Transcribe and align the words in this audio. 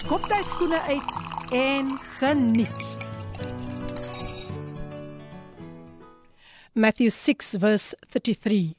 skop 0.00 0.24
jy 0.32 0.38
skoene 0.46 0.78
uit 0.88 1.16
en 1.52 1.90
geniet. 2.16 2.84
Matthew 6.72 7.10
6 7.10 7.58
verse 7.60 7.94
33. 8.08 8.76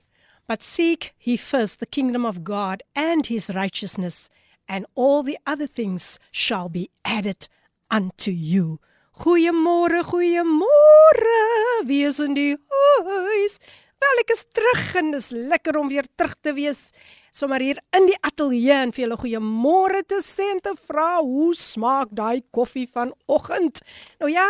But 0.47 0.63
seek 0.63 1.13
ye 1.21 1.37
first 1.37 1.79
the 1.79 1.85
kingdom 1.85 2.25
of 2.25 2.43
God 2.43 2.81
and 2.95 3.27
his 3.27 3.51
righteousness, 3.53 4.29
and 4.67 4.85
all 4.95 5.21
the 5.21 5.37
other 5.45 5.67
things 5.67 6.17
shall 6.31 6.69
be 6.69 6.89
added 7.05 7.47
unto 7.91 8.31
you. 8.31 8.79
Goeiemôre, 9.19 10.01
goeiemôre. 10.01 11.37
Wie 11.85 12.03
is 12.03 12.19
in 12.19 12.33
die 12.33 12.57
huis? 13.05 13.59
Wel, 14.01 14.23
ek 14.25 14.33
is 14.33 14.45
terug 14.49 14.95
en 14.97 15.13
dis 15.13 15.29
lekker 15.35 15.77
om 15.77 15.91
weer 15.91 16.09
terug 16.17 16.33
te 16.41 16.55
wees. 16.57 16.89
Sommar 17.31 17.63
hier 17.63 17.77
in 17.95 18.09
die 18.09 18.17
ateljee 18.27 18.75
en 18.75 18.91
vir 18.91 19.05
julle 19.05 19.17
goeiemôre 19.21 20.01
te 20.03 20.19
sê 20.25 20.49
en 20.51 20.59
te 20.59 20.73
vra 20.89 21.21
hoe 21.23 21.53
smaak 21.55 22.11
daai 22.11 22.43
koffie 22.51 22.89
vanoggend. 22.91 23.79
Nou 24.19 24.27
ja, 24.31 24.47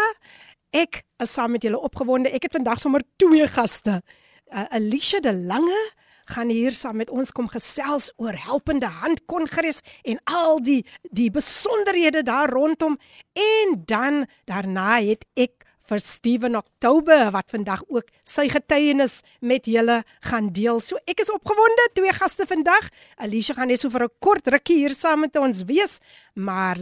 ek 0.74 1.04
is 1.22 1.36
saam 1.38 1.54
met 1.54 1.68
julle 1.68 1.78
opgewonde. 1.78 2.32
Ek 2.34 2.48
het 2.48 2.58
vandag 2.58 2.82
sommer 2.82 3.06
twee 3.22 3.46
gaste. 3.54 4.00
Uh, 4.50 4.66
Alicia 4.74 5.22
de 5.22 5.36
Lange 5.46 5.78
gaan 6.32 6.50
hier 6.50 6.74
saam 6.74 6.98
met 6.98 7.12
ons 7.14 7.32
kom 7.36 7.50
gesels 7.52 8.10
oor 8.18 8.34
helpende 8.34 8.90
hand 9.02 9.22
kongres 9.30 9.82
en 10.02 10.18
al 10.26 10.62
die 10.66 10.82
die 11.14 11.30
besonderhede 11.34 12.24
daar 12.26 12.50
rondom 12.50 12.98
en 13.38 13.82
dan 13.86 14.26
daarna 14.50 15.02
het 15.02 15.26
ek 15.36 15.68
vir 15.92 16.00
Steven 16.00 16.56
Oktober 16.56 17.30
wat 17.36 17.52
vandag 17.52 17.84
ook 17.92 18.08
sy 18.24 18.48
getuienis 18.52 19.20
met 19.44 19.68
julle 19.68 20.02
gaan 20.30 20.50
deel. 20.56 20.80
So 20.80 21.00
ek 21.10 21.24
is 21.24 21.32
opgewonde, 21.34 21.90
twee 21.98 22.14
gaste 22.16 22.48
vandag. 22.48 22.88
Alicia 23.20 23.58
gaan 23.58 23.68
net 23.68 23.84
so 23.84 23.90
vir 23.90 24.08
'n 24.08 24.16
kort 24.20 24.48
rukkie 24.48 24.80
hier 24.80 24.96
saam 24.96 25.22
met 25.22 25.36
ons 25.36 25.64
wees, 25.68 26.00
maar 26.36 26.78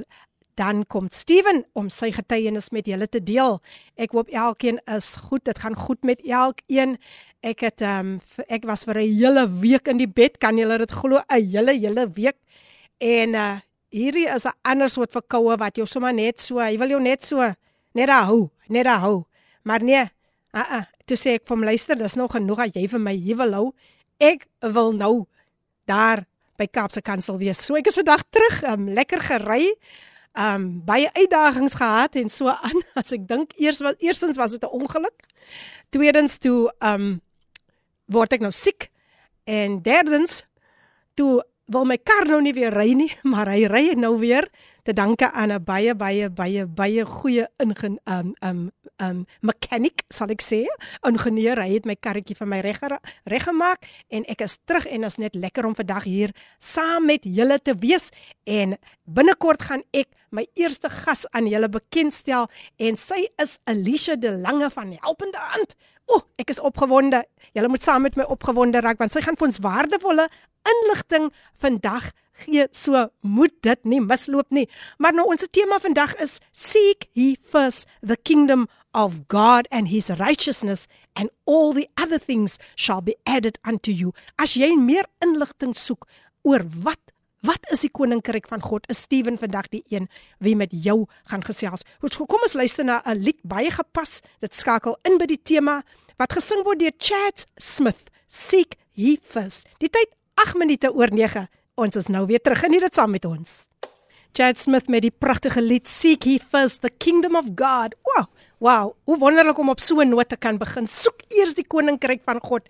dan 0.56 0.84
kom 0.88 1.08
Steven 1.12 1.64
om 1.74 1.90
sy 1.90 2.12
getuienis 2.12 2.70
met 2.72 2.86
julle 2.86 3.08
te 3.08 3.24
deel. 3.24 3.62
Ek 3.96 4.12
hoop 4.12 4.30
elkeen 4.30 4.80
is 4.86 5.16
goed. 5.16 5.46
Dit 5.46 5.60
gaan 5.60 5.76
goed 5.76 6.04
met 6.04 6.20
elkeen. 6.28 6.98
Ek 7.42 7.62
het 7.62 7.82
ehm 7.82 8.20
um, 8.20 8.22
ek 8.50 8.66
was 8.66 8.84
vir 8.84 9.00
'n 9.00 9.16
hele 9.16 9.48
week 9.48 9.88
in 9.88 9.98
die 9.98 10.08
bed. 10.08 10.38
Kan 10.38 10.58
julle 10.58 10.78
dit 10.78 10.92
glo? 10.92 11.22
'n 11.30 11.50
Hele 11.52 11.74
hele 11.74 12.10
week. 12.14 12.38
En 13.00 13.34
uh 13.34 13.60
hierdie 13.92 14.28
is 14.28 14.46
'n 14.46 14.54
ander 14.62 14.90
soort 14.90 15.12
verkoue 15.12 15.58
wat 15.58 15.76
jou 15.76 15.88
sommer 15.88 16.14
net 16.14 16.42
so, 16.42 16.60
jy 16.60 16.78
wil 16.78 16.90
jou 16.90 17.02
net 17.02 17.24
so 17.24 17.54
net 18.00 18.14
hou, 18.14 18.48
net 18.72 18.88
hou. 18.88 19.26
Maar 19.68 19.84
nee, 19.84 20.06
a 20.56 20.62
uh, 20.64 20.80
uh, 20.80 20.86
toe 21.10 21.18
sê 21.20 21.36
ek 21.38 21.48
vir 21.48 21.56
hom 21.56 21.66
luister, 21.68 21.98
dis 22.00 22.18
nog 22.20 22.34
genoeg 22.36 22.68
dat 22.70 22.78
jy 22.80 22.88
vir 22.92 23.02
my 23.04 23.16
hier 23.18 23.38
wil 23.40 23.56
hou. 23.58 23.66
Ek 24.22 24.46
wil 24.76 24.94
nou 24.98 25.14
daar 25.90 26.26
by 26.60 26.68
Kaapse 26.68 27.02
Kansel 27.06 27.40
wees. 27.42 27.62
So 27.64 27.78
ek 27.80 27.90
is 27.90 27.98
vandag 28.00 28.26
terug, 28.34 28.62
um, 28.70 28.90
lekker 28.96 29.24
gery. 29.26 29.74
Um 30.40 30.68
baie 30.86 31.10
uitdagings 31.16 31.76
gehad 31.80 32.16
en 32.20 32.30
so 32.30 32.52
aan. 32.54 32.84
As 33.00 33.14
ek 33.16 33.26
dink 33.28 33.56
eers 33.58 33.82
was 33.84 33.98
eerstens 33.98 34.38
was 34.38 34.54
dit 34.56 34.64
'n 34.64 34.76
ongeluk. 34.82 35.26
Tweedens 35.90 36.38
toe 36.38 36.70
um 36.86 37.22
word 38.06 38.34
ek 38.34 38.46
nou 38.46 38.52
siek 38.54 38.92
en 39.50 39.82
derdens 39.82 40.44
toe 41.18 41.42
wil 41.70 41.86
my 41.86 41.98
kar 42.02 42.26
nou 42.28 42.42
nie 42.42 42.54
weer 42.58 42.74
ry 42.74 42.94
nie, 42.98 43.12
maar 43.32 43.52
hy 43.54 43.66
ry 43.70 43.86
nou 43.98 44.18
weer 44.22 44.50
te 44.88 44.94
danke 44.94 45.30
aan 45.32 45.52
'n 45.54 45.64
baie 45.64 45.94
baie 45.96 46.30
baie 46.30 46.66
baie 46.66 47.06
goeie 47.06 47.46
ingen 47.58 48.00
um 48.06 48.34
um 48.42 48.72
um 48.98 49.26
mechanic 49.42 50.04
sal 50.10 50.30
ek 50.30 50.42
sê, 50.42 50.66
ingenieur. 51.06 51.62
Hy 51.62 51.74
het 51.74 51.86
my 51.86 51.96
karretjie 51.96 52.36
vir 52.36 52.48
my 52.48 52.60
reg 52.62 52.80
reggemaak 53.26 53.86
en 54.10 54.26
ek 54.28 54.42
is 54.42 54.58
terug 54.66 54.86
en 54.86 55.04
is 55.04 55.18
net 55.18 55.36
lekker 55.36 55.66
om 55.66 55.76
vandag 55.76 56.04
hier 56.04 56.32
saam 56.58 57.06
met 57.06 57.22
julle 57.24 57.60
te 57.60 57.76
wees 57.76 58.10
en 58.46 58.78
binnekort 59.06 59.62
gaan 59.64 59.84
ek 59.94 60.08
my 60.32 60.46
eerste 60.56 60.90
gas 60.90 61.26
aan 61.32 61.48
julle 61.48 61.70
bekendstel 61.70 62.50
en 62.78 62.98
sy 62.98 63.28
is 63.38 63.60
Alicia 63.66 64.16
de 64.16 64.32
Lange 64.32 64.70
van 64.70 64.94
Helpende 65.02 65.38
Hand. 65.38 65.76
O, 66.10 66.18
oh, 66.18 66.24
ek 66.42 66.50
is 66.50 66.60
opgewonde. 66.66 67.22
Julle 67.54 67.70
moet 67.70 67.84
saam 67.86 68.02
met 68.02 68.16
my 68.18 68.26
opgewonde 68.34 68.82
raak 68.82 68.98
want 68.98 69.14
sy 69.14 69.22
gaan 69.22 69.38
vir 69.38 69.46
ons 69.46 69.60
waardevolle 69.62 70.26
inligting 70.72 71.28
vandag 71.62 72.10
gee. 72.44 72.66
So 72.74 73.06
moet 73.22 73.54
dit 73.66 73.86
nie 73.86 74.02
misloop 74.02 74.50
nie. 74.50 74.66
Maar 74.98 75.14
nou 75.14 75.28
ons 75.30 75.46
tema 75.54 75.78
vandag 75.82 76.16
is 76.24 76.40
seek 76.52 77.06
ye 77.14 77.36
first 77.38 77.86
the 78.02 78.18
kingdom 78.18 78.66
of 78.98 79.28
God 79.30 79.70
and 79.70 79.94
his 79.94 80.10
righteousness 80.18 80.88
and 81.14 81.30
all 81.46 81.74
the 81.74 81.88
other 82.02 82.18
things 82.18 82.58
shall 82.76 83.02
be 83.02 83.16
added 83.26 83.60
unto 83.64 83.92
you. 83.92 84.14
As 84.42 84.58
jy 84.58 84.74
meer 84.74 85.06
inligting 85.22 85.78
soek 85.78 86.10
oor 86.42 86.66
wat 86.82 87.09
Wat 87.46 87.64
is 87.72 87.86
die 87.86 87.92
koninkryk 87.92 88.50
van 88.52 88.60
God? 88.60 88.88
Is 88.92 89.00
Steven 89.06 89.38
vandag 89.40 89.70
die 89.72 89.84
een 89.88 90.10
wie 90.44 90.56
met 90.60 90.74
jou 90.76 91.06
gaan 91.32 91.44
gesels? 91.44 91.86
Kom 92.02 92.44
ons 92.44 92.54
luister 92.54 92.84
na 92.84 93.02
'n 93.06 93.16
lied 93.16 93.40
baie 93.44 93.72
gepas. 93.72 94.22
Dit 94.42 94.56
skakel 94.56 94.98
in 95.04 95.18
by 95.18 95.26
die 95.26 95.42
tema 95.44 95.84
wat 96.18 96.34
gesing 96.34 96.64
word 96.64 96.80
deur 96.80 96.92
Chad 96.98 97.46
Smith. 97.56 98.12
Seek 98.28 98.76
ye 98.92 99.18
first. 99.24 99.68
Die 99.80 99.90
tyd 99.90 100.12
8 100.36 100.58
minute 100.58 100.94
oor 100.94 101.08
9. 101.12 101.48
Ons 101.76 101.96
is 101.96 102.08
nou 102.08 102.26
weer 102.26 102.42
terug 102.42 102.64
en 102.64 102.72
hier 102.72 102.82
dit 102.82 102.94
saam 102.94 103.12
met 103.12 103.26
ons. 103.26 103.68
Chad 104.34 104.60
Smith 104.60 104.88
met 104.88 105.02
die 105.02 105.12
pragtige 105.12 105.62
lied 105.62 105.88
Seek 105.88 106.24
Ye 106.24 106.40
First 106.40 106.82
the 106.82 106.90
Kingdom 106.90 107.36
of 107.36 107.46
God. 107.56 107.96
Wow, 108.04 108.26
wow, 108.58 108.96
hoe 109.06 109.18
wonderlik 109.18 109.58
om 109.58 109.70
op 109.70 109.80
so 109.80 110.02
'n 110.02 110.10
noot 110.10 110.30
te 110.30 110.36
kan 110.36 110.58
begin. 110.58 110.88
Soek 110.88 111.22
eers 111.28 111.54
die 111.54 111.68
koninkryk 111.68 112.22
van 112.26 112.40
God 112.42 112.68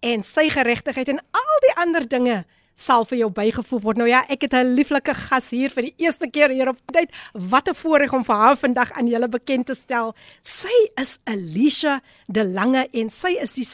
en 0.00 0.22
sy 0.22 0.48
geregtigheid 0.48 1.08
en 1.08 1.18
al 1.18 1.58
die 1.60 1.74
ander 1.76 2.08
dinge 2.08 2.44
sal 2.74 3.04
vir 3.04 3.18
jou 3.18 3.30
bygevoeg 3.30 3.82
word. 3.82 4.00
Nou 4.00 4.08
ja, 4.08 4.24
ek 4.28 4.42
het 4.42 4.54
'n 4.54 4.74
lieflike 4.74 5.14
gas 5.14 5.50
hier 5.50 5.70
vir 5.70 5.82
die 5.82 5.94
eerste 5.98 6.28
keer 6.30 6.50
hier 6.50 6.68
op 6.68 6.78
tyd. 6.92 7.10
Wat 7.32 7.68
'n 7.68 7.74
voorreg 7.74 8.12
om 8.12 8.24
vir 8.24 8.34
haar 8.34 8.56
vandag 8.56 8.92
aan 8.92 9.06
julle 9.06 9.28
bekend 9.28 9.66
te 9.66 9.74
stel. 9.74 10.14
Sy 10.42 10.90
is 10.96 11.18
Alicia 11.24 12.00
De 12.26 12.44
Lange 12.44 12.88
en 12.92 13.10
sy 13.10 13.36
is 13.40 13.54
die 13.54 13.64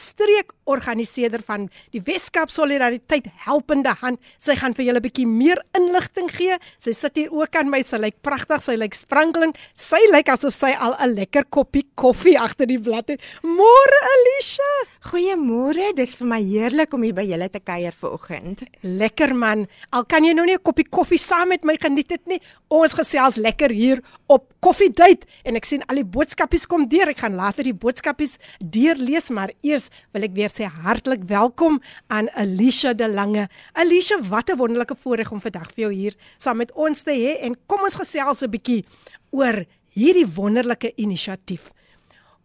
streekorganiseerder 0.70 1.42
van 1.46 1.68
die 1.94 2.02
Weskaap 2.02 2.50
Solidariteit 2.50 3.26
Helpende 3.46 3.94
Hand. 4.00 4.20
Sy 4.38 4.56
gaan 4.56 4.74
vir 4.74 4.86
julle 4.86 4.98
'n 4.98 5.02
bietjie 5.02 5.26
meer 5.26 5.62
inligting 5.74 6.30
gee. 6.30 6.58
Sy 6.78 6.92
sit 6.92 7.16
hier 7.16 7.32
ook 7.32 7.54
aan 7.56 7.70
my. 7.70 7.82
Sy 7.82 7.96
lyk 7.96 8.22
pragtig. 8.22 8.62
Sy 8.62 8.76
lyk 8.76 8.94
sprankelend. 8.94 9.56
Sy 9.74 10.00
lyk 10.12 10.28
asof 10.28 10.54
sy 10.54 10.72
al 10.72 10.96
'n 10.98 11.14
lekker 11.14 11.44
koppie 11.50 11.86
koffie 11.94 12.38
agter 12.38 12.66
die 12.66 12.78
blad 12.78 13.08
het. 13.08 13.20
Môre 13.42 13.98
Alicia. 14.14 14.86
Goeiemôre. 15.10 15.94
Dis 15.94 16.16
vir 16.16 16.26
my 16.26 16.42
heerlik 16.42 16.92
om 16.94 17.02
hier 17.02 17.14
by 17.14 17.22
julle 17.22 17.48
te 17.48 17.60
kuier 17.60 17.92
vanoggend 17.92 18.64
lekker 18.82 19.34
man. 19.34 19.66
Al 19.92 20.04
kan 20.04 20.24
jy 20.24 20.32
nou 20.32 20.44
nie 20.44 20.54
'n 20.54 20.62
koppie 20.62 20.88
koffie 20.88 21.18
saam 21.18 21.48
met 21.48 21.64
my 21.64 21.76
geniet 21.76 22.08
dit 22.08 22.26
nie. 22.26 22.40
Ons 22.68 22.94
gesels 22.94 23.36
lekker 23.36 23.70
hier 23.70 24.02
op 24.28 24.52
koffiedייט 24.60 25.24
en 25.44 25.56
ek 25.56 25.64
sien 25.64 25.82
al 25.88 25.96
die 25.96 26.04
boodskapies 26.04 26.66
kom 26.66 26.88
deur. 26.88 27.08
Ek 27.08 27.18
gaan 27.18 27.36
later 27.36 27.62
die 27.64 27.74
boodskapies 27.74 28.38
deurlees, 28.58 29.30
maar 29.30 29.50
eers 29.62 29.90
wil 30.12 30.22
ek 30.22 30.34
weer 30.34 30.50
sê 30.56 30.59
hartlik 30.67 31.23
welkom 31.23 31.81
aan 32.07 32.29
Alicia 32.29 32.93
de 32.93 33.09
Lange. 33.09 33.49
Alicia, 33.73 34.19
wat 34.29 34.49
'n 34.49 34.57
wonderlike 34.57 34.95
voorreg 34.95 35.31
om 35.31 35.41
vandag 35.41 35.71
vir 35.73 35.83
jou 35.83 35.93
hier 35.93 36.15
saam 36.37 36.57
met 36.57 36.71
ons 36.71 37.01
te 37.01 37.11
hê 37.11 37.41
en 37.45 37.57
kom 37.65 37.81
ons 37.81 37.95
gesels 37.95 38.41
'n 38.41 38.49
bietjie 38.49 38.85
oor 39.29 39.65
hierdie 39.89 40.27
wonderlike 40.35 40.91
inisiatief. 40.95 41.71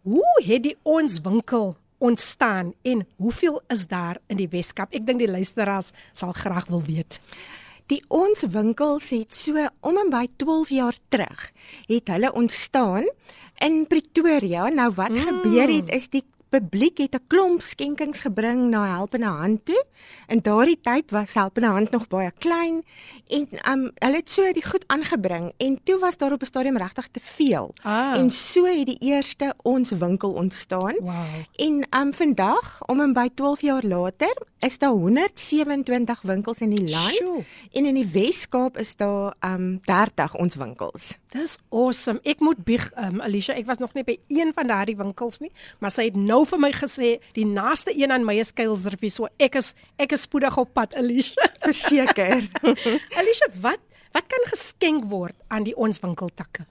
Hoe 0.01 0.43
het 0.45 0.63
die 0.63 0.77
ons 0.83 1.19
winkel 1.21 1.75
ontstaan 1.97 2.73
en 2.81 3.07
hoeveel 3.15 3.61
is 3.67 3.87
daar 3.87 4.17
in 4.27 4.37
die 4.37 4.49
Weskaap? 4.49 4.93
Ek 4.93 5.05
dink 5.05 5.19
die 5.19 5.31
luisteraars 5.31 5.91
sal 6.13 6.31
graag 6.31 6.67
wil 6.67 6.81
weet. 6.81 7.19
Die 7.87 8.03
ons 8.11 8.43
winkels 8.51 9.09
het 9.15 9.33
so 9.33 9.67
om 9.79 9.97
en 9.97 10.09
by 10.11 10.25
12 10.35 10.69
jaar 10.69 10.97
terug 11.09 11.51
het 11.87 12.07
hulle 12.07 12.33
ontstaan 12.33 13.07
in 13.63 13.85
Pretoria. 13.87 14.67
Nou 14.69 14.91
wat 14.97 15.15
mm. 15.15 15.27
gebeur 15.29 15.71
het 15.71 15.93
is 15.95 16.09
die 16.11 16.23
publiek 16.49 16.97
het 16.97 17.15
'n 17.15 17.27
klomp 17.27 17.61
skenkings 17.61 18.21
gebring 18.21 18.69
na 18.69 18.95
Helpende 18.95 19.25
Hand 19.25 19.65
toe. 19.65 19.85
In 20.27 20.39
daardie 20.41 20.79
tyd 20.81 21.11
was 21.11 21.33
Helpende 21.33 21.67
Hand 21.67 21.91
nog 21.91 22.07
baie 22.07 22.31
klein 22.37 22.83
en 23.27 23.47
um 23.71 23.91
hulle 23.95 24.15
het 24.15 24.29
so 24.29 24.51
die 24.53 24.65
goed 24.65 24.83
aangebring 24.87 25.53
en 25.57 25.79
toe 25.83 25.99
was 25.99 26.17
daar 26.17 26.31
op 26.31 26.41
'n 26.41 26.45
stadium 26.45 26.77
regtig 26.77 27.07
te 27.07 27.19
veel. 27.23 27.73
Ah. 27.81 28.17
En 28.17 28.29
so 28.29 28.65
het 28.65 28.85
die 28.85 28.99
eerste 28.99 29.53
ons 29.61 29.91
winkel 29.91 30.31
ontstaan. 30.31 30.95
Wow. 30.99 31.13
En 31.55 31.87
um 31.99 32.13
vandag, 32.13 32.85
om 32.85 33.01
en 33.01 33.13
by 33.13 33.29
12 33.33 33.61
jaar 33.61 33.83
later, 33.83 34.37
is 34.59 34.77
daar 34.77 34.89
127 34.89 36.21
winkels 36.21 36.59
in 36.59 36.69
die 36.69 36.89
land 36.89 37.13
Sjoe. 37.13 37.43
en 37.71 37.85
in 37.85 37.93
die 37.93 38.07
Wes-Kaap 38.07 38.77
is 38.77 38.95
daar 38.95 39.33
um 39.41 39.79
30 39.83 40.35
ons 40.35 40.55
winkels. 40.55 41.17
Dis 41.27 41.57
awesome. 41.69 42.19
Ek 42.23 42.39
moet 42.39 42.63
bieg, 42.63 42.91
um, 42.95 43.21
Alicia, 43.21 43.53
ek 43.53 43.65
was 43.65 43.77
nog 43.77 43.93
nie 43.93 44.03
by 44.07 44.15
een 44.31 44.53
van 44.55 44.67
daardie 44.67 44.95
winkels 44.95 45.41
nie, 45.43 45.51
maar 45.79 45.91
sy 45.91 46.07
het 46.07 46.15
nou 46.15 46.36
vir 46.45 46.59
my 46.59 46.71
gesê 46.75 47.11
die 47.33 47.45
naaste 47.45 47.93
een 47.95 48.11
aan 48.11 48.25
my 48.25 48.37
is 48.41 48.53
Kuilsrivier, 48.53 49.11
so 49.11 49.27
ek 49.39 49.55
is 49.55 49.73
ek 49.97 50.13
is 50.13 50.27
spoedig 50.27 50.57
op 50.57 50.73
pad, 50.73 50.95
Alicia. 50.95 51.49
Verseker. 51.67 52.47
Alicia, 53.19 53.51
wat 53.61 53.81
wat 54.13 54.25
kan 54.27 54.49
geskenk 54.49 55.05
word 55.11 55.35
aan 55.53 55.63
die 55.67 55.75
ons 55.77 55.99
winkeltakke? 56.01 56.65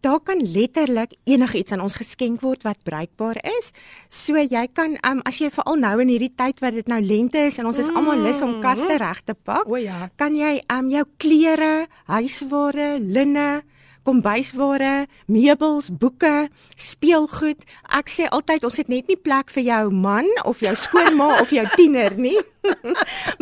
Daar 0.00 0.20
kan 0.24 0.40
letterlik 0.40 1.12
enigiets 1.28 1.72
aan 1.72 1.82
ons 1.84 1.98
geskenk 1.98 2.40
word 2.40 2.62
wat 2.64 2.78
bruikbaar 2.88 3.36
is. 3.58 3.68
So 4.08 4.38
jy 4.40 4.62
kan 4.72 4.96
um, 5.04 5.20
as 5.28 5.42
jy 5.42 5.50
veral 5.52 5.76
nou 5.76 5.92
in 6.00 6.08
hierdie 6.08 6.32
tyd 6.32 6.62
wat 6.64 6.78
dit 6.78 6.88
nou 6.88 7.00
lente 7.04 7.42
is 7.50 7.58
en 7.60 7.68
ons 7.68 7.80
is 7.82 7.90
almal 7.92 8.22
lus 8.24 8.40
om 8.40 8.62
kaste 8.64 8.96
reg 8.96 9.20
te 9.28 9.34
pak, 9.36 9.68
O 9.68 9.76
ja. 9.76 10.08
kan 10.16 10.36
jy 10.36 10.62
um, 10.72 10.88
jou 10.88 11.04
klere, 11.20 11.84
huisware, 12.08 12.94
linne, 13.00 13.60
kombuisware, 14.06 15.06
meubels, 15.26 15.90
boeke, 15.92 16.48
speelgoed. 16.76 17.64
Ek 17.96 18.10
sê 18.12 18.28
altyd 18.30 18.64
ons 18.64 18.78
het 18.80 18.88
net 18.92 19.10
nie 19.10 19.18
plek 19.18 19.50
vir 19.54 19.64
jou 19.66 19.82
man 19.92 20.28
of 20.44 20.62
jou 20.64 20.74
skoonma 20.76 21.28
of 21.42 21.52
jou 21.54 21.66
tiener 21.76 22.16
nie. 22.16 22.38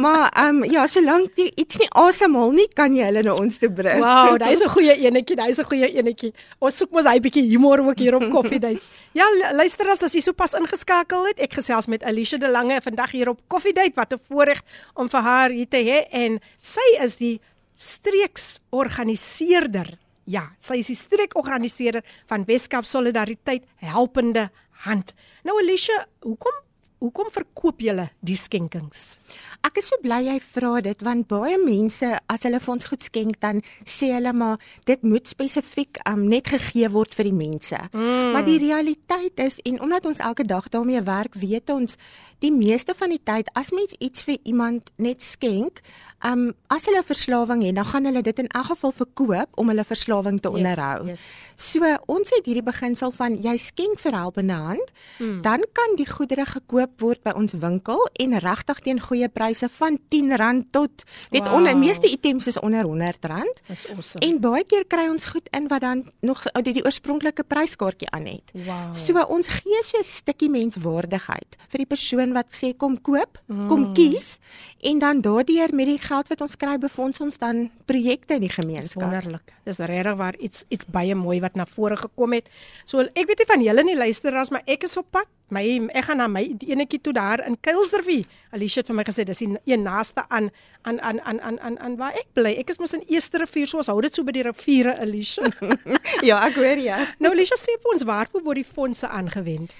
maar 0.03 0.31
ehm 0.31 0.63
um, 0.63 0.65
ja, 0.71 0.87
solank 0.87 1.35
jy 1.39 1.49
iets 1.59 1.79
nie 1.83 1.89
asemhaal 1.99 2.53
nie, 2.55 2.69
kan 2.75 2.95
jy 2.95 3.05
hulle 3.09 3.23
na 3.27 3.35
ons 3.35 3.59
toe 3.59 3.71
bring. 3.71 4.01
Wow, 4.03 4.39
hy's 4.43 4.63
'n 4.67 4.75
goeie 4.75 4.95
enetjie, 5.09 5.37
hy's 5.43 5.59
'n 5.59 5.69
goeie 5.71 5.89
enetjie. 5.91 6.33
Ons 6.63 6.77
soek 6.79 6.91
mos 6.95 7.07
hy 7.09 7.19
bietjie 7.21 7.47
humor 7.51 7.79
ook 7.83 7.99
hier 7.99 8.15
op 8.15 8.31
Coffee 8.31 8.63
Date. 8.63 8.83
ja, 9.19 9.27
luister 9.53 9.91
as 9.91 10.15
jy 10.15 10.23
sopas 10.23 10.55
ingeskakel 10.55 11.27
het, 11.33 11.41
ek 11.41 11.55
gesels 11.59 11.87
met 11.87 12.05
Alicia 12.05 12.39
De 12.39 12.51
Lange 12.51 12.81
vandag 12.83 13.11
hier 13.11 13.29
op 13.29 13.41
Coffee 13.49 13.73
Date. 13.73 13.95
Wat 13.95 14.13
'n 14.13 14.21
voorreg 14.29 14.63
om 14.95 15.09
vir 15.09 15.21
haar 15.21 15.51
hier 15.51 15.69
te 15.69 15.83
hê 15.83 16.07
en 16.11 16.41
sy 16.59 16.97
is 17.03 17.17
die 17.17 17.41
streeksorganiseerder 17.75 19.99
Ja, 20.29 20.43
sy 20.61 20.83
is 20.83 20.91
die 20.91 20.99
streekorganiseerder 20.99 22.05
van 22.29 22.43
Weskaap 22.45 22.85
Solidariteit 22.85 23.65
Helpende 23.81 24.51
Hand. 24.85 25.15
Nou 25.49 25.55
Alicia, 25.57 26.03
hoekom 26.21 26.65
hoekom 26.99 27.31
verkoop 27.33 27.81
julle 27.81 28.09
die 28.27 28.37
skenkings? 28.37 29.21
Ek 29.67 29.81
is 29.83 29.89
so 29.91 29.99
bly 30.03 30.21
jy 30.27 30.39
vra 30.41 30.81
dit 30.85 31.03
want 31.05 31.27
baie 31.29 31.59
mense 31.61 32.09
as 32.31 32.45
hulle 32.47 32.61
vir 32.61 32.73
ons 32.73 32.89
goed 32.91 33.03
skenk 33.03 33.41
dan 33.43 33.61
sê 33.85 34.13
hulle 34.15 34.33
maar 34.33 34.59
dit 34.87 35.03
moet 35.03 35.27
spesifiek 35.27 35.99
um, 36.09 36.27
net 36.31 36.49
gegee 36.49 36.89
word 36.91 37.15
vir 37.15 37.25
die 37.31 37.37
mense. 37.37 37.79
Mm. 37.93 38.33
Maar 38.33 38.45
die 38.47 38.59
realiteit 38.63 39.39
is 39.43 39.61
en 39.65 39.81
omdat 39.85 40.07
ons 40.07 40.21
elke 40.21 40.45
dag 40.47 40.69
daarmee 40.69 41.03
werk, 41.03 41.35
weet 41.35 41.71
ons 41.71 41.99
die 42.39 42.53
meeste 42.55 42.95
van 42.95 43.11
die 43.11 43.23
tyd 43.25 43.49
as 43.59 43.71
mens 43.75 43.95
iets 43.99 44.23
vir 44.23 44.39
iemand 44.47 44.93
net 44.97 45.23
skenk, 45.23 45.83
um, 46.23 46.53
as 46.67 46.87
hulle 46.87 47.03
verslawing 47.03 47.65
het, 47.67 47.75
dan 47.75 47.85
gaan 47.85 48.05
hulle 48.05 48.23
dit 48.23 48.39
in 48.39 48.47
elk 48.47 48.67
geval 48.67 48.93
verkoop 48.93 49.49
om 49.59 49.69
hulle 49.69 49.85
verslawing 49.85 50.41
te 50.41 50.49
Yes, 50.49 50.57
onderhou. 50.57 51.07
yes. 51.07 51.19
So 51.57 51.97
ons 52.07 52.31
het 52.31 52.47
hierdie 52.47 52.63
beginsel 52.63 53.11
van 53.11 53.41
jy 53.43 53.57
skenk 53.57 53.99
vir 53.99 54.13
helpende 54.13 54.53
hand, 54.53 54.93
mm. 55.19 55.43
dan 55.43 55.65
kan 55.73 55.97
die 55.97 56.07
goedere 56.07 56.47
gekoop 56.47 57.01
word 57.01 57.23
by 57.23 57.31
ons 57.35 57.53
winkel 57.53 58.09
en 58.15 58.39
regtig 58.39 58.79
teen 58.81 59.01
goeie 59.01 59.29
pryse 59.29 59.48
van 59.55 59.99
R10 59.99 60.71
tot 60.71 60.91
weet 61.31 61.47
Wow. 61.49 61.55
onder 61.55 61.77
meeste 61.77 62.11
items 62.11 62.47
is 62.47 62.61
onder 62.61 62.85
R100. 62.85 63.63
Dis 63.67 63.87
awesome. 63.89 64.27
En 64.27 64.41
baie 64.41 64.65
keer 64.65 64.85
kry 64.87 65.09
ons 65.09 65.25
goed 65.25 65.49
in 65.51 65.69
wat 65.69 65.81
dan 65.81 66.11
nog 66.21 66.45
uh, 66.47 66.63
die, 66.63 66.73
die 66.73 66.85
oorspronklike 66.85 67.43
pryskaartjie 67.45 68.11
aan 68.11 68.27
het. 68.27 68.51
Wow. 68.53 68.95
So 68.95 69.21
ons 69.29 69.49
gee 69.49 69.83
so 69.83 69.99
'n 69.99 70.05
stukkie 70.05 70.51
menswaardigheid 70.51 71.57
vir 71.69 71.79
die 71.79 71.87
persoon 71.87 72.33
wat 72.33 72.53
sê 72.53 72.77
kom 72.77 73.01
koop, 73.01 73.39
mm. 73.47 73.69
kom 73.69 73.93
kies 73.95 74.39
en 74.81 74.99
dan 74.99 75.21
daardeur 75.21 75.75
met 75.75 75.87
die 75.87 75.99
geld 75.99 76.29
wat 76.29 76.41
ons 76.41 76.57
kry 76.57 76.79
befonds 76.79 77.21
ons 77.21 77.39
dan 77.39 77.71
projekte 77.85 78.35
in 78.35 78.41
die 78.41 78.49
Dis 78.49 78.59
gemeenskap. 78.59 79.03
wonderlik. 79.03 79.53
Dis 79.65 79.79
regtig 79.79 80.17
waar 80.17 80.37
iets 80.39 80.65
iets 80.69 80.87
baie 80.87 81.15
mooi 81.15 81.41
wat 81.41 81.55
na 81.55 81.67
vore 81.67 81.97
gekom 81.97 82.33
het. 82.33 82.49
So 82.85 83.01
ek 83.01 83.27
weet 83.27 83.39
nie 83.39 83.47
van 83.47 83.63
julle 83.63 83.85
nie 83.85 83.97
luisteraars, 83.97 84.51
maar 84.51 84.63
ek 84.67 84.83
is 84.83 84.97
op 84.97 85.07
pad. 85.11 85.27
My 85.55 85.63
ek 85.97 86.09
gaan 86.09 86.21
na 86.21 86.27
my 86.29 86.43
die 86.61 86.73
enetjie 86.75 87.01
toe 87.01 87.15
daar 87.17 87.41
in 87.47 87.57
Kuilsrivier. 87.65 88.27
Alicia 88.53 88.83
het 88.83 88.91
vir 88.91 88.99
my 88.99 89.05
gesê 89.09 89.25
dis 89.29 89.41
die 89.41 89.49
een 89.65 89.87
naaste 89.87 90.25
aan 90.29 90.51
aan 90.83 91.01
aan 91.01 91.21
aan 91.21 91.41
aan 91.41 91.61
aan, 91.61 91.79
aan 91.79 91.97
waar 91.97 92.19
ek 92.21 92.29
bly. 92.37 92.53
Ek 92.61 92.73
is 92.75 92.81
mos 92.83 92.93
in 92.97 93.05
Eerste 93.09 93.41
Rivier, 93.41 93.69
so 93.69 93.81
ons 93.81 93.89
hou 93.89 94.01
dit 94.05 94.15
so 94.15 94.25
by 94.25 94.35
die 94.37 94.45
riviere, 94.45 94.99
Alicia. 95.01 95.49
ja, 96.29 96.43
ek 96.45 96.61
hoor 96.61 96.85
jy. 96.85 96.99
nou 97.19 97.33
Alicia 97.33 97.57
sê 97.57 97.79
vir 97.81 97.95
ons 97.95 98.05
waarvoor 98.09 98.45
word 98.45 98.63
die 98.63 98.69
fondse 98.69 99.09
aangewend? 99.09 99.75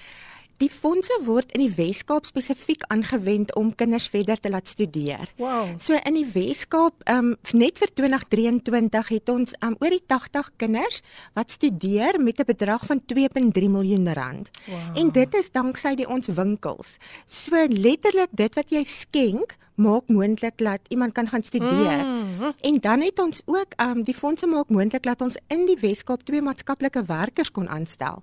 Die 0.59 0.69
fondse 0.69 1.15
word 1.23 1.53
in 1.55 1.61
die 1.63 1.71
Wes-Kaap 1.71 2.25
spesifiek 2.27 2.81
aangewend 2.91 3.53
om 3.55 3.69
kinders 3.79 4.09
verder 4.11 4.39
te 4.43 4.49
laat 4.51 4.67
studeer. 4.67 5.29
Wow. 5.39 5.69
So 5.79 5.95
in 5.95 6.17
die 6.17 6.25
Wes-Kaap, 6.33 7.05
um, 7.07 7.29
net 7.55 7.79
vir 7.79 7.93
2023 7.95 9.13
het 9.15 9.31
ons 9.31 9.55
um, 9.63 9.77
oor 9.79 9.95
die 9.95 10.03
80 10.03 10.51
kinders 10.59 10.99
wat 11.37 11.55
studeer 11.55 12.19
met 12.19 12.43
'n 12.43 12.49
bedrag 12.51 12.83
van 12.85 12.99
2.3 13.07 13.69
miljoen 13.71 14.11
rand. 14.13 14.49
Wow. 14.67 14.99
En 14.99 15.11
dit 15.11 15.33
is 15.33 15.51
danksy 15.51 15.95
die 15.95 16.09
ons 16.09 16.27
winkels. 16.27 16.97
So 17.25 17.55
letterlik 17.69 18.29
dit 18.31 18.53
wat 18.55 18.69
jy 18.69 18.83
skenk 18.83 19.55
maak 19.79 20.07
moontlik 20.11 20.57
dat 20.57 20.79
iemand 20.87 21.13
kan 21.13 21.27
gaan 21.27 21.43
studeer. 21.43 21.97
Mhm. 21.97 22.51
En 22.61 22.79
dan 22.79 23.01
het 23.01 23.19
ons 23.19 23.41
ook 23.45 23.73
um 23.81 24.03
die 24.03 24.13
fondse 24.13 24.47
maak 24.47 24.69
moontlik 24.69 25.03
dat 25.03 25.21
ons 25.21 25.37
in 25.47 25.65
die 25.65 25.77
Wes-Kaap 25.79 26.23
twee 26.23 26.41
maatskaplike 26.41 27.03
werkers 27.05 27.51
kon 27.51 27.69
aanstel. 27.69 28.21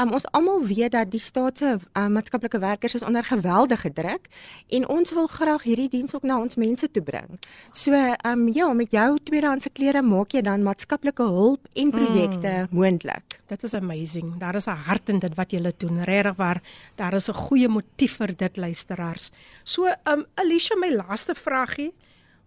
Um 0.00 0.12
ons 0.12 0.26
almal 0.30 0.66
weet 0.66 0.92
dat 0.92 1.10
die 1.10 1.20
staat 1.20 1.58
se 1.58 1.76
um, 1.92 2.12
maatskaplike 2.12 2.58
werkers 2.58 2.94
is 2.94 3.04
onder 3.04 3.24
geweldige 3.24 3.92
druk 3.92 4.28
en 4.68 4.88
ons 4.88 5.12
wil 5.12 5.26
graag 5.26 5.62
hierdie 5.62 5.88
diens 5.88 6.14
ook 6.14 6.22
na 6.22 6.38
ons 6.40 6.56
mense 6.56 6.90
toe 6.90 7.02
bring. 7.02 7.38
So 7.70 7.92
um 8.26 8.48
ja, 8.52 8.72
met 8.72 8.90
jou 8.90 9.18
tweedehandse 9.22 9.70
klere 9.70 10.02
maak 10.02 10.32
jy 10.32 10.42
dan 10.42 10.62
maatskaplike 10.62 11.22
hulp 11.22 11.68
en 11.72 11.90
projekte 11.90 12.48
mm. 12.48 12.68
moontlik. 12.70 13.40
Dit 13.46 13.62
is 13.62 13.74
amazing. 13.74 14.36
Daar 14.38 14.54
is 14.54 14.66
'n 14.66 14.70
hart 14.86 15.08
in 15.08 15.18
dit 15.18 15.34
wat 15.34 15.50
jy 15.50 15.72
doen. 15.76 16.02
Regtig 16.04 16.36
waar. 16.36 16.62
Daar 16.94 17.12
is 17.14 17.28
'n 17.28 17.34
goeie 17.34 17.68
motief 17.68 18.16
vir 18.16 18.36
dit 18.36 18.56
luisteraars. 18.56 19.30
So, 19.62 19.86
um 20.04 20.24
Alicia, 20.34 20.76
my 20.76 20.94
laaste 20.94 21.34
vragie. 21.34 21.92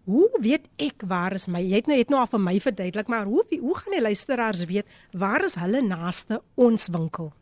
Hoe 0.03 0.37
weet 0.41 0.67
ek 0.75 1.01
waar 1.07 1.33
is 1.33 1.45
my? 1.45 1.61
Jy 1.61 1.75
het 1.75 1.87
nou 1.87 1.97
het 1.97 2.09
nou 2.09 2.19
al 2.19 2.27
vir 2.27 2.39
my 2.39 2.59
verduidelik, 2.59 3.07
maar 3.07 3.25
hoe 3.25 3.45
hoe 3.59 3.75
gaan 3.77 3.93
die 3.93 4.01
luisteraars 4.01 4.63
weet 4.65 4.85
waar 5.11 5.43
is 5.43 5.55
hulle 5.55 5.81
naaste 5.81 6.41
ons 6.55 6.87
winkel? 6.87 7.33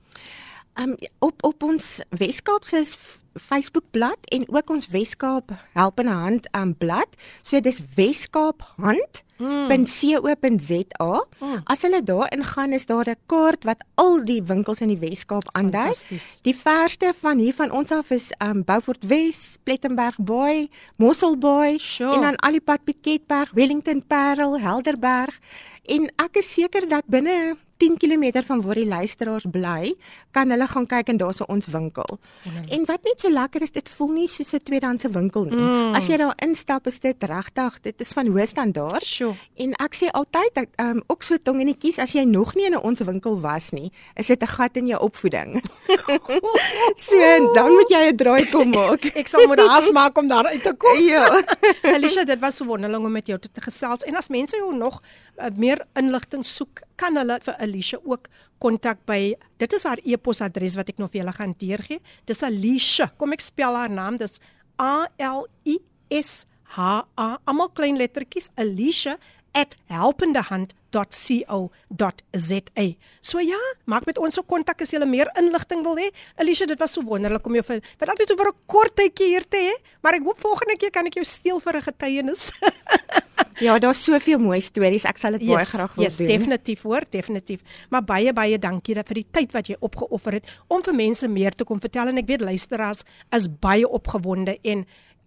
Um 0.75 0.95
op 1.19 1.43
op 1.43 1.63
ons 1.63 2.01
Weskaap 2.09 2.63
se 2.63 2.83
Facebookblad 3.33 4.17
en 4.25 4.49
ook 4.49 4.69
ons 4.69 4.87
Weskaap 4.87 5.51
Helpende 5.73 6.11
Hand 6.11 6.49
um 6.55 6.75
blad. 6.77 7.07
So 7.41 7.59
dis 7.59 7.81
Weskaap 7.95 8.61
Hand 8.75 9.23
.co.za. 9.37 11.25
Mm. 11.39 11.61
As 11.65 11.81
hulle 11.85 12.01
daarin 12.03 12.43
gaan 12.43 12.73
is 12.73 12.85
daar 12.85 13.07
'n 13.09 13.15
kaart 13.25 13.63
wat 13.63 13.83
al 13.95 14.25
die 14.25 14.41
winkels 14.43 14.81
in 14.81 14.87
die 14.87 14.99
Weskaap 14.99 15.43
aandui. 15.51 15.93
Die 16.41 16.55
verste 16.55 17.13
van 17.19 17.37
hier 17.37 17.53
van 17.53 17.71
ons 17.71 17.91
af 17.91 18.11
is 18.11 18.31
um 18.43 18.63
Beaufort 18.63 19.03
Wes, 19.07 19.57
Plettenberg 19.63 20.15
Baai, 20.19 20.69
Mosselbaai 20.95 21.77
Sure. 21.79 22.13
en 22.15 22.21
dan 22.21 22.35
al 22.35 22.51
die 22.51 22.61
pad 22.61 22.83
Piketberg, 22.83 23.51
Wellington 23.53 24.03
Parel, 24.07 24.59
Helderberg. 24.59 25.39
En 25.85 26.11
ek 26.15 26.35
is 26.37 26.53
seker 26.53 26.87
dat 26.87 27.03
binne 27.07 27.57
10 27.77 27.97
km 27.97 28.41
van 28.43 28.61
waar 28.61 28.75
die 28.75 28.87
luisteraars 28.87 29.45
bly, 29.51 29.95
kan 30.31 30.49
hulle 30.49 30.67
gaan 30.67 30.85
kyk 30.85 31.07
en 31.07 31.17
daar's 31.17 31.41
ons 31.45 31.67
winkel. 31.67 32.19
En 32.69 32.85
wat 32.85 33.03
net 33.03 33.21
so 33.21 33.29
lekker 33.29 33.61
is, 33.61 33.71
dit 33.71 33.89
voel 33.89 34.11
nie 34.11 34.27
soos 34.27 34.53
'n 34.53 34.63
tweedehandse 34.63 35.09
winkel 35.09 35.43
nie. 35.45 35.55
Mm. 35.55 35.95
As 35.95 36.07
jy 36.07 36.17
daar 36.17 36.35
instap, 36.35 36.87
is 36.87 36.99
dit 36.99 37.23
regtig, 37.23 37.81
dit 37.81 38.01
is 38.01 38.13
van 38.13 38.27
hoë 38.27 38.45
standaard. 38.45 39.03
Sjoe. 39.03 39.35
En 39.55 39.73
ek 39.73 39.95
sê 39.95 40.09
altyd 40.11 40.51
dat 40.53 40.67
um, 40.79 41.01
ook 41.07 41.23
so 41.23 41.37
tongenetjies 41.37 41.99
as 41.99 42.11
jy 42.11 42.23
nog 42.23 42.55
nie 42.55 42.65
in 42.65 42.73
'n 42.73 42.81
ons 42.81 42.99
winkel 42.99 43.39
was 43.41 43.71
nie, 43.71 43.91
is 44.15 44.27
dit 44.27 44.41
'n 44.41 44.47
gat 44.47 44.77
in 44.77 44.87
jou 44.87 45.01
opvoeding. 45.01 45.61
so 47.07 47.53
dan 47.53 47.71
moet 47.71 47.89
jy 47.89 48.11
'n 48.11 48.15
draai 48.15 48.49
kom 48.49 48.69
maak. 48.69 49.05
Ek 49.21 49.27
sal 49.27 49.47
moet 49.47 49.59
haas 49.59 49.91
maak 49.91 50.17
om 50.17 50.27
daar 50.27 50.45
uit 50.45 50.63
te 50.63 50.73
kom. 50.73 50.99
ja. 51.13 51.41
Alicia, 51.83 52.23
dit 52.23 52.39
was 52.39 52.55
so 52.55 52.65
wonderlik 52.65 52.99
om 52.99 53.11
met 53.11 53.27
jou 53.27 53.39
te, 53.39 53.49
te 53.51 53.61
gesels. 53.61 54.03
En 54.03 54.15
as 54.15 54.29
mense 54.29 54.55
jou 54.55 54.75
nog 54.75 55.01
uh, 55.37 55.51
meer 55.55 55.81
inligting 55.99 56.45
soek, 56.45 56.81
kan 56.95 57.17
hulle 57.17 57.39
vir 57.43 57.55
Alicia 57.63 57.99
ook 58.03 58.29
kontak 58.63 59.03
by 59.05 59.35
dit 59.61 59.73
is 59.73 59.85
haar 59.85 60.01
e-posadres 60.03 60.77
wat 60.79 60.89
ek 60.89 61.01
nog 61.01 61.11
vir 61.11 61.21
julle 61.21 61.35
gaan 61.37 61.55
deurgee. 61.59 62.01
Dis 62.25 62.43
Alicia. 62.43 63.11
Kom 63.17 63.33
ek 63.33 63.45
spel 63.45 63.77
haar 63.77 63.93
naam. 63.93 64.17
Dis 64.17 64.41
A 64.81 65.07
L 65.17 65.45
I 65.65 65.79
S 66.13 66.45
H 66.75 67.03
A 67.17 67.29
almal 67.45 67.69
klein 67.73 67.97
lettertjies 67.97 68.51
Alicia 68.55 69.17
@helpendehand.co.za 69.87 70.77
www.rsg.co.za. 70.91 72.85
So 73.21 73.39
ja, 73.39 73.59
maak 73.85 74.05
met 74.05 74.17
ons 74.17 74.35
so 74.35 74.43
kontak 74.43 74.81
as 74.81 74.93
jy 74.93 75.03
meer 75.05 75.29
inligting 75.39 75.83
wil 75.85 75.97
hê. 75.99 76.09
Alicia, 76.39 76.65
dit 76.67 76.79
was 76.79 76.93
so 76.93 77.01
wonderlik 77.03 77.45
om 77.47 77.55
jou 77.55 77.63
vir 77.63 77.81
wat 77.99 78.09
altyd 78.09 78.27
so 78.27 78.37
vir 78.37 78.47
'n 78.51 78.57
kort 78.65 78.95
tydjie 78.95 79.27
hier 79.27 79.45
te 79.47 79.57
hê, 79.57 79.73
maar 80.01 80.13
ek 80.15 80.23
hoop 80.23 80.39
volgende 80.39 80.77
keer 80.77 80.91
kan 80.91 81.05
ek 81.05 81.15
jou 81.15 81.25
steel 81.25 81.59
vir 81.59 81.77
'n 81.77 81.81
getuienis. 81.81 82.51
ja, 83.65 83.77
daar's 83.79 84.03
soveel 84.03 84.39
mooi 84.41 84.59
stories. 84.61 85.05
Ek 85.09 85.19
sal 85.21 85.37
dit 85.37 85.47
yes, 85.47 85.55
baie 85.55 85.65
graag 85.71 85.97
wil 85.97 86.05
yes, 86.05 86.17
doen. 86.17 86.27
Ja, 86.27 86.37
definitief 86.37 86.85
hoor, 86.87 87.07
definitief. 87.09 87.83
Maar 87.93 88.05
baie 88.07 88.33
baie 88.33 88.59
dankie 88.61 88.95
dat 88.97 89.09
vir 89.11 89.21
die 89.21 89.27
tyd 89.39 89.53
wat 89.55 89.69
jy 89.71 89.77
opgeoffer 89.79 90.39
het 90.39 90.55
om 90.73 90.83
vir 90.85 90.97
mense 90.97 91.29
meer 91.31 91.55
te 91.57 91.67
kom 91.67 91.81
vertel 91.83 92.13
en 92.13 92.21
ek 92.21 92.29
weet 92.29 92.45
luisteraars 92.45 93.05
is 93.35 93.49
baie 93.61 93.87
opgewonde 93.87 94.57
en 94.63 94.85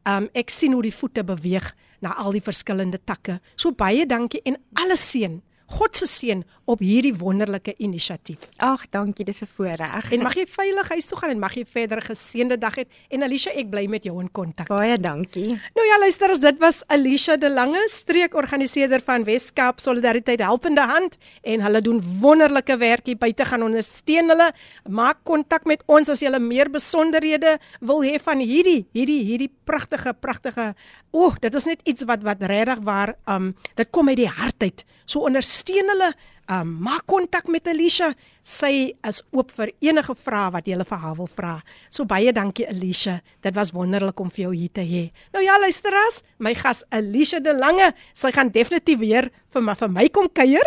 um, 0.08 0.28
ek 0.34 0.50
sien 0.54 0.74
hoe 0.76 0.84
die 0.86 0.94
voete 0.94 1.24
beweeg 1.26 1.72
na 2.00 2.14
al 2.16 2.34
die 2.36 2.44
verskillende 2.44 3.00
takke. 3.04 3.40
So 3.56 3.76
baie 3.76 4.06
dankie 4.08 4.42
en 4.48 4.58
alles 4.80 5.04
seën. 5.12 5.40
God 5.70 5.96
se 5.96 6.06
seën 6.10 6.40
op 6.70 6.80
hierdie 6.82 7.12
wonderlike 7.14 7.76
inisiatief. 7.78 8.48
Ag, 8.58 8.88
dankie, 8.90 9.24
dis 9.24 9.42
'n 9.42 9.46
voorreg. 9.46 10.12
En 10.12 10.22
mag 10.22 10.34
jy 10.34 10.46
veilig 10.46 10.88
huis 10.88 11.06
toe 11.06 11.18
gaan 11.18 11.30
en 11.30 11.38
mag 11.38 11.54
jy 11.54 11.64
verder 11.64 12.02
geseënde 12.02 12.58
dag 12.58 12.74
hê. 12.76 12.84
En 13.08 13.22
Alicia, 13.22 13.52
ek 13.52 13.70
bly 13.70 13.86
met 13.86 14.04
jou 14.04 14.20
in 14.20 14.30
kontak. 14.32 14.68
Baie 14.68 14.98
dankie. 14.98 15.60
Nou 15.74 15.86
ja, 15.86 15.98
luister, 15.98 16.40
dit 16.40 16.58
was 16.58 16.82
Alicia 16.86 17.36
de 17.36 17.50
Lange, 17.50 17.88
streekorganiseerder 17.88 19.00
van 19.04 19.24
Weskaap 19.24 19.80
Solidariteit 19.80 20.40
Helpende 20.40 20.80
Hand 20.80 21.16
en 21.42 21.60
hulle 21.60 21.80
doen 21.80 22.02
wonderlike 22.20 22.76
werk 22.76 23.06
hier 23.06 23.16
buite 23.16 23.44
gaan 23.44 23.62
ondersteun 23.62 24.28
hulle. 24.28 24.52
Maak 24.88 25.18
kontak 25.22 25.64
met 25.64 25.82
ons 25.86 26.08
as 26.08 26.20
jy 26.20 26.38
meer 26.38 26.70
besonderhede 26.70 27.58
wil 27.80 28.02
hê 28.02 28.18
van 28.18 28.38
hierdie 28.38 28.86
hierdie 28.92 29.22
hierdie 29.24 29.52
pragtige 29.64 30.14
pragtige 30.14 30.74
O, 31.10 31.26
oh, 31.26 31.34
dit 31.42 31.54
is 31.54 31.64
net 31.66 31.80
iets 31.90 32.04
wat 32.06 32.22
wat 32.22 32.42
regtig 32.46 32.78
waar 32.86 33.16
um 33.26 33.50
dit 33.74 33.88
kom 33.90 34.08
uit 34.08 34.20
die 34.20 34.30
hart 34.30 34.62
uit. 34.62 34.84
So 35.04 35.26
ondersteun 35.26 35.59
hulle 35.68 36.14
um, 36.50 36.68
maak 36.82 37.06
kontak 37.06 37.48
met 37.48 37.66
Alicia. 37.68 38.12
Sy 38.42 38.92
is 39.06 39.20
oop 39.32 39.52
vir 39.56 39.72
enige 39.80 40.14
vrae 40.14 40.50
wat 40.52 40.66
jy 40.66 40.78
vir 40.78 40.98
haar 40.98 41.16
wil 41.16 41.28
vra. 41.28 41.60
So 41.90 42.04
baie 42.04 42.32
dankie 42.32 42.66
Alicia. 42.68 43.20
Dit 43.42 43.54
was 43.54 43.72
wonderlik 43.72 44.20
om 44.20 44.30
vir 44.30 44.46
jou 44.48 44.54
hier 44.54 44.72
te 44.72 44.80
hê. 44.80 45.10
Nou 45.32 45.42
ja, 45.44 45.58
luisteras, 45.60 46.22
my 46.38 46.54
gas 46.54 46.84
Alicia 46.90 47.40
de 47.40 47.52
Lange, 47.52 47.92
sy 48.14 48.32
gaan 48.32 48.50
definitief 48.50 48.98
weer 48.98 49.30
vir 49.52 49.62
my 49.62 49.74
vir 49.74 49.90
my 49.90 50.08
kom 50.08 50.28
kuier. 50.28 50.66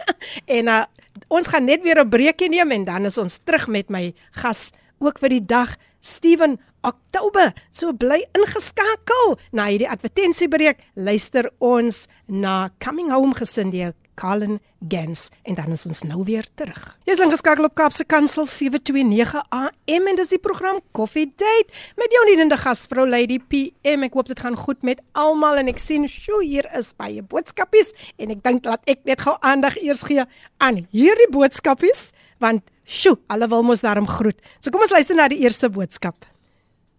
en 0.56 0.68
uh, 0.68 0.84
ons 1.28 1.48
gaan 1.48 1.64
net 1.64 1.82
weer 1.82 2.00
'n 2.00 2.10
breekie 2.10 2.48
neem 2.48 2.70
en 2.72 2.84
dan 2.84 3.06
is 3.06 3.18
ons 3.18 3.40
terug 3.44 3.68
met 3.68 3.90
my 3.90 4.12
gas 4.32 4.72
ook 5.00 5.18
vir 5.18 5.28
die 5.28 5.46
dag 5.46 5.76
Steven 6.00 6.58
Oktober. 6.82 7.52
So 7.72 7.92
bly 7.92 8.24
ingeskakel 8.36 9.36
na 9.52 9.68
hierdie 9.68 9.88
advertensiebreek. 9.88 10.80
Luister 10.94 11.50
ons 11.58 12.06
na 12.26 12.70
Coming 12.80 13.10
Home 13.12 13.34
gesin 13.36 13.72
die 13.72 13.84
Colin 14.14 14.58
Gens 14.88 15.28
en 15.42 15.54
dan 15.54 15.72
is 15.74 15.86
ons 15.86 16.02
nou 16.08 16.22
weer 16.24 16.46
terug. 16.54 16.96
Jy's 17.04 17.20
ingeskakel 17.20 17.66
op 17.68 17.74
Kapse 17.78 18.04
Kansel 18.04 18.46
729 18.46 19.44
AM 19.50 20.08
en 20.10 20.18
dis 20.20 20.32
die 20.32 20.40
program 20.40 20.80
Coffee 20.96 21.28
Date 21.28 21.68
met 22.00 22.14
jou 22.14 22.24
nuwe 22.30 22.58
gasvrou 22.60 23.06
Lady 23.08 23.38
PM. 23.38 24.06
Ek 24.08 24.16
hoop 24.16 24.32
dit 24.32 24.40
gaan 24.40 24.56
goed 24.56 24.82
met 24.86 25.02
almal 25.12 25.60
en 25.62 25.70
ek 25.72 25.82
sien 25.82 26.08
sjoe 26.08 26.42
hier 26.44 26.68
is 26.78 26.92
baie 26.98 27.22
boodskapies 27.22 27.94
en 28.18 28.34
ek 28.34 28.42
dink 28.46 28.66
laat 28.68 28.84
ek 28.90 29.04
net 29.08 29.22
gou 29.26 29.36
aandag 29.40 29.76
eers 29.82 30.06
gee 30.08 30.24
aan 30.58 30.84
hierdie 30.90 31.30
boodskapies 31.32 32.10
want 32.40 32.72
sjoe, 32.88 33.18
alle 33.28 33.46
wil 33.52 33.62
mos 33.62 33.84
daarom 33.84 34.08
groet. 34.08 34.38
So 34.58 34.72
kom 34.72 34.82
ons 34.82 34.94
luister 34.94 35.16
na 35.18 35.28
die 35.28 35.42
eerste 35.44 35.68
boodskap. 35.68 36.24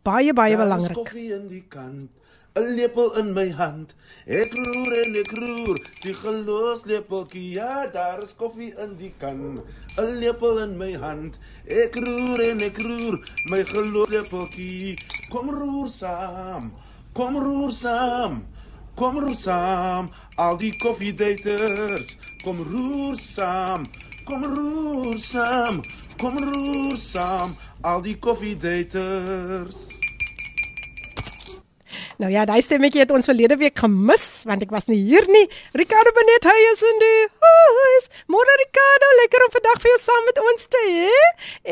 Baie 0.05 0.33
baie 0.33 0.57
belangrik. 0.57 0.97
Koffie 0.97 1.33
in 1.33 1.47
die 1.49 1.65
kant 1.69 2.20
'n 2.55 2.75
lepel 2.75 3.13
in 3.15 3.31
my 3.33 3.49
hand. 3.49 3.93
Ek 4.27 4.51
roer 4.51 4.93
en 5.01 5.13
ek 5.15 5.31
roer, 5.39 5.77
die 6.03 6.13
gelos 6.13 6.81
lepeltjie. 6.83 7.51
Ja, 7.55 7.87
daar 7.87 8.21
is 8.25 8.33
koffie 8.35 8.73
in 8.83 8.97
die 8.99 9.13
kan. 9.17 9.63
'n 9.97 10.19
Lepel 10.19 10.59
in 10.59 10.75
my 10.77 10.91
hand. 10.99 11.39
Ek 11.65 11.95
roer 11.95 12.39
en 12.49 12.59
ek 12.59 12.77
roer, 12.77 13.15
my 13.49 13.63
gelos 13.63 14.09
lepeltjie. 14.09 14.97
Kom 15.31 15.49
roer 15.49 15.87
saam. 15.87 16.73
Kom 17.13 17.37
roer 17.39 17.71
saam. 17.71 18.43
Kom 18.95 19.19
roer 19.19 19.35
saam. 19.35 20.09
Al 20.35 20.57
die 20.57 20.75
koffiedaters, 20.83 22.17
kom 22.43 22.59
roer 22.59 23.15
saam. 23.15 23.87
Kom 24.25 24.43
roer 24.43 25.19
saam. 25.19 25.81
Kom 26.19 26.35
roer 26.37 26.97
saam. 26.97 27.55
Al 27.81 28.01
die 28.01 28.19
koffiedaters. 28.19 29.87
Nou 32.21 32.29
ja, 32.29 32.43
daai 32.45 32.61
stemmetjie 32.61 33.01
het 33.01 33.11
ons 33.15 33.25
verlede 33.25 33.55
week 33.57 33.79
gemis 33.81 34.25
want 34.45 34.61
ek 34.61 34.73
was 34.73 34.85
nie 34.91 34.99
hier 35.07 35.25
nie. 35.33 35.47
Ricardo 35.77 36.11
Benet 36.13 36.45
hy 36.45 36.57
is 36.69 36.83
in 36.85 36.99
die 37.01 37.21
huis. 37.41 38.05
Môre 38.29 38.57
Ricardo, 38.61 39.09
lekker 39.23 39.45
om 39.47 39.53
vandag 39.55 39.79
vir 39.81 39.89
jou 39.89 40.01
saam 40.03 40.27
met 40.29 40.41
ons 40.43 40.69
te 40.75 40.81
hê. 40.85 41.23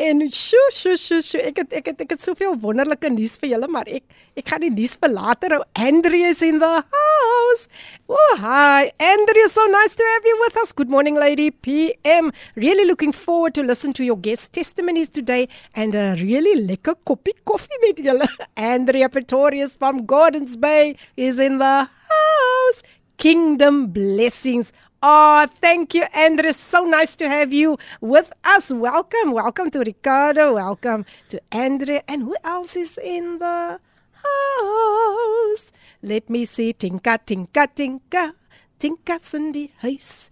En 0.08 0.24
sjo 0.26 0.62
sjo 0.74 0.96
sjo 0.98 1.20
sjo, 1.22 1.38
ek 1.52 1.62
het 1.62 1.76
ek 1.78 1.92
het 1.92 2.02
ek 2.02 2.16
het 2.16 2.26
soveel 2.26 2.56
wonderlike 2.64 3.12
nuus 3.14 3.36
vir 3.38 3.52
julle, 3.52 3.68
maar 3.70 3.86
ek 3.86 4.02
ek 4.40 4.50
gaan 4.50 4.64
die 4.66 4.72
nuus 4.74 4.96
vir 4.98 5.12
later 5.14 5.54
hou. 5.54 5.60
Andrea 5.78 6.32
is 6.34 6.42
in 6.42 6.58
the 6.58 6.72
house. 6.96 7.68
Oh, 8.10 8.34
hi. 8.42 8.90
Andrea, 8.98 9.46
so 9.48 9.64
nice 9.70 9.94
to 9.94 10.02
have 10.14 10.26
you 10.26 10.36
with 10.42 10.56
us. 10.64 10.72
Good 10.72 10.90
morning, 10.90 11.14
lady 11.14 11.52
PM. 11.52 12.32
Really 12.56 12.88
looking 12.90 13.12
forward 13.12 13.54
to 13.54 13.62
listen 13.62 13.92
to 14.00 14.04
your 14.04 14.18
guest 14.18 14.52
testimonies 14.52 15.08
today 15.08 15.46
and 15.76 15.94
a 15.94 16.16
really 16.18 16.58
lekker 16.66 16.96
koppie 17.06 17.38
koffie 17.46 17.80
met 17.86 18.02
julle. 18.02 18.26
Andrea 18.74 19.08
Pretorius 19.08 19.76
from 19.76 20.06
God 20.06 20.39
Gardens 20.40 20.56
Bay 20.56 20.96
is 21.18 21.38
in 21.38 21.58
the 21.58 21.84
house. 21.84 22.82
Kingdom 23.18 23.88
blessings. 23.88 24.72
Oh, 25.02 25.46
thank 25.60 25.92
you, 25.92 26.04
Andres. 26.16 26.56
So 26.56 26.84
nice 26.84 27.14
to 27.16 27.28
have 27.28 27.52
you 27.52 27.76
with 28.00 28.32
us. 28.42 28.72
Welcome. 28.72 29.32
Welcome 29.32 29.70
to 29.72 29.80
Ricardo. 29.80 30.54
Welcome 30.54 31.04
to 31.28 31.42
Andre. 31.52 32.00
And 32.08 32.22
who 32.22 32.36
else 32.42 32.74
is 32.74 32.96
in 32.96 33.38
the 33.38 33.80
house? 34.24 35.72
Let 36.02 36.30
me 36.30 36.46
see. 36.46 36.72
Tinka, 36.72 37.20
tinka, 37.20 37.68
tinka. 37.76 38.32
Tinka, 38.78 39.20
in 39.34 39.52
die 39.52 39.72
huis. 39.82 40.30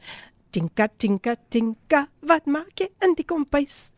Tinka, 0.51 0.89
tinka, 0.97 1.37
tinka. 1.51 2.09
Wat 2.25 2.49
maak 2.49 2.81
jy 2.81 2.89
in 3.05 3.13
die 3.13 3.29
kompuis? 3.29 3.93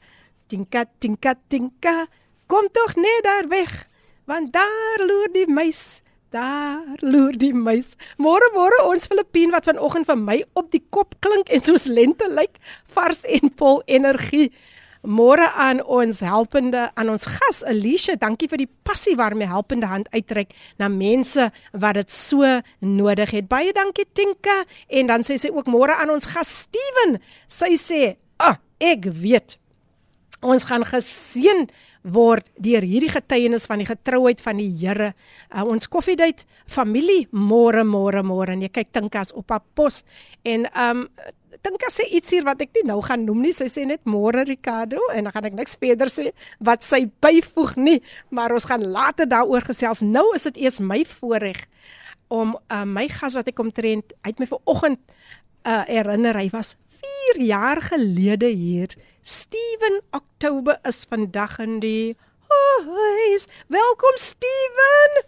Tinka, 0.50 0.90
tinka, 0.98 1.38
tinka. 1.46 2.10
Kom 2.50 2.66
tog 2.74 2.98
net 2.98 3.22
daar 3.22 3.46
weg 3.46 3.89
want 4.30 4.52
daar 4.54 5.02
loer 5.06 5.32
die 5.34 5.48
muis. 5.50 6.02
Daar 6.30 6.98
loer 7.02 7.34
die 7.34 7.54
muis. 7.54 7.96
Môre 8.22 8.46
môre 8.54 8.84
ons 8.86 9.08
Filippien 9.10 9.50
wat 9.50 9.66
vanoggend 9.66 10.06
vir 10.06 10.18
my 10.20 10.36
op 10.54 10.70
die 10.70 10.82
kop 10.94 11.16
klink 11.24 11.50
en 11.50 11.64
soos 11.66 11.88
lente 11.90 12.28
lyk, 12.30 12.60
vars 12.94 13.24
en 13.26 13.50
vol 13.58 13.82
energie. 13.90 14.52
Môre 15.00 15.48
aan 15.56 15.80
ons 15.82 16.20
helpende 16.20 16.84
aan 16.94 17.10
ons 17.10 17.24
gas 17.24 17.62
Alicia, 17.66 18.18
dankie 18.20 18.50
vir 18.52 18.62
die 18.62 18.70
passie 18.84 19.16
waarmee 19.16 19.48
helpende 19.48 19.88
hand 19.88 20.10
uitreik 20.12 20.52
na 20.78 20.90
mense 20.92 21.48
wat 21.72 21.96
dit 21.98 22.12
so 22.12 22.44
nodig 22.84 23.32
het. 23.34 23.48
Baie 23.48 23.72
dankie 23.74 24.06
Tinka 24.12 24.60
en 24.86 25.10
dan 25.10 25.24
sê 25.26 25.40
sy 25.40 25.50
ook 25.50 25.72
môre 25.72 25.96
aan 25.96 26.12
ons 26.14 26.30
gas 26.30 26.52
Steven. 26.68 27.18
Sy 27.48 27.74
sê, 27.80 28.16
"Ag, 28.38 28.60
oh, 28.60 28.62
ek 28.78 29.08
weet 29.10 29.59
ons 30.45 30.67
gaan 30.69 30.85
geseën 30.85 31.65
word 32.05 32.49
deur 32.61 32.85
hierdie 32.85 33.09
getuienis 33.09 33.65
van 33.65 33.81
die 33.81 33.87
getrouheid 33.89 34.41
van 34.43 34.59
die 34.61 34.69
Here. 34.77 35.13
Uh, 35.49 35.63
ons 35.65 35.89
koffiedייט 35.89 36.45
familie 36.69 37.25
môre 37.31 37.85
môre 37.87 38.21
môre 38.23 38.53
en 38.53 38.61
jy 38.61 38.69
kyk 38.69 38.93
Tinkas 38.93 39.33
op 39.33 39.49
haar 39.53 39.65
pos 39.73 40.03
en 40.45 40.69
um 40.73 41.07
Tinka 41.65 41.89
sê 41.89 42.03
iets 42.13 42.29
hier 42.29 42.43
wat 42.45 42.59
ek 42.61 42.75
nie 42.75 42.83
nou 42.85 42.99
gaan 43.01 43.23
noem 43.25 43.39
nie. 43.47 43.53
Sy 43.55 43.65
sê 43.71 43.85
net 43.89 44.03
môre 44.05 44.43
Ricardo 44.45 45.01
en 45.15 45.25
dan 45.25 45.33
gaan 45.33 45.47
ek 45.49 45.55
niks 45.57 45.79
verder 45.81 46.11
sê 46.11 46.27
wat 46.61 46.85
sy 46.85 47.05
byvoeg 47.23 47.73
nie, 47.81 47.95
maar 48.29 48.53
ons 48.53 48.67
gaan 48.69 48.83
later 48.93 49.25
daaroor 49.29 49.65
gesels. 49.65 50.03
Nou 50.05 50.27
is 50.37 50.45
dit 50.49 50.65
eers 50.65 50.77
my 50.83 51.01
voorreg 51.09 51.63
om 52.29 52.53
uh, 52.53 52.83
my 52.85 53.07
gas 53.09 53.37
wat 53.37 53.49
ek 53.49 53.61
omtrent 53.61 54.13
uit 54.27 54.41
my 54.41 54.49
vanoggend 54.49 55.01
uh, 55.65 55.83
herinner 55.89 56.37
hy 56.37 56.51
was 56.53 56.75
4 57.33 57.41
jaar 57.47 57.81
gelede 57.81 58.51
hier. 58.53 58.93
Steven 59.22 60.00
Oktober 60.10 60.78
is 60.82 61.04
vandag 61.08 61.58
in 61.58 61.80
die 61.80 62.16
huis. 62.48 63.44
Welkom 63.68 64.16
Steven. 64.16 65.24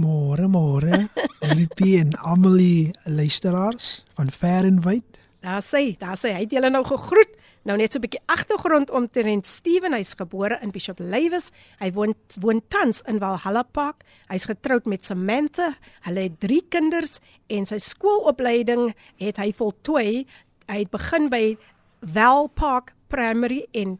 Môre 0.00 0.48
môre. 0.48 1.10
Lippie 1.56 1.98
en 2.00 2.16
Amelie 2.16 2.94
luisteraars 3.04 4.00
van 4.16 4.32
ver 4.32 4.64
en 4.64 4.80
wyd. 4.80 5.20
Daar 5.44 5.60
sê, 5.60 5.92
daar 6.00 6.16
sê 6.16 6.32
hy 6.32 6.46
het 6.46 6.54
julle 6.56 6.70
nou 6.72 6.80
gegroet. 6.88 7.36
Nou 7.68 7.76
net 7.76 7.92
so 7.92 8.00
'n 8.00 8.06
bietjie 8.08 8.24
agtergrond 8.32 8.90
omtrent 8.90 9.46
Steven, 9.46 9.92
hy's 9.92 10.16
gebore 10.16 10.56
in 10.62 10.72
Bishop 10.72 10.98
Lywes. 10.98 11.52
Hy 11.84 11.92
woon 11.92 12.14
woon 12.40 12.62
tans 12.68 13.02
in 13.06 13.20
Valhalla 13.20 13.62
Park. 13.62 14.08
Hy's 14.32 14.48
getroud 14.48 14.86
met 14.86 15.04
Samantha. 15.04 15.76
Hulle 16.08 16.20
het 16.32 16.40
3 16.40 16.64
kinders 16.68 17.20
en 17.46 17.66
sy 17.66 17.76
skoolopleiding 17.78 18.94
het 19.20 19.36
hy 19.36 19.52
voltooi 19.52 20.24
hy 20.72 20.78
het 20.84 20.90
begin 20.90 21.28
by 21.32 21.56
Val 22.02 22.48
Park 22.48 22.94
Primary 23.08 23.66
en 23.72 23.98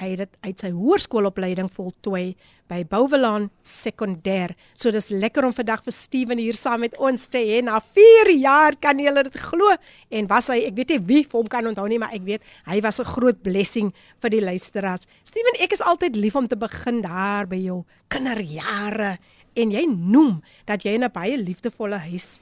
Hy 0.00 0.14
het 0.16 0.36
uit 0.46 0.62
sy 0.62 0.70
hoërskoolopleiding 0.72 1.66
voltooi 1.74 2.32
by 2.70 2.78
Bouwelaar 2.88 3.50
Sekondêr. 3.66 4.54
So 4.72 4.88
dis 4.94 5.10
lekker 5.12 5.44
om 5.44 5.52
vandag 5.52 5.82
vir 5.84 5.92
Steven 5.92 6.40
hier 6.40 6.56
saam 6.56 6.80
met 6.86 6.96
ons 6.96 7.26
te 7.28 7.42
hê. 7.44 7.58
Na 7.64 7.76
4 7.84 8.30
jaar 8.40 8.78
kan 8.80 9.00
jy 9.02 9.12
dit 9.18 9.36
glo 9.42 9.74
en 10.08 10.30
was 10.30 10.48
hy, 10.48 10.62
ek 10.70 10.78
weet 10.78 10.94
nie 10.94 11.00
wie 11.10 11.22
vir 11.26 11.36
hom 11.42 11.50
kan 11.52 11.68
onthou 11.68 11.84
nie, 11.90 12.00
maar 12.00 12.16
ek 12.16 12.24
weet 12.24 12.42
hy 12.70 12.80
was 12.80 13.00
'n 13.00 13.12
groot 13.12 13.42
blessing 13.42 13.92
vir 14.22 14.30
die 14.30 14.40
luisteraars. 14.40 15.06
Steven, 15.24 15.60
ek 15.60 15.72
is 15.72 15.84
altyd 15.84 16.16
lief 16.16 16.36
om 16.36 16.48
te 16.48 16.56
begin 16.56 17.02
daar 17.02 17.46
by 17.46 17.60
jou 17.60 17.84
kinderjare 18.08 19.18
en 19.54 19.70
jy 19.70 19.84
noem 19.84 20.40
dat 20.64 20.82
jy 20.82 20.96
in 20.96 21.04
'n 21.04 21.12
baie 21.12 21.36
liefdevolle 21.36 21.98
huis 22.08 22.40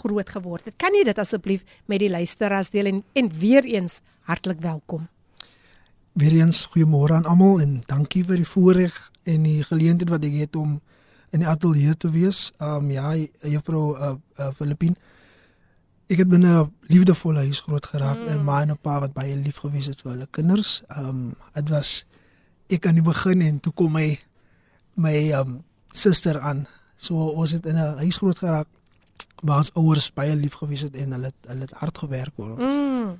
groot 0.00 0.28
geword 0.28 0.64
het. 0.64 0.76
Kan 0.80 0.96
jy 0.96 1.04
dit 1.04 1.18
asseblief 1.18 1.64
met 1.86 2.02
die 2.02 2.10
luisteraars 2.10 2.72
deel 2.74 2.90
en 2.90 3.02
en 3.12 3.30
weer 3.38 3.64
eens 3.64 4.00
hartlik 4.28 4.60
welkom. 4.60 5.08
Weereens 6.12 6.66
goeiemôre 6.72 7.14
aan 7.14 7.28
almal 7.28 7.60
en 7.60 7.82
dankie 7.86 8.24
vir 8.26 8.40
die 8.42 8.48
voorreg 8.48 8.96
en 9.30 9.44
die 9.46 9.62
geleentheid 9.64 10.10
wat 10.10 10.24
ek 10.26 10.36
het 10.42 10.56
om 10.58 10.80
in 11.30 11.44
die 11.44 11.48
ateljee 11.48 11.94
te 11.96 12.10
wees. 12.10 12.50
Um 12.58 12.90
ja, 12.90 13.14
juffrou 13.46 13.94
uh, 13.94 14.14
uh 14.38 14.50
Filippin. 14.58 14.96
Ek 16.10 16.24
het 16.24 16.28
binne 16.28 16.64
'n 16.64 16.72
liefdevolle 16.90 17.46
huis 17.46 17.60
groot 17.60 17.86
geraak 17.86 18.18
mm. 18.18 18.28
en 18.28 18.44
my 18.44 18.62
en 18.62 18.70
'n 18.74 18.78
pa 18.82 19.00
wat 19.00 19.12
baie 19.14 19.36
lief 19.36 19.62
gewees 19.62 19.86
het 19.86 20.00
vir 20.02 20.12
hulle 20.12 20.28
kinders. 20.30 20.82
Um 20.96 21.36
dit 21.54 21.68
was 21.68 22.04
ek 22.68 22.86
aan 22.86 22.98
die 22.98 23.06
begin 23.06 23.40
en 23.42 23.60
toe 23.60 23.72
kom 23.72 23.92
my 23.92 24.18
my 24.96 25.30
um 25.32 25.62
suster 25.92 26.40
aan. 26.40 26.66
So 26.96 27.14
ons 27.14 27.52
het 27.52 27.66
in 27.66 27.76
'n 27.76 27.98
huis 28.02 28.16
groot 28.16 28.38
geraak 28.38 28.68
waar 29.42 29.64
ons 29.64 29.72
ouers 29.74 30.10
baie 30.14 30.36
lief 30.36 30.54
gewees 30.60 30.84
het 30.86 30.96
en 30.96 31.12
hulle 31.16 31.32
hulle 31.46 31.66
het 31.66 31.74
hard 31.80 31.98
gewerk 31.98 32.34
vir 32.36 32.52
ons. 32.54 32.62
Mm. 32.62 33.18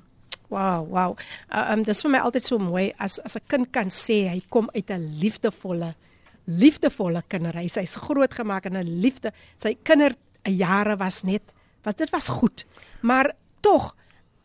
Wow, 0.51 0.87
wow. 0.91 1.15
Uh, 1.47 1.71
um 1.71 1.83
dis 1.87 2.01
vir 2.03 2.11
my 2.11 2.19
altyd 2.19 2.45
so 2.45 2.59
mooi 2.59 2.91
as 2.99 3.19
as 3.19 3.37
'n 3.37 3.47
kind 3.47 3.71
kan 3.71 3.89
sê 3.89 4.27
hy 4.29 4.41
kom 4.49 4.69
uit 4.73 4.89
'n 4.91 5.19
liefdevolle 5.19 5.95
liefdevolle 6.45 7.23
kinderhuis. 7.27 7.75
Hy's 7.75 7.95
grootgemaak 7.95 8.65
in 8.65 8.77
'n 8.77 9.01
liefde. 9.01 9.31
Sy 9.57 9.77
kinderjare 9.83 10.97
was 10.97 11.23
net 11.23 11.43
was 11.83 11.95
dit 11.95 12.09
was 12.09 12.29
goed. 12.29 12.65
Maar 13.01 13.33
tog 13.61 13.95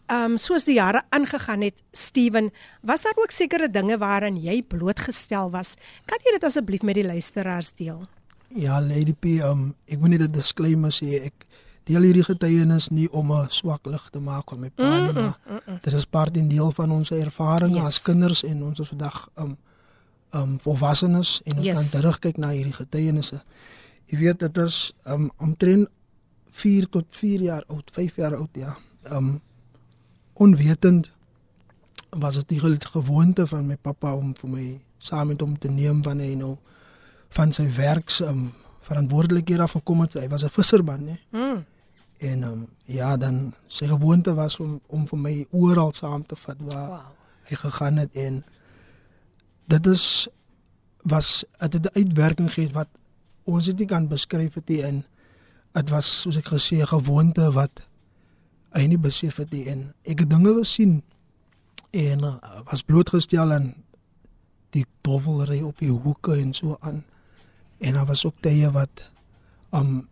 Um 0.07 0.37
soos 0.39 0.63
die 0.63 0.77
jare 0.79 1.03
aangegaan 1.11 1.65
het, 1.67 1.83
Steven, 1.91 2.53
was 2.83 3.03
daar 3.03 3.17
ook 3.17 3.31
sekere 3.31 3.67
dinge 3.71 3.99
waaraan 3.99 4.37
jy 4.39 4.63
blootgestel 4.63 5.51
was? 5.51 5.75
Kan 6.07 6.19
jy 6.23 6.37
dit 6.37 6.45
asseblief 6.45 6.83
met 6.83 6.95
die 6.95 7.07
luisteraars 7.07 7.73
deel? 7.75 8.07
Ja, 8.49 8.81
Lady 8.81 9.15
P, 9.15 9.41
um 9.45 9.75
ek 9.85 9.99
moet 9.99 10.09
net 10.09 10.23
'n 10.23 10.31
disclaimer 10.31 10.91
sê. 10.91 11.25
Ek 11.25 11.47
deel 11.87 12.03
hierdie 12.03 12.25
getuienis 12.27 12.89
nie 12.89 13.09
om 13.13 13.33
'n 13.33 13.51
swak 13.51 13.87
lig 13.87 14.11
te 14.11 14.19
maak 14.19 14.51
van 14.51 14.61
my 14.61 14.71
pa 14.71 15.01
nie, 15.01 15.13
maar 15.13 15.39
mm, 15.47 15.53
mm, 15.53 15.61
mm. 15.67 15.79
dit 15.83 15.93
is 15.93 16.05
part 16.05 16.37
en 16.37 16.49
deel 16.49 16.71
van 16.71 16.91
ons 16.91 17.11
ervaring 17.11 17.75
yes. 17.75 17.87
as 17.87 18.03
kinders 18.03 18.43
en 18.43 18.63
ons 18.63 18.81
is 18.81 18.89
vandag 18.89 19.29
um 19.37 19.57
um 20.35 20.59
volwassenes 20.61 21.41
en 21.45 21.57
ons 21.57 21.67
yes. 21.67 21.77
kan 21.77 22.01
terugkyk 22.01 22.37
na 22.37 22.51
hierdie 22.51 22.73
getuienisse. 22.73 23.43
Jy 24.07 24.19
weet 24.19 24.39
dit 24.39 24.57
is 24.57 24.93
um 25.05 25.31
omtrent 25.37 25.89
4 26.51 26.89
tot 26.89 27.07
4 27.11 27.41
jaar 27.41 27.65
oud, 27.69 27.91
5 27.93 28.17
jaar 28.17 28.37
oud 28.37 28.51
ja. 28.53 28.77
Um 29.11 29.41
onwetend 30.33 31.11
was 32.11 32.35
dit 32.35 32.49
die 32.49 32.61
gewoonte 32.61 33.47
van 33.47 33.67
my 33.67 33.77
pappa 33.77 34.15
om 34.15 34.35
vir 34.35 34.51
my 34.51 34.67
saam 34.99 35.29
met 35.29 35.41
hom 35.41 35.59
te 35.59 35.69
neem 35.69 36.03
wanneer 36.03 36.29
hy 36.29 36.35
nou 36.35 36.57
van 37.29 37.53
sy 37.53 37.67
werks 37.75 38.21
um 38.21 38.53
verantwoordelikhede 38.87 39.63
afgekom 39.63 40.01
het. 40.01 40.15
Hy 40.15 40.29
was 40.29 40.45
'n 40.45 40.49
visserman, 40.49 41.05
né? 41.05 41.19
Mm. 41.31 41.65
En 42.19 42.43
um, 42.43 42.69
ja, 42.85 43.17
dan 43.17 43.55
sy 43.67 43.87
gewoonte 43.87 44.35
was 44.35 44.59
om 44.59 44.81
om 44.87 45.07
vir 45.07 45.19
my 45.19 45.47
oral 45.51 45.93
saam 45.93 46.27
te 46.27 46.37
vat 46.37 46.57
waar 46.59 46.89
wow. 46.89 47.01
hy 47.43 47.57
gegaan 47.57 47.97
het 47.97 48.13
en 48.13 48.45
dit 49.67 49.87
is 49.87 50.29
was 51.03 51.45
dit 51.69 51.83
'n 51.83 51.99
uitwerking 51.99 52.53
gehad 52.53 52.73
wat 52.73 52.89
ons 53.45 53.65
dit 53.65 53.79
nie 53.79 53.87
kan 53.87 54.09
beskryf 54.09 54.55
het 54.55 54.69
nie 54.69 54.83
en 54.83 55.05
dit 55.73 55.91
was 55.91 56.21
soos 56.21 56.37
ek 56.37 56.49
gesê 56.49 56.81
'n 56.81 56.87
gewoonte 56.87 57.53
wat 57.53 57.83
hy 58.75 58.87
nie 58.87 58.99
besef 58.99 59.37
het 59.37 59.51
nie 59.51 59.67
en 59.67 59.95
ek 60.03 60.19
het 60.19 60.31
dinge 60.31 60.55
gesien 60.59 61.03
en 61.91 62.25
uh, 62.25 62.35
was 62.65 62.83
blootgestel 62.83 63.53
aan 63.53 63.75
die 64.71 64.87
dovelry 65.01 65.63
op 65.63 65.79
die 65.79 65.91
hoeke 65.91 66.37
en 66.37 66.53
so 66.53 66.77
aan 66.81 67.05
en 67.79 67.93
daar 67.93 68.07
was 68.07 68.25
ook 68.27 68.41
tye 68.41 68.71
wat 68.71 69.11
um 69.75 70.09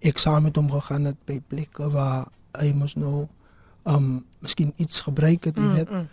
ek 0.00 0.18
saam 0.18 0.42
met 0.42 0.56
hom 0.56 0.70
gegaan 0.70 1.04
het 1.04 1.18
by 1.26 1.40
plekke 1.48 1.90
waar 1.90 2.28
hy 2.56 2.72
mos 2.72 2.94
nou 2.94 3.26
um 3.86 4.24
miskien 4.38 4.72
iets 4.76 5.00
gebruik 5.00 5.44
het, 5.44 5.56
jy 5.56 5.62
mm, 5.62 5.74
weet. 5.74 5.90
Mm, 5.90 5.96
mm. 5.96 6.08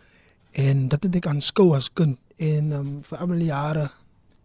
En 0.51 0.87
dit 0.87 1.03
het 1.03 1.15
ek 1.15 1.27
aanskou 1.27 1.73
as 1.75 1.89
kind 1.93 2.19
en 2.37 2.71
um 2.71 2.89
vir 3.03 3.17
al 3.17 3.35
die 3.37 3.49
jare 3.49 3.89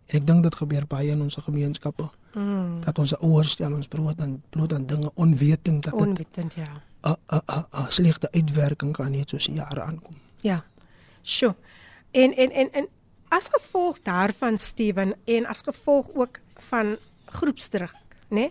en 0.09 0.21
ek 0.21 0.26
dink 0.26 0.42
dit 0.42 0.54
gebeur 0.54 0.87
baie 0.88 1.12
in 1.12 1.23
ons 1.23 1.37
gemeenskappe. 1.45 2.09
Mm. 2.35 2.80
Dat 2.85 2.99
ons 2.99 3.16
ouers 3.18 3.50
stel 3.57 3.73
ons 3.73 3.88
brood 3.88 4.21
en 4.21 4.38
bloot 4.50 4.73
aan 4.73 4.87
dinge 4.87 5.11
onwetend 5.14 5.85
dat 5.85 5.92
dit 5.92 6.07
onwetend 6.07 6.54
ja. 6.54 6.83
'n 7.02 7.16
'n 7.28 7.64
'n 7.73 7.90
slegte 7.92 8.28
uitwerking 8.33 8.92
kan 8.92 9.12
hê 9.12 9.23
soos 9.25 9.45
jare 9.45 9.83
aankom. 9.83 10.16
Ja. 10.40 10.64
Sjoe. 11.23 11.55
En 12.11 12.37
en 12.37 12.51
en 12.51 12.72
en 12.72 12.88
as 13.29 13.49
gevolg 13.49 14.03
daarvan 14.03 14.59
Steven 14.59 15.14
en 15.25 15.47
as 15.47 15.62
gevolg 15.62 16.09
ook 16.14 16.41
van 16.71 16.97
groepsdruk, 17.27 17.95
né? 18.29 18.49
Nee? 18.49 18.51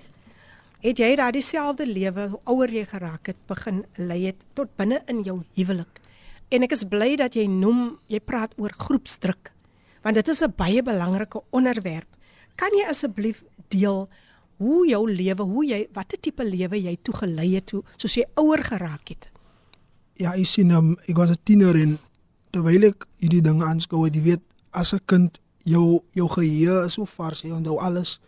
het 0.84 1.00
jy 1.02 1.16
daai 1.18 1.34
dieselfde 1.34 1.88
lewe 1.90 2.28
hoe 2.32 2.40
ouer 2.52 2.72
jy 2.74 2.84
geraak 2.86 3.32
het 3.32 3.40
begin 3.50 3.82
lei 3.98 4.28
het 4.28 4.44
tot 4.58 4.70
binne 4.78 5.02
in 5.12 5.24
jou 5.26 5.40
huwelik. 5.58 6.02
En 6.54 6.64
ek 6.64 6.76
is 6.78 6.86
bly 6.88 7.16
dat 7.20 7.36
jy 7.36 7.48
noem 7.50 7.98
jy 8.12 8.22
praat 8.24 8.54
oor 8.62 8.74
groepsdruk 8.74 9.54
want 10.06 10.16
dit 10.16 10.28
is 10.30 10.42
'n 10.44 10.54
baie 10.56 10.82
belangrike 10.84 11.42
onderwerp. 11.52 12.08
Kan 12.56 12.72
jy 12.72 12.86
asseblief 12.88 13.44
deel 13.68 14.08
hoe 14.58 14.88
jou 14.88 15.12
lewe, 15.12 15.44
hoe 15.44 15.66
jy 15.66 15.88
watter 15.94 16.20
tipe 16.20 16.44
lewe 16.44 16.82
jy 16.82 16.98
toegelei 17.02 17.56
het 17.56 17.66
toe 17.66 17.84
soos 17.98 18.16
jy 18.16 18.24
ouer 18.36 18.64
geraak 18.64 19.10
het? 19.10 19.30
Ja, 20.14 20.34
ek 20.34 20.46
sien 20.46 20.72
um, 20.72 20.98
ek 21.08 21.18
was 21.18 21.30
'n 21.30 21.44
tiener 21.44 21.76
en 21.76 22.00
terwyl 22.52 22.84
ek 22.84 23.06
hierdie 23.20 23.42
dinge 23.42 23.66
aanskou, 23.66 24.08
jy 24.08 24.22
weet, 24.22 24.42
as 24.72 24.94
'n 24.94 25.02
kind 25.06 25.40
jou 25.64 26.02
jou 26.12 26.30
geheue 26.30 26.86
is 26.86 26.94
so 26.94 27.06
vars, 27.06 27.42
jy 27.42 27.52
onthou 27.52 27.78
alles 27.80 28.20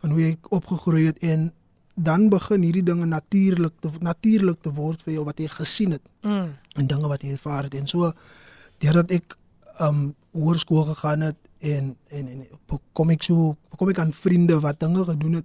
van 0.00 0.10
hoe 0.10 0.20
jy 0.20 0.36
opgegroei 0.48 1.06
het 1.06 1.18
en 1.18 1.52
dan 1.94 2.28
begin 2.28 2.62
hierdie 2.62 2.82
dinge 2.82 3.06
natuurlik 3.06 3.72
te 3.80 3.90
natuurlik 4.00 4.62
te 4.62 4.70
word 4.70 5.02
vir 5.02 5.12
jou 5.18 5.24
wat 5.24 5.38
jy 5.38 5.48
gesien 5.48 5.90
het. 5.90 6.02
Mm. 6.22 6.54
En 6.78 6.86
dinge 6.86 7.08
wat 7.08 7.22
jy 7.22 7.34
ervaar 7.34 7.66
het 7.66 7.74
en 7.74 7.86
so 7.86 8.12
deurdat 8.78 9.10
ek 9.10 9.36
um 9.82 10.14
hoërskool 10.32 10.84
gegaan 10.94 11.20
het 11.20 11.36
en 11.58 11.96
en 12.08 12.28
en 12.28 12.46
kom 12.92 13.10
ek 13.10 13.22
so 13.22 13.56
kom 13.76 13.90
ek 13.90 13.98
aan 13.98 14.12
vriende 14.12 14.60
wat 14.60 14.80
dinge 14.80 15.04
gedoen 15.04 15.40
het 15.40 15.44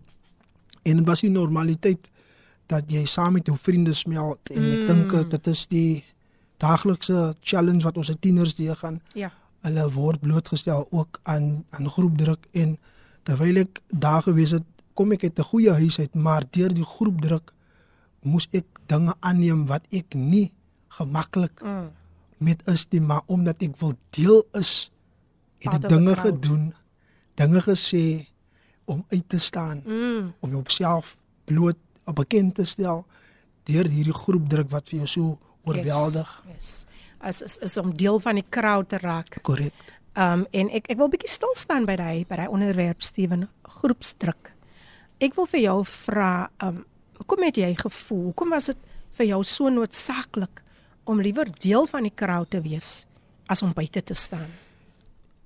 en 0.83 0.97
dit 0.97 1.07
was 1.07 1.21
die 1.21 1.33
normaliteit 1.33 2.09
dat 2.67 2.91
jy 2.91 3.05
saam 3.05 3.33
met 3.33 3.47
jou 3.47 3.57
vriende 3.57 3.93
smelt 3.93 4.49
en 4.53 4.63
mm. 4.63 4.73
ek 4.73 4.87
dink 4.87 5.31
dit 5.31 5.47
is 5.47 5.67
die 5.67 6.03
daaglikse 6.63 7.33
challenge 7.41 7.83
wat 7.83 7.97
ons 7.97 8.11
tieners 8.19 8.55
die 8.55 8.75
gaan. 8.75 9.01
Ja. 9.13 9.31
Hulle 9.63 9.87
word 9.95 10.19
blootgestel 10.23 10.87
ook 10.91 11.19
aan 11.23 11.63
aan 11.71 11.89
groepdruk 11.89 12.47
en 12.51 12.77
terwyl 13.23 13.61
ek 13.63 13.81
daar 13.87 14.23
gewees 14.25 14.51
het 14.51 14.67
kom 14.93 15.11
ek 15.11 15.23
uit 15.23 15.39
'n 15.39 15.49
goeie 15.51 15.71
huis 15.71 15.99
uit, 15.99 16.13
maar 16.15 16.43
deur 16.51 16.73
die 16.73 16.85
groepdruk 16.85 17.53
moes 18.21 18.47
ek 18.51 18.65
dinge 18.87 19.13
aanneem 19.19 19.65
wat 19.65 19.83
ek 19.91 20.13
nie 20.13 20.51
gemaklik 20.87 21.61
mm. 21.61 21.89
met 22.37 22.61
is 22.67 22.85
nie, 22.91 23.01
maar 23.01 23.23
omdat 23.25 23.61
ek 23.61 23.75
wil 23.79 23.93
deel 24.09 24.43
is, 24.53 24.91
het 25.59 25.73
ek 25.73 25.89
dinge 25.89 26.15
gedoen, 26.15 26.73
dinge 27.35 27.61
gesê 27.61 28.27
om 28.85 29.05
uit 29.09 29.29
te 29.29 29.39
staan, 29.39 29.81
mm. 29.85 30.33
om 30.39 30.49
jouself 30.49 31.17
bloot 31.45 31.77
op 32.05 32.15
bekend 32.15 32.55
te 32.55 32.65
stel 32.65 33.05
deur 33.63 33.87
hierdie 33.87 34.13
groepdruk 34.13 34.69
wat 34.69 34.89
vir 34.89 35.03
jou 35.03 35.07
so 35.07 35.39
oorweldig. 35.63 36.43
Yes, 36.47 36.55
yes. 36.55 36.92
As 37.23 37.41
is, 37.41 37.57
is 37.63 37.77
om 37.79 37.93
deel 37.95 38.19
van 38.19 38.35
die 38.35 38.45
crowd 38.49 38.89
te 38.91 38.99
raak. 39.01 39.39
Korrek. 39.47 39.91
Um 40.19 40.43
en 40.51 40.69
ek 40.75 40.89
ek 40.93 40.99
wil 40.99 41.09
bietjie 41.09 41.31
stil 41.31 41.53
staan 41.57 41.87
by 41.89 41.95
daai 41.97 42.25
by 42.29 42.43
daai 42.43 42.51
onderwerp 42.51 43.01
Steven 43.01 43.47
groepsdruk. 43.79 44.51
Ek 45.23 45.37
wil 45.37 45.47
vir 45.47 45.61
jou 45.63 45.77
vra, 45.87 46.49
um, 46.65 46.83
hoekom 47.21 47.45
het 47.47 47.57
jy 47.61 47.71
gevoel? 47.79 48.25
Hoekom 48.31 48.51
was 48.53 48.67
dit 48.73 48.89
vir 49.17 49.29
jou 49.29 49.39
so 49.47 49.71
noodsaaklik 49.71 50.61
om 51.07 51.21
liewer 51.23 51.47
deel 51.63 51.87
van 51.87 52.03
die 52.03 52.13
crowd 52.15 52.51
te 52.51 52.61
wees 52.63 53.05
as 53.47 53.63
om 53.63 53.73
buite 53.75 54.03
te 54.03 54.17
staan? 54.17 54.49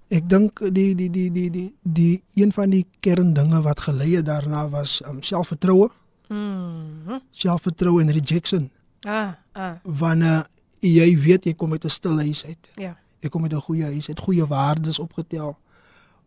Ek 0.10 0.28
dink 0.30 0.62
die 0.72 0.94
die 0.96 1.10
die 1.12 1.30
die 1.36 1.50
die 1.52 1.70
die 1.84 2.24
een 2.40 2.54
van 2.56 2.72
die 2.72 2.86
kerndinge 3.04 3.62
wat 3.66 3.86
gelei 3.86 4.16
het 4.16 4.28
daarna 4.28 4.66
was 4.72 5.02
um, 5.06 5.22
selfvertroue. 5.22 5.92
Mhm. 6.28 7.22
Selfvertroue 7.32 8.02
en 8.02 8.12
rejection. 8.12 8.70
Ah, 9.04 9.36
ah. 9.54 9.76
Wanneer 9.84 10.48
jy 10.80 11.18
weet 11.20 11.46
jy 11.46 11.54
kom 11.54 11.72
uit 11.72 11.86
'n 11.86 11.90
stil 11.90 12.18
huis 12.18 12.46
uit. 12.46 12.70
Ja. 12.76 12.98
Jy 13.20 13.30
kom 13.30 13.44
uit 13.44 13.54
'n 13.54 13.62
goeie 13.62 13.84
huis, 13.84 14.08
het 14.08 14.20
goeie 14.20 14.46
waardes 14.46 15.00
opgetel 15.00 15.58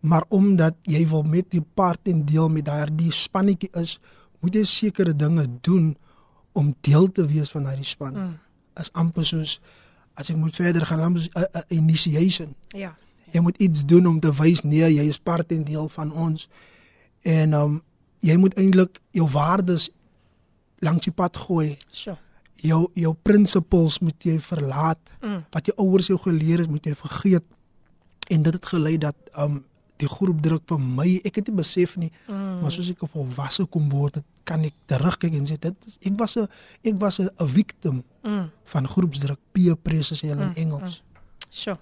maar 0.00 0.24
omdat 0.28 0.74
jy 0.82 1.08
wil 1.08 1.22
met 1.22 1.50
die 1.52 1.64
part 1.74 2.08
en 2.08 2.24
deel 2.24 2.48
met 2.48 2.64
daardie 2.64 3.12
spannetjie 3.12 3.68
is, 3.76 3.98
moet 4.40 4.56
jy 4.56 4.64
sekere 4.64 5.16
dinge 5.16 5.46
doen 5.60 5.92
om 6.52 6.72
deel 6.80 7.10
te 7.12 7.26
wees 7.28 7.52
van 7.52 7.68
daardie 7.68 7.86
span. 7.86 8.16
Mm. 8.16 8.38
As 8.80 8.92
amper 8.92 9.26
soos 9.26 9.58
as 10.18 10.32
ek 10.32 10.36
moet 10.36 10.56
verder 10.56 10.84
gaan, 10.86 10.98
dan 10.98 11.16
'n 11.16 11.64
initiation. 11.68 12.54
Ja. 12.68 12.96
Jy 13.30 13.40
moet 13.40 13.56
iets 13.56 13.84
doen 13.86 14.06
om 14.06 14.20
te 14.20 14.32
wys 14.32 14.62
nee, 14.62 14.94
jy 14.94 15.08
is 15.08 15.18
part 15.18 15.52
en 15.52 15.64
deel 15.64 15.88
van 15.88 16.12
ons. 16.12 16.48
En 17.22 17.52
um 17.52 17.82
jy 18.20 18.36
moet 18.36 18.54
eintlik 18.54 19.00
jou 19.10 19.28
waardes 19.28 19.90
langs 20.78 21.04
die 21.04 21.12
pad 21.12 21.36
gooi. 21.36 21.76
So. 21.88 22.18
Jou 22.62 22.90
jou 22.94 23.14
principles 23.22 23.98
moet 24.04 24.24
jy 24.24 24.38
verlaat. 24.40 25.00
Mm. 25.22 25.44
Wat 25.50 25.66
jou 25.66 25.76
ouers 25.78 26.10
jou 26.12 26.18
geleer 26.18 26.64
het, 26.64 26.70
moet 26.70 26.86
jy 26.86 26.94
vergeet. 26.94 27.44
En 28.30 28.42
dit 28.42 28.52
het 28.52 28.66
gelei 28.66 28.98
dat 28.98 29.16
um 29.36 29.64
die 30.00 30.08
groepdruk 30.08 30.64
vir 30.70 30.80
my, 30.80 31.08
ek 31.28 31.40
het 31.40 31.50
nie 31.50 31.58
besef 31.58 31.96
nie, 32.00 32.10
mm. 32.24 32.60
maar 32.62 32.72
soos 32.72 32.88
ek 32.92 33.02
volwasse 33.12 33.66
kom 33.68 33.90
word, 33.92 34.20
het, 34.20 34.28
kan 34.48 34.64
ek 34.64 34.76
terugkyk 34.88 35.36
en 35.36 35.44
sê 35.48 35.58
dit 35.60 35.86
is 35.90 35.98
ek 36.00 36.16
was 36.18 36.36
'n 36.38 36.48
ek 36.82 36.96
was 37.00 37.20
'n 37.20 37.28
'n 37.28 37.48
victim 37.48 38.02
Mm. 38.22 38.50
van 38.64 38.88
groepsdruk, 38.88 39.38
peer 39.52 39.76
pressure 39.76 40.16
sê 40.16 40.28
hulle 40.28 40.42
in 40.42 40.54
Engels. 40.54 41.02
So. 41.48 41.78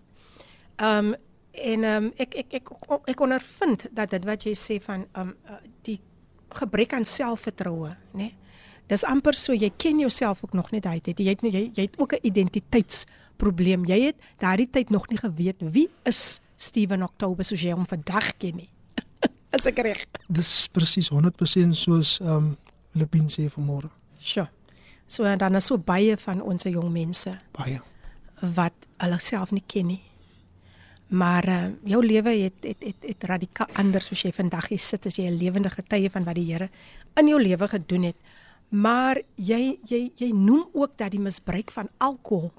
Ehm 0.76 1.06
um, 1.06 1.14
en 1.52 1.84
um, 1.84 2.12
ek 2.16 2.34
ek 2.34 2.52
ek 2.52 2.70
ek, 2.70 3.08
ek 3.10 3.20
ondervind 3.20 3.88
dat 3.90 4.10
dit 4.10 4.24
wat 4.24 4.44
jy 4.46 4.54
sê 4.54 4.78
van 4.82 5.06
um, 5.18 5.34
uh, 5.50 5.56
die 5.82 5.98
gebrek 6.54 6.92
aan 6.92 7.04
selfvertroue, 7.04 7.88
né? 7.88 7.96
Nee? 8.12 8.34
Dis 8.88 9.04
amper 9.04 9.36
so 9.36 9.52
jy 9.52 9.70
ken 9.76 9.98
jouself 10.00 10.44
ook 10.44 10.52
nog 10.52 10.70
nie 10.72 10.80
daai 10.80 11.00
tyd. 11.00 11.18
Jy 11.18 11.34
het 11.34 11.42
jy, 11.42 11.70
jy 11.74 11.82
het 11.82 11.98
ook 11.98 12.12
'n 12.12 12.18
identiteitsprobleem. 12.22 13.84
Jy 13.86 14.00
het 14.06 14.16
daardie 14.38 14.70
tyd 14.70 14.90
nog 14.90 15.08
nie 15.08 15.18
geweet 15.18 15.56
wie 15.60 15.88
is 16.04 16.40
Steven 16.56 17.02
October 17.02 17.44
soos 17.44 17.60
jy 17.60 17.72
hom 17.72 17.86
vandag 17.86 18.36
ken 18.38 18.56
nie. 18.56 18.70
is 19.56 19.66
ek 19.66 19.78
reg? 19.78 20.04
Dis 20.28 20.68
presies 20.72 21.10
100% 21.10 21.70
soos 21.72 22.20
ehm 22.20 22.36
um, 22.36 22.56
Filippin 22.92 23.28
sê 23.28 23.48
vanmôre. 23.52 23.90
So. 24.18 24.48
So 25.06 25.24
en 25.24 25.38
dan 25.38 25.54
is 25.54 25.66
so 25.66 25.78
baie 25.78 26.16
van 26.16 26.42
ons 26.42 26.66
jong 26.68 26.90
mense 26.92 27.38
Baie. 27.56 27.80
wat 28.40 28.74
hulle 28.98 29.18
self 29.18 29.50
nie 29.50 29.62
ken 29.66 29.86
nie. 29.86 30.02
Maar 31.08 31.48
uh, 31.48 31.68
jou 31.88 32.02
lewe 32.04 32.34
het 32.42 32.64
het 32.66 32.82
het, 32.84 32.96
het 33.06 33.24
radikaal 33.24 33.70
anders 33.80 34.10
soos 34.10 34.22
jy 34.26 34.32
vandag 34.32 34.68
hier 34.68 34.82
sit 34.82 35.06
as 35.06 35.16
jy 35.16 35.28
'n 35.30 35.38
lewende 35.38 35.70
getuie 35.70 36.10
van 36.10 36.24
wat 36.24 36.34
die 36.34 36.52
Here 36.52 36.68
in 37.16 37.28
jou 37.28 37.40
lewe 37.40 37.68
gedoen 37.68 38.02
het. 38.02 38.16
Maar 38.68 39.20
jy 39.34 39.78
jy 39.88 40.10
jy 40.16 40.30
noem 40.34 40.66
ook 40.72 40.96
dat 41.00 41.10
die 41.10 41.20
misbruik 41.20 41.70
van 41.72 41.88
alkohol 41.96 42.52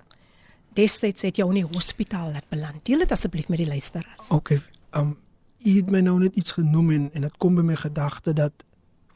destyds 0.73 1.21
het 1.21 1.35
jou 1.37 1.49
in 1.49 1.63
die 1.63 1.69
hospitaal 1.75 2.31
laat 2.31 2.47
beland. 2.49 2.85
Deel 2.85 3.03
dit 3.03 3.11
asseblief 3.11 3.47
met 3.49 3.57
die 3.57 3.67
luisteraars. 3.67 4.29
Okay. 4.31 4.61
Um, 4.95 5.17
jy 5.57 5.75
het 5.81 5.89
my 5.91 5.99
nou 6.01 6.19
net 6.19 6.35
iets 6.35 6.51
genoem 6.55 6.91
en 6.95 7.09
en 7.13 7.21
dit 7.27 7.37
kom 7.37 7.55
by 7.55 7.61
my 7.61 7.75
gedagte 7.75 8.33
dat 8.33 8.53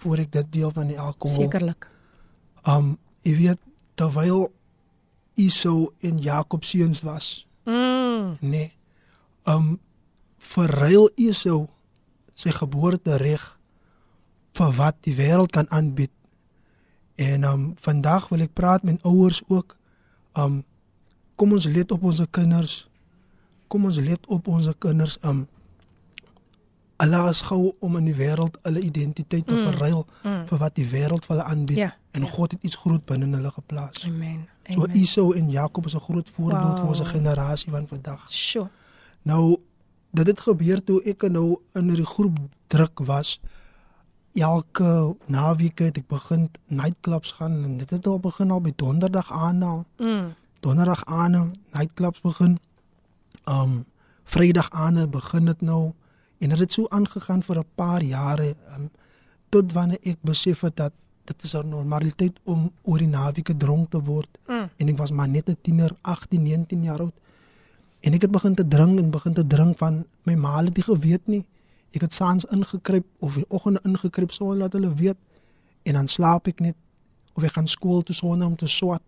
voor 0.03 0.17
ek 0.25 0.31
dit 0.31 0.51
deel 0.51 0.71
van 0.71 0.87
die 0.87 0.99
alkohol. 0.99 1.35
Sekerlik. 1.45 1.87
Um, 2.67 2.97
jy 3.21 3.35
weet 3.37 3.59
terwyl 3.95 4.49
Esau 5.39 5.93
en 6.01 6.19
Jakob 6.21 6.63
seuns 6.63 7.01
was, 7.01 7.47
Mm. 7.65 8.37
nee. 8.39 8.73
Um, 9.47 9.79
verruil 10.37 11.09
Esau 11.15 11.67
sy 12.35 12.51
geboortereg 12.51 13.57
vir 14.53 14.71
wat 14.77 14.97
die 15.07 15.15
wêreld 15.15 15.51
kan 15.55 15.69
aanbied. 15.71 16.11
En 17.15 17.43
um, 17.43 17.73
vandag 17.75 18.29
wil 18.29 18.39
ek 18.39 18.53
praat 18.53 18.83
met 18.83 19.03
ouers 19.03 19.41
ook. 19.47 19.77
Um, 20.33 20.63
kom 21.35 21.51
ons 21.51 21.65
let 21.65 21.91
op 21.91 22.03
ons 22.03 22.21
kinders. 22.29 22.87
Kom 23.67 23.85
ons 23.85 23.97
let 23.97 24.25
op 24.27 24.47
ons 24.47 24.69
kinders. 24.79 25.17
Um, 25.21 25.47
Allah 26.95 27.29
is 27.29 27.41
gou 27.41 27.73
om 27.79 27.97
in 27.97 28.05
die 28.05 28.15
wêreld 28.15 28.57
hulle 28.61 28.79
identiteit 28.79 29.47
te 29.47 29.53
Mm, 29.53 29.63
verruil 29.71 30.05
mm. 30.23 30.45
vir 30.47 30.57
wat 30.57 30.75
die 30.75 30.85
wêreld 30.87 31.25
vir 31.25 31.35
hulle 31.35 31.47
aanbied. 31.49 31.77
Ja, 31.77 31.95
en 32.11 32.21
ja. 32.21 32.29
God 32.31 32.51
het 32.51 32.63
iets 32.63 32.75
groot 32.75 33.05
binne 33.05 33.27
hulle 33.35 33.51
geplaas. 33.51 34.05
Amen. 34.05 34.47
So 34.69 34.83
Amen. 34.83 34.95
Esau 35.01 35.33
en 35.35 35.49
Jakob 35.49 35.85
is 35.85 35.95
'n 35.95 35.99
groot 35.99 36.29
voorbeeld 36.29 36.79
vir 36.79 36.87
ons 36.87 36.99
Wow. 36.99 37.07
generasie 37.07 37.71
van 37.71 37.87
vandag. 37.87 38.31
Sjoe. 38.31 38.69
Nou 39.21 39.57
dit 40.11 40.27
het 40.27 40.39
gebeur 40.39 40.83
toe 40.83 41.01
ek 41.03 41.21
nou 41.31 41.59
in 41.73 41.87
die 41.87 42.05
groep 42.05 42.37
druk 42.67 42.99
was. 42.99 43.39
Elke 44.33 45.15
naweek 45.25 45.79
het 45.79 45.97
ek 45.97 46.07
begin 46.07 46.49
nightclubs 46.67 47.31
gaan 47.31 47.63
en 47.63 47.77
dit 47.77 47.89
het 47.89 48.07
al 48.07 48.19
begin 48.19 48.51
al 48.51 48.61
by 48.61 48.73
donderdag 48.75 49.31
aan 49.31 49.63
al. 49.63 49.85
Mm. 49.97 50.33
Donderdag 50.59 51.05
aan 51.05 51.51
nightclubs 51.71 52.21
begin. 52.21 52.59
Um 53.45 53.85
Vrydag 54.23 54.69
aan 54.71 55.09
begin 55.09 55.45
dit 55.45 55.61
nou 55.61 55.91
en 56.39 56.49
dit 56.49 56.59
het 56.59 56.73
so 56.73 56.87
aangegaan 56.89 57.43
vir 57.43 57.57
'n 57.59 57.65
paar 57.75 58.03
jare 58.03 58.55
um, 58.75 58.89
tot 59.49 59.71
wanneer 59.71 59.99
ek 60.01 60.17
besef 60.21 60.61
het 60.61 60.75
dat 60.75 60.93
dit 61.23 61.43
is 61.43 61.53
'n 61.55 61.69
normaliteit 61.69 62.39
om 62.43 62.71
oor 62.81 62.97
die 62.97 63.07
naweke 63.07 63.57
dronk 63.57 63.89
te 63.89 63.99
word 63.99 64.39
Mm. 64.47 64.69
en 64.77 64.87
ek 64.87 64.97
was 64.97 65.11
maar 65.11 65.27
net 65.27 65.49
'n 65.49 65.57
tiener 65.61 65.91
18 66.01 66.43
19 66.43 66.83
jaar 66.83 66.99
oud 66.99 67.13
en 67.99 68.13
ek 68.13 68.21
het 68.21 68.31
begin 68.31 68.55
te 68.55 68.67
drink 68.67 68.99
en 68.99 69.09
begin 69.09 69.33
te 69.33 69.47
drink 69.47 69.77
van 69.77 70.05
my 70.23 70.35
ma 70.35 70.63
het 70.63 70.75
nie 70.75 70.83
geweet 70.83 71.27
nie 71.27 71.45
ek 71.93 72.01
het 72.01 72.13
saans 72.13 72.45
ingekruip 72.45 73.05
of 73.19 73.35
in 73.37 73.45
die 73.45 73.49
oggende 73.53 73.79
ingekruip 73.83 74.31
sonder 74.31 74.65
dat 74.65 74.73
hulle 74.73 74.93
weet 74.93 75.17
en 75.83 75.93
dan 75.93 76.07
slaap 76.07 76.47
ek 76.47 76.59
net 76.59 76.75
of 77.33 77.43
ek 77.43 77.55
gaan 77.57 77.67
skool 77.67 78.01
toe 78.01 78.15
sonder 78.15 78.47
om 78.47 78.55
te 78.55 78.67
swat. 78.67 79.03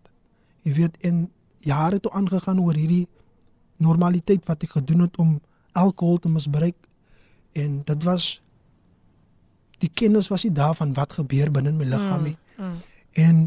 Jy 0.62 0.72
weet 0.74 0.96
en 1.06 1.26
jare 1.66 2.00
toe 2.00 2.12
aangegaan 2.12 2.60
oor 2.62 2.74
hierdie 2.74 3.06
normaliteit 3.82 4.46
wat 4.46 4.62
ek 4.62 4.78
gedoen 4.78 5.06
het 5.06 5.16
om 5.22 5.38
alkohol 5.76 6.18
te 6.18 6.28
misbruik 6.32 6.76
en 7.52 7.80
dit 7.84 8.04
was 8.04 8.40
die 9.82 9.90
kennis 9.92 10.30
was 10.32 10.46
nie 10.46 10.54
daarvan 10.56 10.94
wat 10.96 11.18
gebeur 11.18 11.50
binne 11.52 11.72
my 11.72 11.84
liggaam 11.84 12.22
nie. 12.22 12.36
Mm. 12.56 12.76
en 13.12 13.40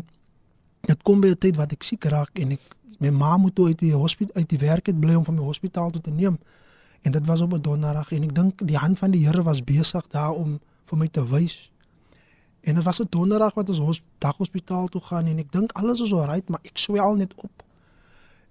dit 0.85 1.03
kom 1.03 1.21
by 1.21 1.27
'n 1.33 1.37
tyd 1.37 1.55
wat 1.57 1.71
ek 1.71 1.83
siek 1.83 2.03
raak 2.03 2.39
en 2.39 2.51
ek 2.51 2.61
my 2.99 3.09
ma 3.09 3.37
moet 3.37 3.55
toe 3.55 3.67
uit 3.67 3.79
die 3.79 3.93
hospitaal 3.93 4.35
uit 4.35 4.49
die 4.49 4.59
werk 4.59 4.85
het 4.85 4.99
bly 4.99 5.15
om 5.15 5.25
van 5.25 5.35
my 5.35 5.41
hospitaal 5.41 5.91
toe 5.91 6.01
te 6.01 6.11
neem 6.11 6.37
en 7.01 7.11
dit 7.11 7.25
was 7.25 7.41
op 7.41 7.53
'n 7.53 7.61
donderdag 7.61 8.11
en 8.11 8.23
ek 8.23 8.35
dink 8.35 8.67
die 8.67 8.77
hand 8.77 8.99
van 8.99 9.11
die 9.11 9.25
Here 9.25 9.43
was 9.43 9.63
besig 9.63 10.07
daar 10.07 10.33
om 10.33 10.59
vir 10.85 10.97
my 10.97 11.07
te 11.07 11.27
wys 11.27 11.71
en 12.61 12.75
dit 12.75 12.83
was 12.83 12.99
'n 12.99 13.07
donderdag 13.09 13.53
wat 13.53 13.69
ons 13.69 13.79
hos, 13.79 14.01
daghospitaal 14.17 14.87
toe 14.87 15.01
gaan 15.01 15.25
en 15.25 15.37
ek 15.37 15.51
dink 15.51 15.71
alles 15.71 15.99
is 15.99 16.13
alright 16.13 16.49
maar 16.49 16.59
ek 16.63 16.77
swel 16.77 17.15
net 17.15 17.33
op 17.35 17.63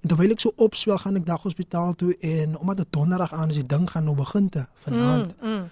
en 0.01 0.09
terwyl 0.09 0.31
ek 0.31 0.41
so 0.41 0.53
opswel 0.57 0.99
gaan 0.99 1.17
ek 1.17 1.27
daghospitaal 1.27 1.95
toe 1.95 2.17
en 2.17 2.59
omdat 2.59 2.77
dit 2.77 2.87
donderdag 2.91 3.33
aan 3.33 3.49
is 3.49 3.57
die 3.57 3.67
ding 3.67 3.91
gaan 3.91 4.05
nou 4.05 4.17
begin 4.17 4.49
te 4.49 4.67
vanaand 4.85 5.35
Mm. 5.41 5.49
Mm. 5.49 5.69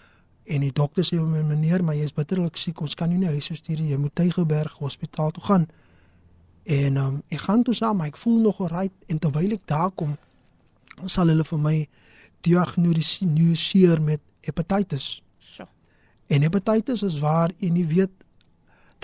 En 0.46 0.62
die 0.62 0.72
dokter 0.72 1.02
sê 1.02 1.18
vir 1.18 1.26
my 1.26 1.42
meneer, 1.42 1.82
maar 1.82 1.96
jy 1.98 2.06
is 2.06 2.14
bitterlik 2.14 2.58
siek. 2.60 2.78
Ons 2.80 2.94
kan 2.94 3.10
jou 3.10 3.18
nie 3.18 3.32
huis 3.34 3.48
toe 3.50 3.56
stuur 3.58 3.80
nie. 3.82 3.90
Jy 3.90 3.98
moet 3.98 4.14
Tygerberg 4.14 4.76
Hospitaal 4.78 5.32
toe 5.34 5.42
gaan. 5.42 5.66
En 6.76 7.00
um, 7.02 7.16
ek 7.34 7.42
gaan 7.48 7.64
toe 7.66 7.74
saam, 7.74 7.98
maar 7.98 8.12
ek 8.12 8.18
voel 8.22 8.38
nog 8.44 8.60
alright 8.62 8.94
en 9.10 9.18
terwyl 9.22 9.56
ek 9.56 9.64
daar 9.70 9.90
kom, 9.90 10.14
sal 11.04 11.30
hulle 11.30 11.46
vir 11.46 11.60
my 11.62 11.74
diagnoseer 12.46 14.00
met 14.02 14.20
hepatitis. 14.46 15.22
So. 15.38 15.66
En 16.26 16.42
hepatitis 16.46 17.02
is 17.02 17.18
waar 17.22 17.50
jy 17.58 17.70
nie 17.74 17.86
weet 17.86 18.12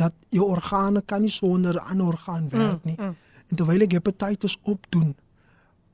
dat 0.01 0.13
jou 0.33 0.47
organe 0.49 1.03
kan 1.05 1.21
nie 1.23 1.31
sonder 1.31 1.75
'n 1.75 1.89
ander 1.91 2.07
orgaan 2.07 2.49
werk 2.49 2.85
nie. 2.85 2.97
mm. 2.99 3.17
En 3.51 3.57
terwyl 3.57 3.83
ek 3.83 3.93
hepatitis 3.93 4.57
opdoen, 4.63 5.15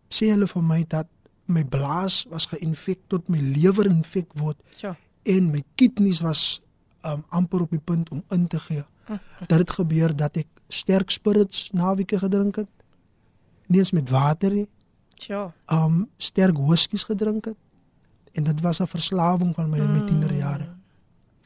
sê 0.09 0.31
hulle 0.31 0.47
vir 0.47 0.63
my 0.63 0.85
dat 0.89 1.07
my 1.47 1.65
blaas 1.65 2.25
was 2.31 2.47
geïnfek 2.47 2.99
tot 3.09 3.29
my 3.29 3.39
lewer 3.41 3.87
infek 3.87 4.33
word 4.35 4.57
So. 4.77 4.95
en 5.25 5.51
my 5.51 5.63
kidneys 5.75 6.21
was 6.21 6.61
um, 7.05 7.25
amper 7.29 7.61
op 7.61 7.71
die 7.71 7.81
punt 7.85 8.11
om 8.11 8.23
in 8.31 8.47
te 8.47 8.61
gee. 8.61 8.85
Dat 9.49 9.59
dit 9.59 9.71
gebeur 9.71 10.17
dat 10.17 10.37
ek 10.37 10.47
sterk 10.69 11.11
spirits 11.11 11.71
naweke 11.73 12.19
gedrink 12.19 12.57
het. 12.57 12.69
Nie 13.67 13.79
eens 13.79 13.93
met 13.93 14.11
water 14.11 14.53
nie. 14.53 14.69
So. 15.18 15.52
Um 15.66 16.09
sterk 16.16 16.57
whiskies 16.57 17.02
gedrink 17.02 17.44
het. 17.44 17.57
En 18.33 18.44
dit 18.44 18.61
was 18.61 18.81
'n 18.81 18.87
verslawing 18.87 19.54
van 19.54 19.70
my 19.70 19.78
in 19.78 19.92
my 19.92 20.00
tienerjare. 20.07 20.68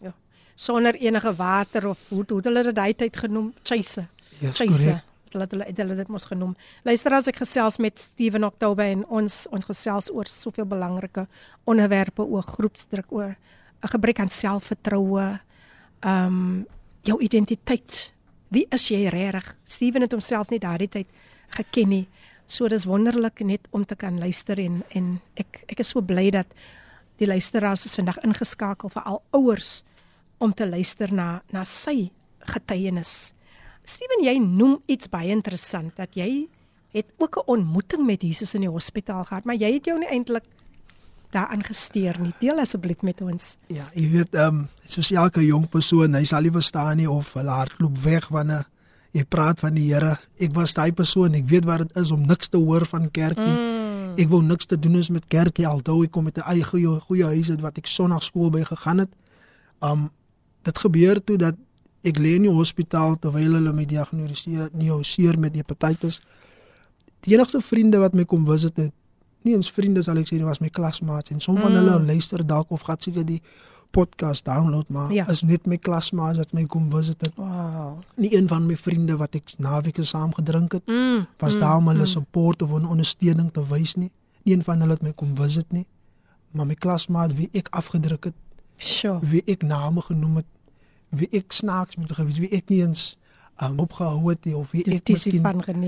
Ja. 0.01 0.15
Sonder 0.55 0.95
enige 0.95 1.35
water 1.35 1.89
of 1.89 1.99
hoe 2.09 2.25
hoe 2.29 2.41
hulle 2.43 2.63
dit 2.63 2.75
daai 2.75 2.95
tyd 2.95 3.17
genoem? 3.17 3.55
Chase. 3.63 4.07
Ja, 4.39 4.51
Chase. 4.51 5.03
Hulle 5.31 5.47
hulle 5.51 5.73
hulle 5.75 5.97
dit 5.97 6.09
mos 6.09 6.25
genoem. 6.25 6.57
Luister 6.83 7.13
as 7.13 7.27
ek 7.27 7.37
gesels 7.37 7.77
met 7.77 7.99
Steven 8.01 8.45
October 8.45 8.85
en 8.85 9.07
ons 9.07 9.47
ons 9.51 9.65
gesels 9.65 10.13
oor 10.13 10.27
soveel 10.27 10.67
belangrike 10.67 11.27
onderwerpe 11.65 12.23
oor 12.23 12.43
groepsdruk 12.43 13.13
oor 13.13 13.37
'n 13.83 13.89
gebrek 13.89 14.19
aan 14.19 14.29
selfvertroue. 14.29 15.41
Um 16.05 16.67
jou 17.03 17.21
identiteit. 17.21 18.13
Wie 18.49 18.67
is 18.71 18.89
jy 18.89 19.09
regtig? 19.09 19.57
Steven 19.65 20.01
het 20.01 20.11
homself 20.11 20.51
nie 20.51 20.59
daardie 20.59 20.89
tyd 20.89 21.07
geken 21.49 21.89
nie. 21.89 22.09
So 22.53 22.69
dis 22.69 22.85
wonderlik 22.85 23.41
net 23.49 23.69
om 23.73 23.85
te 23.89 23.97
kan 23.97 24.19
luister 24.21 24.61
en 24.61 24.83
en 24.93 25.13
ek 25.41 25.63
ek 25.73 25.81
is 25.81 25.93
so 25.95 26.05
bly 26.05 26.29
dat 26.35 26.51
die 27.21 27.29
luisteraars 27.31 27.87
is 27.89 27.97
vandag 27.97 28.19
ingeskakel 28.27 28.93
vir 28.93 29.07
al 29.09 29.23
ouers 29.39 29.81
om 30.43 30.53
te 30.53 30.67
luister 30.69 31.13
na 31.13 31.41
na 31.53 31.65
sy 31.65 32.11
getuienis. 32.53 33.33
Steven, 33.89 34.25
jy 34.27 34.37
noem 34.43 34.81
iets 34.87 35.09
baie 35.09 35.33
interessant 35.33 35.97
dat 35.97 36.13
jy 36.19 36.49
het 36.93 37.09
ook 37.17 37.39
'n 37.39 37.49
ontmoeting 37.57 38.05
met 38.07 38.23
Jesus 38.23 38.55
in 38.55 38.61
die 38.61 38.71
hospitaal 38.71 39.25
gehad, 39.25 39.45
maar 39.45 39.57
jy 39.57 39.73
het 39.73 39.87
jou 39.87 39.99
nie 39.99 40.09
eintlik 40.09 40.45
daaraan 41.31 41.65
gesteer 41.65 42.21
nie. 42.21 42.35
Deel 42.39 42.59
asseblief 42.59 43.01
met 43.03 43.21
ons. 43.21 43.57
Ja, 43.67 43.89
jy 43.95 44.11
weet 44.11 44.35
ehm 44.35 44.47
um, 44.47 44.69
soos 44.85 45.11
elke 45.11 45.41
jong 45.41 45.69
persoon, 45.69 46.15
hy 46.15 46.25
sal 46.25 46.43
nie 46.43 46.53
verstaan 46.53 46.97
nie 46.97 47.11
of 47.11 47.33
hulle 47.33 47.51
hardloop 47.51 47.99
weg 47.99 48.29
wanneer 48.29 48.67
jy 49.13 49.25
praat 49.29 49.61
van 49.61 49.77
die 49.77 49.89
Here. 49.91 50.17
Ek 50.41 50.55
was 50.57 50.75
daai 50.77 50.93
persoon, 50.97 51.37
ek 51.37 51.49
weet 51.51 51.67
wat 51.69 51.85
dit 51.85 51.97
is 52.01 52.13
om 52.15 52.25
niks 52.27 52.49
te 52.53 52.61
hoor 52.61 52.87
van 52.89 53.11
kerk 53.13 53.41
nie. 53.41 53.57
Mm. 53.57 54.15
Ek 54.21 54.29
wou 54.33 54.43
niks 54.45 54.69
te 54.69 54.77
doen 54.77 54.97
is 55.01 55.11
met 55.13 55.25
kerkie 55.33 55.67
alhoewel 55.69 56.07
ek 56.07 56.13
kom 56.13 56.25
met 56.25 56.39
'n 56.39 56.49
eie 56.49 56.65
goeie 56.65 57.01
goeie 57.09 57.25
huis 57.25 57.49
het 57.49 57.61
wat 57.61 57.79
ek 57.79 57.87
sonnaarskool 57.87 58.51
by 58.51 58.63
gegaan 58.65 58.99
het. 58.99 59.11
Um 59.81 60.11
dit 60.65 60.79
gebeur 60.79 61.25
toe 61.25 61.37
dat 61.37 61.57
ek 62.05 62.19
lê 62.19 62.35
in 62.37 62.43
die 62.43 62.51
hospitaal 62.51 63.17
terwyl 63.19 63.55
hulle 63.55 63.73
my 63.73 63.85
diagnoseer 63.85 65.39
met 65.39 65.55
hepatitis. 65.55 66.21
Die 67.21 67.35
enigste 67.35 67.61
vriende 67.61 67.99
wat 67.99 68.15
my 68.15 68.25
kom 68.25 68.47
visit 68.47 68.77
het, 68.77 68.93
nie 69.43 69.55
eens 69.55 69.71
vriende 69.71 70.03
sal 70.03 70.17
ek 70.17 70.27
sê, 70.27 70.39
dit 70.39 70.47
was 70.47 70.61
my 70.61 70.69
klasmaats 70.69 71.31
en 71.31 71.41
som 71.41 71.59
van 71.59 71.73
mm. 71.73 71.77
hulle 71.77 72.07
luister 72.07 72.47
dalk 72.47 72.71
of 72.71 72.83
gaan 72.83 73.01
seker 73.01 73.27
die 73.27 73.41
podcast 73.93 74.45
download 74.45 74.89
maar 74.89 75.13
ja. 75.13 75.29
is 75.29 75.43
net 75.43 75.67
my 75.69 75.77
klasmaats 75.79 76.39
wat 76.41 76.53
my 76.57 76.65
kom 76.67 76.89
visit 76.91 77.21
het. 77.21 77.35
Wow. 77.37 77.99
Nie 78.17 78.33
een 78.37 78.49
van 78.49 78.67
my 78.67 78.77
vriende 78.77 79.17
wat 79.21 79.35
ek 79.39 79.55
naweke 79.59 80.05
saam 80.05 80.33
gedrink 80.35 80.73
het 80.73 80.87
Mm. 80.87 81.27
was 81.39 81.55
mm, 81.55 81.61
daar 81.61 81.77
om 81.77 81.89
hulle 81.89 82.07
mm. 82.07 82.07
support 82.17 82.63
of 82.63 82.71
'n 82.73 82.87
ondersteuning 82.89 83.53
te 83.53 83.67
wys 83.69 83.95
nie. 83.95 84.11
Nie 84.43 84.55
een 84.57 84.65
van 84.65 84.81
hulle 84.81 84.93
het 84.93 85.03
my 85.03 85.13
kom 85.13 85.37
visit 85.37 85.73
nie. 85.73 85.87
Maar 86.51 86.67
my 86.67 86.75
klasmaat 86.75 87.35
wie 87.35 87.49
ek 87.53 87.69
afgedruk 87.71 88.25
het, 88.25 88.35
Sure. 88.77 89.19
wie 89.21 89.43
ek 89.47 89.63
name 89.63 90.01
genoem 90.01 90.37
het, 90.37 90.47
wie 91.09 91.29
ek 91.31 91.53
snaaks 91.53 91.97
met 91.97 92.13
gewees, 92.13 92.39
wie 92.39 92.51
ek 92.51 92.69
nie 92.69 92.81
eens 92.83 93.17
um, 93.61 93.79
opgehou 93.79 94.31
het 94.31 94.47
of 94.55 94.71
wie 94.71 94.85
ek 94.85 95.09
miskien 95.09 95.45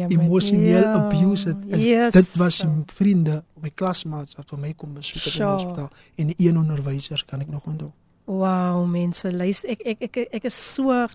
emosioneel 0.09 0.83
Ja, 0.83 0.92
abuse 0.92 1.48
het. 1.48 1.57
Is, 1.79 1.85
yes. 1.85 2.12
Dit 2.12 2.37
was 2.37 2.62
my 2.64 2.83
vriende, 2.87 3.42
my 3.62 3.70
klasmaats 3.74 4.37
wat 4.37 4.48
vir 4.48 4.59
my 4.59 4.72
kom 4.77 4.94
besoek 4.94 5.22
het 5.22 5.33
in 5.33 5.38
Sure. 5.38 5.57
die 5.57 5.64
hospitaal 5.64 5.90
en 6.16 6.35
een 6.37 6.59
onderwyser 6.59 7.24
kan 7.27 7.40
ek 7.40 7.48
nog 7.48 7.66
onthou. 7.66 7.90
Wow, 8.24 8.87
mense, 8.88 9.33
luister, 9.33 9.70
ek 9.70 9.81
ek 9.85 10.03
ek 10.09 10.16
ek 10.40 10.44
is 10.48 10.57
so 10.74 11.07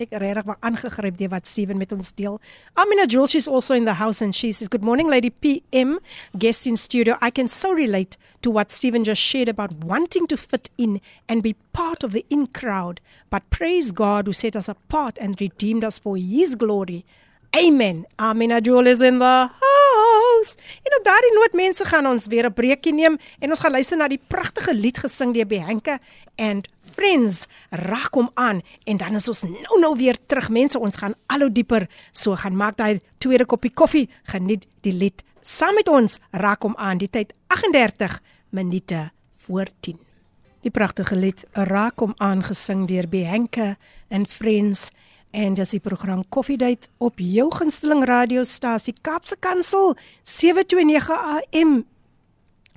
ek 0.00 0.12
regtig 0.20 0.44
maar 0.44 0.58
aangegryp 0.60 1.16
deur 1.18 1.30
wat 1.32 1.46
Steven 1.46 1.78
met 1.78 1.92
ons 1.92 2.12
deel. 2.14 2.40
Amina 2.74 3.06
Jules 3.06 3.30
she's 3.30 3.48
also 3.48 3.74
in 3.74 3.84
the 3.84 3.94
house 3.94 4.22
and 4.22 4.34
she 4.34 4.52
says 4.52 4.68
good 4.68 4.82
morning 4.82 5.08
lady 5.08 5.30
PM 5.30 5.98
guest 6.38 6.66
in 6.66 6.76
studio. 6.76 7.16
I 7.20 7.30
can 7.30 7.48
so 7.48 7.72
relate 7.72 8.16
to 8.42 8.50
what 8.50 8.72
Steven 8.72 9.04
just 9.04 9.22
shared 9.22 9.48
about 9.48 9.74
wanting 9.84 10.26
to 10.28 10.36
fit 10.36 10.70
in 10.76 11.00
and 11.28 11.42
be 11.42 11.54
part 11.72 12.04
of 12.04 12.12
the 12.12 12.24
in 12.30 12.46
crowd, 12.48 13.00
but 13.30 13.48
praise 13.50 13.92
God 13.92 14.26
who 14.26 14.32
set 14.32 14.56
us 14.56 14.68
apart 14.68 15.18
and 15.18 15.40
redeemed 15.40 15.84
us 15.84 15.98
for 15.98 16.16
his 16.16 16.54
glory. 16.54 17.04
Amen. 17.56 18.06
Amina 18.18 18.60
Joel 18.60 18.86
is 18.86 19.00
in 19.00 19.18
the 19.18 19.48
house. 19.48 20.56
En 20.82 20.98
op 20.98 21.04
daardie 21.04 21.32
noot 21.32 21.52
mense 21.52 21.84
gaan 21.84 22.06
ons 22.06 22.26
weer 22.26 22.44
'n 22.44 22.52
breekie 22.52 22.92
neem 22.92 23.18
en 23.38 23.50
ons 23.50 23.60
gaan 23.60 23.72
luister 23.72 23.96
na 23.96 24.08
die 24.08 24.20
pragtige 24.26 24.74
lied 24.74 24.98
gesing 24.98 25.32
deur 25.34 25.46
Bianca 25.46 25.98
and 26.36 26.68
Friends. 26.95 27.47
Raak 27.69 28.13
hom 28.13 28.29
aan 28.33 28.61
en 28.83 28.97
dan 28.97 29.15
is 29.15 29.27
ons 29.27 29.43
nou 29.43 29.79
nou 29.79 29.95
weer 29.97 30.17
terug 30.25 30.49
mense. 30.49 30.79
Ons 30.79 30.99
gaan 31.01 31.15
al 31.27 31.47
hoe 31.47 31.51
dieper. 31.51 31.87
So 32.11 32.35
gaan 32.35 32.55
maak 32.55 32.77
daai 32.77 33.01
tweede 33.17 33.45
koppie 33.45 33.73
koffie. 33.73 34.09
Geniet 34.23 34.67
die 34.81 34.93
lied 34.93 35.23
saam 35.41 35.75
met 35.75 35.89
ons. 35.89 36.19
Raak 36.31 36.63
hom 36.63 36.75
aan. 36.77 36.97
Die 36.97 37.09
tyd 37.09 37.33
38 37.47 38.21
minute 38.49 39.09
voor 39.37 39.67
10. 39.79 39.99
Die 40.61 40.71
pragtige 40.71 41.15
lied 41.15 41.45
Raak 41.53 41.99
hom 41.99 42.13
aan 42.21 42.43
gesing 42.45 42.85
deur 42.89 43.07
Bianca 43.09 43.75
and 44.09 44.29
Friends 44.29 44.91
en 45.31 45.55
dis 45.55 45.71
die 45.73 45.79
program 45.79 46.23
Koffiedייט 46.29 46.89
op 46.99 47.21
jou 47.23 47.47
gunsteling 47.55 48.03
radiostasie 48.05 48.93
Kaapse 49.01 49.37
Kansel 49.39 49.95
729 50.27 51.09
AM. 51.17 51.81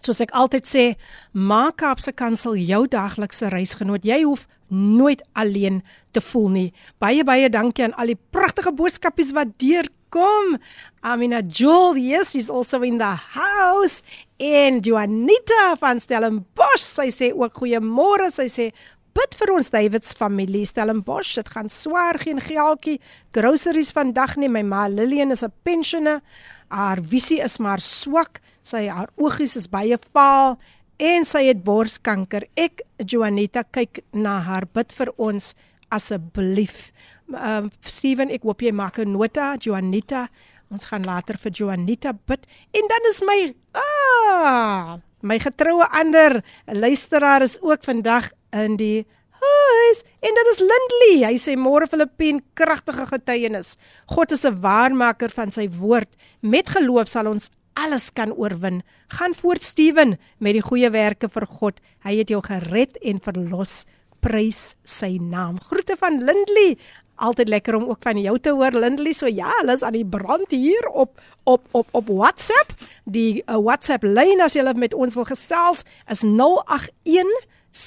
Soos 0.05 0.21
ek 0.21 0.31
altyd 0.37 0.67
sê, 0.69 0.85
maak 1.33 1.79
Kaapse 1.81 2.13
Kansel 2.15 2.57
jou 2.61 2.85
daglikse 2.87 3.49
reisgenoot. 3.51 4.05
Jy 4.07 4.23
hoef 4.23 4.47
nooit 4.69 5.21
alleen 5.33 5.81
te 6.11 6.21
voel 6.21 6.49
nie. 6.49 6.67
Baie 7.01 7.23
baie 7.25 7.49
dankie 7.49 7.87
aan 7.87 7.95
al 7.97 8.13
die 8.13 8.19
pragtige 8.33 8.73
boodskapies 8.75 9.33
wat 9.37 9.55
deurkom. 9.61 10.57
Amina 11.01 11.41
Joel, 11.41 11.97
yes, 11.97 12.31
she's 12.31 12.49
also 12.49 12.81
in 12.85 12.99
the 13.01 13.15
house. 13.33 14.03
En 14.37 14.79
Juanita 14.79 15.75
van 15.81 15.99
Stellenbosch, 15.99 16.85
sy 16.85 17.09
sê 17.13 17.33
ook 17.33 17.59
goeiemôre. 17.61 18.29
Sy 18.33 18.47
sê 18.51 18.69
bid 19.17 19.35
vir 19.35 19.51
ons 19.55 19.71
Davids 19.73 20.13
familie 20.17 20.65
Stellenbosch. 20.69 21.35
Dit 21.39 21.49
gaan 21.55 21.69
swaar 21.69 22.19
geen 22.21 22.41
geldjie. 22.41 22.99
Groceries 23.35 23.91
vandag 23.95 24.37
nie. 24.37 24.49
My 24.49 24.63
ma 24.63 24.87
Lillian 24.87 25.31
is 25.31 25.43
'n 25.43 25.51
pensioner. 25.63 26.21
Haar 26.69 27.01
visie 27.01 27.39
is 27.41 27.57
maar 27.59 27.81
swak. 27.81 28.41
Sy 28.63 28.87
haar 28.87 29.09
oogies 29.17 29.55
is 29.57 29.69
baie 29.69 29.97
vaal 30.13 30.57
en 30.99 31.25
sy 31.25 31.45
het 31.47 31.63
borskanker. 31.65 32.45
Ek 32.59 32.83
Juanita 32.99 33.63
kyk 33.63 34.03
na 34.13 34.39
haar 34.45 34.67
bid 34.67 34.93
vir 34.93 35.13
ons 35.17 35.53
asseblief. 35.89 36.91
Ehm 37.29 37.69
uh, 37.69 37.73
Steven, 37.85 38.31
ek 38.33 38.45
hoop 38.45 38.61
jy 38.61 38.71
maak 38.73 38.99
'n 38.99 39.13
nota 39.13 39.55
Juanita. 39.57 40.27
Ons 40.69 40.85
gaan 40.85 41.05
later 41.05 41.37
vir 41.37 41.51
Juanita 41.51 42.13
bid 42.13 42.45
en 42.73 42.85
dan 42.89 43.09
is 43.09 43.21
my 43.25 43.53
ah 43.73 44.99
my 45.21 45.39
getroue 45.39 45.85
ander 45.91 46.43
luisteraar 46.65 47.41
is 47.41 47.57
ook 47.61 47.83
vandag 47.83 48.29
in 48.53 48.77
die 48.77 49.05
huis 49.49 50.03
en 50.19 50.35
dit 50.39 50.49
is 50.53 50.59
Lindley. 50.63 51.15
Hy 51.27 51.37
sê 51.41 51.55
môre 51.59 51.87
Filippien 51.89 52.41
kragtige 52.53 53.05
getuienis. 53.09 53.77
God 54.07 54.31
is 54.31 54.45
'n 54.45 54.61
waarmaker 54.61 55.29
van 55.29 55.51
sy 55.51 55.69
woord. 55.69 56.15
Met 56.41 56.69
geloof 56.69 57.07
sal 57.07 57.27
ons 57.27 57.49
alles 57.73 58.09
kan 58.13 58.33
oorwin. 58.33 58.81
Gaan 59.07 59.35
voort 59.35 59.63
Steven 59.63 60.17
met 60.37 60.53
die 60.57 60.65
goeie 60.65 60.89
werke 60.89 61.29
vir 61.29 61.45
God. 61.59 61.79
Hy 62.03 62.17
het 62.21 62.29
jou 62.29 62.41
gered 62.45 62.97
en 63.01 63.19
verlos. 63.23 63.85
Prys 64.19 64.75
sy 64.83 65.17
naam. 65.21 65.59
Groete 65.69 65.95
van 65.99 66.19
Lindley. 66.23 66.77
Altyd 67.19 67.49
lekker 67.51 67.75
om 67.75 67.89
ook 67.89 68.03
van 68.03 68.19
jou 68.19 68.37
te 68.39 68.51
hoor 68.55 68.71
Lindley. 68.71 69.13
So 69.13 69.27
ja, 69.27 69.51
hulle 69.59 69.75
is 69.75 69.83
aan 69.83 69.95
die 69.95 70.05
brand 70.05 70.51
hier 70.51 70.87
op 70.87 71.19
op 71.43 71.67
op 71.71 71.87
op 71.91 72.07
WhatsApp. 72.07 72.73
Die 73.05 73.43
uh, 73.45 73.55
WhatsApp 73.57 74.03
lyn 74.03 74.41
as 74.41 74.55
jy 74.55 74.63
met 74.75 74.93
ons 74.93 75.15
wil 75.15 75.27
gesels 75.27 75.83
is 76.07 76.23
081 76.23 77.27
7291657 77.71 77.77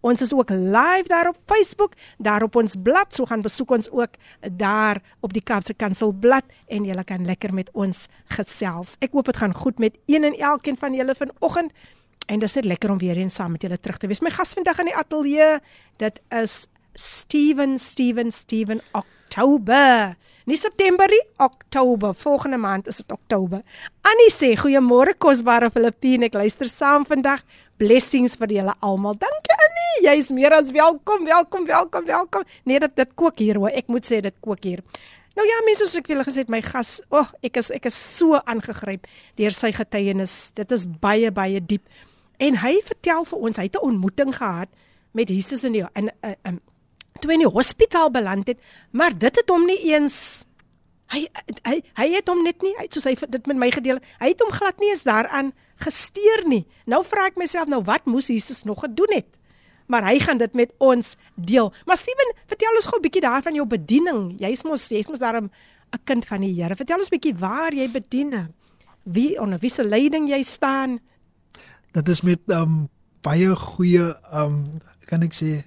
ons 0.00 0.20
is 0.20 0.34
ook 0.34 0.50
live 0.50 1.04
daar 1.06 1.28
op 1.28 1.36
Facebook. 1.46 1.92
Daar 2.18 2.42
op 2.42 2.56
ons 2.56 2.74
blad. 2.82 3.14
So 3.14 3.24
gaan 3.24 3.40
besoek 3.40 3.70
ons 3.70 3.90
ook 3.90 4.08
daar 4.52 5.02
op 5.20 5.32
die 5.32 5.42
Kaapse 5.42 5.74
Kansel 5.74 6.12
blad 6.12 6.44
en 6.66 6.84
julle 6.84 7.04
kan 7.04 7.24
lekker 7.24 7.54
met 7.54 7.70
ons 7.72 8.06
gesels. 8.24 8.94
Ek 8.98 9.12
hoop 9.12 9.24
dit 9.24 9.36
gaan 9.36 9.54
goed 9.54 9.78
met 9.78 9.98
een 10.06 10.24
en 10.24 10.38
elkeen 10.38 10.78
van 10.78 10.94
julle 10.94 11.14
vanoggend. 11.14 11.72
En 12.26 12.38
dit 12.38 12.48
is 12.48 12.54
net 12.54 12.64
lekker 12.64 12.90
om 12.90 12.98
weer 12.98 13.16
eens 13.16 13.34
saam 13.34 13.52
met 13.52 13.62
julle 13.62 13.80
terug 13.80 13.98
te 13.98 14.06
wees. 14.06 14.20
My 14.20 14.30
gas 14.30 14.54
vandag 14.54 14.78
in 14.78 14.84
die 14.92 14.96
ateljee 14.96 15.58
dit 15.96 16.20
is 16.28 16.66
Steven 16.94 17.78
Steven 17.78 18.32
Steven 18.32 18.80
Oktober 18.92 20.16
Nie 20.50 20.58
September 20.58 21.06
nie, 21.06 21.22
Oktober. 21.36 22.14
Volgende 22.14 22.56
maand 22.56 22.86
is 22.86 22.96
dit 22.96 23.12
Oktober. 23.12 23.60
Annie 24.02 24.32
sê 24.34 24.48
goeiemôre 24.58 25.12
kosbare 25.22 25.68
Filippine. 25.70 26.26
Ek 26.26 26.34
luister 26.34 26.66
saam 26.66 27.04
vandag. 27.06 27.44
Blessings 27.78 28.34
vir 28.40 28.56
julle 28.56 28.74
almal. 28.82 29.14
Dankie 29.20 29.54
Annie. 29.54 30.00
Jy's 30.08 30.32
meer 30.34 30.56
as 30.56 30.72
welkom. 30.74 31.22
Welkom, 31.28 31.68
welkom, 31.68 32.08
welkom. 32.08 32.48
Nee, 32.66 32.82
dit 32.82 32.96
dit 32.98 33.12
kook 33.14 33.38
hier 33.38 33.60
hoor. 33.62 33.70
Ek 33.70 33.86
moet 33.94 34.10
sê 34.10 34.18
dit 34.26 34.34
kook 34.42 34.66
hier. 34.66 34.82
Nou 35.38 35.46
ja, 35.46 35.60
mense 35.68 35.86
soos 35.86 36.00
ek 36.00 36.10
vir 36.10 36.16
julle 36.16 36.26
gesê 36.26 36.42
het, 36.42 36.50
my 36.50 36.62
gas, 36.66 36.96
o, 37.12 37.22
oh, 37.22 37.30
ek 37.46 37.62
is 37.62 37.70
ek 37.76 37.86
is 37.86 38.00
so 38.18 38.40
aangegryp 38.42 39.06
deur 39.38 39.54
sy 39.54 39.70
getuienis. 39.76 40.34
Dit 40.58 40.74
is 40.74 40.88
baie 40.90 41.30
baie 41.30 41.62
diep. 41.62 41.86
En 42.42 42.58
hy 42.64 42.74
vertel 42.90 43.22
vir 43.30 43.46
ons, 43.46 43.62
hy 43.62 43.68
het 43.70 43.78
'n 43.78 43.86
ontmoeting 43.92 44.34
gehad 44.34 44.74
met 45.14 45.30
Jesus 45.30 45.62
in 45.62 45.78
die 45.78 45.86
in 45.94 46.10
'n 46.10 46.12
uh, 46.26 46.34
uh, 46.42 46.58
toe 47.20 47.32
in 47.32 47.44
die 47.44 47.50
hospitaal 47.50 48.10
beland 48.10 48.46
het, 48.46 48.58
maar 48.90 49.18
dit 49.18 49.36
het 49.36 49.48
hom 49.50 49.66
nie 49.66 49.80
eens 49.92 50.46
hy 51.10 51.26
hy 51.66 51.80
hy 51.98 52.06
het 52.14 52.30
hom 52.30 52.44
net 52.46 52.62
nie 52.62 52.72
uit 52.78 52.94
soos 52.94 53.08
hy 53.08 53.16
dit 53.18 53.50
met 53.50 53.58
my 53.58 53.70
gedeel. 53.74 53.98
Hy 54.22 54.30
het 54.32 54.42
hom 54.44 54.52
glad 54.54 54.78
nie 54.82 54.92
eens 54.92 55.06
daaraan 55.08 55.52
gesteer 55.82 56.44
nie. 56.48 56.64
Nou 56.86 57.02
vra 57.06 57.26
ek 57.30 57.38
myself 57.40 57.70
nou 57.70 57.82
wat 57.86 58.06
moes 58.06 58.30
Jesus 58.30 58.62
nog 58.68 58.84
gedoen 58.84 59.16
het? 59.16 59.28
Maar 59.90 60.06
hy 60.06 60.20
gaan 60.22 60.38
dit 60.38 60.54
met 60.54 60.70
ons 60.78 61.16
deel. 61.34 61.72
Maar 61.88 61.98
Steven, 61.98 62.30
vertel 62.46 62.78
ons 62.78 62.86
gou 62.86 62.98
'n 62.98 63.02
bietjie 63.02 63.26
daarvan 63.26 63.54
jou 63.54 63.66
bediening. 63.66 64.38
Jy's 64.38 64.62
mos 64.62 64.88
jy's 64.88 65.08
mos 65.08 65.18
daarom 65.18 65.50
'n 65.90 66.04
kind 66.04 66.26
van 66.26 66.40
die 66.40 66.54
Here. 66.54 66.76
Vertel 66.76 66.98
ons 66.98 67.10
'n 67.10 67.16
bietjie 67.18 67.34
waar 67.34 67.74
jy 67.74 67.90
bedien. 67.90 68.54
Wie 69.02 69.40
onder 69.40 69.58
wie 69.58 69.70
se 69.70 69.84
leiding 69.84 70.28
jy 70.28 70.42
staan? 70.42 71.00
Dit 71.92 72.08
is 72.08 72.22
met 72.22 72.40
um 72.46 72.88
baie 73.22 73.56
goeie 73.56 74.14
um 74.32 74.80
kan 75.06 75.22
ek 75.22 75.34
sê 75.34 75.64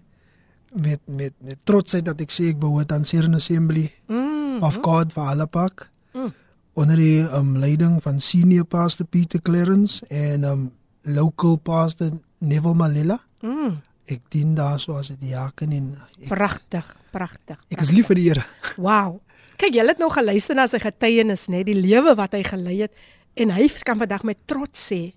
met 0.75 0.99
met 1.05 1.33
met 1.39 1.57
trotsheid 1.63 2.05
dat 2.05 2.21
ek 2.21 2.31
sê 2.31 2.49
ek 2.49 2.59
behoort 2.59 2.91
aan 2.91 3.05
Serene 3.05 3.35
Assembly 3.35 3.91
Mm. 4.07 4.61
of 4.63 4.77
God 4.81 5.13
vir 5.13 5.23
alle 5.23 5.45
pak. 5.47 5.89
Mm. 6.13 6.33
Onder 6.73 6.95
die 6.95 7.21
um, 7.21 7.57
leiding 7.57 8.01
van 8.03 8.19
senior 8.19 8.63
pastor 8.65 9.05
Pieter 9.05 9.41
Clarence 9.41 10.05
en 10.09 10.43
um 10.43 10.71
local 11.03 11.57
pastor 11.57 12.11
Neville 12.39 12.73
Malila. 12.75 13.19
Mm. 13.41 13.81
Ek 14.05 14.21
dien 14.29 14.55
daar 14.55 14.79
so 14.79 14.95
as 14.97 15.09
'n 15.11 15.17
diaken 15.19 15.71
en 15.71 15.97
ek, 16.21 16.27
Pragtig, 16.27 16.95
pragtig. 17.11 17.57
ek 17.69 17.81
is 17.81 17.91
lief 17.91 18.05
vir 18.07 18.15
die 18.15 18.29
Here. 18.29 18.45
Wow. 18.77 19.19
Kyk, 19.57 19.73
jy 19.73 19.85
het 19.87 19.97
nou 19.99 20.09
geluister 20.09 20.55
na 20.55 20.67
sy 20.67 20.79
getuienis, 20.79 21.47
nê, 21.47 21.63
die 21.63 21.75
lewe 21.81 22.15
wat 22.15 22.33
hy 22.33 22.43
gelei 22.43 22.81
het 22.81 22.91
en 23.35 23.49
hy 23.49 23.67
kan 23.83 23.97
vandag 23.97 24.23
met 24.23 24.37
trots 24.45 24.91
sê 24.91 25.13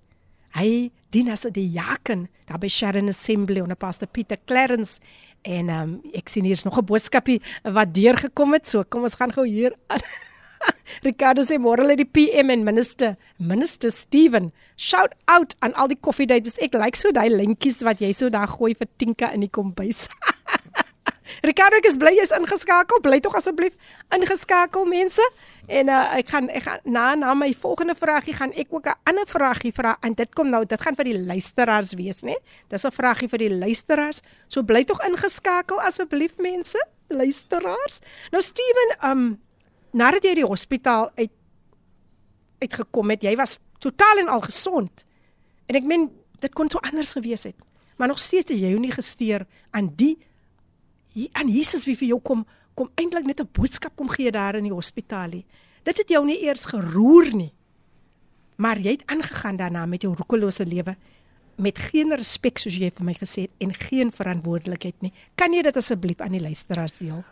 hy 0.57 0.91
dien 1.11 1.29
as 1.29 1.45
'n 1.45 1.53
diaken 1.53 2.29
daar 2.47 2.59
by 2.59 2.69
Sharon 2.69 3.09
Assembly 3.09 3.61
onder 3.61 3.77
Pastor 3.77 4.09
Pieter 4.09 4.39
Clarence 4.47 4.99
en 5.47 5.71
um, 5.71 5.97
ek 6.19 6.31
sien 6.33 6.45
hier's 6.45 6.65
nog 6.67 6.79
'n 6.79 6.87
boodskapie 6.91 7.41
wat 7.63 7.95
deurgekom 7.95 8.53
het, 8.53 8.67
so 8.69 8.83
kom 8.85 9.03
ons 9.03 9.15
gaan 9.15 9.33
gou 9.33 9.47
hier 9.47 9.73
aan. 9.87 10.03
Ricardo 11.07 11.43
sê 11.43 11.59
môre 11.59 11.85
lê 11.87 11.97
die 11.97 12.09
PM 12.09 12.51
en 12.51 12.65
minister, 12.65 13.17
minister 13.39 13.93
Steven. 13.93 14.53
Shout 14.77 15.15
out 15.27 15.55
aan 15.61 15.75
al 15.75 15.89
die 15.89 16.01
koffiedaters. 16.01 16.59
Ek 16.59 16.75
like 16.75 16.97
so 16.97 17.13
daai 17.13 17.31
lintjies 17.31 17.83
wat 17.87 18.01
jy 18.01 18.13
so 18.13 18.29
daar 18.29 18.49
gooi 18.49 18.75
vir 18.75 18.89
Tinka 18.99 19.33
in 19.33 19.41
die 19.41 19.53
kombuis. 19.53 20.09
Ricardo, 21.49 21.77
ek 21.77 21.87
is 21.91 21.99
bly 22.01 22.15
jy's 22.17 22.35
ingeskakel. 22.35 23.03
Bly 23.03 23.21
tog 23.21 23.37
asseblief 23.39 23.75
ingeskakel 24.15 24.87
mense. 24.89 25.23
En 25.67 25.89
uh, 25.89 26.19
ek 26.21 26.29
gaan 26.31 26.49
ek 26.49 26.63
gaan 26.63 26.81
na 26.85 27.15
na 27.15 27.35
my 27.35 27.49
volgende 27.59 27.95
vragie 27.99 28.35
gaan 28.35 28.53
ek 28.55 28.71
ook 28.71 28.87
'n 28.87 28.99
ander 29.03 29.27
vragie 29.27 29.73
vra 29.73 29.97
en 30.01 30.15
dit 30.15 30.35
kom 30.35 30.49
nou 30.51 30.65
dit 30.65 30.81
gaan 30.81 30.95
vir 30.95 31.05
die 31.05 31.19
luisteraars 31.27 31.95
wees, 31.95 32.23
né? 32.23 32.37
Dis 32.69 32.85
'n 32.85 32.91
vragie 32.91 33.29
vir 33.29 33.39
die 33.39 33.51
luisteraars. 33.51 34.21
So 34.49 34.63
bly 34.63 34.85
tog 34.85 35.03
ingeskakel 35.07 35.81
asseblief 35.81 36.39
mense, 36.39 36.87
luisteraars. 37.09 37.99
Nou 38.31 38.43
Steven, 38.43 39.11
um 39.11 39.41
nadat 39.93 40.25
jy 40.25 40.35
die 40.35 40.47
hospitaal 40.47 41.11
uit 41.15 41.31
uitgekom 42.59 43.11
het, 43.11 43.23
jy 43.23 43.37
was 43.37 43.59
totaal 43.79 44.19
en 44.19 44.29
al 44.29 44.41
gesond. 44.41 45.05
En 45.67 45.75
ek 45.75 45.85
meen 45.85 46.11
dit 46.41 46.53
kon 46.53 46.71
so 46.71 46.79
anders 46.79 47.13
gewees 47.13 47.43
het. 47.43 47.57
Maar 47.97 48.09
nog 48.09 48.19
steeds 48.19 48.51
het 48.51 48.59
jy 48.59 48.71
jou 48.71 48.81
nie 48.81 48.93
gesteer 48.93 49.47
aan 49.71 49.93
die 49.97 50.19
aan 51.33 51.49
Jesus 51.49 51.87
wie 51.89 51.97
vir 51.97 52.09
jou 52.09 52.21
kom 52.21 52.47
kom 52.77 52.91
eintlik 52.95 53.27
net 53.27 53.41
'n 53.41 53.49
boodskap 53.53 53.97
kom 53.97 54.09
gee 54.09 54.31
daar 54.31 54.57
in 54.57 54.69
die 54.69 54.73
hospitaal. 54.73 55.43
Dit 55.83 55.99
het 55.99 56.09
jou 56.09 56.25
nie 56.25 56.43
eers 56.45 56.67
geroer 56.67 57.35
nie. 57.35 57.53
Maar 58.57 58.79
jy 58.79 58.91
het 58.91 59.07
aangegaan 59.07 59.57
daarna 59.57 59.87
met 59.87 60.03
jou 60.03 60.15
roekelose 60.15 60.67
lewe 60.67 60.97
met 61.57 61.79
geen 61.79 62.13
respek 62.13 62.59
soos 62.59 62.77
jy 62.77 62.91
vir 62.91 63.05
my 63.05 63.15
gesê 63.15 63.47
het 63.47 63.51
en 63.59 63.75
geen 63.75 64.13
verantwoordelikheid 64.13 64.95
nie. 65.01 65.13
Kan 65.35 65.53
jy 65.53 65.63
dit 65.63 65.77
asseblief 65.77 66.21
aan 66.21 66.33
die 66.33 66.41
luisteraars 66.41 66.99
deel? 66.99 67.25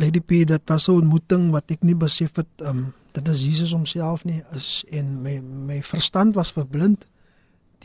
Lady 0.00 0.20
P, 0.20 0.46
dit 0.46 0.62
was 0.66 0.88
'n 0.88 0.92
ontmoeting 0.92 1.50
wat 1.50 1.70
ek 1.70 1.82
nie 1.82 1.94
besef 1.94 2.36
het 2.36 2.60
um 2.60 2.94
dit 3.12 3.28
is 3.28 3.42
Jesus 3.44 3.72
homself 3.72 4.24
nie 4.24 4.42
is 4.56 4.84
en 4.90 5.22
my 5.22 5.40
my 5.40 5.82
verstand 5.82 6.34
was 6.34 6.52
verblind 6.52 7.06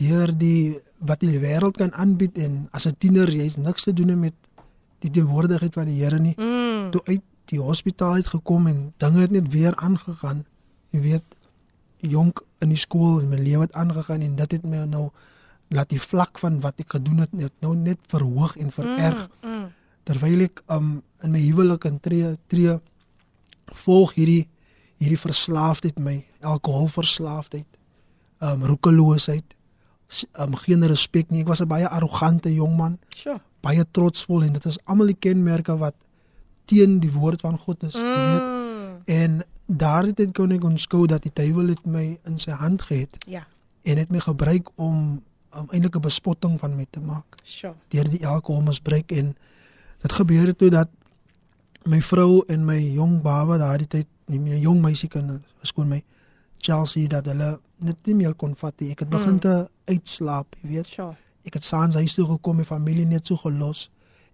deur 0.00 0.32
die 0.32 0.80
wat 0.98 1.20
die 1.20 1.38
wêreld 1.38 1.76
kan 1.76 1.92
aanbied 1.92 2.38
en 2.38 2.68
as 2.72 2.86
'n 2.86 2.96
tiener 2.98 3.28
jy's 3.28 3.56
niks 3.56 3.84
te 3.84 3.92
doen 3.92 4.18
met 4.20 4.34
die 5.04 5.10
teenwoordigheid 5.10 5.74
van 5.74 5.88
die 5.90 5.98
Here 6.02 6.18
nie. 6.18 6.34
Mm. 6.36 6.90
Toe 6.94 7.02
uit 7.04 7.24
die 7.48 7.60
hospitaal 7.60 8.20
het 8.20 8.28
gekom 8.34 8.66
en 8.66 8.92
dinge 9.00 9.24
het 9.24 9.32
net 9.32 9.48
weer 9.52 9.76
aangegaan. 9.76 10.44
Jy 10.92 11.00
weet, 11.00 11.36
jonk 12.04 12.42
in 12.62 12.72
die 12.72 12.80
skool 12.80 13.22
en 13.22 13.32
my 13.32 13.40
lewe 13.40 13.66
het 13.66 13.72
aangegaan 13.78 14.22
en 14.26 14.36
dit 14.36 14.52
het 14.58 14.66
my 14.66 14.84
nou 14.90 15.08
laat 15.74 15.90
die 15.92 16.00
vlak 16.00 16.38
van 16.40 16.60
wat 16.64 16.80
ek 16.80 16.96
gedoen 16.96 17.24
het 17.24 17.32
net 17.36 17.52
nou 17.64 17.74
net 17.76 17.98
verhoog 18.08 18.56
en 18.56 18.70
vererg. 18.72 19.26
Mm. 19.42 19.54
Mm. 19.54 19.66
Terwyl 20.08 20.46
ek 20.48 20.62
um, 20.72 20.92
in 21.22 21.34
my 21.34 21.42
huwelik 21.42 21.84
en 21.88 21.98
tree 22.00 22.36
tree 22.48 22.78
volg 23.84 24.14
hierdie 24.16 24.46
hierdie 24.98 25.20
verslaafdheid 25.20 25.98
my 26.02 26.16
alkoholverslaafdheid, 26.42 27.68
um 28.42 28.64
roekeloosheid, 28.66 29.54
um 30.42 30.56
geen 30.58 30.82
respek 30.90 31.30
nie. 31.30 31.44
Ek 31.44 31.52
was 31.52 31.62
'n 31.62 31.70
baie 31.70 31.86
arrogante 31.86 32.50
jong 32.50 32.74
man. 32.76 32.98
Sure 33.14 33.38
baie 33.60 33.84
trotsvol 33.90 34.44
en 34.46 34.52
dit 34.52 34.64
is 34.64 34.78
almal 34.84 35.12
die 35.12 35.18
kenmerke 35.18 35.76
wat 35.78 35.94
teen 36.68 36.98
die 37.00 37.12
woord 37.12 37.40
van 37.40 37.58
God 37.58 37.82
is, 37.82 37.96
mm. 37.96 38.14
weet. 38.32 38.56
En 39.08 39.40
daardie 39.66 40.14
tyd 40.14 40.34
kon 40.36 40.52
ek 40.52 40.64
onskou 40.64 41.06
dat 41.08 41.24
die 41.24 41.32
duiwel 41.34 41.72
het 41.72 41.86
my 41.88 42.04
in 42.28 42.36
sy 42.40 42.56
hand 42.56 42.84
gehad. 42.88 43.16
Ja. 43.28 43.46
En 43.88 44.00
het 44.00 44.12
my 44.12 44.20
gebruik 44.24 44.70
om 44.76 45.22
om 45.58 45.70
eintlik 45.72 45.96
'n 45.96 46.04
bespotting 46.04 46.58
van 46.60 46.76
my 46.76 46.86
te 46.90 47.00
maak. 47.00 47.36
Sure. 47.42 47.74
Deur 47.88 48.08
die 48.08 48.26
alkohol 48.26 48.62
misbruik 48.62 49.12
en 49.12 49.36
dit 49.98 50.12
gebeur 50.12 50.46
het 50.46 50.58
toe 50.58 50.70
dat 50.70 50.88
my 51.84 52.00
vrou 52.02 52.44
en 52.46 52.64
my 52.64 52.78
jong 52.92 53.22
baba 53.22 53.56
daardie 53.58 53.86
tyd 53.86 54.06
nie 54.26 54.40
meer 54.40 54.58
jong 54.58 54.80
meisie 54.80 55.08
kan 55.08 55.42
skoon 55.62 55.88
my 55.88 56.02
Chelsea 56.58 57.08
dat 57.08 57.26
hulle 57.26 57.60
net 57.76 57.96
nie 58.06 58.14
meer 58.14 58.34
kon 58.34 58.54
vat 58.56 58.80
nie. 58.80 58.90
Ek 58.90 58.98
het 58.98 59.08
begin 59.08 59.38
mm. 59.38 59.38
te 59.40 59.68
uitslaap, 59.84 60.56
jy 60.62 60.68
weet. 60.68 60.86
Sure. 60.86 61.16
Ek 61.48 61.56
het 61.56 61.64
saans 61.64 61.96
huis 61.96 62.12
toe 62.16 62.26
gekom, 62.28 62.60
my 62.60 62.66
familie 62.68 63.06
net 63.08 63.30
so 63.30 63.40
gelos. 63.40 63.86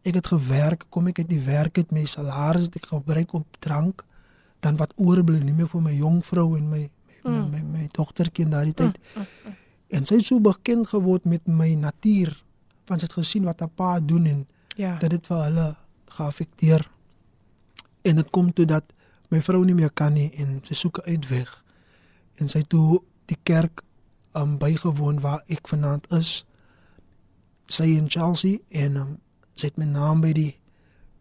Ek 0.03 0.19
het 0.19 0.27
gewerk, 0.33 0.89
kom 0.91 1.07
ek 1.13 1.23
uit 1.23 1.31
die 1.31 1.43
werk 1.47 1.79
het 1.79 1.93
my 1.95 2.05
salaris 2.11 2.67
ek 2.75 2.91
gebruik 2.91 3.37
op 3.39 3.61
drank, 3.63 4.03
dan 4.65 4.79
wat 4.81 4.97
oorbly 4.99 5.39
nie 5.45 5.55
meer 5.55 5.71
vir 5.71 5.85
my 5.85 5.93
jong 5.95 6.23
vrou 6.27 6.55
en 6.59 6.67
my 6.71 6.83
my 7.25 7.31
mm. 7.31 7.45
my, 7.51 7.61
my, 7.61 7.63
my 7.79 7.87
dogtertjie 7.93 8.45
in 8.45 8.51
daardie 8.53 8.75
tyd. 8.77 8.99
Mm, 9.15 9.21
mm, 9.23 9.29
mm. 9.47 9.61
En 9.97 10.09
sy 10.09 10.19
het 10.19 10.27
so 10.27 10.41
bekend 10.43 10.89
geword 10.91 11.25
met 11.25 11.47
my 11.49 11.71
natuur, 11.79 12.35
want 12.89 13.01
sy 13.01 13.09
het 13.09 13.17
gesien 13.17 13.47
wat 13.49 13.63
haar 13.65 13.73
pa 13.73 13.95
doen 14.01 14.27
en 14.29 14.43
ja. 14.77 14.97
dit 15.01 15.15
het 15.17 15.31
vir 15.31 15.45
hulle 15.47 15.69
geaffekteer. 16.17 16.85
En 18.05 18.21
dit 18.21 18.31
kom 18.31 18.51
toe 18.53 18.67
dat 18.69 18.93
my 19.33 19.41
vrou 19.41 19.63
nie 19.65 19.77
meer 19.77 19.93
kan 19.95 20.13
nie 20.13 20.31
en 20.41 20.59
sy 20.67 20.77
soek 20.77 21.01
'n 21.01 21.17
uitweg. 21.17 21.51
En 22.43 22.49
sy 22.49 22.63
toe 22.63 23.01
die 23.27 23.39
kerk 23.43 23.83
um, 24.37 24.59
bygewoon 24.59 25.21
waar 25.21 25.43
ek 25.47 25.69
vanaand 25.69 26.11
is 26.13 26.45
sy 27.67 27.95
in 27.97 28.11
Chelsea 28.11 28.59
en 28.69 28.97
um, 28.97 29.17
sy 29.55 29.71
het 29.71 29.79
my 29.81 29.89
naam 29.89 30.21
by 30.25 30.33
die 30.37 30.53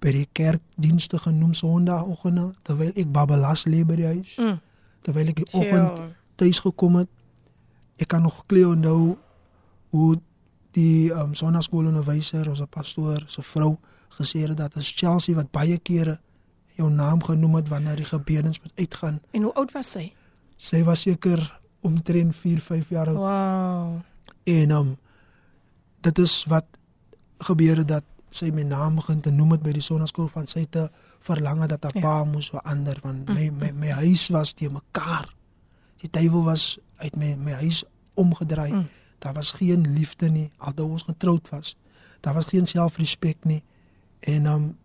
by 0.03 0.11
die 0.11 0.27
kerkdienste 0.35 1.17
genoem 1.23 1.53
Sondagoggend 1.55 2.57
terwyl 2.67 2.91
ek 2.99 3.11
babelas 3.15 3.63
lê 3.71 3.85
by 3.87 3.95
die 3.95 4.09
huis. 4.09 4.33
Mm. 4.35 4.57
Terwyl 5.05 5.31
ek 5.31 5.37
die 5.39 5.47
oggend 5.55 6.01
tuis 6.35 6.59
gekom 6.59 6.97
het. 6.99 7.11
Ek 8.01 8.09
kan 8.11 8.25
nog 8.25 8.41
kleer 8.51 8.73
onthou 8.73 9.15
hoe 9.93 10.17
die 10.75 11.13
um, 11.13 11.31
sonnaskoolonderwyser 11.37 12.49
of 12.51 12.59
'n 12.59 12.67
pastoor 12.67 13.23
se 13.27 13.41
vrou 13.41 13.77
gesê 14.19 14.43
het 14.43 14.57
dat 14.57 14.75
as 14.75 14.91
Chelsea 14.91 15.35
wat 15.35 15.51
baie 15.51 15.77
kere 15.77 16.19
jou 16.75 16.89
naam 16.89 17.23
genoem 17.23 17.55
het 17.55 17.67
wanneer 17.67 17.95
die 17.95 18.05
gebedens 18.05 18.61
moet 18.61 18.71
uitgaan. 18.75 19.21
En 19.31 19.41
hoe 19.41 19.53
oud 19.53 19.71
was 19.71 19.91
sy? 19.91 20.11
Sy 20.57 20.83
was 20.83 21.01
seker 21.01 21.59
omtrent 21.81 22.35
4, 22.35 22.61
5 22.61 22.89
jaar 22.89 23.07
oud. 23.07 23.17
Wow. 23.17 24.01
En 24.43 24.71
um 24.71 24.97
dit 26.03 26.19
is 26.19 26.43
wat 26.51 26.65
gebeur 27.43 27.81
het 27.81 27.87
dat 27.87 28.03
sy 28.33 28.49
my 28.53 28.65
naam 28.65 28.97
begin 28.97 29.21
te 29.21 29.31
noem 29.31 29.55
het 29.55 29.63
by 29.65 29.73
die 29.75 29.83
sonnaskool 29.85 30.29
van 30.31 30.47
sy 30.49 30.65
te 30.69 30.87
verlang 31.23 31.61
dat 31.69 31.85
haar 31.85 31.95
ja. 31.95 32.01
pa 32.01 32.15
moes 32.27 32.49
verander 32.53 32.99
want 33.03 33.29
my 33.29 33.49
my 33.59 33.71
my 33.71 33.91
huis 34.01 34.27
was 34.33 34.53
te 34.57 34.69
mekaar. 34.71 35.29
Die 36.01 36.09
duiwel 36.11 36.43
was 36.49 36.77
uit 37.03 37.15
my 37.15 37.35
my 37.35 37.57
huis 37.61 37.83
omgedraai. 38.19 38.71
Mm. 38.73 38.87
Daar 39.23 39.33
was 39.33 39.51
geen 39.51 39.85
liefde 39.93 40.29
nie 40.29 40.49
alhoewel 40.57 40.97
ons 40.97 41.07
getroud 41.07 41.49
was. 41.49 41.75
Daar 42.19 42.33
was 42.33 42.49
geen 42.51 42.67
selfrespek 42.67 43.43
nie. 43.43 43.63
En 44.19 44.45
um 44.45 44.77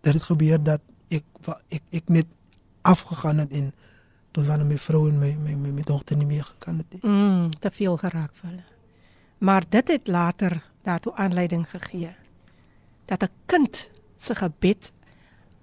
dit 0.00 0.14
het 0.14 0.22
gebeur 0.22 0.62
dat 0.62 0.80
ek 1.08 1.24
ek 1.68 1.82
ek 1.90 2.08
net 2.08 2.26
afgegaan 2.82 3.38
het 3.38 3.52
en 3.52 3.72
tot 4.30 4.46
wanneer 4.46 4.66
my 4.66 4.78
vrou 4.78 5.08
en 5.08 5.18
my 5.18 5.36
my 5.42 5.54
my, 5.54 5.70
my 5.70 5.82
dogter 5.82 6.16
nie 6.16 6.26
meer 6.26 6.44
gekan 6.44 6.76
het 6.82 6.92
nie. 6.92 7.00
Mm, 7.02 7.50
te 7.58 7.70
veel 7.70 7.96
geraak 7.96 8.34
vir 8.34 8.50
hulle. 8.50 8.75
Maar 9.38 9.64
dit 9.68 9.88
het 9.88 10.06
later 10.06 10.62
daartoe 10.82 11.14
aanleiding 11.14 11.70
gegee 11.70 12.14
dat 13.04 13.22
'n 13.22 13.30
kind 13.46 13.90
se 14.16 14.34
gebed 14.34 14.92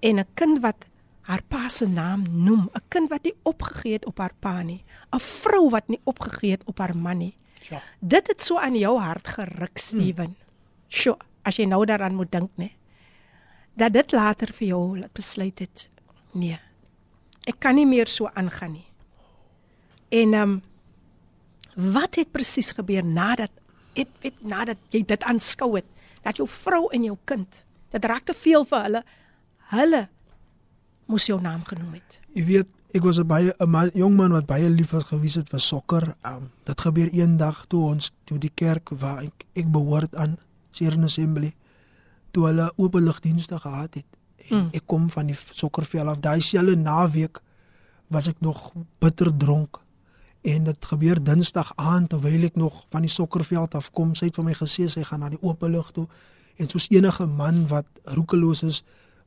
en 0.00 0.18
'n 0.18 0.26
kind 0.34 0.60
wat 0.60 0.86
haar 1.20 1.42
pa 1.48 1.68
se 1.68 1.88
naam 1.88 2.24
noem, 2.44 2.70
'n 2.72 2.82
kind 2.88 3.08
wat 3.08 3.22
nie 3.22 3.34
opgegee 3.42 3.92
het 3.92 4.06
op 4.06 4.18
haar 4.18 4.34
pa 4.38 4.62
nie, 4.62 4.84
'n 5.10 5.20
vrou 5.20 5.70
wat 5.70 5.88
nie 5.88 6.00
opgegee 6.04 6.50
het 6.50 6.64
op 6.64 6.78
haar 6.78 6.96
man 6.96 7.16
nie. 7.18 7.36
Ja. 7.68 7.82
Dit 7.98 8.26
het 8.26 8.42
so 8.42 8.58
aan 8.58 8.76
jou 8.76 9.00
hart 9.00 9.28
geruk, 9.28 9.78
Steven. 9.78 10.24
Hmm. 10.24 10.36
Sjoe, 10.88 11.16
as 11.42 11.56
jy 11.56 11.64
nou 11.64 11.84
daaraan 11.84 12.14
moet 12.14 12.32
dink, 12.32 12.50
né? 12.54 12.70
Dat 13.72 13.92
dit 13.92 14.12
later 14.12 14.52
vir 14.52 14.66
jou 14.66 15.08
besluit 15.12 15.58
het, 15.58 15.90
nee. 16.32 16.58
Ek 17.44 17.58
kan 17.58 17.74
nie 17.74 17.86
meer 17.86 18.06
so 18.06 18.26
aangaan 18.26 18.72
nie. 18.72 18.86
En 20.08 20.34
ehm 20.34 20.50
um, 20.50 20.62
wat 21.74 22.14
het 22.14 22.30
presies 22.30 22.72
gebeur 22.72 23.04
nadat 23.04 23.50
het 23.94 24.10
weet 24.22 24.42
nadat 24.42 24.78
jy 24.90 25.02
dit 25.06 25.22
aanskou 25.22 25.74
het 25.76 25.86
dat 26.24 26.36
jou 26.40 26.48
vrou 26.48 26.88
en 26.92 27.04
jou 27.04 27.16
kind 27.24 27.64
dit 27.94 28.04
raak 28.04 28.26
te 28.28 28.34
veel 28.34 28.64
vir 28.68 28.86
hulle 28.88 29.02
hulle 29.74 30.02
moes 31.10 31.26
jou 31.28 31.36
naam 31.40 31.64
genoem 31.68 31.98
het. 31.98 32.20
Jy 32.32 32.44
weet 32.48 32.70
ek 32.94 33.02
was 33.02 33.18
'n 33.18 33.26
baie 33.26 33.54
'n 33.58 33.90
jong 33.94 34.16
man 34.16 34.32
wat 34.32 34.46
baie 34.46 34.68
lief 34.70 34.90
was 34.90 35.04
gewees 35.04 35.34
het 35.34 35.48
vir 35.48 35.60
sokker. 35.60 36.14
Um, 36.24 36.50
dit 36.64 36.80
gebeur 36.80 37.08
eendag 37.12 37.66
toe 37.68 37.82
ons 37.90 38.12
toe 38.24 38.38
die 38.38 38.52
kerk 38.54 38.90
waar 38.90 39.22
ek 39.22 39.44
ek 39.54 39.70
behoort 39.72 40.14
aan 40.14 40.38
Siren 40.70 41.04
Assembly 41.04 41.54
toe 42.30 42.46
hulle 42.46 42.72
openligdienste 42.76 43.58
gehad 43.58 43.94
het. 43.94 44.06
Mm. 44.50 44.68
ek 44.72 44.82
kom 44.86 45.10
van 45.10 45.26
die 45.26 45.36
sokkerveld 45.36 46.08
af. 46.08 46.20
Daai 46.20 46.40
selfe 46.40 46.74
naweek 46.76 47.40
was 48.08 48.28
ek 48.28 48.40
nog 48.40 48.72
bitter 48.98 49.36
dronk 49.36 49.83
En 50.44 50.64
dit 50.64 50.84
gebeur 50.84 51.22
Dinsdag 51.24 51.72
aand 51.80 52.10
terwyl 52.12 52.42
ek 52.44 52.56
nog 52.60 52.82
van 52.92 53.06
die 53.06 53.10
sokkerveld 53.10 53.74
af 53.74 53.88
kom. 53.96 54.12
Sy 54.12 54.28
het 54.28 54.36
vir 54.36 54.44
my 54.44 54.56
gesê 54.58 54.90
sy 54.92 55.04
gaan 55.08 55.22
na 55.24 55.30
die 55.32 55.40
oop 55.40 55.62
lug 55.64 55.88
toe. 55.96 56.04
En 56.60 56.68
soos 56.68 56.90
enige 56.92 57.24
man 57.26 57.62
wat 57.70 57.86
roekeloos 58.04 58.60
is, 58.68 58.82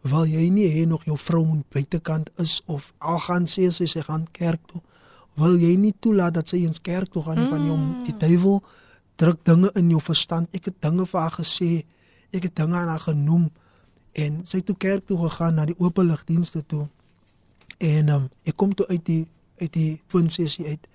wil 0.06 0.28
jy 0.30 0.46
nie 0.54 0.68
hê 0.70 0.86
nog 0.86 1.08
jou 1.10 1.18
vrou 1.18 1.42
moet 1.46 1.66
buitekant 1.74 2.30
is 2.38 2.60
of 2.66 2.92
al 2.98 3.18
gaan 3.26 3.48
sê 3.50 3.72
sy 3.74 3.88
sy 3.90 4.04
gaan 4.06 4.28
kerk 4.32 4.62
toe. 4.70 4.82
Wil 5.42 5.58
jy 5.58 5.74
nie 5.78 5.94
toelaat 6.00 6.38
dat 6.38 6.54
sy 6.54 6.62
eens 6.64 6.82
kerk 6.82 7.10
toe 7.14 7.24
gaan 7.26 7.42
mm. 7.44 7.50
van 7.50 7.66
jou 7.66 7.78
die 8.06 8.16
duiwel 8.22 8.62
druk 9.18 9.42
dinge 9.46 9.72
in 9.74 9.90
jou 9.90 10.02
verstand. 10.02 10.54
Ek 10.54 10.70
het 10.70 10.78
dinge 10.86 11.06
vir 11.10 11.22
haar 11.22 11.34
gesê. 11.40 11.72
Ek 12.30 12.46
het 12.46 12.56
dinge 12.62 12.78
aan 12.78 12.94
haar 12.94 13.06
genoem 13.08 13.50
en 14.18 14.38
sy 14.46 14.62
het 14.62 14.70
toe 14.70 14.78
kerk 14.78 15.10
toe 15.10 15.18
gegaan 15.26 15.58
na 15.58 15.66
die 15.66 15.78
oop 15.82 15.98
lug 15.98 16.22
dienste 16.30 16.62
toe. 16.70 16.86
En 17.82 18.14
um, 18.14 18.30
ek 18.46 18.58
kom 18.58 18.78
toe 18.78 18.86
uit 18.94 19.04
die 19.06 19.24
uit 19.58 19.74
die 19.74 19.92
fundsessie 20.14 20.68
uit 20.70 20.86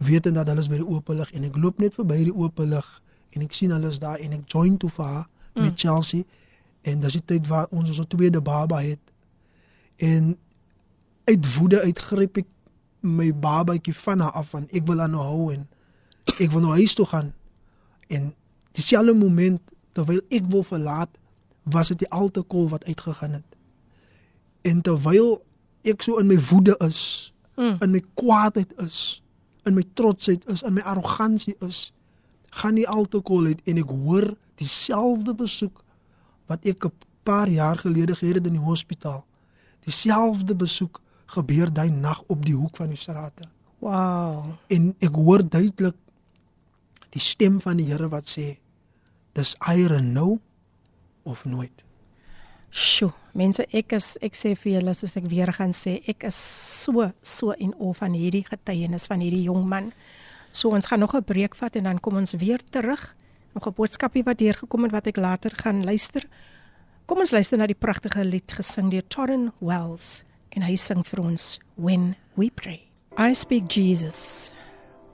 wetend 0.00 0.34
dat 0.34 0.48
hulle 0.48 0.60
is 0.60 0.68
by 0.68 0.78
die 0.80 0.86
oop 0.86 1.08
lig 1.12 1.32
en 1.36 1.44
ek 1.44 1.56
loop 1.60 1.80
net 1.82 1.96
verby 1.98 2.22
die 2.24 2.34
oop 2.34 2.60
lig 2.64 2.88
en 3.36 3.44
ek 3.44 3.56
sien 3.56 3.72
hulle 3.74 3.90
is 3.92 3.98
daar 4.00 4.20
en 4.22 4.32
ek 4.38 4.46
join 4.48 4.78
toe 4.80 4.90
vir 4.90 5.04
haar 5.04 5.26
mm. 5.26 5.62
met 5.62 5.80
Chelsea. 5.80 6.24
En 6.82 7.02
dis 7.02 7.18
die 7.18 7.24
tyd 7.34 7.50
waar 7.50 7.68
ons 7.68 7.90
ons 7.92 8.08
tweede 8.08 8.40
baba 8.40 8.80
het. 8.80 9.02
En 10.00 10.32
uit 11.28 11.50
woede 11.56 11.82
uitgryp 11.84 12.40
ek 12.40 12.48
my 13.00 13.28
babatjie 13.32 13.94
van 13.96 14.24
haar 14.24 14.40
af 14.40 14.54
van 14.54 14.66
ek 14.72 14.88
wil 14.88 15.04
haar 15.04 15.12
nou 15.12 15.24
hou 15.24 15.52
en 15.52 15.68
ek 16.38 16.48
wil 16.52 16.64
nou 16.64 16.72
huis 16.80 16.96
toe 16.96 17.06
gaan. 17.12 17.32
En 18.08 18.32
dieselfde 18.76 19.14
moment 19.14 19.60
terwyl 19.92 20.22
ek 20.32 20.48
wil 20.48 20.64
verlaat 20.64 21.20
was 21.68 21.92
dit 21.92 22.06
die 22.06 22.10
alkohol 22.10 22.70
wat 22.72 22.84
uitgegaan 22.88 23.36
het. 23.40 23.56
En 24.64 24.80
terwyl 24.80 25.42
ek 25.84 26.02
so 26.04 26.20
in 26.20 26.28
my 26.28 26.40
woede 26.50 26.76
is 26.88 27.32
mm. 27.56 27.76
in 27.84 27.92
my 27.92 28.02
kwaadheid 28.14 28.72
is 28.80 29.20
in 29.70 29.78
my 29.78 29.86
trotsheid 29.94 30.46
is 30.50 30.64
in 30.66 30.74
my 30.76 30.82
arrogansie 30.82 31.54
is 31.66 31.92
gaan 32.60 32.74
die 32.78 32.88
alkohol 32.88 33.52
uit 33.52 33.62
en 33.70 33.78
ek 33.78 33.92
hoor 34.02 34.32
dieselfde 34.58 35.34
besoek 35.38 35.84
wat 36.50 36.66
ek 36.66 36.90
'n 36.90 36.92
paar 37.22 37.48
jaar 37.48 37.78
gelede 37.78 38.14
gehad 38.14 38.40
het 38.40 38.46
in 38.46 38.58
die 38.58 38.66
hospitaal. 38.66 39.24
Dieselfde 39.86 40.54
besoek 40.54 41.00
gebeur 41.26 41.72
daai 41.72 41.90
nag 41.90 42.22
op 42.26 42.44
die 42.44 42.56
hoek 42.56 42.76
van 42.76 42.88
die 42.88 42.98
strate. 42.98 43.48
Wow. 43.80 44.58
en 44.68 44.94
ek 45.00 45.14
hoor 45.16 45.40
duidelik 45.48 45.96
die 47.10 47.20
stem 47.20 47.60
van 47.64 47.78
die 47.80 47.86
Here 47.88 48.10
wat 48.12 48.28
sê 48.28 48.58
dis 49.32 49.54
eiere 49.58 50.02
nou 50.04 50.38
of 51.22 51.44
nooit? 51.44 51.84
Sjoe, 52.70 53.12
mense, 53.34 53.64
ek 53.72 53.92
is 53.92 54.16
ek 54.22 54.34
sê 54.34 54.54
vir 54.58 54.80
julle 54.80 54.94
soos 54.94 55.16
ek 55.16 55.28
weer 55.30 55.52
gaan 55.52 55.72
sê, 55.76 56.00
ek 56.08 56.24
is 56.28 56.36
so 56.36 57.10
so 57.22 57.52
in 57.52 57.74
oor 57.78 57.94
van 57.94 58.14
hierdie 58.16 58.44
getuienis 58.48 59.06
van 59.10 59.20
hierdie 59.20 59.44
jong 59.46 59.66
man. 59.68 59.92
So 60.52 60.70
ons 60.74 60.86
gaan 60.86 61.00
nog 61.00 61.14
'n 61.14 61.24
breek 61.24 61.54
vat 61.54 61.76
en 61.76 61.84
dan 61.84 62.00
kom 62.00 62.16
ons 62.16 62.32
weer 62.32 62.60
terug. 62.70 63.16
Nog 63.54 63.66
'n 63.66 63.74
boodskapie 63.74 64.24
wat 64.24 64.38
deurgekom 64.38 64.82
het 64.82 64.92
wat 64.92 65.06
ek 65.06 65.16
later 65.16 65.50
gaan 65.50 65.84
luister. 65.84 66.26
Kom 67.06 67.18
ons 67.18 67.30
luister 67.30 67.58
na 67.58 67.66
die 67.66 67.74
pragtige 67.74 68.24
lied 68.24 68.52
gesing 68.52 68.90
deur 68.90 69.06
Torren 69.08 69.52
Wells 69.58 70.24
en 70.50 70.62
hy 70.62 70.76
sing 70.76 71.06
vir 71.06 71.20
ons 71.20 71.58
When 71.74 72.16
We 72.36 72.50
Pray. 72.50 72.86
I 73.18 73.34
speak 73.34 73.70
Jesus 73.72 74.52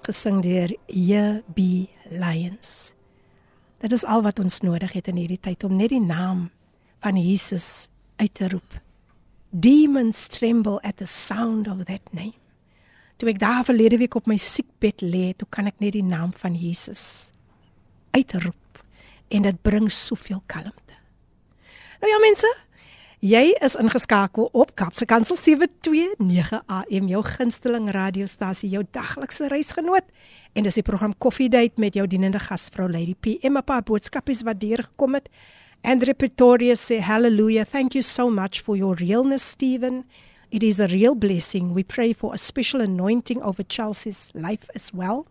gesing 0.06 0.42
deur 0.42 0.70
JB 0.86 1.88
Lions. 2.10 2.92
Dit 3.80 3.92
is 3.92 4.04
al 4.04 4.22
wat 4.22 4.38
ons 4.38 4.60
nodig 4.60 4.92
het 4.92 5.08
in 5.08 5.16
hierdie 5.16 5.40
tyd 5.40 5.64
om 5.64 5.76
net 5.76 5.90
die 5.92 6.00
naam 6.00 6.50
van 7.04 7.16
Jesus 7.16 7.88
uit 8.16 8.34
te 8.34 8.48
roep. 8.48 8.80
Demons 9.50 10.26
tremble 10.26 10.80
at 10.82 10.96
the 10.96 11.06
sound 11.06 11.68
of 11.68 11.84
that 11.84 12.02
name. 12.10 12.36
Toe 13.16 13.30
ek 13.32 13.40
daar 13.40 13.64
verlede 13.64 13.96
week 13.96 14.14
op 14.18 14.26
my 14.28 14.36
siekbed 14.36 15.00
lê, 15.00 15.30
toe 15.36 15.48
kan 15.48 15.68
ek 15.70 15.78
net 15.80 15.94
die 15.96 16.04
naam 16.04 16.34
van 16.36 16.56
Jesus 16.58 17.32
uitroep 18.16 18.82
en 19.32 19.46
dit 19.48 19.62
bring 19.64 19.88
soveel 19.92 20.42
kalmte. 20.46 20.96
Nou 22.00 22.10
ja 22.12 22.18
mense, 22.20 22.50
jy 23.24 23.54
is 23.64 23.76
ingeskakel 23.80 24.50
op 24.52 24.74
Kapse 24.76 25.08
Kansel 25.08 25.38
729 25.40 26.60
AM 26.66 27.08
jou 27.10 27.22
gunsteling 27.24 27.88
radiostasie, 27.96 28.70
jou 28.70 28.84
daglikse 28.92 29.48
reisgenoot 29.48 30.04
en 30.56 30.68
dis 30.68 30.76
die 30.76 30.84
program 30.84 31.16
Coffee 31.18 31.48
Date 31.52 31.80
met 31.80 31.96
jou 31.96 32.06
dienende 32.08 32.40
gasvrou 32.40 32.88
Lady 32.92 33.14
P. 33.14 33.40
En 33.42 33.56
'n 33.56 33.64
paar 33.64 33.82
boodskapies 33.82 34.42
wat 34.42 34.60
deurgekom 34.60 35.14
het. 35.14 35.28
Andre 35.84 36.12
Pretoria 36.14 36.76
say 36.76 36.98
hallelujah. 36.98 37.64
Thank 37.64 37.94
you 37.94 38.02
so 38.02 38.30
much 38.30 38.60
for 38.60 38.76
your 38.76 38.94
realness, 38.94 39.42
Stephen. 39.42 40.04
It 40.50 40.62
is 40.62 40.80
a 40.80 40.88
real 40.88 41.14
blessing. 41.14 41.74
We 41.74 41.82
pray 41.82 42.12
for 42.12 42.34
a 42.34 42.38
special 42.38 42.80
anointing 42.80 43.42
over 43.42 43.62
Chelsea's 43.62 44.30
life 44.34 44.68
as 44.74 44.92
well, 44.92 45.26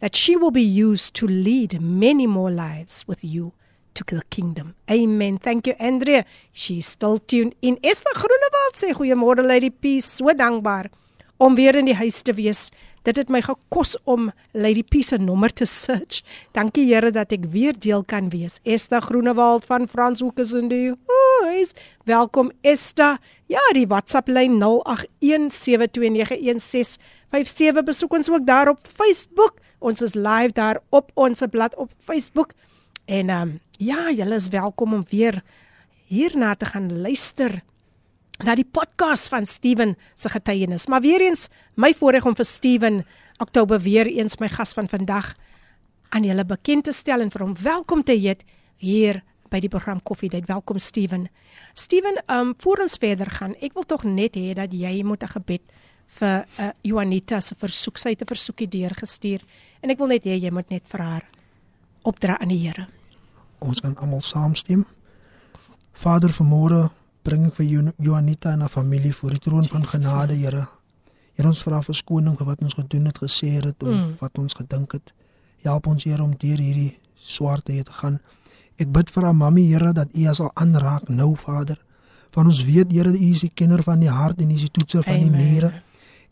that 0.00 0.16
she 0.16 0.36
will 0.36 0.50
be 0.50 0.62
used 0.62 1.14
to 1.16 1.26
lead 1.26 1.80
many 1.80 2.26
more 2.26 2.50
lives 2.50 3.04
with 3.06 3.24
you 3.24 3.52
to 3.94 4.04
the 4.04 4.22
kingdom. 4.30 4.74
Amen. 4.90 5.38
Thank 5.38 5.66
you, 5.66 5.74
Andrea. 5.78 6.24
She's 6.52 6.86
still 6.86 7.18
tuned 7.18 7.54
in. 7.60 7.78
Esther 7.82 8.12
Groenewald 8.14 8.76
sê 8.76 8.92
goeiemôre 8.92 9.46
Lady 9.46 9.70
Peace, 9.70 10.06
so 10.06 10.32
dankbaar 10.32 10.90
om 11.38 11.54
weer 11.54 11.76
in 11.76 11.86
die 11.86 11.94
huis 11.94 12.22
te 12.22 12.32
wees. 12.32 12.70
Dit 13.02 13.16
het 13.18 13.28
my 13.34 13.40
gekos 13.42 13.96
om 14.06 14.28
Lady 14.54 14.82
P 14.86 15.02
se 15.02 15.16
nommer 15.18 15.50
te 15.50 15.66
search. 15.66 16.22
Dankie 16.54 16.86
Here 16.86 17.10
dat 17.10 17.32
ek 17.34 17.44
weer 17.50 17.74
deel 17.74 18.04
kan 18.06 18.30
wees. 18.30 18.60
Esther 18.62 19.02
Groenewald 19.02 19.64
van 19.66 19.88
Franshoek 19.90 20.38
is 20.38 20.52
in 20.54 20.68
die 20.70 20.94
huis. 21.42 21.74
Welkom 22.06 22.52
Esther. 22.62 23.18
Ja, 23.50 23.60
die 23.74 23.86
WhatsApp 23.90 24.28
lyn 24.30 24.62
0817291657 24.62 24.62
besoek 27.84 28.12
ons 28.14 28.30
ook 28.30 28.46
daar 28.46 28.68
op 28.70 28.78
Facebook. 28.86 29.58
Ons 29.82 30.00
is 30.00 30.14
live 30.14 30.54
daar 30.54 30.78
op 30.94 31.10
ons 31.14 31.42
blad 31.50 31.74
op 31.74 31.90
Facebook. 31.98 32.54
En 33.04 33.28
ehm 33.28 33.42
um, 33.48 33.60
ja, 33.82 34.10
julle 34.14 34.34
is 34.38 34.48
welkom 34.48 34.94
om 34.94 35.04
weer 35.10 35.42
hierna 36.06 36.54
te 36.54 36.66
gaan 36.66 37.00
luister 37.00 37.62
na 38.38 38.54
die 38.54 38.64
podcast 38.64 39.28
van 39.28 39.46
Steven 39.46 39.96
se 40.14 40.28
getuienis. 40.28 40.86
Maar 40.86 41.00
weer 41.00 41.20
eens 41.20 41.48
my 41.74 41.92
voorreg 41.94 42.26
om 42.26 42.36
vir 42.36 42.44
Steven 42.48 43.04
Oktober 43.38 43.80
weer 43.80 44.06
eens 44.06 44.38
my 44.38 44.48
gas 44.48 44.72
van 44.72 44.88
vandag 44.88 45.34
aan 46.08 46.24
julle 46.24 46.44
bekend 46.44 46.84
te 46.84 46.92
stel 46.92 47.20
en 47.20 47.30
vir 47.30 47.42
hom 47.42 47.54
welkom 47.62 48.02
te 48.04 48.12
heet 48.12 48.44
hier 48.76 49.22
by 49.50 49.60
die 49.60 49.68
program 49.68 50.00
Koffie 50.02 50.30
Date. 50.30 50.46
Welkom 50.48 50.78
Steven. 50.78 51.28
Steven, 51.74 52.16
ehm 52.26 52.38
um, 52.38 52.54
voor 52.58 52.78
ons 52.86 52.96
verder 52.96 53.30
gaan, 53.30 53.54
ek 53.60 53.74
wil 53.74 53.84
tog 53.84 54.04
net 54.04 54.36
hê 54.36 54.54
dat 54.54 54.72
jy 54.72 55.02
moet 55.04 55.22
'n 55.22 55.28
gebed 55.28 55.62
vir 56.18 56.44
uh, 56.60 56.70
Juanita 56.84 57.40
se 57.40 57.56
versoek 57.58 58.00
sy 58.00 58.14
te 58.18 58.28
versoekie 58.28 58.68
deurgestuur 58.68 59.44
en 59.82 59.92
ek 59.92 60.00
wil 60.00 60.12
net 60.12 60.26
hê 60.28 60.36
jy 60.36 60.52
moet 60.52 60.68
net 60.72 60.84
vir 60.92 61.04
haar 61.04 61.28
opdra 62.08 62.36
aan 62.40 62.52
die 62.52 62.60
Here. 62.66 62.86
ons 63.62 63.80
kan 63.80 63.96
almal 63.96 64.20
saamstem 64.20 64.84
Vader 65.92 66.32
vanmôre 66.34 66.90
bring 67.22 67.46
ek 67.46 67.54
vir 67.60 67.92
Joanita 67.98 68.52
en 68.52 68.60
haar 68.64 68.72
familie 68.72 69.12
voor 69.14 69.30
die 69.30 69.38
troon 69.44 69.64
van 69.70 69.82
genade 69.86 70.34
Here. 70.34 70.66
Here 71.36 71.48
ons 71.48 71.62
vra 71.62 71.80
verskoning 71.82 72.36
vir 72.38 72.46
wat 72.46 72.62
ons 72.62 72.74
gedoen 72.74 73.06
het 73.06 73.18
gesê 73.18 73.54
het 73.60 73.82
of 73.82 73.88
Mm. 73.88 74.14
wat 74.20 74.38
ons 74.38 74.54
gedink 74.54 74.92
het. 74.92 75.12
Help 75.62 75.86
ons 75.86 76.04
Here 76.04 76.22
om 76.22 76.34
deur 76.36 76.58
hierdie 76.58 76.98
swarte 77.22 77.82
te 77.84 77.92
gaan. 77.92 78.20
Ek 78.78 78.90
bid 78.92 79.10
vir 79.10 79.22
haar 79.24 79.34
mammy 79.34 79.62
Here 79.70 79.92
dat 79.92 80.08
U 80.14 80.24
haar 80.24 80.34
sal 80.34 80.50
aanraak 80.54 81.08
nou 81.08 81.34
Vader. 81.36 81.78
Van 82.32 82.46
ons 82.46 82.64
weet 82.64 82.92
Here 82.92 83.08
U 83.10 83.30
is 83.30 83.40
die 83.40 83.52
kenner 83.54 83.82
van 83.82 84.00
die 84.00 84.10
hart 84.10 84.40
en 84.40 84.50
U 84.50 84.54
is 84.54 84.60
die 84.66 84.70
toetser 84.70 85.02
van 85.02 85.18
die 85.20 85.30
niere 85.30 85.82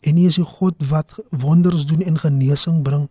en 0.01 0.17
U 0.17 0.25
is 0.25 0.35
die 0.35 0.43
God 0.43 0.75
wat 0.89 1.15
wonders 1.29 1.85
doen 1.85 2.01
en 2.01 2.17
genesing 2.17 2.83
bring. 2.83 3.09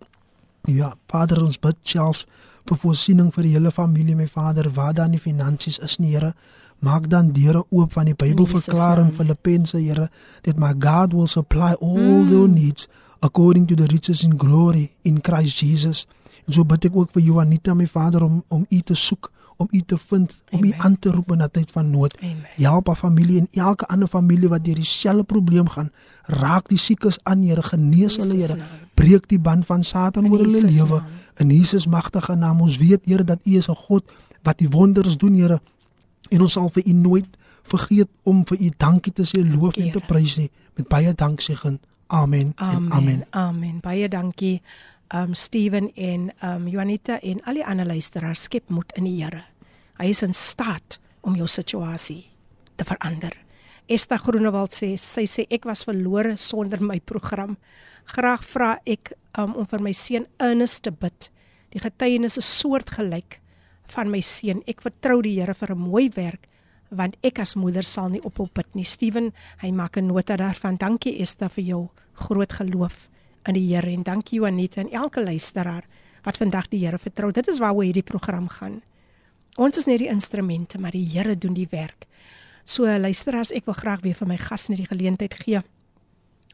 Ja, 0.66 0.94
Vader, 1.08 1.42
ons 1.44 1.58
bid 1.58 1.76
selfs 1.82 2.26
vir 2.68 2.76
voorsiening 2.76 3.32
vir 3.32 3.42
die 3.42 3.52
hele 3.52 3.70
familie, 3.70 4.14
my 4.16 4.26
Vader, 4.26 4.70
waar 4.70 4.92
dan 4.94 5.10
die 5.12 5.18
finansies 5.20 5.78
is 5.78 5.98
nie, 5.98 6.10
Here. 6.12 6.34
Maak 6.80 7.10
dan 7.10 7.32
deure 7.32 7.64
oop 7.68 7.92
van 7.92 8.08
die 8.08 8.14
Bybel 8.16 8.46
verklaar 8.46 8.98
in. 8.98 9.12
Filippense, 9.12 9.76
Here, 9.76 10.08
that 10.42 10.56
my 10.56 10.72
God 10.78 11.12
will 11.12 11.26
supply 11.28 11.74
all 11.80 12.24
mm. 12.24 12.30
your 12.30 12.48
needs 12.48 12.88
according 13.20 13.66
to 13.68 13.74
the 13.74 13.86
riches 13.86 14.22
in 14.22 14.38
glory 14.38 14.90
in 15.02 15.20
Christ 15.22 15.60
Jesus. 15.60 16.06
En 16.46 16.52
so 16.52 16.64
bid 16.64 16.88
ek 16.88 16.96
ook 16.96 17.12
vir 17.12 17.22
Joanita, 17.22 17.74
my 17.76 17.86
Vader, 17.86 18.24
om 18.24 18.40
om 18.48 18.64
U 18.68 18.80
te 18.80 18.96
soek, 18.96 19.28
om 19.60 19.68
U 19.70 19.80
te 19.84 19.98
vind, 20.08 20.32
om 20.50 20.64
U 20.64 20.70
Amen. 20.70 20.80
aan 20.80 20.96
te 20.98 21.10
roep 21.12 21.32
in 21.32 21.42
'n 21.42 21.50
tyd 21.52 21.70
van 21.70 21.90
nood. 21.90 22.16
Amen. 22.22 22.46
Help 22.56 22.86
haar 22.86 22.96
familie 22.96 23.38
en 23.38 23.48
elke 23.52 23.86
ander 23.86 24.08
familie 24.08 24.48
wat 24.48 24.64
deur 24.64 24.74
dieselfde 24.74 25.24
probleem 25.24 25.68
gaan. 25.68 25.92
Raak 26.24 26.68
die 26.68 26.78
siekes 26.78 27.18
aan, 27.22 27.42
Here, 27.42 27.62
genees 27.62 28.16
hulle, 28.16 28.34
Jesus 28.34 28.48
Here. 28.48 28.58
naam. 28.58 28.88
Breek 28.94 29.28
die 29.28 29.38
band 29.38 29.66
van 29.66 29.84
Satan 29.84 30.24
In 30.24 30.32
oor 30.32 30.38
hulle 30.38 30.66
lewe 30.66 31.02
in 31.36 31.50
Jesus 31.50 31.86
magtige 31.86 32.34
naam. 32.34 32.60
Ons 32.60 32.78
weet, 32.78 33.00
Here, 33.04 33.24
dat 33.24 33.38
U 33.44 33.56
is 33.56 33.68
'n 33.68 33.74
God 33.74 34.02
wat 34.42 34.58
die 34.58 34.68
wonders 34.68 35.16
doen, 35.16 35.34
Here. 35.34 35.60
En 36.30 36.44
ons 36.46 36.52
sal 36.52 36.70
vir 36.76 36.86
U 36.86 36.92
nooit 36.92 37.36
vergeet 37.70 38.10
om 38.22 38.42
vir 38.48 38.58
U 38.60 38.70
dankie 38.76 39.12
te 39.12 39.26
sê, 39.28 39.42
loof 39.44 39.76
en 39.76 39.90
te 39.90 39.98
Here. 39.98 40.06
prys 40.06 40.38
nie 40.38 40.50
met 40.78 40.88
baie 40.88 41.14
danksegging. 41.14 41.80
Amen. 42.06 42.52
Amen. 42.56 42.86
En 42.86 42.92
amen. 42.92 43.26
Amen. 43.30 43.80
Baie 43.80 44.08
dankie 44.08 44.60
um 45.14 45.34
Steven 45.34 45.90
en 45.94 46.30
um 46.42 46.66
Juanita 46.68 47.20
en 47.20 47.42
al 47.44 47.60
die 47.60 47.66
ander 47.66 47.86
luisteraars 47.86 48.42
skep 48.46 48.70
moed 48.70 48.92
in 48.98 49.04
die 49.04 49.18
Here. 49.22 49.44
Hy 49.98 50.10
is 50.14 50.22
in 50.22 50.34
staat 50.34 50.98
om 51.26 51.36
jou 51.36 51.48
situasie 51.50 52.24
te 52.76 52.86
verander. 52.88 53.34
Esther 53.90 54.20
Groenewald 54.22 54.74
sê 54.74 54.94
sy 54.98 55.26
sê 55.26 55.44
ek 55.50 55.66
was 55.66 55.82
verlore 55.84 56.36
sonder 56.38 56.82
my 56.82 57.00
program. 57.00 57.56
Graag 58.14 58.44
vra 58.46 58.76
ek 58.86 59.12
um, 59.38 59.56
om 59.58 59.66
vir 59.66 59.82
my 59.82 59.92
seun 59.92 60.28
Ernest 60.38 60.84
te 60.86 60.92
bid. 60.94 61.30
Die 61.74 61.82
getuienis 61.82 62.38
is 62.38 62.48
soortgelyk 62.60 63.40
van 63.92 64.10
my 64.10 64.20
seun. 64.20 64.62
Ek 64.66 64.82
vertrou 64.82 65.20
die 65.22 65.40
Here 65.40 65.54
vir 65.54 65.72
'n 65.74 65.78
mooi 65.78 66.10
werk 66.14 66.48
want 66.90 67.16
ek 67.22 67.38
as 67.38 67.54
moeder 67.54 67.84
sal 67.86 68.08
nie 68.10 68.22
ophou 68.26 68.48
bid 68.52 68.66
nie. 68.74 68.84
Steven, 68.84 69.32
hy 69.62 69.70
maak 69.70 69.96
'n 69.96 70.06
nota 70.06 70.36
daarvan. 70.36 70.76
Dankie 70.76 71.20
Esther 71.20 71.48
vir 71.48 71.64
jou 71.64 71.88
groot 72.14 72.52
geloof 72.52 73.08
in 73.46 73.54
die 73.54 73.74
Here 73.74 73.90
en 73.90 74.02
dankie 74.02 74.38
Juanita 74.38 74.80
en 74.80 74.90
elke 74.90 75.22
luisteraar 75.24 75.84
wat 76.24 76.36
vandag 76.36 76.68
die 76.68 76.84
Here 76.84 76.98
vertrou. 76.98 77.32
Dit 77.32 77.48
is 77.48 77.58
waaroor 77.58 77.84
hierdie 77.84 78.02
program 78.02 78.48
gaan. 78.48 78.82
Ons 79.56 79.78
is 79.78 79.86
net 79.86 79.98
die 79.98 80.08
instrumente, 80.08 80.78
maar 80.78 80.90
die 80.90 81.08
Here 81.08 81.38
doen 81.38 81.54
die 81.54 81.68
werk. 81.70 82.06
So 82.64 82.84
luisteraars, 82.84 83.52
ek 83.52 83.64
wil 83.66 83.74
graag 83.74 84.00
weer 84.00 84.14
vir 84.14 84.28
my 84.28 84.36
gas 84.36 84.68
net 84.68 84.78
die 84.78 84.86
geleentheid 84.86 85.34
gee 85.34 85.62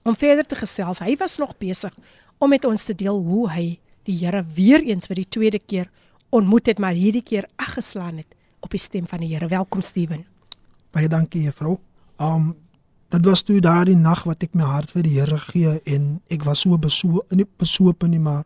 om 0.06 0.14
verder 0.14 0.46
te 0.46 0.54
gesels. 0.54 1.02
Hy 1.02 1.16
was 1.18 1.38
nog 1.38 1.56
besig 1.58 1.94
om 2.38 2.50
met 2.50 2.64
ons 2.64 2.84
te 2.84 2.94
deel 2.94 3.18
hoe 3.26 3.48
hy 3.50 3.66
die 4.06 4.14
Here 4.20 4.44
weer 4.54 4.84
eens 4.86 5.08
vir 5.10 5.16
die 5.16 5.28
tweede 5.28 5.58
keer 5.58 5.90
ontmoet 6.36 6.66
het, 6.66 6.78
maar 6.78 6.92
hierdie 6.92 7.24
keer 7.24 7.48
aggeslaan 7.56 8.16
het 8.16 8.34
op 8.60 8.70
die 8.70 8.80
stem 8.80 9.08
van 9.08 9.22
die 9.24 9.32
Here. 9.32 9.48
Welkom 9.48 9.80
Steven. 9.80 10.24
Baie 10.92 11.08
dankie 11.08 11.42
juffrou. 11.48 11.78
Um 12.20 12.54
dit 13.08 13.24
was 13.24 13.42
toe 13.46 13.60
daardie 13.62 13.96
nag 13.96 14.24
wat 14.26 14.42
ek 14.42 14.56
my 14.58 14.66
hart 14.66 14.90
vir 14.92 15.04
die 15.06 15.14
Here 15.14 15.38
gee 15.38 15.76
en 15.94 16.08
ek 16.32 16.42
was 16.44 16.64
so 16.66 16.76
beso 16.78 17.22
in 17.30 17.40
die 17.40 17.48
besope 17.58 18.08
nie 18.10 18.20
maar 18.20 18.42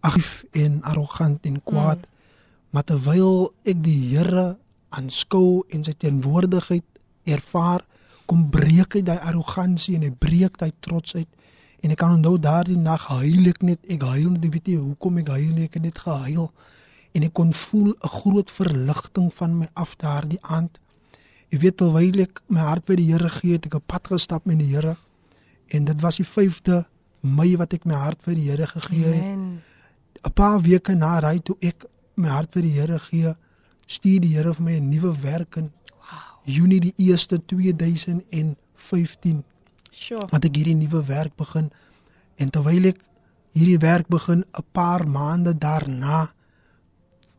agif 0.00 0.44
en 0.56 0.80
arrogant 0.82 1.44
en 1.46 1.60
kwaad. 1.62 2.00
Mm. 2.00 2.16
Maar 2.70 2.86
terwyl 2.88 3.52
ek 3.68 3.82
die 3.84 4.00
Here 4.14 4.56
aanskou 4.96 5.66
en 5.68 5.84
sy 5.84 5.92
teenwoordigheid 5.92 6.86
ervaar, 7.28 7.84
kom 8.26 8.48
breek 8.50 8.96
hy 8.96 9.02
daai 9.04 9.20
arrogansie 9.20 9.98
en 9.98 10.06
hy 10.08 10.10
breek 10.10 10.56
daai 10.58 10.72
trots 10.80 11.14
uit. 11.14 11.28
En 11.84 11.92
ek 11.92 12.00
kan 12.00 12.16
onthou 12.16 12.38
daardie 12.40 12.78
nag 12.80 13.04
huil 13.12 13.52
ek 13.52 13.62
net, 13.62 13.84
ek 13.86 14.02
huil 14.08 14.32
net, 14.34 14.48
weet 14.48 14.72
jy 14.72 14.80
hoekom 14.80 15.20
ek 15.22 15.30
huil 15.36 15.52
nie, 15.52 15.68
ek 15.68 15.78
het 15.78 15.86
net 15.86 16.02
gehuil 16.02 16.48
en 17.12 17.22
ek 17.22 17.32
kon 17.32 17.52
voel 17.54 17.94
'n 17.94 18.08
groot 18.08 18.50
verligting 18.50 19.34
van 19.34 19.58
my 19.58 19.68
af 19.74 19.96
daardie 19.96 20.42
aand. 20.42 20.78
Jy 21.48 21.58
weet 21.58 21.76
terwyl 21.76 22.20
ek 22.20 22.42
my 22.46 22.60
hart 22.60 22.84
by 22.84 22.94
die 22.94 23.12
Here 23.12 23.28
gee, 23.28 23.52
het 23.52 23.66
ek 23.66 23.74
'n 23.74 23.86
pad 23.86 24.06
gestap 24.06 24.44
met 24.44 24.58
die 24.58 24.74
Here 24.74 24.96
en 25.68 25.84
dit 25.84 26.00
was 26.00 26.16
die 26.16 26.26
5de 26.26 26.86
Mei 27.20 27.56
wat 27.56 27.72
ek 27.72 27.84
my 27.84 27.94
hart 27.94 28.22
vir 28.22 28.34
die 28.34 28.50
Here 28.50 28.66
gegee 28.66 29.04
het. 29.04 29.24
'n 30.24 30.32
Paar 30.34 30.60
weke 30.62 30.94
na 30.94 31.20
daai 31.20 31.40
toe 31.42 31.56
ek 31.60 31.84
my 32.14 32.28
hart 32.28 32.52
vir 32.52 32.62
die 32.62 32.72
Here 32.78 32.98
gee, 32.98 33.34
stuur 33.86 34.20
die 34.20 34.34
Here 34.36 34.54
vir 34.54 34.64
my 34.64 34.76
'n 34.76 34.88
nuwe 34.88 35.20
werk 35.22 35.56
in. 35.56 35.72
Wow. 35.98 36.18
Junie 36.44 36.80
die 36.80 36.94
1ste 36.96 37.38
2015. 37.46 39.44
Sure. 39.90 40.26
Wat 40.30 40.44
ek 40.44 40.54
hierdie 40.54 40.74
nuwe 40.74 41.04
werk 41.04 41.36
begin 41.36 41.70
en 42.36 42.50
terwyl 42.50 42.84
ek 42.84 43.00
hierdie 43.52 43.78
werk 43.78 44.08
begin 44.08 44.44
'n 44.52 44.64
paar 44.72 45.08
maande 45.08 45.58
daarna 45.58 46.30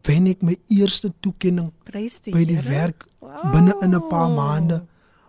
wen 0.08 0.28
ek 0.28 0.42
my 0.42 0.56
eerste 0.68 1.12
toekenning 1.20 1.72
die 1.92 2.34
by 2.34 2.46
die 2.46 2.58
Heere. 2.60 2.70
werk 2.70 3.06
wow. 3.20 3.52
binne 3.52 3.76
in 3.82 3.96
'n 3.96 4.08
paar 4.08 4.30
maande 4.30 4.86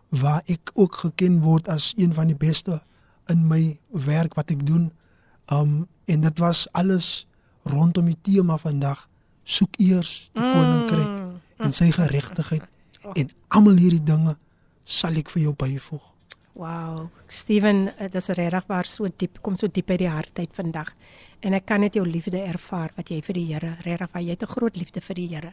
waar 0.08 0.42
ek 0.46 0.70
ook 0.74 0.94
geken 0.94 1.40
word 1.40 1.68
as 1.68 1.94
een 1.96 2.14
van 2.14 2.26
die 2.26 2.36
beste 2.36 2.82
in 3.28 3.46
my 3.46 3.78
werk 3.90 4.34
wat 4.34 4.50
ek 4.50 4.66
doen. 4.66 4.90
Um 5.46 5.86
en 6.04 6.20
dit 6.20 6.38
was 6.38 6.66
alles 6.72 7.26
rondom 7.62 8.06
die 8.06 8.18
tema 8.22 8.56
vandag 8.58 9.08
soek 9.44 9.76
eers 9.78 10.30
die 10.32 10.42
mm. 10.42 10.52
koninkryk 10.52 11.12
en 11.56 11.72
sy 11.72 11.90
geregtigheid 11.90 12.66
oh. 13.04 13.12
en 13.14 13.30
almal 13.48 13.76
hierdie 13.76 14.02
dinge 14.02 14.36
sal 14.84 15.14
ek 15.16 15.30
vir 15.30 15.42
jou 15.42 15.54
byvoeg. 15.54 16.02
Wow, 16.52 17.08
Steven, 17.26 17.96
eh, 17.96 18.10
dit 18.10 18.14
is 18.14 18.26
regtig 18.26 18.64
waar 18.66 18.84
so 18.84 19.06
diep, 19.16 19.38
kom 19.40 19.56
so 19.56 19.68
diep 19.70 19.86
by 19.86 19.96
die 19.96 20.08
hart 20.10 20.38
uit 20.38 20.50
vandag. 20.54 20.88
En 21.46 21.54
ek 21.54 21.68
kan 21.70 21.80
net 21.80 21.94
jou 21.94 22.02
liefde 22.04 22.40
ervaar 22.42 22.90
wat 22.96 23.08
jy 23.08 23.20
vir 23.22 23.36
die 23.38 23.44
Here, 23.52 23.76
regtig, 23.84 24.10
jy 24.18 24.30
het 24.30 24.42
'n 24.42 24.46
groot 24.46 24.76
liefde 24.76 25.00
vir 25.00 25.14
die 25.14 25.28
Here. 25.28 25.52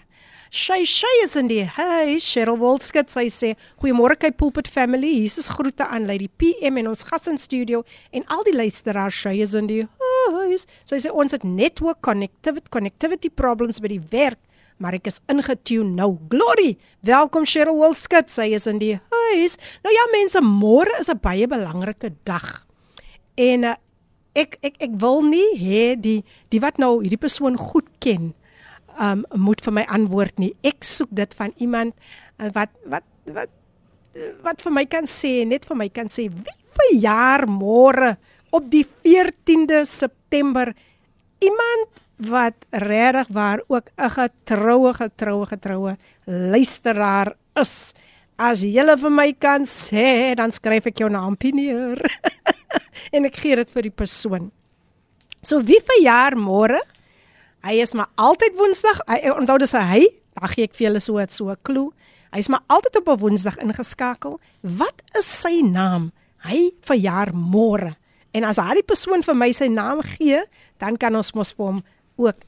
Shay 0.50 0.86
Shay 0.86 1.24
is 1.24 1.36
in 1.36 1.48
die 1.48 1.64
hey, 1.64 2.18
Cheryl 2.20 2.58
Wolskut 2.58 3.10
sy 3.10 3.28
sê, 3.28 3.56
"Goeiemôre 3.80 4.18
kyk 4.18 4.38
Pulpit 4.38 4.68
family. 4.68 5.22
Jesus 5.22 5.50
groete 5.50 5.86
aan 5.86 6.08
Lady 6.08 6.30
PM 6.30 6.78
en 6.78 6.88
ons 6.88 7.04
gas 7.04 7.28
in 7.28 7.38
studio 7.38 7.84
en 8.12 8.24
al 8.28 8.44
die 8.44 8.56
luisteraars. 8.56 9.14
Shay 9.14 9.42
is 9.42 9.54
in 9.54 9.68
die 9.68 9.88
huis." 10.32 10.66
Sy 10.84 10.96
sê 10.96 11.12
ons 11.12 11.32
het 11.32 11.44
network 11.44 12.02
connectivity 12.02 12.70
connectivity 12.70 13.30
problems 13.30 13.80
by 13.80 13.88
die 13.88 14.02
werk 14.10 14.40
maar 14.78 14.98
ek 14.98 15.10
is 15.10 15.20
ingetune 15.32 15.96
nou. 15.98 16.16
Glory. 16.30 16.76
Welkom 17.06 17.46
Cheryl 17.46 17.78
Wolskut. 17.80 18.30
Sy 18.34 18.52
is 18.58 18.68
in 18.70 18.80
die 18.82 18.96
huis. 18.96 19.58
Nou 19.86 19.94
ja 19.94 20.06
mense, 20.14 20.42
môre 20.42 21.00
is 21.00 21.10
'n 21.10 21.20
baie 21.22 21.48
belangrike 21.48 22.14
dag. 22.24 22.66
En 23.36 23.64
uh, 23.64 23.76
ek 24.36 24.58
ek 24.62 24.76
ek 24.80 24.94
wil 25.02 25.22
nie 25.26 25.58
hê 25.58 25.96
die 26.00 26.24
die 26.50 26.62
wat 26.62 26.78
nou 26.78 27.02
hierdie 27.02 27.22
persoon 27.22 27.58
goed 27.58 27.90
ken, 28.00 28.34
um 29.00 29.26
moet 29.34 29.62
vir 29.62 29.74
my 29.74 29.86
antwoord 29.90 30.40
nie. 30.40 30.54
Ek 30.64 30.84
soek 30.84 31.10
dit 31.12 31.34
van 31.34 31.54
iemand 31.58 31.94
uh, 32.40 32.50
wat 32.54 32.70
wat 32.86 33.06
wat 33.26 33.50
wat 34.42 34.62
vir 34.62 34.74
my 34.74 34.86
kan 34.86 35.06
sê, 35.06 35.46
net 35.46 35.66
vir 35.66 35.78
my 35.78 35.90
kan 35.90 36.10
sê 36.10 36.30
wie 36.30 36.58
verjaar 36.78 37.48
môre 37.50 38.18
op 38.54 38.70
die 38.72 38.86
14de 39.06 39.86
September 39.86 40.74
iemand 41.44 42.04
wat 42.18 42.54
regtig 42.70 43.28
waar 43.30 43.62
ook 43.68 43.90
'n 43.96 44.10
getroue 44.10 44.94
getroue 44.94 45.46
getroue 45.46 45.98
luisteraar 46.26 47.34
is. 47.54 47.94
As 48.38 48.62
jy 48.62 48.98
vir 48.98 49.12
my 49.12 49.34
kan 49.34 49.66
sê, 49.66 50.36
dan 50.36 50.52
skryf 50.52 50.86
ek 50.86 50.98
jou 50.98 51.10
naam 51.10 51.38
pineer. 51.38 51.98
en 53.14 53.26
ek 53.26 53.36
gee 53.36 53.56
dit 53.56 53.72
vir 53.72 53.82
die 53.82 53.96
persoon. 53.96 54.52
So 55.42 55.62
wie 55.62 55.82
verjaar 55.82 56.36
môre? 56.38 56.82
Hy 57.64 57.82
is 57.82 57.94
maar 57.94 58.10
altyd 58.16 58.54
Woensdag. 58.56 59.02
Hy 59.08 59.30
onthou 59.30 59.58
dis 59.58 59.72
hy. 59.72 60.08
Dan 60.38 60.50
gee 60.50 60.64
ek 60.64 60.76
vir 60.76 60.88
julle 60.88 61.00
so 61.00 61.26
so 61.30 61.50
'n 61.50 61.58
klou. 61.64 61.94
Hy 62.32 62.40
is 62.40 62.50
maar 62.50 62.64
altyd 62.68 62.96
op 62.96 63.10
'n 63.10 63.20
Woensdag 63.20 63.58
ingeskakel. 63.58 64.40
Wat 64.62 65.02
is 65.18 65.26
sy 65.26 65.62
naam? 65.62 66.12
Hy 66.46 66.72
verjaar 66.82 67.34
môre. 67.34 67.96
En 68.34 68.44
as 68.44 68.58
hy 68.58 68.74
die 68.76 68.86
persoon 68.86 69.24
vir 69.24 69.36
my 69.36 69.52
sy 69.52 69.68
naam 69.68 70.02
gee, 70.02 70.44
dan 70.78 70.98
kan 70.98 71.16
ons 71.16 71.34
mos 71.34 71.54
vir 71.54 71.66
hom 71.66 71.84
ook 72.18 72.44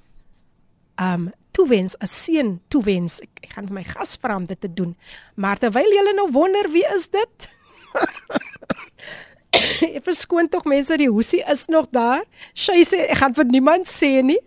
um 1.00 1.32
toewens 1.52 1.96
'n 2.00 2.08
seën 2.08 2.60
toewens. 2.68 3.22
Ek, 3.22 3.30
ek 3.44 3.54
gaan 3.54 3.68
vir 3.68 3.74
my 3.74 3.84
gas 3.84 4.18
vra 4.22 4.36
om 4.36 4.46
dit 4.46 4.62
te 4.62 4.74
doen. 4.74 4.98
Maar 5.36 5.58
terwyl 5.58 5.94
julle 5.94 6.14
nou 6.14 6.32
wonder 6.32 6.72
wie 6.72 6.86
is 6.96 7.10
dit? 7.10 7.50
ek 9.98 10.04
verskoon 10.04 10.50
tog 10.50 10.64
mense 10.64 10.98
die 10.98 11.10
hoesie 11.10 11.44
is 11.52 11.68
nog 11.68 11.88
daar. 11.92 12.24
Sy 12.54 12.84
sê 12.84 13.08
ek 13.10 13.18
gaan 13.24 13.34
vir 13.34 13.46
niemand 13.46 13.88
sê 13.88 14.22
nie. 14.24 14.40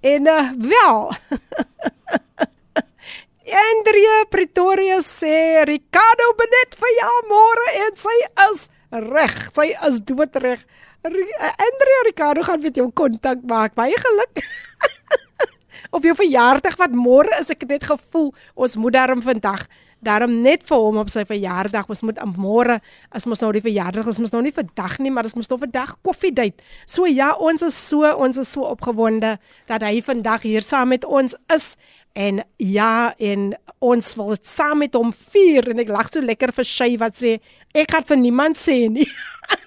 En 0.00 0.26
uh 0.26 0.52
wel. 0.56 1.12
Andrea 3.46 4.24
Pretoria 4.28 4.98
sê 5.02 5.64
Ricardo 5.64 6.32
Benet 6.38 6.74
vir 6.78 6.92
jou 7.00 7.16
môre 7.30 7.68
en 7.86 7.96
sy 7.96 8.16
is 8.50 8.68
reg. 8.90 9.36
Sy 9.54 9.70
is 9.86 10.00
doodreg. 10.02 10.66
Andrea 11.05 12.01
Ricardo 12.05 12.41
gaan 12.45 12.61
met 12.61 12.75
jou 12.75 12.89
kontak 12.93 13.41
maak. 13.47 13.73
Baie 13.73 13.97
geluk. 13.97 14.43
Op 15.95 16.03
jou 16.03 16.15
verjaardag 16.15 16.77
wat 16.77 16.93
môre 16.95 17.31
is, 17.41 17.49
ek 17.51 17.65
het 17.65 17.77
net 17.77 17.87
gevoel 17.89 18.29
ons 18.55 18.77
moet 18.79 18.93
daarom 18.93 19.23
vandag 19.25 19.65
daarom 20.01 20.33
net 20.41 20.65
vir 20.65 20.81
hom 20.81 20.99
op 21.01 21.11
sy 21.13 21.23
verjaardag, 21.29 21.89
ons 21.91 22.01
moet 22.05 22.19
môre 22.33 22.79
as 23.13 23.27
ons 23.29 23.43
nou 23.43 23.51
die 23.53 23.63
verjaardag 23.63 24.09
is, 24.09 24.19
ons 24.21 24.33
nou 24.33 24.41
nie 24.43 24.53
vandag 24.55 24.97
nie, 25.01 25.13
maar 25.13 25.29
ons 25.29 25.37
moet 25.37 25.49
nou 25.53 25.59
vandag 25.61 25.93
koffiedייט. 26.05 26.61
So 26.89 27.09
ja, 27.09 27.31
ons 27.37 27.61
is 27.65 27.77
so 27.77 28.09
ons 28.25 28.41
is 28.41 28.51
so 28.51 28.65
opgewonde 28.67 29.35
dat 29.69 29.85
hy 29.85 30.01
vandag 30.05 30.47
hier 30.47 30.65
saam 30.65 30.91
met 30.95 31.05
ons 31.05 31.37
is 31.53 31.75
en 32.17 32.41
ja 32.59 33.13
en 33.21 33.51
ons 33.79 34.13
wil 34.19 34.33
dit 34.33 34.49
saam 34.49 34.81
met 34.83 34.97
hom 34.97 35.13
vier 35.31 35.69
en 35.71 35.79
ek 35.83 35.93
lag 35.93 36.09
so 36.11 36.23
lekker 36.25 36.51
vir 36.57 36.67
sy 36.67 36.89
wat 36.99 37.21
sê 37.21 37.37
ek 37.77 37.93
gaan 37.93 38.07
vir 38.09 38.19
niemand 38.25 38.59
sê 38.59 38.83
nie. 38.91 39.07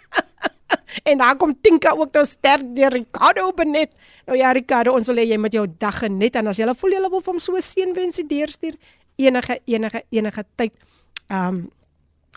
en 1.04 1.18
dan 1.18 1.38
kom 1.38 1.56
Tinka 1.62 1.92
ook 1.92 2.14
nou 2.14 2.26
sterk 2.26 2.76
deur 2.76 2.92
Ricardo 2.92 3.52
Benet. 3.54 3.92
Nou 4.26 4.38
ja 4.38 4.52
Ricardo, 4.52 4.94
ons 4.94 5.08
wil 5.08 5.22
hê 5.22 5.28
jy 5.30 5.38
met 5.38 5.54
jou 5.54 5.66
dag 5.80 6.00
geniet 6.00 6.36
en 6.36 6.48
as 6.48 6.58
jy 6.58 6.68
voel 6.76 6.92
jy 6.92 7.02
wil 7.10 7.22
vir 7.22 7.34
hom 7.34 7.40
so 7.40 7.56
'n 7.56 7.62
seënwensie 7.62 8.28
deurstuur 8.28 8.76
enige 9.18 9.60
enige 9.66 10.04
enige 10.10 10.44
tyd. 10.56 10.74
Um 11.30 11.70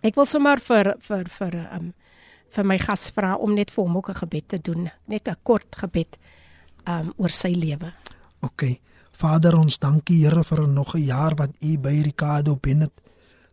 ek 0.03 0.15
wil 0.15 0.27
sommer 0.27 0.61
vir 0.61 0.97
vir 1.01 1.29
vir 1.29 1.55
um 1.73 1.93
vir 2.53 2.65
my 2.65 2.79
gas 2.79 3.11
vra 3.11 3.37
om 3.37 3.55
net 3.55 3.71
vir 3.71 3.85
hom 3.85 3.97
ook 3.97 4.09
'n 4.11 4.15
gebed 4.15 4.49
te 4.49 4.59
doen, 4.59 4.91
net 5.07 5.29
'n 5.29 5.37
kort 5.43 5.77
gebed 5.77 6.19
um 6.87 7.13
oor 7.17 7.31
sy 7.31 7.55
lewe. 7.55 7.93
OK. 8.41 8.81
Vader, 9.13 9.57
ons 9.57 9.79
dankie 9.79 10.25
Here 10.25 10.43
vir 10.45 10.69
nog 10.69 10.95
'n 10.95 11.05
jaar 11.05 11.35
wat 11.35 11.51
U 11.61 11.79
by 11.79 12.03
Ricardo 12.03 12.57
Benet 12.57 12.93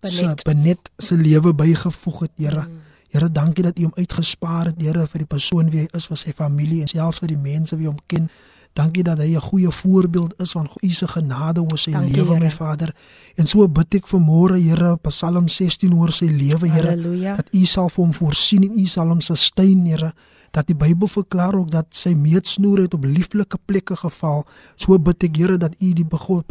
se 0.03 0.35
Benet 0.45 0.91
se 0.97 1.15
lewe 1.15 1.53
bygevoeg 1.53 2.19
het, 2.19 2.31
Here. 2.37 2.61
Mm. 2.67 2.81
Here, 3.09 3.31
dankie 3.31 3.63
dat 3.63 3.79
U 3.79 3.87
hom 3.87 3.97
uitgespaar 3.97 4.71
het, 4.71 4.81
Here, 4.81 5.07
vir 5.07 5.23
die 5.23 5.29
persoon 5.29 5.69
wie 5.69 5.83
hy 5.85 5.87
is, 5.97 6.07
vir 6.07 6.17
sy 6.17 6.33
familie 6.35 6.81
en 6.81 6.91
selfs 6.91 7.19
vir 7.23 7.33
die 7.33 7.41
mense 7.41 7.77
wie 7.77 7.89
hom 7.89 7.99
ken. 8.07 8.29
Dankie 8.77 9.03
dat 9.03 9.17
hy 9.17 9.35
'n 9.35 9.41
goeie 9.41 9.71
voorbeeld 9.71 10.33
is 10.39 10.51
van 10.51 10.69
U 10.83 10.89
se 10.89 11.07
genade 11.07 11.61
oor 11.61 11.77
sy 11.77 11.91
dankie, 11.91 12.15
lewe, 12.15 12.33
Heere. 12.33 12.43
my 12.43 12.51
Vader. 12.51 12.95
En 13.35 13.47
so 13.47 13.67
bid 13.67 13.95
ek 13.95 14.07
vir 14.07 14.19
môre, 14.19 14.57
Here, 14.61 14.97
Psalm 14.97 15.47
16 15.47 15.93
oor 15.93 16.11
sy 16.11 16.25
lewe, 16.25 16.69
Here, 16.69 16.95
dat 17.35 17.47
U 17.53 17.65
sal 17.65 17.89
vir 17.89 18.05
hom 18.05 18.13
voorsien 18.13 18.63
en 18.63 18.79
U 18.79 18.85
sal 18.85 19.07
hom 19.07 19.21
sustain, 19.21 19.85
Here 19.85 20.13
dat 20.51 20.67
die 20.67 20.75
Bybel 20.75 21.07
verklaar 21.07 21.55
ook 21.55 21.71
dat 21.71 21.85
sy 21.95 22.13
meetsnoer 22.17 22.85
het 22.85 22.93
op 22.93 23.05
lieflike 23.05 23.57
plekke 23.65 23.95
geval. 23.95 24.45
So 24.75 24.97
bid 24.99 25.23
ek 25.23 25.37
Here 25.37 25.57
dat 25.57 25.75
U 25.79 25.93
die 25.93 26.05
begod 26.05 26.45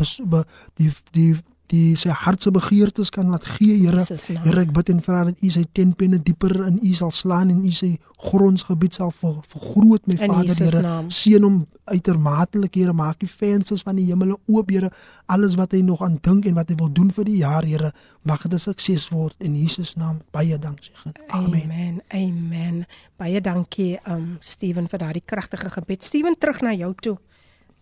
die 0.76 0.92
die 1.12 1.34
die 1.68 1.96
sy 2.00 2.12
hart 2.16 2.42
se 2.42 2.50
begeertes 2.54 3.10
kan 3.12 3.28
laat 3.32 3.44
gee, 3.44 3.76
Here. 3.78 4.04
Here, 4.44 4.62
ek 4.62 4.72
bid 4.72 4.92
en 4.92 5.00
vra 5.04 5.24
dat 5.28 5.42
U 5.44 5.50
sy 5.52 5.64
tenpenne 5.76 6.20
dieper 6.24 6.54
in 6.66 6.78
U 6.80 6.92
sal 6.96 7.12
slaan 7.12 7.52
en 7.52 7.64
U 7.66 7.72
sy 7.74 7.98
grondsgebied 8.18 8.96
sal 8.96 9.12
ver, 9.14 9.36
vergroot, 9.52 10.06
my 10.08 10.16
In 10.16 10.32
Vader, 10.32 10.56
Here. 10.56 10.94
Seën 11.12 11.44
hom 11.44 11.58
uitermatelik, 11.92 12.78
Here. 12.80 12.94
Maak 12.96 13.20
die 13.20 13.30
vensters 13.30 13.84
van 13.84 14.00
die 14.00 14.06
hemele 14.08 14.38
oop, 14.46 14.72
Here. 14.72 14.90
Alles 15.28 15.58
wat 15.60 15.76
hy 15.76 15.82
nog 15.84 16.02
aan 16.04 16.16
dink 16.24 16.48
en 16.48 16.56
wat 16.56 16.72
hy 16.72 16.78
wil 16.80 16.92
doen 16.92 17.12
vir 17.14 17.28
die 17.28 17.40
jaar, 17.42 17.68
Here, 17.68 17.92
mag 18.24 18.42
dit 18.42 18.54
'n 18.54 18.58
sukses 18.58 19.08
word 19.12 19.36
in 19.38 19.54
Jesus 19.54 19.94
naam. 19.96 20.22
Baie 20.32 20.58
dankie. 20.58 20.92
Amen. 21.28 21.70
Amen. 21.70 22.02
Amen. 22.08 22.86
Baie 23.16 23.40
dankie 23.40 23.98
um 24.06 24.38
Steven 24.40 24.88
vir 24.88 24.98
daardie 24.98 25.22
kragtige 25.24 25.70
gebed. 25.70 26.04
Steven 26.04 26.38
terug 26.38 26.60
na 26.60 26.72
jou 26.72 26.94
toe. 26.94 27.18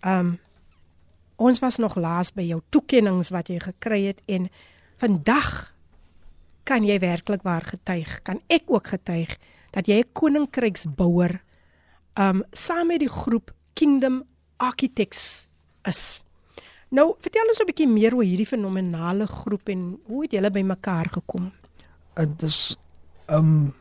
Um 0.02 0.38
ons 1.36 1.58
was 1.58 1.76
nog 1.76 1.96
laas 1.96 2.32
by 2.32 2.42
jou 2.42 2.60
toekennings 2.70 3.30
wat 3.34 3.48
jy 3.48 3.58
gekry 3.60 4.02
het 4.06 4.20
en 4.26 4.48
vandag 5.00 5.72
kan 6.64 6.84
jy 6.84 6.98
werklik 6.98 7.42
waar 7.46 7.62
getuig. 7.62 8.22
Kan 8.22 8.40
ek 8.48 8.70
ook 8.72 8.86
getuig 8.86 9.36
dat 9.70 9.86
jy 9.86 10.00
'n 10.00 10.12
koninkryksbouer 10.12 11.40
um 12.18 12.42
saam 12.52 12.86
met 12.86 13.00
die 13.00 13.12
groep 13.12 13.52
Kingdom 13.74 14.24
Architects 14.56 15.48
is. 15.84 16.24
Nou, 16.88 17.14
vertel 17.20 17.48
ons 17.48 17.60
'n 17.60 17.66
bietjie 17.66 17.88
meer 17.88 18.14
oor 18.14 18.24
hierdie 18.24 18.46
fenominale 18.46 19.26
groep 19.26 19.68
en 19.68 19.98
hoe 20.06 20.22
het 20.22 20.32
julle 20.32 20.50
bymekaar 20.50 21.08
gekom? 21.12 21.52
dit 22.16 22.42
is 22.42 22.76
um 23.26 23.74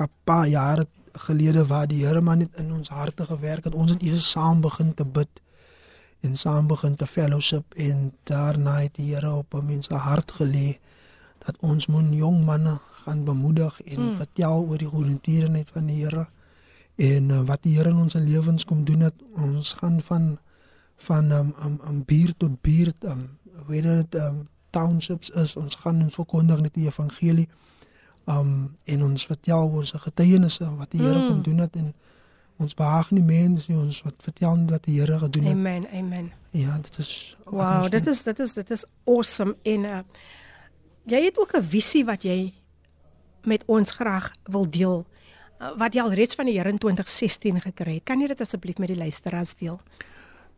'n 0.00 0.10
paar 0.24 0.48
jare 0.48 0.86
gelede 1.12 1.66
waar 1.66 1.86
die 1.86 2.06
Here 2.06 2.20
maar 2.20 2.36
net 2.36 2.48
in 2.56 2.72
ons 2.72 2.88
harte 2.88 3.24
gewerk 3.24 3.64
het. 3.64 3.74
Ons 3.74 3.90
het 3.90 4.02
eers 4.02 4.30
saam 4.30 4.60
begin 4.60 4.94
te 4.94 5.04
bid 5.04 5.28
en 6.20 6.36
saam 6.36 6.66
begin 6.66 6.94
te 6.94 7.06
fellowship 7.06 7.74
en 7.74 8.12
daarna 8.22 8.80
het 8.80 8.94
die 8.94 9.14
Here 9.14 9.32
op 9.32 9.54
'n 9.54 9.64
mens 9.66 9.86
se 9.86 9.94
hart 9.94 10.32
gelê 10.32 10.78
dat 11.38 11.56
ons 11.60 11.86
moet 11.86 12.14
jong 12.14 12.44
manne 12.44 12.78
gaan 13.04 13.24
bemoedig 13.24 13.82
en 13.82 14.00
mm. 14.06 14.14
vertel 14.14 14.66
oor 14.68 14.78
die 14.78 14.88
goedertierenheid 14.88 15.70
van 15.70 15.86
die 15.86 16.04
Here 16.04 16.26
en 16.96 17.30
uh, 17.30 17.40
wat 17.40 17.62
die 17.62 17.76
Here 17.76 17.88
in 17.88 17.96
ons 17.96 18.14
lewens 18.14 18.64
kom 18.64 18.84
doen 18.84 19.00
het. 19.00 19.14
Ons 19.36 19.72
gaan 19.72 20.00
van 20.00 20.38
van 20.96 21.30
um 21.32 21.54
um, 21.64 21.80
um 21.88 22.04
buurt 22.04 22.38
tot 22.38 22.60
buurt 22.60 23.04
um 23.04 23.38
weet 23.66 23.82
dit 23.82 24.14
um 24.14 24.48
townships 24.70 25.30
is 25.30 25.56
ons 25.56 25.74
gaan 25.74 26.02
ons 26.02 26.14
verkondig 26.14 26.60
net 26.60 26.74
die 26.74 26.86
evangelie 26.86 27.48
um 28.28 28.76
en 28.84 29.04
ons 29.04 29.26
vertel 29.26 29.70
oor 29.70 29.86
se 29.86 29.98
getuienisse 29.98 30.68
wat 30.76 30.90
die 30.90 31.00
Here 31.00 31.18
Mm. 31.18 31.28
kom 31.28 31.42
doen 31.42 31.58
het 31.58 31.76
en 31.76 31.94
ons 32.60 32.74
behaag 32.74 33.10
nie 33.10 33.22
mense 33.24 33.70
nie 33.72 33.78
ons 33.80 34.02
wat 34.04 34.14
vertel 34.22 34.64
wat 34.70 34.84
die 34.84 34.98
Here 35.00 35.18
gedoen 35.18 35.44
het 35.44 35.56
Amen. 35.56 35.86
Amen. 35.92 36.32
ja 36.50 36.78
dit 36.82 36.98
is 36.98 37.36
Wow, 37.44 37.90
dit 37.90 38.04
doen. 38.04 38.12
is 38.12 38.22
dit 38.22 38.38
is 38.38 38.52
dit 38.52 38.70
is 38.70 38.84
awesome 39.06 39.56
en 39.62 39.84
uh, 39.84 39.98
jy 41.04 41.24
het 41.24 41.38
ook 41.38 41.56
'n 41.56 41.62
visie 41.64 42.04
wat 42.04 42.22
jy 42.22 42.52
met 43.44 43.62
ons 43.66 43.90
graag 43.90 44.30
wil 44.44 44.70
deel. 44.70 45.06
Uh, 45.60 45.72
wat 45.78 45.94
jy 45.94 46.00
al 46.02 46.12
reeds 46.12 46.34
van 46.34 46.44
die 46.46 46.54
Here 46.58 46.68
in 46.68 46.78
2016 46.78 47.60
gekry 47.60 47.94
het. 47.94 48.04
Kan 48.04 48.20
jy 48.20 48.26
dit 48.26 48.40
asseblief 48.40 48.78
met 48.78 48.88
die 48.88 48.96
luisteraars 48.96 49.54
deel? 49.54 49.80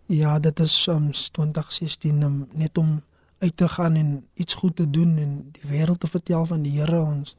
ja 0.07 0.39
dit 0.39 0.61
is 0.61 0.87
um 0.87 1.11
2016 1.11 2.23
um, 2.23 2.49
net 2.53 2.79
om 2.79 3.03
uit 3.39 3.57
te 3.57 3.69
gaan 3.69 3.95
en 3.95 4.27
iets 4.35 4.55
goed 4.55 4.77
te 4.77 4.91
doen 4.91 5.17
en 5.17 5.49
die 5.53 5.71
wêreld 5.71 6.01
te 6.01 6.07
vertel 6.07 6.47
van 6.47 6.63
die 6.63 6.81
Here 6.81 7.01
ons 7.01 7.37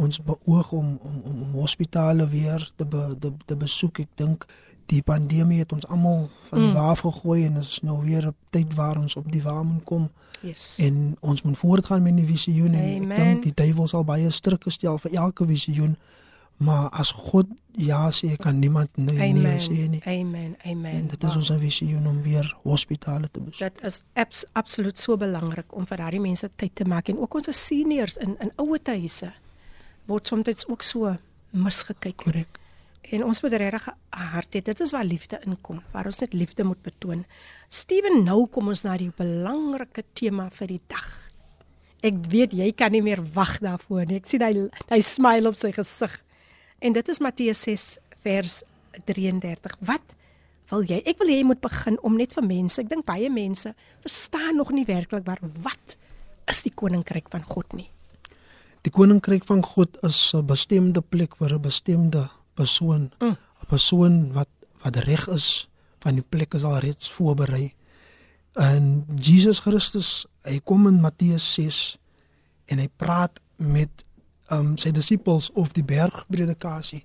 ons 0.00 0.20
beoog 0.24 0.72
om 0.72 0.88
om 1.02 1.20
om, 1.28 1.42
om 1.42 1.52
hospitale 1.60 2.26
weer 2.28 2.64
te 2.76 2.84
be, 2.86 3.04
te, 3.20 3.32
te 3.46 3.56
besoek 3.56 3.98
ek 4.06 4.08
dink 4.20 4.46
die 4.90 5.02
pandemie 5.06 5.60
het 5.62 5.72
ons 5.72 5.86
almal 5.86 6.24
van 6.48 6.58
die 6.64 6.68
Mm. 6.68 6.74
waaf 6.74 7.00
gegooi 7.06 7.44
en 7.46 7.54
dit 7.60 7.62
is 7.64 7.82
nou 7.86 8.00
weer 8.04 8.26
'n 8.26 8.34
tyd 8.50 8.74
waar 8.74 8.98
ons 8.98 9.16
op 9.16 9.30
die 9.32 9.42
wa 9.42 9.62
moet 9.62 9.84
kom 9.84 10.10
Yes. 10.42 10.78
en 10.80 11.16
ons 11.20 11.42
moet 11.42 11.58
voortgaan 11.58 12.02
met 12.02 12.16
die 12.16 12.24
visioen 12.26 12.72
en 12.74 13.02
Amen. 13.02 13.10
ek 13.10 13.16
dink 13.24 13.42
die 13.42 13.54
duiwel 13.54 13.86
sal 13.86 14.04
baie 14.04 14.30
strikke 14.30 14.70
stel 14.70 14.98
vir 14.98 15.12
elke 15.12 15.46
visioen 15.46 15.96
maar 16.56 16.88
as 16.90 17.10
God 17.12 17.46
ja 17.76 18.10
sê 18.10 18.36
kan 18.36 18.58
niemand 18.58 18.88
nee, 18.96 19.32
nee 19.32 19.58
sê 19.60 19.70
Amen. 19.70 19.90
nie 19.90 20.02
Amen. 20.04 20.56
Amen. 20.64 20.92
en 20.92 21.06
dit 21.06 21.24
is 21.24 21.36
ons 21.36 21.50
visioen 21.60 22.06
om 22.06 22.22
weer 22.22 22.56
hospitale 22.62 23.28
te 23.30 23.40
besoek 23.40 23.58
Dit 23.74 23.84
is 23.84 24.02
abs, 24.14 24.44
absoluut 24.52 24.98
so 24.98 25.16
belangrik 25.16 25.76
om 25.76 25.86
vir 25.86 25.96
daardie 25.96 26.20
mense 26.20 26.50
tyd 26.56 26.74
te 26.74 26.84
maak 26.84 27.08
en 27.08 27.18
ook 27.18 27.34
ons 27.34 27.66
seniors 27.66 28.16
in 28.16 28.36
in 28.40 28.52
ouer 28.56 28.80
huise 28.84 29.32
word 30.06 30.26
soms 30.26 30.66
ook 30.66 30.82
so 30.82 31.16
misgekyk. 31.50 32.16
korrek 32.16 32.60
En 33.10 33.24
ons 33.26 33.40
moet 33.42 33.52
regtig 33.58 33.88
'n 33.88 33.94
hart 34.10 34.54
hê. 34.54 34.62
Dit 34.62 34.80
is 34.80 34.90
waar 34.90 35.04
liefde 35.04 35.40
inkom, 35.46 35.82
waar 35.90 36.06
ons 36.06 36.18
net 36.18 36.32
liefde 36.32 36.64
moet 36.64 36.82
betoon. 36.82 37.24
Steven, 37.68 38.24
nou 38.24 38.46
kom 38.46 38.68
ons 38.68 38.82
na 38.82 38.96
die 38.96 39.12
belangrike 39.16 40.04
tema 40.12 40.50
vir 40.50 40.66
die 40.66 40.80
dag. 40.86 41.30
Ek 42.02 42.14
weet 42.28 42.52
jy 42.52 42.72
kan 42.72 42.92
nie 42.92 43.02
meer 43.02 43.22
wag 43.32 43.58
daarvoor 43.58 44.06
nie. 44.06 44.16
Ek 44.16 44.28
sien 44.28 44.42
hy 44.42 44.68
hy 44.88 45.00
smile 45.00 45.48
op 45.48 45.56
sy 45.56 45.72
gesig. 45.72 46.22
En 46.78 46.92
dit 46.92 47.08
is 47.08 47.18
Matteus 47.18 47.62
6 47.62 47.98
vers 48.22 48.62
33. 49.04 49.76
Wat 49.80 50.14
wil 50.70 50.82
jy? 50.82 51.02
Ek 51.04 51.18
wil 51.18 51.28
hê 51.28 51.36
jy 51.40 51.44
moet 51.44 51.60
begin 51.60 51.98
om 52.02 52.16
net 52.16 52.32
vir 52.32 52.44
mense. 52.44 52.80
Ek 52.80 52.88
dink 52.88 53.04
baie 53.04 53.30
mense 53.30 53.74
verstaan 54.00 54.56
nog 54.56 54.70
nie 54.70 54.84
werklik 54.84 55.26
waar 55.26 55.40
wat 55.40 55.96
is 56.46 56.62
die 56.62 56.74
koninkryk 56.74 57.28
van 57.28 57.42
God 57.42 57.72
nie. 57.72 57.90
Die 58.82 58.92
koninkryk 58.92 59.44
van 59.44 59.62
God 59.62 59.96
is 60.02 60.32
'n 60.34 60.46
bestemde 60.46 61.00
plek 61.00 61.36
vir 61.36 61.52
'n 61.54 61.60
bestemde 61.62 62.30
persoon 62.54 63.10
'n 63.20 63.26
Mm. 63.26 63.36
persoon 63.68 64.32
wat 64.32 64.48
wat 64.82 64.96
reg 64.96 65.28
is 65.28 65.68
van 66.00 66.14
die 66.14 66.24
plek 66.28 66.54
is 66.54 66.64
al 66.64 66.78
reeds 66.78 67.10
voorberei 67.10 67.74
en 68.54 69.04
Jesus 69.16 69.58
Christus 69.60 70.26
hy 70.42 70.60
kom 70.64 70.86
in 70.86 71.00
Matteus 71.00 71.54
6 71.54 71.98
en 72.66 72.78
hy 72.78 72.88
praat 72.96 73.40
met 73.56 74.04
um 74.50 74.76
sy 74.76 74.90
disippels 74.90 75.50
of 75.54 75.72
die 75.72 75.84
bergpredikasie 75.84 77.04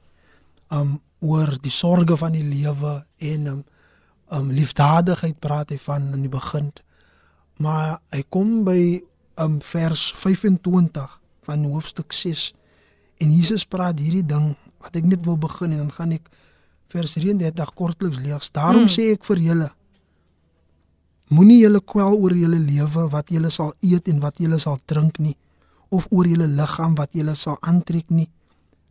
um 0.71 1.01
oor 1.19 1.57
die 1.61 1.71
sorges 1.71 2.19
van 2.19 2.31
die 2.31 2.43
lewe 2.43 3.05
en 3.17 3.47
um, 3.47 3.63
um 4.31 4.51
liefdadigheid 4.51 5.39
praat 5.39 5.69
hy 5.69 5.77
van 5.77 6.13
in 6.13 6.21
die 6.21 6.29
begin 6.33 6.71
maar 7.57 7.99
hy 8.11 8.23
kom 8.29 8.63
by 8.63 9.01
um 9.37 9.61
vers 9.61 10.13
25 10.15 11.19
van 11.45 11.63
hoofstuk 11.65 12.11
6 12.13 12.53
en 13.23 13.31
Jesus 13.31 13.65
praat 13.65 13.99
hierdie 13.99 14.25
ding 14.25 14.55
wat 14.83 14.95
ek 14.99 15.05
net 15.07 15.23
wil 15.25 15.37
begin 15.37 15.71
en 15.71 15.77
dan 15.85 15.91
gaan 15.95 16.11
ek 16.17 16.29
vers 16.93 17.13
33 17.17 17.73
kortliks 17.73 18.19
lees. 18.21 18.51
Daarom 18.53 18.85
Mm. 18.85 18.91
sê 18.93 19.11
ek 19.15 19.23
vir 19.25 19.37
julle 19.41 19.69
moenie 21.33 21.59
julle 21.63 21.81
kwel 21.81 22.13
oor 22.21 22.35
julle 22.37 22.59
lewe 22.61 23.07
wat 23.11 23.29
julle 23.33 23.49
sal 23.49 23.73
eet 23.81 24.07
en 24.11 24.19
wat 24.21 24.37
julle 24.39 24.59
sal 24.61 24.77
drink 24.85 25.17
nie 25.19 25.35
of 25.95 26.07
oor 26.11 26.27
julle 26.27 26.47
liggaam 26.47 26.95
wat 26.99 27.13
julle 27.15 27.35
sal 27.35 27.57
aantrek 27.61 28.09
nie. 28.09 28.27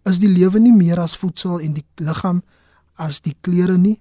Is 0.09 0.19
die 0.23 0.29
lewe 0.31 0.61
nie 0.61 0.73
meer 0.73 1.01
as 1.01 1.17
voedsel 1.17 1.61
en 1.61 1.75
die 1.75 1.85
liggaam 2.01 2.43
as 2.99 3.21
die 3.21 3.35
klere 3.43 3.77
nie? 3.79 3.99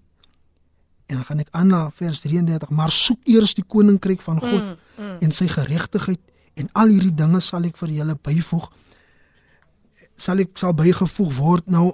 En 1.10 1.20
dan 1.20 1.26
gaan 1.28 1.40
ek 1.44 1.50
aan 1.52 1.68
na 1.68 1.82
vers 1.92 2.22
33, 2.24 2.70
maar 2.72 2.92
soek 2.92 3.20
eers 3.28 3.54
die 3.58 3.64
koninkryk 3.68 4.22
van 4.22 4.40
God 4.40 4.62
Mm, 4.64 4.78
mm. 4.98 5.18
en 5.22 5.32
sy 5.32 5.48
geregtigheid 5.48 6.20
en 6.56 6.70
al 6.74 6.94
hierdie 6.94 7.16
dinge 7.16 7.42
sal 7.42 7.66
ek 7.66 7.78
vir 7.78 7.90
julle 8.00 8.16
byvoeg 8.16 8.70
sal 10.18 10.40
ek 10.40 10.58
sal 10.60 10.74
bygevoeg 10.78 11.32
word 11.38 11.70
nou 11.72 11.94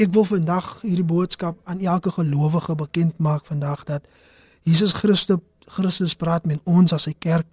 ek 0.00 0.12
wil 0.12 0.24
vandag 0.28 0.80
hierdie 0.82 1.06
boodskap 1.06 1.58
aan 1.64 1.80
elke 1.80 2.12
gelowige 2.12 2.76
bekend 2.76 3.18
maak 3.18 3.44
vandag 3.48 3.84
dat 3.84 4.08
Jesus 4.62 4.92
Christus 4.92 5.42
Christus 5.66 6.14
praat 6.14 6.44
met 6.46 6.60
ons 6.64 6.92
as 6.94 7.08
sy 7.08 7.14
kerk 7.18 7.46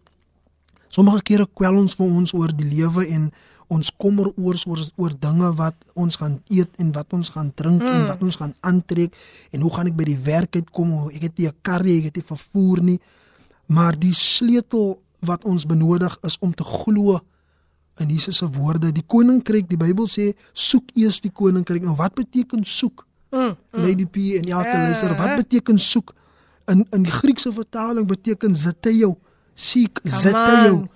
sommige 0.93 1.23
kere 1.25 1.47
kwel 1.49 1.79
ons 1.81 1.95
vir 1.97 2.05
ons 2.05 2.33
oor 2.37 2.53
die 2.53 2.69
lewe 2.69 3.07
en 3.09 3.31
ons 3.73 3.89
kommer 3.97 4.29
oor 4.37 4.57
oor, 4.67 4.81
oor 5.01 5.13
dinge 5.17 5.49
wat 5.57 5.75
ons 5.97 6.19
gaan 6.21 6.37
eet 6.51 6.69
en 6.81 6.91
wat 6.93 7.13
ons 7.15 7.31
gaan 7.33 7.51
drink 7.55 7.81
mm. 7.81 7.89
en 7.89 8.01
Mm. 8.03 8.07
wat 8.11 8.21
ons 8.21 8.37
gaan 8.37 8.53
aantrek 8.61 9.15
en 9.51 9.61
hoe 9.61 9.73
gaan 9.73 9.87
ek 9.87 9.97
by 9.97 10.07
die 10.11 10.19
werk 10.19 10.55
uitkom 10.55 11.09
ek 11.09 11.21
het 11.29 11.37
nie 11.37 11.47
'n 11.47 11.57
kar 11.61 11.83
nie 11.83 11.97
ek 11.99 12.05
het 12.11 12.15
nie 12.15 12.27
vervoer 12.27 12.83
nie 12.83 12.99
maar 13.67 13.97
die 13.97 14.13
sleutel 14.13 14.99
wat 15.25 15.45
ons 15.45 15.65
benodig 15.65 16.17
is 16.27 16.37
om 16.39 16.53
te 16.53 16.63
glo 16.63 17.19
in 18.01 18.09
Jesus 18.09 18.37
se 18.37 18.47
woorde. 18.49 18.91
Die 18.91 19.05
koninkryk, 19.05 19.67
die 19.69 19.77
Bybel 19.77 20.07
sê, 20.09 20.31
soek 20.53 20.93
eers 20.97 21.19
die 21.21 21.31
koninkryk. 21.31 21.83
Nou 21.85 21.95
wat 21.99 22.15
beteken 22.17 22.65
soek? 22.65 23.05
Mm, 23.33 23.53
mm. 23.53 23.81
Lady 23.81 24.05
P 24.05 24.37
en 24.37 24.49
elke 24.49 24.69
Ja, 24.69 24.83
luister, 24.83 25.15
wat 25.17 25.35
beteken 25.35 25.79
soek? 25.79 26.13
In 26.69 26.85
in 26.91 27.03
die 27.03 27.11
Griekse 27.11 27.51
vertaling 27.53 28.07
beteken 28.07 28.55
zeteo, 28.55 29.17
seek, 29.53 29.99
zeteo. 30.03 30.87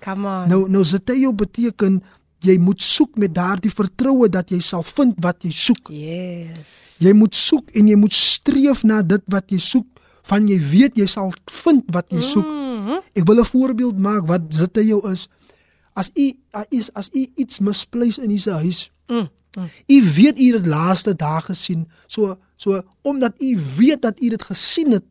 Nou 0.48 0.68
nou 0.70 0.84
zeteo 0.84 1.32
beteken 1.34 2.02
jy 2.46 2.54
moet 2.62 2.82
soek 2.82 3.16
met 3.18 3.34
daardie 3.34 3.72
vertroue 3.74 4.28
dat 4.30 4.50
jy 4.50 4.60
sal 4.62 4.82
vind 4.86 5.18
wat 5.22 5.42
jy 5.42 5.50
soek. 5.50 5.90
Yes. 5.90 6.76
Jy 7.02 7.12
moet 7.14 7.34
soek 7.34 7.70
en 7.74 7.90
jy 7.90 7.96
moet 7.98 8.14
streef 8.14 8.84
na 8.86 9.02
dit 9.02 9.22
wat 9.26 9.50
jy 9.50 9.58
soek, 9.62 9.86
van 10.30 10.46
jy 10.48 10.58
weet 10.70 10.98
jy 10.98 11.06
sal 11.10 11.32
vind 11.64 11.90
wat 11.94 12.10
jy 12.14 12.22
soek. 12.22 12.46
Mm. 12.46 12.67
Ek 13.12 13.24
wil 13.26 13.40
'n 13.40 13.44
voorbeeld 13.44 13.98
maak 13.98 14.26
wat 14.26 14.40
zeteo 14.48 15.00
is. 15.10 15.28
As 15.94 16.10
u 16.14 16.32
is 16.68 16.92
as 16.92 17.08
u 17.12 17.26
iets 17.34 17.58
misplace 17.58 18.22
in 18.22 18.30
u 18.30 18.38
se 18.38 18.50
huis, 18.50 18.90
Mm. 19.06 19.28
mm. 19.58 19.68
u 19.86 20.02
weet 20.14 20.38
u 20.40 20.44
het 20.52 20.62
dit 20.62 20.66
laaste 20.66 21.14
dae 21.16 21.40
gesien. 21.40 21.88
So 22.06 22.36
so 22.56 22.82
omdat 23.02 23.32
u 23.38 23.58
weet 23.76 24.02
dat 24.02 24.20
u 24.20 24.28
dit 24.28 24.42
gesien 24.42 24.90
het, 24.92 25.04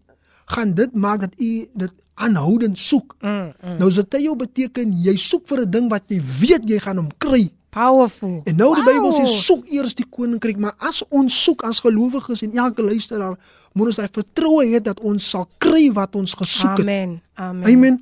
gaan 0.46 0.74
dit 0.74 0.94
maak 0.94 1.20
dat 1.20 1.34
u 1.38 1.68
dit 1.74 1.94
aanhoudend 2.14 2.78
soek. 2.80 3.16
Mm, 3.22 3.54
mm. 3.62 3.78
Nou 3.78 3.92
Zateo 3.92 4.36
beteken 4.36 4.92
jy 5.02 5.16
soek 5.16 5.48
vir 5.48 5.60
'n 5.62 5.70
ding 5.70 5.90
wat 5.90 6.04
jy 6.08 6.22
weet 6.40 6.70
jy 6.70 6.80
gaan 6.80 6.98
hom 6.98 7.10
kry. 7.18 7.52
Powerful. 7.70 8.42
En 8.44 8.56
nou 8.56 8.74
die 8.76 8.84
Wow. 8.84 8.94
Bybel 8.94 9.12
sê 9.14 9.26
soek 9.26 9.68
eers 9.70 9.94
die 9.96 10.06
koninkryk, 10.10 10.58
maar 10.58 10.74
as 10.78 11.04
ons 11.10 11.44
soek 11.44 11.64
as 11.64 11.80
gelowiges 11.80 12.42
en 12.42 12.54
elke 12.54 12.82
luisteraar, 12.82 13.38
moet 13.78 13.92
ons 13.94 14.00
hy 14.02 14.08
vertroue 14.12 14.66
hê 14.72 14.82
dat 14.82 15.00
ons 15.06 15.30
sal 15.30 15.46
kry 15.62 15.88
wat 15.94 16.16
ons 16.18 16.34
gesoek 16.34 16.78
het. 16.82 16.88
Amen. 16.88 17.22
Amen. 17.36 17.66
Amen. 17.72 17.96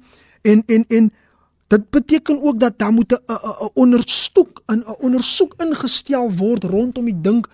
En 0.43 0.63
en 0.67 0.85
en 0.87 1.11
dit 1.73 1.89
beteken 1.89 2.41
ook 2.43 2.59
dat 2.59 2.77
daar 2.79 2.93
moet 2.93 3.11
'n 3.11 3.69
ondersoek 3.73 4.61
'n 4.67 4.79
'n 4.79 4.95
ondersoek 4.99 5.53
ingestel 5.57 6.31
word 6.31 6.63
rondom 6.63 7.05
die 7.05 7.21
ding 7.21 7.45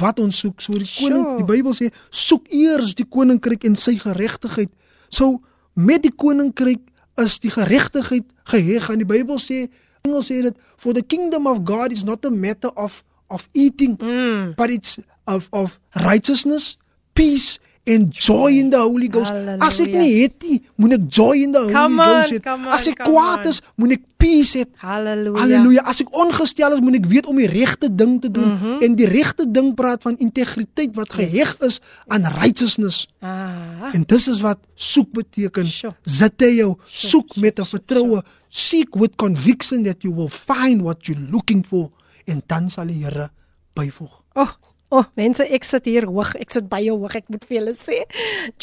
wat 0.00 0.18
ons 0.18 0.38
soek. 0.38 0.60
So 0.60 0.72
die 0.72 0.90
koning 1.00 1.24
Sure. 1.24 1.36
die 1.36 1.44
Bybel 1.44 1.72
sê 1.72 1.86
soek 2.10 2.46
eers 2.48 2.94
die 2.94 3.06
koninkryk 3.08 3.64
en 3.64 3.76
sy 3.76 3.96
geregtigheid. 3.98 4.68
So 5.08 5.40
met 5.74 6.02
die 6.02 6.12
koninkryk 6.16 6.80
is 7.16 7.38
die 7.38 7.50
geregtigheid 7.50 8.24
geheg 8.44 8.90
en 8.90 8.98
die 8.98 9.06
Bybel 9.06 9.38
sê 9.38 9.68
Engels 10.02 10.26
sê 10.30 10.42
dit 10.42 10.56
for 10.76 10.92
the 10.94 11.02
kingdom 11.02 11.46
of 11.46 11.58
God 11.64 11.92
is 11.92 12.04
not 12.04 12.24
a 12.24 12.30
matter 12.30 12.70
of 12.74 13.02
of 13.30 13.48
eating 13.52 13.96
Mm. 14.00 14.54
but 14.56 14.70
it's 14.70 14.98
of 15.26 15.48
of 15.50 15.78
righteousness, 15.92 16.78
peace 17.12 17.58
and 17.88 18.12
joy 18.12 18.52
in 18.58 18.70
the 18.70 18.78
Holy 18.78 19.08
Ghost. 19.08 19.32
As 19.32 19.80
ek 19.80 19.88
Hallelujah. 19.88 20.02
nie 20.02 20.22
het 20.22 20.44
nie, 20.44 20.58
moet 20.76 20.94
ek 20.98 21.08
joy 21.08 21.42
in 21.42 21.52
the 21.56 21.62
Holy 21.64 21.72
Come 21.72 22.00
on, 22.02 22.08
Ghost 22.08 22.34
hê. 22.36 22.56
As 22.76 22.86
ek 22.90 23.00
kwaad 23.02 23.46
on. 23.46 23.50
is, 23.50 23.60
moet 23.80 23.94
ek 23.96 24.04
peace 24.20 24.60
hê. 24.60 24.64
Halleluja. 24.82 25.40
Halleluja. 25.40 25.84
As 25.88 26.02
ek 26.04 26.12
ongestel 26.12 26.76
is, 26.76 26.82
moet 26.84 26.98
ek 27.00 27.08
weet 27.10 27.30
om 27.30 27.40
die 27.40 27.48
regte 27.50 27.90
ding 27.90 28.18
te 28.22 28.30
doen 28.30 28.52
mm. 28.52 28.58
-hmm. 28.60 28.82
en 28.84 28.96
die 28.98 29.08
regte 29.08 29.46
ding 29.50 29.72
praat 29.78 30.04
van 30.06 30.18
integriteit 30.20 30.94
wat 30.98 31.12
geheg 31.16 31.54
is 31.64 31.80
aan 32.06 32.28
righteousness. 32.38 33.06
Ah. 33.20 33.88
En 33.92 34.04
dis 34.06 34.28
is 34.28 34.40
wat 34.44 34.60
soek 34.74 35.12
beteken. 35.12 35.70
Zateo, 36.02 36.76
soek 36.86 37.36
met 37.36 37.58
'n 37.58 37.64
vertroue. 37.64 38.22
Seek 38.48 38.94
with 38.96 39.16
conviction 39.16 39.82
that 39.82 40.02
you 40.02 40.14
will 40.14 40.30
find 40.30 40.82
what 40.82 41.06
you're 41.06 41.26
looking 41.30 41.66
for 41.66 41.90
en 42.24 42.42
dan 42.46 42.68
sal 42.68 42.86
die 42.86 43.04
Here 43.04 43.30
byvoeg. 43.78 44.22
Oh, 44.34 44.50
oh, 44.94 45.04
mense, 45.18 45.44
ek 45.44 45.66
sit 45.68 45.88
hier 45.88 46.06
hoog. 46.08 46.34
Ek 46.40 46.52
sit 46.54 46.68
baie 46.70 46.90
hoog. 46.92 47.14
Ek 47.18 47.28
moet 47.32 47.44
vir 47.48 47.58
julle 47.58 47.74
sê. 47.76 48.00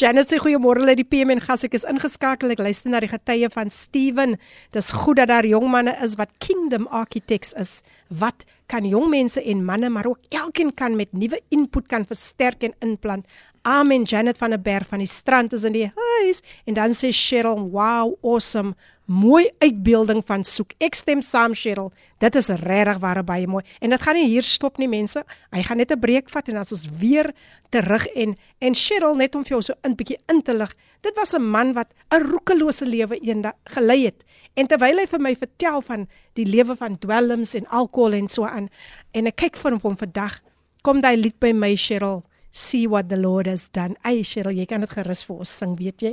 Janet 0.00 0.30
sê 0.30 0.40
goeiemôre 0.42 0.86
uit 0.88 1.00
die 1.00 1.06
PM 1.06 1.34
en 1.36 1.42
gas. 1.42 1.64
Ek 1.66 1.76
is 1.78 1.86
ingeskakel. 1.88 2.54
Ek 2.54 2.62
luister 2.62 2.92
na 2.92 3.00
die 3.04 3.10
getuie 3.10 3.50
van 3.54 3.70
Steven. 3.74 4.36
Dis 4.76 4.92
goed 4.96 5.20
dat 5.20 5.30
daar 5.32 5.46
jong 5.46 5.68
manne 5.72 5.96
is 6.04 6.16
wat 6.20 6.32
kingdom 6.42 6.88
architects 6.94 7.54
is. 7.60 7.80
Wat 8.10 8.46
kan 8.70 8.86
jong 8.86 9.10
mense 9.12 9.42
en 9.42 9.64
manne 9.66 9.90
maar 9.92 10.08
ook 10.10 10.34
elkeen 10.34 10.72
kan 10.74 10.96
met 10.98 11.12
nuwe 11.14 11.38
input 11.54 11.86
kan 11.90 12.06
versterk 12.06 12.66
en 12.66 12.74
inplant. 12.82 13.26
Amen 13.66 14.04
Janet 14.04 14.38
van 14.38 14.50
der 14.50 14.60
Berg 14.62 14.86
van 14.86 15.00
die 15.02 15.08
strand 15.10 15.52
is 15.52 15.64
in 15.66 15.74
die 15.74 15.88
huis 15.90 16.38
en 16.70 16.74
dan 16.74 16.92
sê 16.94 17.08
Cheryl, 17.10 17.70
"Wow, 17.70 18.14
awesome. 18.22 18.76
Mooi 19.06 19.50
uitbeelding 19.58 20.24
van 20.26 20.44
soek. 20.44 20.72
Ek 20.78 20.94
stem 20.94 21.20
saam 21.20 21.54
Cheryl. 21.54 21.92
Dit 22.18 22.34
is 22.34 22.48
regtig 22.48 22.98
ware 22.98 23.22
baie 23.22 23.46
mooi. 23.46 23.64
En 23.80 23.90
dit 23.90 24.02
gaan 24.02 24.14
nie 24.14 24.26
hier 24.26 24.42
stop 24.42 24.78
nie 24.78 24.88
mense. 24.88 25.24
Hy 25.50 25.62
gaan 25.62 25.76
net 25.76 25.90
'n 25.90 25.98
breek 25.98 26.30
vat 26.30 26.48
en 26.48 26.54
dan 26.54 26.64
ons 26.70 26.88
weer 26.98 27.32
terug 27.70 28.06
en 28.06 28.36
en 28.60 28.74
Cheryl 28.74 29.14
net 29.14 29.34
om 29.34 29.42
vir 29.42 29.48
jou 29.48 29.62
so 29.62 29.74
'n 29.82 29.94
bietjie 29.94 30.18
in 30.28 30.42
te 30.42 30.54
lig. 30.54 30.72
Dit 31.00 31.16
was 31.16 31.34
'n 31.34 31.42
man 31.42 31.72
wat 31.72 31.88
'n 32.10 32.22
roekelose 32.22 32.86
lewe 32.86 33.18
eendag 33.18 33.54
gelei 33.64 34.04
het. 34.04 34.24
En 34.54 34.66
terwyl 34.66 34.96
hy 34.96 35.06
vir 35.06 35.20
my 35.20 35.36
vertel 35.36 35.82
van 35.82 36.08
die 36.34 36.46
lewe 36.46 36.76
van 36.76 36.98
dwelms 36.98 37.54
en 37.54 37.66
alkohol 37.66 38.12
en 38.12 38.28
so 38.28 38.44
aan 38.44 38.68
en 39.12 39.26
ek 39.26 39.36
kyk 39.36 39.56
van 39.56 39.80
hom 39.80 39.96
vandag, 39.96 40.40
kom 40.82 41.00
daai 41.00 41.16
lied 41.16 41.38
by 41.40 41.52
my 41.52 41.74
Cheryl. 41.74 42.22
See 42.56 42.86
what 42.88 43.10
the 43.12 43.18
Lord 43.20 43.50
has 43.50 43.68
done. 43.68 43.98
Ai 44.00 44.22
Cheryl, 44.24 44.56
jy 44.56 44.64
kan 44.68 44.80
dit 44.80 44.92
gerus 44.96 45.26
vir 45.28 45.42
ons 45.44 45.50
sing, 45.60 45.74
weet 45.76 46.00
jy? 46.06 46.12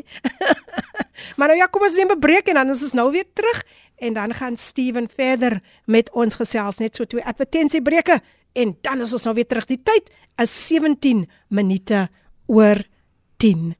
maar 1.39 1.53
nou 1.53 1.55
ja, 1.55 1.69
kom 1.71 1.85
ons 1.87 1.95
neem 1.95 2.11
'n 2.11 2.19
breek 2.19 2.51
en 2.51 2.59
dan 2.59 2.73
is 2.73 2.83
ons 2.83 2.97
nou 2.99 3.07
weer 3.15 3.29
terug 3.31 3.63
en 4.03 4.17
dan 4.17 4.33
gaan 4.35 4.57
Steven 4.59 5.07
verder 5.07 5.61
met 5.87 6.11
ons 6.11 6.35
gesels 6.35 6.83
net 6.83 6.99
so 6.99 7.07
twee 7.07 7.23
advertensiebreuke 7.23 8.19
en 8.59 8.75
dan 8.83 9.01
is 9.01 9.13
ons 9.15 9.23
nou 9.23 9.35
weer 9.39 9.47
terug. 9.47 9.69
Die 9.71 9.79
tyd 9.79 10.11
is 10.35 10.51
17 10.67 11.23
minute 11.47 12.09
oor 12.51 12.83
10. 13.39 13.75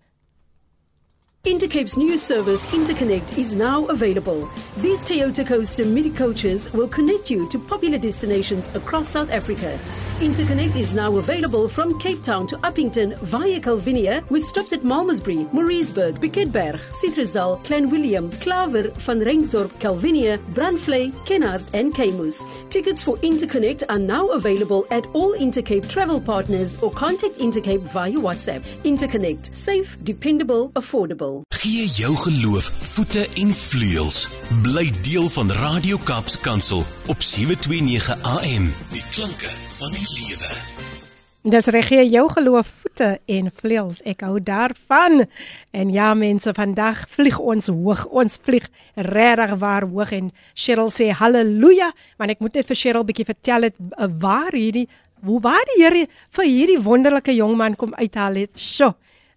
Intercape's 1.46 1.98
new 1.98 2.18
service, 2.18 2.66
Interconnect, 2.68 3.38
is 3.38 3.54
now 3.54 3.86
available. 3.88 4.50
These 4.78 5.04
Toyota 5.04 5.46
Coaster 5.46 5.84
mini 5.84 6.10
coaches 6.10 6.72
will 6.72 6.88
connect 6.88 7.30
you 7.30 7.50
to 7.50 7.60
popular 7.60 7.98
destinations 7.98 8.70
across 8.76 9.10
South 9.10 9.30
Africa. 9.30 9.78
Interconnect 10.20 10.78
is 10.78 10.94
now 10.94 11.18
available 11.18 11.68
from 11.68 12.00
Cape 12.00 12.24
Town 12.24 12.48
to 12.48 12.56
Uppington 12.60 13.20
via 13.20 13.60
Calvinia 13.60 14.24
with 14.30 14.46
stops 14.46 14.72
at 14.72 14.86
Malmesbury, 14.86 15.44
Mariesburg, 15.52 16.14
Piketberg, 16.22 16.80
Citrusdal, 16.91 17.62
Clanwilliam, 17.66 18.32
Klaver, 18.36 18.94
Van 19.00 19.20
Reinsdorp, 19.20 19.78
Calvinia, 19.82 20.38
Brandvlei, 20.54 21.12
Kennard 21.26 21.62
and 21.74 21.94
Camus. 21.94 22.46
Tickets 22.70 23.04
for 23.04 23.18
Interconnect 23.18 23.84
are 23.89 24.00
now 24.00 24.30
available 24.30 24.88
at 24.91 25.06
all 25.08 25.34
Intercape 25.34 25.89
travel 25.89 26.22
partners 26.22 26.82
or 26.82 26.89
contact 26.89 27.36
Intercape 27.36 27.82
via 27.82 28.14
WhatsApp. 28.14 28.62
Interconnect, 28.86 29.54
safe, 29.54 29.98
dependable, 30.06 30.70
affordable. 30.72 31.33
Gee 31.56 31.86
jou 31.86 32.16
geloof 32.16 32.64
voete 32.94 33.28
en 33.40 33.54
vleuels. 33.54 34.28
Bly 34.62 34.92
deel 35.02 35.30
van 35.30 35.52
Radio 35.52 35.98
Kaapse 36.04 36.40
Kansel 36.40 36.84
op 37.08 37.22
729 37.22 38.22
AM. 38.22 38.72
Die 38.92 39.04
klanke 39.12 39.52
van 39.78 39.92
die 39.98 40.08
lewe. 40.18 40.52
Dis 41.44 41.66
reg 41.76 41.88
gee 41.92 42.04
jou 42.08 42.30
geloof 42.32 42.70
voete 42.82 43.20
en 43.26 43.52
vleuels. 43.56 44.02
Ek 44.08 44.22
hou 44.24 44.38
daarvan. 44.40 45.26
En 45.72 45.92
ja 45.92 46.14
mense, 46.14 46.54
vandag 46.56 47.06
vlieg 47.10 47.40
ons 47.40 47.68
hoog. 47.68 48.06
Ons 48.06 48.40
vlieg 48.44 48.70
regtig 48.96 49.56
waar 49.60 49.88
hoog 49.88 50.12
en 50.16 50.32
Cheryl 50.54 50.92
sê 50.94 51.10
haleluja, 51.12 51.92
want 52.18 52.32
ek 52.32 52.40
moet 52.44 52.62
net 52.62 52.70
vir 52.72 52.80
Cheryl 52.80 53.08
bietjie 53.08 53.28
vertel 53.28 53.68
het 53.68 53.76
uh, 53.80 54.08
waar 54.08 54.56
hierdie 54.56 54.88
hoe 55.24 55.40
waar 55.44 55.64
die 55.72 55.84
Here 55.84 56.08
vir 56.36 56.48
hierdie 56.48 56.80
wonderlike 56.84 57.36
jong 57.36 57.58
man 57.60 57.76
kom 57.80 57.94
uithaal 57.96 58.40
het. 58.44 58.60
Sjoe. 58.60 58.94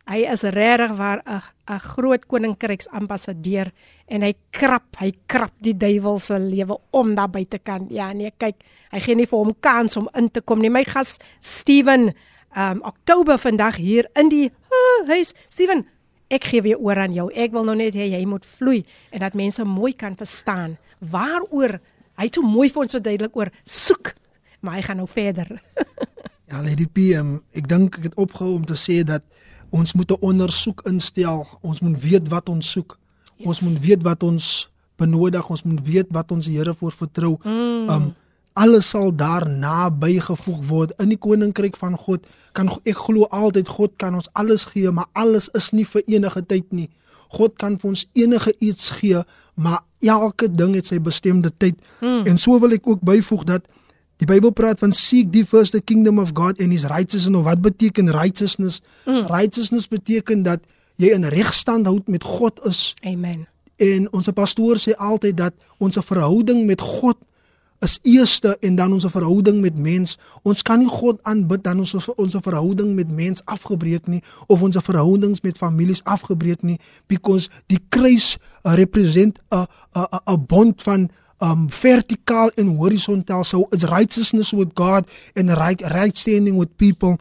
Hy 0.07 0.23
is 0.31 0.45
regtig 0.55 0.93
waar 0.95 1.23
'n 1.27 1.81
groot 1.83 2.27
koninkryks 2.27 2.87
ambassadeur 2.95 3.73
en 4.07 4.23
hy 4.23 4.35
krap, 4.51 4.97
hy 4.99 5.13
krap 5.27 5.53
die 5.59 5.75
duiwel 5.75 6.19
se 6.19 6.39
lewe 6.39 6.79
om 6.91 7.15
daar 7.15 7.31
buite 7.31 7.59
kan. 7.59 7.87
Ja 7.91 8.13
nee, 8.13 8.31
kyk, 8.39 8.63
hy 8.93 9.01
gee 9.01 9.15
nie 9.15 9.27
vir 9.27 9.39
hom 9.39 9.55
kans 9.61 9.97
om 9.97 10.09
in 10.15 10.31
te 10.31 10.41
kom 10.41 10.61
nie. 10.61 10.71
My 10.71 10.85
gas 10.85 11.19
Steven, 11.41 12.15
um 12.57 12.83
Oktober 12.83 13.39
vandag 13.39 13.77
hier 13.77 14.07
in 14.15 14.29
die 14.29 14.47
uh, 14.47 15.09
huis. 15.09 15.35
Steven, 15.49 15.85
ek 16.31 16.45
gee 16.45 16.63
weer 16.63 16.79
oor 16.79 16.99
aan 16.99 17.13
jou. 17.13 17.31
Ek 17.35 17.51
wil 17.53 17.65
nou 17.65 17.77
net 17.77 17.95
hê 17.95 18.07
jy 18.07 18.25
moet 18.27 18.47
vloei 18.47 18.85
en 19.11 19.21
dat 19.21 19.35
mense 19.35 19.65
mooi 19.65 19.93
kan 19.93 20.15
verstaan 20.17 20.79
waaroor 21.01 21.81
hy 22.17 22.31
so 22.31 22.43
mooi 22.43 22.71
vir 22.71 22.83
ons 22.83 22.93
verduidelik 22.93 23.37
oor 23.37 23.51
soek. 23.65 24.15
Maar 24.61 24.75
hy 24.75 24.83
gaan 24.83 24.97
nou 24.97 25.09
verder. 25.09 25.51
Ja, 26.47 26.61
Lady 26.63 26.85
PM, 26.87 27.41
ek 27.59 27.67
dink 27.67 27.97
ek 27.99 28.05
het 28.07 28.13
opgehou 28.23 28.53
om 28.55 28.67
te 28.71 28.77
sê 28.79 29.01
dat 29.03 29.25
ons 29.77 29.93
moet 29.93 30.11
'n 30.11 30.21
ondersoek 30.21 30.81
instel. 30.85 31.47
Ons 31.61 31.81
moet 31.81 32.01
weet 32.01 32.29
wat 32.29 32.49
ons 32.49 32.71
soek. 32.71 32.99
Yes. 33.37 33.47
Ons 33.47 33.61
moet 33.61 33.79
weet 33.81 34.03
wat 34.03 34.23
ons 34.23 34.71
benodig. 34.97 35.49
Ons 35.49 35.63
moet 35.63 35.83
weet 35.83 36.07
wat 36.11 36.31
ons 36.33 36.47
die 36.47 36.57
Here 36.57 36.75
voor 36.75 36.93
vertrou. 36.93 37.39
Mm. 37.43 37.89
Um 37.89 38.15
alles 38.57 38.89
sal 38.89 39.11
daarna 39.13 39.91
bygevoeg 39.91 40.61
word 40.67 40.93
in 41.03 41.11
die 41.13 41.21
koninkryk 41.21 41.77
van 41.77 41.97
God. 41.97 42.25
Kan 42.57 42.71
ek 42.89 42.97
glo 42.97 43.29
altyd 43.29 43.69
God 43.69 43.93
kan 44.01 44.15
ons 44.17 44.31
alles 44.33 44.65
gee, 44.65 44.91
maar 44.91 45.11
alles 45.13 45.51
is 45.53 45.71
nie 45.77 45.85
vir 45.85 46.03
enige 46.07 46.41
tyd 46.47 46.73
nie. 46.73 46.89
God 47.37 47.59
kan 47.61 47.77
vir 47.77 47.91
ons 47.93 48.07
enige 48.17 48.55
iets 48.65 48.91
gee, 48.97 49.21
maar 49.55 49.83
elke 50.01 50.49
ding 50.49 50.73
het 50.79 50.89
sy 50.89 50.97
bestemde 51.03 51.53
tyd. 51.59 51.77
Mm. 52.01 52.25
En 52.33 52.41
so 52.41 52.57
wil 52.63 52.73
ek 52.73 52.89
ook 52.89 53.05
byvoeg 53.05 53.45
dat 53.45 53.69
Die 54.17 54.27
Bybel 54.29 54.51
praat 54.57 54.81
van 54.81 54.95
seek 54.97 55.29
die 55.33 55.45
first 55.45 55.77
the 55.77 55.81
kingdom 55.81 56.19
of 56.19 56.33
God 56.35 56.61
and 56.61 56.73
his 56.73 56.87
righteousness. 56.89 57.37
En 57.37 57.45
wat 57.45 57.61
beteken 57.61 58.11
righteousness? 58.11 58.81
Mm. 59.05 59.27
Righteousness 59.29 59.89
beteken 59.89 60.43
dat 60.43 60.65
jy 60.97 61.13
in 61.13 61.29
regstand 61.29 61.87
houd 61.87 62.09
met 62.09 62.25
God 62.25 62.61
is. 62.65 62.95
Amen. 63.05 63.45
En 63.77 64.09
ons 64.17 64.29
pastoor 64.33 64.81
sê 64.81 64.97
altyd 64.97 65.37
dat 65.37 65.55
ons 65.79 65.99
verhouding 66.01 66.65
met 66.65 66.81
God 66.81 67.21
is 67.85 67.99
eerste 68.03 68.57
en 68.65 68.75
dan 68.75 68.93
ons 68.93 69.05
verhouding 69.05 69.61
met 69.61 69.77
mens. 69.77 70.17
Ons 70.43 70.63
kan 70.65 70.81
nie 70.81 70.89
God 70.89 71.21
aanbid 71.29 71.65
dan 71.65 71.83
ons 71.85 71.93
ons 72.17 72.39
verhouding 72.41 72.95
met 72.97 73.11
mens 73.13 73.45
afgebreek 73.45 74.09
nie 74.09 74.23
of 74.47 74.63
ons 74.63 74.81
verhoudings 74.81 75.45
met 75.45 75.61
families 75.61 76.01
afgebreek 76.05 76.63
nie 76.65 76.79
because 77.07 77.51
die 77.69 77.81
kruis 77.89 78.39
represent 78.63 79.39
'n 79.53 79.67
'n 79.93 80.09
'n 80.25 80.47
bond 80.47 80.83
van 80.83 81.11
um 81.39 81.67
vertikaal 81.71 82.51
en 82.57 82.77
horisontaal 82.77 83.45
so 83.45 83.67
it's 83.71 83.85
righteousness 83.85 84.53
with 84.53 84.75
God 84.75 85.05
and 85.35 85.51
right 85.51 85.81
right 85.93 86.17
standing 86.17 86.57
with 86.57 86.77
people 86.77 87.19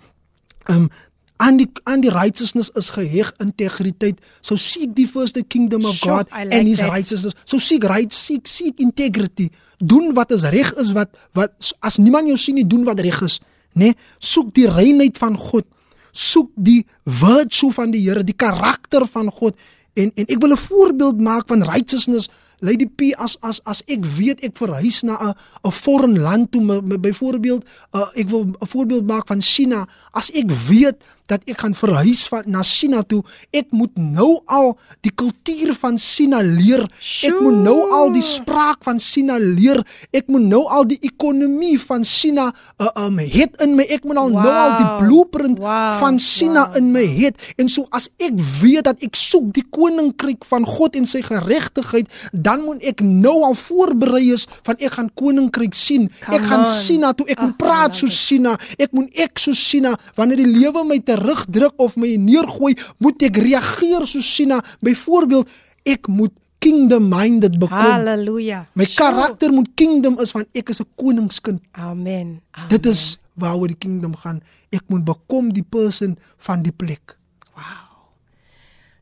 um 0.68 0.90
and 1.38 1.60
die 1.60 1.82
and 1.84 2.04
die 2.04 2.14
righteousness 2.16 2.72
is 2.80 2.90
geheg 2.96 3.32
integriteit 3.44 4.22
so 4.42 4.56
seek 4.56 4.96
die 4.96 5.08
first 5.08 5.36
the 5.36 5.44
kingdom 5.44 5.86
of 5.86 5.96
Sure, 5.96 6.24
God 6.24 6.32
like 6.32 6.54
and 6.56 6.68
his 6.68 6.80
that. 6.80 6.90
righteousness 6.90 7.36
so 7.44 7.60
seek 7.60 7.84
right 7.84 8.14
seek 8.14 8.48
seek 8.48 8.80
integrity 8.80 9.52
doen 9.78 10.14
wat 10.16 10.32
is 10.32 10.48
reg 10.48 10.72
is 10.80 10.94
wat 10.96 11.12
wat 11.34 11.74
as 11.80 12.00
niemand 12.00 12.32
jou 12.32 12.38
sien 12.38 12.56
nie 12.56 12.68
doen 12.68 12.86
wat 12.88 13.00
reg 13.00 13.22
is 13.22 13.42
nê 13.76 13.92
nee? 13.92 13.94
soek 14.20 14.54
die 14.56 14.70
reinheid 14.72 15.18
van 15.20 15.36
God 15.36 15.68
soek 16.16 16.52
die 16.56 16.86
virtue 17.04 17.72
van 17.76 17.92
die 17.92 18.02
Here, 18.06 18.24
die 18.24 18.36
karakter 18.38 19.06
van 19.12 19.30
God. 19.32 19.60
En 19.96 20.12
en 20.16 20.26
ek 20.26 20.40
wil 20.40 20.56
'n 20.56 20.58
voorbeeld 20.58 21.20
maak 21.20 21.48
van 21.48 21.64
righteousness. 21.64 22.30
Lady 22.60 22.88
P 22.88 23.14
as 23.18 23.38
as 23.42 23.60
as 23.66 23.82
ek 23.88 24.06
weet 24.06 24.44
ek 24.44 24.56
verhuis 24.58 25.04
na 25.04 25.18
'n 25.20 25.34
'n 25.64 25.72
foreign 25.72 26.20
land 26.20 26.52
toe, 26.52 26.82
byvoorbeeld, 26.82 27.66
uh, 27.92 28.10
ek 28.16 28.30
wil 28.30 28.46
'n 28.46 28.68
voorbeeld 28.68 29.06
maak 29.06 29.28
van 29.28 29.42
China. 29.42 29.88
As 30.12 30.32
ek 30.32 30.52
weet 30.52 30.98
dat 31.32 31.42
ek 31.50 31.64
gaan 31.64 31.74
verhuis 31.78 32.26
van 32.30 32.46
na 32.50 32.62
China 32.66 33.02
toe, 33.02 33.22
ek 33.56 33.72
moet 33.74 33.94
nou 33.98 34.42
al 34.46 34.74
die 35.06 35.12
kultuur 35.14 35.74
van 35.80 35.98
China 36.02 36.42
leer. 36.46 36.86
Ek 37.26 37.40
moet 37.42 37.58
nou 37.66 37.78
al 37.96 38.14
die 38.14 38.24
spraak 38.26 38.84
van 38.86 39.00
China 39.02 39.38
leer. 39.42 39.82
Ek 40.16 40.30
moet 40.32 40.46
nou 40.46 40.64
al 40.70 40.86
die 40.90 41.00
ekonomie 41.06 41.76
van 41.82 42.06
China 42.06 42.52
uh, 42.78 42.92
um 43.06 43.18
het 43.20 43.58
in 43.64 43.76
my. 43.78 43.88
Ek 43.90 44.06
moet 44.06 44.20
al 44.22 44.34
wow. 44.36 44.44
nou 44.46 44.54
al 44.54 44.76
die 44.78 44.92
blueprint 45.02 45.62
wow. 45.62 45.98
van 46.02 46.20
China 46.22 46.68
wow. 46.68 46.80
in 46.80 46.92
my 46.94 47.06
het. 47.18 47.42
En 47.62 47.72
so 47.72 47.90
as 47.96 48.10
ek 48.22 48.38
weet 48.62 48.86
dat 48.90 49.02
ek 49.06 49.18
soek 49.18 49.52
die 49.56 49.66
koninkryk 49.74 50.46
van 50.50 50.68
God 50.68 50.98
en 51.00 51.10
sy 51.10 51.24
geregtigheid, 51.26 52.12
dan 52.32 52.66
moet 52.68 52.84
ek 52.86 53.02
nou 53.06 53.40
al 53.48 53.58
voorberei 53.58 54.28
is 54.36 54.46
van 54.66 54.78
ek 54.78 54.98
gaan 55.00 55.10
koninkryk 55.18 55.76
sien. 55.78 56.10
Come 56.26 56.38
ek 56.38 56.50
gaan 56.52 56.66
China 56.70 57.14
toe. 57.18 57.28
Ek 57.32 57.42
moet 57.42 57.58
praat 57.60 57.98
so 57.98 58.10
China. 58.12 58.56
Ek 58.78 58.94
moet 58.96 59.26
ek 59.26 59.42
so 59.42 59.56
China 59.56 59.96
wanneer 60.20 60.44
die 60.44 60.50
lewe 60.50 60.86
my 60.86 61.00
terugdruk 61.16 61.74
of 61.82 61.96
my 61.96 62.16
neergooi, 62.20 62.76
moet 63.00 63.22
ek 63.28 63.40
reageer 63.44 64.08
so 64.08 64.24
China. 64.24 64.62
Byvoorbeeld, 64.84 65.50
ek 65.84 66.08
moet 66.12 66.34
kingdom 66.60 67.10
minded 67.10 67.60
bekom. 67.62 67.78
Halleluja. 67.78 68.66
My 68.74 68.88
karakter 68.90 69.54
moet 69.54 69.74
kingdom 69.78 70.20
is 70.24 70.34
want 70.36 70.50
ek 70.54 70.70
is 70.74 70.82
'n 70.82 70.90
koningskind. 70.96 71.62
Amen. 71.72 72.42
Amen. 72.52 72.70
Dit 72.70 72.86
is 72.86 73.20
waaroor 73.36 73.68
die 73.68 73.78
kingdom 73.78 74.16
gaan. 74.16 74.42
Ek 74.72 74.84
moet 74.88 75.04
bekom 75.04 75.54
die 75.54 75.64
person 75.64 76.18
van 76.38 76.64
die 76.64 76.72
plek. 76.72 77.18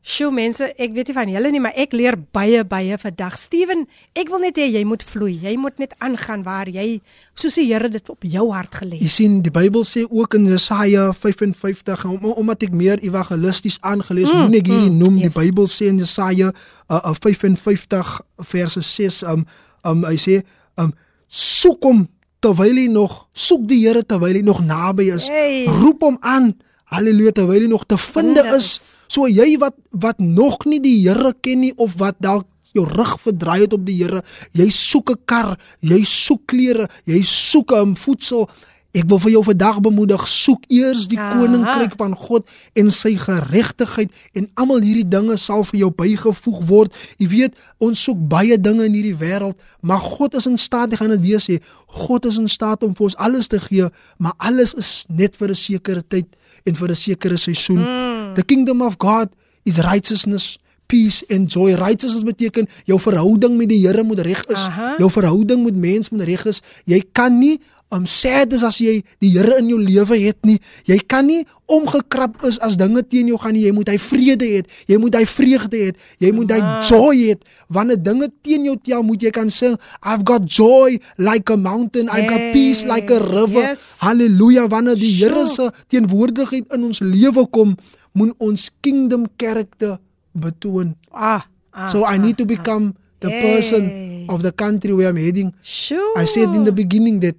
Sjoe 0.04 0.28
mense, 0.36 0.66
ek 0.76 0.90
weet 0.92 1.08
nie 1.08 1.14
van 1.16 1.30
julle 1.32 1.50
nie, 1.54 1.60
maar 1.64 1.72
ek 1.80 1.94
leer 1.96 2.18
baie 2.36 2.60
baie 2.68 2.96
vandag. 3.00 3.38
Steven, 3.40 3.86
ek 4.12 4.28
wil 4.28 4.42
net 4.42 4.58
hê 4.60 4.66
jy 4.68 4.82
moet 4.84 5.00
vloei. 5.00 5.38
Jy 5.40 5.54
moet 5.56 5.78
net 5.80 5.94
aangaan 6.04 6.42
waar 6.44 6.68
jy 6.68 6.98
soos 7.32 7.56
die 7.56 7.64
Here 7.70 7.88
dit 7.88 8.10
op 8.12 8.26
jou 8.28 8.44
hart 8.52 8.76
gelê 8.82 8.98
het. 8.98 9.06
Jy 9.06 9.12
sien, 9.14 9.38
die 9.40 9.52
Bybel 9.54 9.86
sê 9.88 10.02
ook 10.04 10.36
in 10.36 10.44
Jesaja 10.50 11.06
55 11.16 12.04
om, 12.10 12.26
omdat 12.34 12.66
ek 12.68 12.76
meer 12.76 13.00
evangelisties 13.00 13.78
aangelees, 13.80 14.28
mm, 14.28 14.42
moet 14.44 14.58
ek 14.60 14.68
hierdie 14.68 14.90
mm, 14.90 14.98
noem. 15.00 15.16
Yes. 15.22 15.32
Die 15.32 15.40
Bybel 15.40 15.70
sê 15.72 15.88
in 15.88 16.02
Jesaja 16.02 16.50
uh, 16.52 17.00
uh, 17.00 17.14
55 17.16 18.12
verse 18.52 18.84
6 18.84 19.22
um 19.32 19.46
um 19.88 20.04
hy 20.04 20.18
sê 20.20 20.42
um 20.80 20.92
soek 21.32 21.88
hom 21.88 22.04
terwyl 22.44 22.76
hy 22.76 22.90
nog 22.92 23.22
soek 23.32 23.64
die 23.72 23.80
Here 23.86 24.04
terwyl 24.04 24.36
hy 24.36 24.44
nog 24.44 24.60
naby 24.68 25.08
is. 25.16 25.30
Hey. 25.32 25.64
Roep 25.80 26.04
hom 26.04 26.20
aan. 26.20 26.52
Halleluja 26.92 27.32
terwyl 27.40 27.64
hy 27.64 27.72
nog 27.72 27.88
te 27.88 27.96
vind 27.96 28.44
is. 28.52 28.76
So 29.14 29.28
jy 29.30 29.54
wat 29.62 29.76
wat 29.94 30.18
nog 30.18 30.64
nie 30.66 30.80
die 30.82 30.98
Here 31.04 31.34
ken 31.40 31.62
nie 31.62 31.74
of 31.78 31.98
wat 32.00 32.18
dalk 32.18 32.48
jou 32.74 32.82
rug 32.88 33.14
verdraai 33.22 33.60
het 33.62 33.74
op 33.76 33.84
die 33.86 34.00
Here, 34.00 34.24
jy 34.52 34.66
soek 34.70 35.10
'n 35.10 35.22
kar, 35.24 35.58
jy 35.80 36.02
soek 36.02 36.46
klere, 36.46 36.88
jy 37.06 37.22
soek 37.22 37.72
'n 37.72 37.94
voedsel. 37.94 38.50
Ek 38.94 39.08
wil 39.08 39.18
vir 39.18 39.30
jou 39.30 39.42
vandag 39.42 39.80
bemoedig, 39.80 40.28
soek 40.28 40.62
eers 40.68 41.08
die 41.08 41.18
Aha. 41.18 41.34
koninkryk 41.34 41.96
van 41.96 42.14
God 42.14 42.48
en 42.74 42.90
sy 42.90 43.16
geregtigheid 43.18 44.10
en 44.34 44.48
almal 44.54 44.80
hierdie 44.80 45.08
dinge 45.08 45.36
sal 45.36 45.64
vir 45.64 45.80
jou 45.80 45.90
bygevoeg 45.90 46.60
word. 46.68 46.94
Jy 47.18 47.28
weet, 47.28 47.52
ons 47.78 47.98
soek 47.98 48.18
baie 48.28 48.58
dinge 48.58 48.84
in 48.84 48.94
hierdie 48.94 49.18
wêreld, 49.18 49.58
maar 49.82 49.98
God 49.98 50.34
is 50.34 50.46
in 50.46 50.56
staat, 50.56 50.92
ek 50.92 50.98
gaan 50.98 51.10
dit 51.10 51.26
weer 51.26 51.42
sê, 51.42 51.60
God 51.86 52.26
is 52.26 52.38
in 52.38 52.48
staat 52.48 52.82
om 52.82 52.94
vir 52.94 53.04
ons 53.04 53.16
alles 53.16 53.48
te 53.48 53.58
gee, 53.58 53.90
maar 54.18 54.34
alles 54.38 54.74
is 54.74 55.06
net 55.08 55.36
vir 55.36 55.50
'n 55.50 55.54
sekere 55.54 56.02
tyd 56.02 56.26
en 56.64 56.74
vir 56.74 56.90
'n 56.90 56.94
sekere 56.96 57.36
seisoen. 57.36 57.82
Mm. 57.82 58.13
The 58.34 58.44
kingdom 58.44 58.82
of 58.82 58.98
God 58.98 59.30
is 59.64 59.78
righteousness, 59.78 60.58
peace 60.86 61.24
and 61.30 61.48
joy. 61.48 61.74
Righteousness 61.78 62.26
beteken 62.26 62.68
jou 62.84 62.98
verhouding 63.00 63.56
met 63.56 63.70
die 63.72 63.80
Here 63.86 64.02
moet 64.04 64.24
reg 64.26 64.44
is. 64.52 64.66
Aha. 64.68 64.94
Jou 64.98 65.10
verhouding 65.10 65.64
met 65.64 65.76
mense 65.76 66.12
moet 66.14 66.26
reg 66.28 66.44
is. 66.50 66.60
Jy 66.84 67.00
kan 67.12 67.38
nie 67.38 67.58
om 67.94 68.06
sad 68.10 68.52
is 68.56 68.64
as 68.66 68.80
jy 68.82 68.98
die 69.22 69.30
Here 69.34 69.58
in 69.60 69.68
jou 69.70 69.78
lewe 69.78 70.18
het 70.24 70.40
nie. 70.46 70.56
Jy 70.88 70.98
kan 71.10 71.26
nie 71.28 71.44
omgekrap 71.70 72.42
is 72.48 72.58
as 72.64 72.76
dinge 72.80 73.04
teen 73.06 73.30
jou 73.30 73.38
gaan 73.40 73.54
nie. 73.56 73.64
Jy 73.68 73.74
moet 73.76 73.92
hy 73.92 73.96
vrede 74.02 74.48
hê. 74.50 74.60
Jy 74.90 74.98
moet 75.00 75.18
hy 75.20 75.24
vreugde 75.30 75.80
hê. 75.80 75.90
Jy 76.24 76.32
moet 76.36 76.54
hy 76.56 76.60
joy 76.88 77.22
hê. 77.22 77.38
Wanneer 77.72 78.00
dinge 78.02 78.30
teen 78.44 78.66
jou 78.68 78.76
tel, 78.82 79.04
moet 79.06 79.22
jy 79.22 79.32
kan 79.34 79.50
sing, 79.52 79.78
I've 80.02 80.26
got 80.26 80.48
joy 80.50 80.98
like 81.16 81.52
a 81.52 81.56
mountain. 81.56 82.10
I've 82.10 82.28
got 82.28 82.50
peace 82.56 82.84
like 82.88 83.12
a 83.14 83.20
river. 83.22 83.70
Yes. 83.70 83.86
Hallelujah. 84.02 84.66
Wanneer 84.72 84.98
die 84.98 85.12
Here 85.14 85.46
se 85.48 85.70
teenwoordigheid 85.92 86.74
in 86.74 86.88
ons 86.90 87.00
lewe 87.04 87.46
kom, 87.54 87.76
moet 88.14 88.30
ons 88.38 88.70
kingdom 88.80 89.26
character 89.36 89.98
betoon. 90.32 90.94
Ah. 91.10 91.42
ah 91.74 91.90
so 91.90 92.06
I 92.06 92.18
need 92.18 92.38
to 92.38 92.46
ah, 92.46 92.52
become 92.54 92.94
the 93.18 93.30
hey. 93.30 93.42
person 93.42 93.82
of 94.30 94.42
the 94.46 94.54
country 94.54 94.94
where 94.94 95.10
I'm 95.10 95.18
heading. 95.18 95.54
Sure. 95.62 96.14
I 96.14 96.24
said 96.24 96.54
in 96.54 96.64
the 96.64 96.72
beginning 96.72 97.20
that 97.26 97.34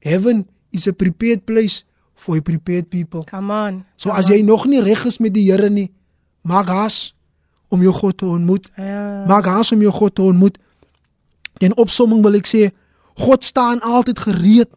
Heaven 0.00 0.46
is 0.72 0.86
a 0.86 0.94
prepared 0.94 1.44
place 1.44 1.84
for 2.14 2.36
a 2.36 2.42
prepared 2.42 2.88
people. 2.88 3.24
Come 3.24 3.50
on. 3.50 3.84
So 3.96 4.10
come 4.10 4.18
as 4.18 4.30
jy 4.30 4.40
on. 4.40 4.46
nog 4.54 4.66
nie 4.70 4.80
reg 4.80 5.04
is 5.04 5.18
met 5.18 5.34
die 5.34 5.50
Here 5.50 5.70
nie, 5.70 5.90
maak 6.46 6.70
haas 6.70 7.12
om 7.70 7.82
jou 7.82 7.92
God 7.94 8.18
te 8.18 8.26
ontmoet. 8.26 8.70
Ja. 8.76 9.24
Maak 9.28 9.46
haas 9.50 9.72
om 9.72 9.82
jou 9.82 9.92
God 9.92 10.14
te 10.14 10.22
ontmoet. 10.22 10.58
In 11.60 11.76
opsomming 11.76 12.22
wil 12.24 12.38
ek 12.40 12.48
sê, 12.48 12.70
God 13.20 13.44
staan 13.44 13.82
altyd 13.84 14.22
gereed 14.24 14.70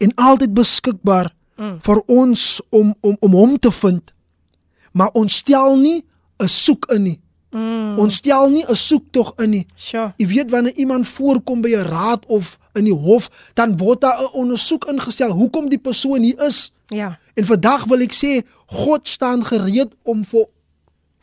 en 0.00 0.14
altyd 0.14 0.54
beskikbaar 0.54 1.32
mm. 1.58 1.76
vir 1.84 2.02
ons 2.06 2.44
om 2.70 2.94
om 3.00 3.16
om 3.20 3.36
hom 3.36 3.58
te 3.58 3.72
vind. 3.82 4.14
Maar 4.92 5.10
ons 5.12 5.36
stel 5.36 5.76
nie 5.76 6.04
'n 6.38 6.48
soek 6.48 6.84
in 6.90 7.02
nie. 7.02 7.20
Mm. 7.50 7.98
Ons 7.98 8.14
stel 8.14 8.50
nie 8.50 8.64
'n 8.68 8.76
soektog 8.76 9.32
in 9.36 9.50
nie. 9.50 9.66
Sure. 9.74 10.12
Jy 10.16 10.26
weet 10.26 10.50
wanneer 10.50 10.74
iemand 10.74 11.08
voorkom 11.08 11.60
by 11.60 11.68
'n 11.68 11.88
raad 11.88 12.26
of 12.26 12.58
in 12.72 12.84
die 12.84 12.94
hof, 12.94 13.30
dan 13.54 13.76
word 13.76 14.00
daar 14.00 14.22
'n 14.22 14.32
ondersoek 14.32 14.84
ingestel 14.84 15.30
hoekom 15.30 15.68
die 15.68 15.78
persoon 15.78 16.22
hier 16.22 16.40
is. 16.40 16.72
Ja. 16.86 17.18
En 17.34 17.44
vandag 17.44 17.84
wil 17.84 18.00
ek 18.00 18.14
sê 18.14 18.46
God 18.66 19.08
staan 19.08 19.44
gereed 19.44 19.94
om 20.02 20.24
vir 20.24 20.46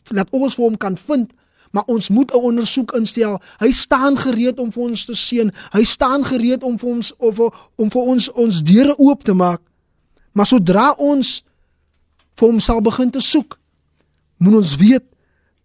laat 0.07 0.29
ons 0.29 0.55
vir 0.55 0.63
hom 0.63 0.77
kan 0.77 0.97
vind, 0.97 1.31
maar 1.71 1.83
ons 1.85 2.09
moet 2.09 2.33
'n 2.33 2.37
ondersoek 2.37 2.91
instel. 2.91 3.41
Hy 3.57 3.71
staan 3.71 4.17
gereed 4.17 4.59
om 4.59 4.71
vir 4.71 4.83
ons 4.83 5.05
te 5.05 5.15
seën. 5.15 5.51
Hy 5.71 5.83
staan 5.83 6.23
gereed 6.23 6.63
om 6.63 6.79
vir 6.79 6.89
ons 6.89 7.13
of 7.17 7.39
om 7.75 7.91
vir 7.91 8.01
ons 8.01 8.31
ons 8.31 8.63
deure 8.63 8.97
oop 8.97 9.23
te 9.23 9.33
maak. 9.33 9.61
Maar 10.31 10.45
sodra 10.45 10.91
ons 10.97 11.43
vir 12.37 12.47
hom 12.47 12.59
sal 12.59 12.81
begin 12.81 13.11
te 13.11 13.21
soek, 13.23 13.57
moet 14.37 14.59
ons 14.61 14.75
weet 14.77 15.05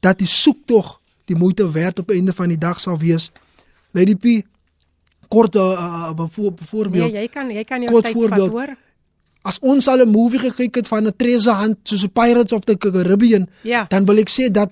dat 0.01 0.19
die 0.19 0.29
soektog 0.29 0.99
die 1.31 1.37
moeite 1.39 1.71
werd 1.71 1.99
op 2.03 2.11
einde 2.11 2.33
van 2.33 2.49
die 2.49 2.59
dag 2.59 2.81
sal 2.81 2.99
wees. 2.99 3.31
Lady 3.93 4.17
P 4.17 4.41
kort 5.33 5.55
uh, 5.57 6.13
voorbeeld. 6.29 7.13
Nee, 7.13 7.23
jy 7.25 7.29
kan 7.33 7.51
jy 7.51 7.65
kan 7.65 7.85
jou 7.85 8.01
tyd 8.01 8.17
vat 8.17 8.49
hoor. 8.53 8.75
As 9.43 9.59
ons 9.59 9.89
al 9.89 10.05
'n 10.05 10.11
movie 10.11 10.39
gekyk 10.39 10.83
het 10.83 10.89
van 10.89 11.07
'n 11.07 11.17
treasure 11.17 11.57
hunt 11.57 11.79
soos 11.83 12.07
Pirates 12.13 12.53
of 12.53 12.65
the 12.65 12.77
Caribbean, 12.79 13.49
ja. 13.63 13.87
dan 13.89 14.05
wil 14.05 14.19
ek 14.19 14.31
sê 14.31 14.51
dat 14.51 14.71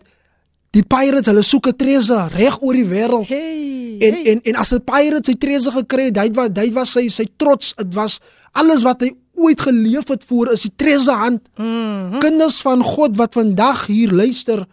die 0.70 0.84
pirates 0.86 1.26
hulle 1.26 1.42
soek 1.42 1.66
'n 1.66 1.76
treasure 1.76 2.28
reg 2.28 2.60
oor 2.62 2.74
die 2.74 2.86
wêreld. 2.86 3.26
Hey, 3.26 3.96
en, 3.98 4.14
hey. 4.14 4.24
en 4.32 4.40
en 4.42 4.54
as 4.54 4.72
'n 4.72 4.84
pirate 4.84 5.30
sy 5.30 5.34
treasure 5.34 5.76
gekry 5.76 6.04
het, 6.04 6.14
dit 6.14 6.36
was 6.36 6.48
dit 6.52 6.72
was 6.72 6.92
sy 6.92 7.08
sy 7.08 7.26
trots, 7.36 7.74
dit 7.74 7.94
was 7.94 8.20
alles 8.52 8.82
wat 8.82 9.00
hy 9.00 9.10
ooit 9.40 9.60
geleef 9.60 10.08
het 10.08 10.24
voor 10.28 10.52
is 10.52 10.66
die 10.66 10.72
treasure 10.76 11.18
hunt. 11.24 11.48
Mm 11.56 11.66
-hmm. 11.66 12.20
Kinders 12.20 12.60
van 12.60 12.82
God 12.82 13.16
wat 13.16 13.32
vandag 13.32 13.86
hier 13.86 14.12
luister, 14.12 14.66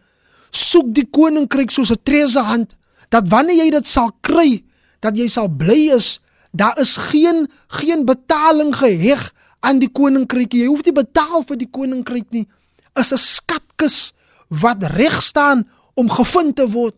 soek 0.49 0.93
die 0.93 1.07
koninkryk 1.09 1.71
soos 1.71 1.91
'n 1.91 2.03
treasure 2.03 2.45
hunt 2.45 2.75
dat 3.09 3.29
wanneer 3.29 3.63
jy 3.63 3.69
dit 3.69 3.87
sal 3.87 4.11
kry 4.21 4.63
dat 4.99 5.17
jy 5.17 5.27
sal 5.27 5.47
bly 5.47 5.91
is. 5.95 6.19
Daar 6.51 6.79
is 6.79 6.97
geen 6.97 7.49
geen 7.67 8.05
betaling 8.05 8.75
geheg 8.75 9.33
aan 9.59 9.79
die 9.79 9.91
koninkryk 9.91 10.53
jy 10.53 10.65
hoef 10.65 10.83
nie 10.83 10.93
betaal 10.93 11.43
vir 11.43 11.57
die 11.57 11.69
koninkryk 11.71 12.29
nie. 12.29 12.47
Is 12.95 13.11
'n 13.13 13.17
skatkis 13.17 14.13
wat 14.47 14.83
reg 14.83 15.21
staan 15.21 15.67
om 15.93 16.09
gevind 16.09 16.55
te 16.55 16.69
word. 16.69 16.95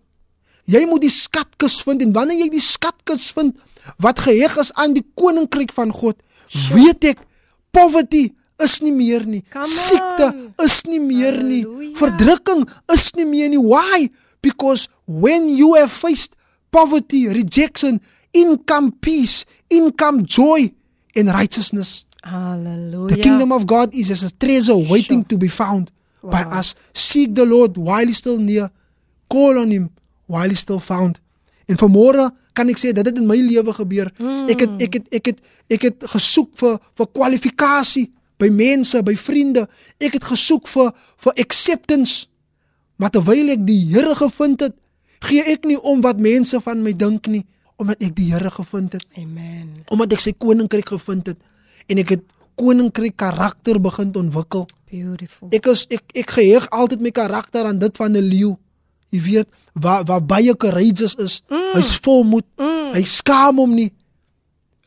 Jy 0.65 0.85
moet 0.85 1.01
die 1.01 1.09
skatkis 1.09 1.81
vind 1.81 2.01
en 2.01 2.11
wanneer 2.11 2.37
jy 2.37 2.49
die 2.49 2.59
skatkis 2.59 3.31
vind 3.31 3.55
wat 3.97 4.19
geheg 4.19 4.57
is 4.57 4.73
aan 4.73 4.93
die 4.93 5.05
koninkryk 5.15 5.71
van 5.73 5.91
God 5.91 6.15
weet 6.73 7.03
ek 7.13 7.19
poverty 7.71 8.33
is 8.59 8.81
nie 8.81 8.91
meer 8.91 9.25
nie. 9.25 9.43
Siekte 9.63 10.31
is 10.63 10.81
nie 10.85 10.99
meer 10.99 11.39
nie. 11.43 11.63
Verdrukking 11.99 12.67
is 12.93 13.13
nie 13.15 13.25
meer 13.25 13.49
nie. 13.49 13.61
Why? 13.61 14.09
Because 14.41 14.87
when 15.07 15.49
you 15.49 15.75
have 15.75 15.91
faced 15.91 16.35
poverty, 16.71 17.27
rejection, 17.27 18.01
income 18.33 18.91
peace, 19.01 19.45
income 19.69 20.25
joy 20.25 20.71
and 21.15 21.29
righteousness. 21.29 22.05
Hallelujah. 22.23 23.15
The 23.15 23.21
kingdom 23.23 23.51
of 23.51 23.65
God 23.65 23.93
is 23.93 24.11
as 24.11 24.23
a 24.23 24.31
treasure 24.31 24.75
waiting 24.77 25.21
sure. 25.21 25.29
to 25.29 25.37
be 25.37 25.47
found 25.47 25.91
wow. 26.21 26.31
by 26.31 26.43
us. 26.43 26.75
Seek 26.93 27.35
the 27.35 27.45
Lord 27.45 27.77
while 27.77 28.05
he's 28.05 28.17
still 28.17 28.37
near. 28.37 28.71
Call 29.29 29.59
on 29.59 29.71
him 29.71 29.91
while 30.27 30.49
he's 30.49 30.59
still 30.59 30.79
found. 30.79 31.19
En 31.69 31.77
vanmôre 31.77 32.29
kan 32.57 32.69
ek 32.71 32.79
sê 32.81 32.93
dat 32.95 33.05
dit 33.05 33.19
in 33.21 33.27
my 33.29 33.37
lewe 33.37 33.73
gebeur. 33.77 34.09
Mm. 34.17 34.47
Ek 34.49 34.63
het 34.65 34.81
ek 34.87 34.97
het 34.97 35.11
ek 35.19 35.31
het 35.31 35.43
ek 35.69 35.85
het 35.89 36.07
gesoek 36.15 36.55
vir 36.57 36.79
vir 36.97 37.09
kwalifikasie 37.13 38.07
by 38.39 38.49
mense, 38.49 39.03
by 39.03 39.15
vriende. 39.19 39.67
Ek 40.01 40.17
het 40.17 40.25
gesoek 40.31 40.67
vir 40.71 40.91
vir 41.25 41.43
acceptance. 41.45 42.25
Maar 42.99 43.13
terwyl 43.15 43.53
ek 43.53 43.63
die 43.67 43.79
Here 43.93 44.15
gevind 44.15 44.63
het, 44.65 44.75
gee 45.23 45.43
ek 45.43 45.67
nie 45.67 45.77
om 45.77 46.01
wat 46.03 46.19
mense 46.19 46.59
van 46.63 46.81
my 46.83 46.91
dink 46.95 47.29
nie, 47.31 47.45
omdat 47.79 48.01
ek 48.03 48.15
die 48.17 48.31
Here 48.31 48.51
gevind 48.51 48.97
het. 48.97 49.05
Amen. 49.19 49.85
Omdat 49.91 50.17
ek 50.17 50.25
sy 50.25 50.33
koninkryk 50.35 50.95
gevind 50.97 51.31
het 51.31 51.39
en 51.89 52.01
ek 52.03 52.11
het 52.17 52.25
koninkryk 52.59 53.15
karakter 53.17 53.79
begin 53.81 54.11
ontwikkel. 54.15 54.67
Beautiful. 54.91 55.49
Ek 55.55 55.69
is 55.71 55.85
ek 55.93 56.17
ek 56.17 56.33
geheg 56.37 56.67
altyd 56.75 57.01
my 57.05 57.11
karakter 57.15 57.69
aan 57.69 57.79
dit 57.79 57.95
van 57.97 58.11
'n 58.11 58.25
leeu. 58.25 58.57
Jy 59.09 59.21
weet, 59.25 59.47
waar 59.73 60.03
waar 60.05 60.21
baie 60.25 60.55
courageous 60.57 61.15
is. 61.15 61.39
Mm. 61.49 61.71
Hy's 61.73 61.95
vol 62.03 62.23
moed. 62.23 62.45
Mm. 62.57 62.93
Hy 62.93 63.03
skaam 63.09 63.61
hom 63.61 63.73
nie. 63.75 63.91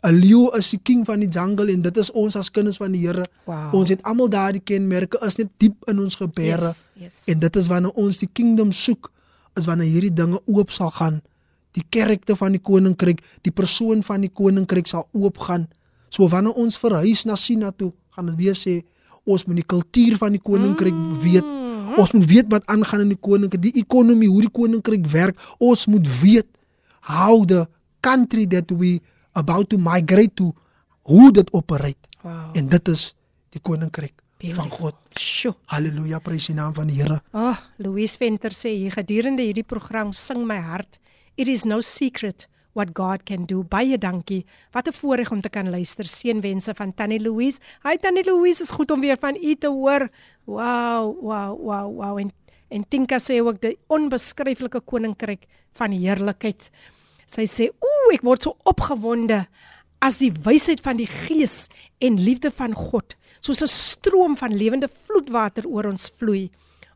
'n 0.02 0.18
Leeu 0.18 0.50
is 0.58 0.72
die 0.74 0.80
king 0.82 1.04
van 1.06 1.20
die 1.22 1.30
jungle 1.30 1.70
en 1.70 1.82
dit 1.82 1.96
is 1.96 2.10
ons 2.10 2.34
as 2.36 2.50
kinders 2.50 2.80
van 2.82 2.92
die 2.92 3.04
Here. 3.06 3.22
Wow. 3.46 3.74
Ons 3.78 3.92
het 3.94 4.02
almal 4.02 4.28
daardie 4.28 4.62
kenmerke 4.64 5.20
is 5.26 5.38
net 5.38 5.50
diep 5.62 5.84
in 5.90 6.00
ons 6.02 6.18
gebeure. 6.18 6.72
Yes, 6.72 6.88
yes. 6.98 7.20
En 7.30 7.38
dit 7.38 7.56
is 7.56 7.68
wanneer 7.70 7.94
ons 7.94 8.18
die 8.18 8.28
kingdom 8.32 8.72
soek, 8.72 9.12
is 9.54 9.68
wanneer 9.70 9.86
hierdie 9.86 10.14
dinge 10.14 10.40
oop 10.50 10.74
sal 10.74 10.90
gaan. 10.90 11.20
Die 11.78 11.84
karakter 11.88 12.36
van 12.36 12.56
die 12.56 12.60
koninkryk, 12.60 13.22
die 13.46 13.54
persoon 13.54 14.02
van 14.02 14.26
die 14.26 14.32
koninkryk 14.34 14.90
sal 14.90 15.06
oopgaan. 15.12 15.68
So 16.10 16.26
wanneer 16.28 16.58
ons 16.58 16.80
verhuis 16.82 17.22
na 17.24 17.38
Sina 17.38 17.70
toe, 17.70 17.92
gaan 18.10 18.26
dit 18.32 18.36
weer 18.42 18.58
sê 18.58 18.82
ons 19.24 19.44
moet 19.46 19.60
die 19.60 19.66
kultuur 19.66 20.16
van 20.20 20.34
die 20.36 20.42
koninkryk 20.42 20.96
weet. 21.22 21.46
Ons 22.00 22.14
moet 22.16 22.26
weet 22.30 22.48
wat 22.52 22.66
aangaan 22.72 23.04
in 23.04 23.12
die 23.12 23.20
koninkryk, 23.20 23.62
die 23.62 23.82
ekonomie, 23.82 24.30
hoe 24.30 24.46
die 24.46 24.52
koninkryk 24.52 25.06
werk. 25.12 25.38
Ons 25.62 25.86
moet 25.86 26.08
weet 26.22 26.48
how 27.08 27.44
the 27.46 27.66
country 28.00 28.46
that 28.46 28.70
we 28.70 29.00
about 29.32 29.68
to 29.70 29.78
migrate 29.78 30.34
to 30.34 30.52
hoe 31.08 31.32
dit 31.32 31.52
operate. 31.52 31.98
Wow. 32.22 32.50
En 32.56 32.68
dit 32.68 32.88
is 32.88 33.12
die 33.52 33.60
koninkryk 33.60 34.14
van 34.56 34.70
God. 34.70 34.96
Sjoe. 35.18 35.54
Halleluja, 35.70 36.18
prys 36.22 36.48
die 36.50 36.56
naam 36.56 36.74
van 36.74 36.90
die 36.90 36.98
Here. 36.98 37.20
Ah, 37.30 37.50
oh, 37.50 37.58
Louise 37.82 38.18
Venter 38.18 38.54
sê 38.56 38.72
hier 38.74 38.94
gedurende 38.94 39.44
hierdie 39.46 39.66
program 39.66 40.12
sing 40.16 40.46
my 40.46 40.58
hart. 40.62 40.98
It 41.36 41.48
is 41.48 41.64
no 41.64 41.80
secret 41.80 42.48
what 42.72 42.92
God 42.94 43.24
can 43.24 43.44
do. 43.44 43.62
Baie 43.62 43.98
dankie. 43.98 44.44
Wat 44.72 44.88
'n 44.88 44.92
voorreg 44.92 45.30
om 45.30 45.40
te 45.40 45.48
kan 45.48 45.70
luister. 45.70 46.04
Seënwense 46.04 46.74
van 46.74 46.94
Tannie 46.94 47.20
Louise. 47.20 47.60
Hi 47.82 47.96
Tannie 47.96 48.24
Louise, 48.24 48.62
is 48.62 48.70
goed 48.70 48.90
om 48.90 49.00
weer 49.00 49.18
van 49.20 49.36
u 49.36 49.54
te 49.54 49.68
hoor. 49.68 50.08
Wow, 50.44 51.16
wow, 51.20 51.58
wow, 51.60 51.96
wow. 51.96 52.18
En 52.18 52.32
en 52.68 52.84
Tinka 52.88 53.18
sê 53.18 53.40
ook 53.40 53.60
die 53.60 53.78
onbeskryflike 53.86 54.80
koninkryk 54.80 55.46
van 55.72 55.92
heerlikheid. 55.92 56.70
Sy 57.26 57.44
sê, 57.46 57.68
"Ooh, 57.68 58.14
ek 58.14 58.22
word 58.22 58.42
so 58.42 58.56
opgewonde 58.64 59.46
as 60.02 60.18
die 60.18 60.32
wysheid 60.32 60.80
van 60.80 60.96
die 60.96 61.06
Gees 61.06 61.68
en 62.02 62.18
liefde 62.18 62.50
van 62.50 62.74
God, 62.74 63.14
soos 63.40 63.62
'n 63.62 63.68
stroom 63.68 64.36
van 64.36 64.56
lewende 64.56 64.88
vloedwater 64.88 65.66
oor 65.66 65.86
ons 65.86 66.10
vloei. 66.16 66.50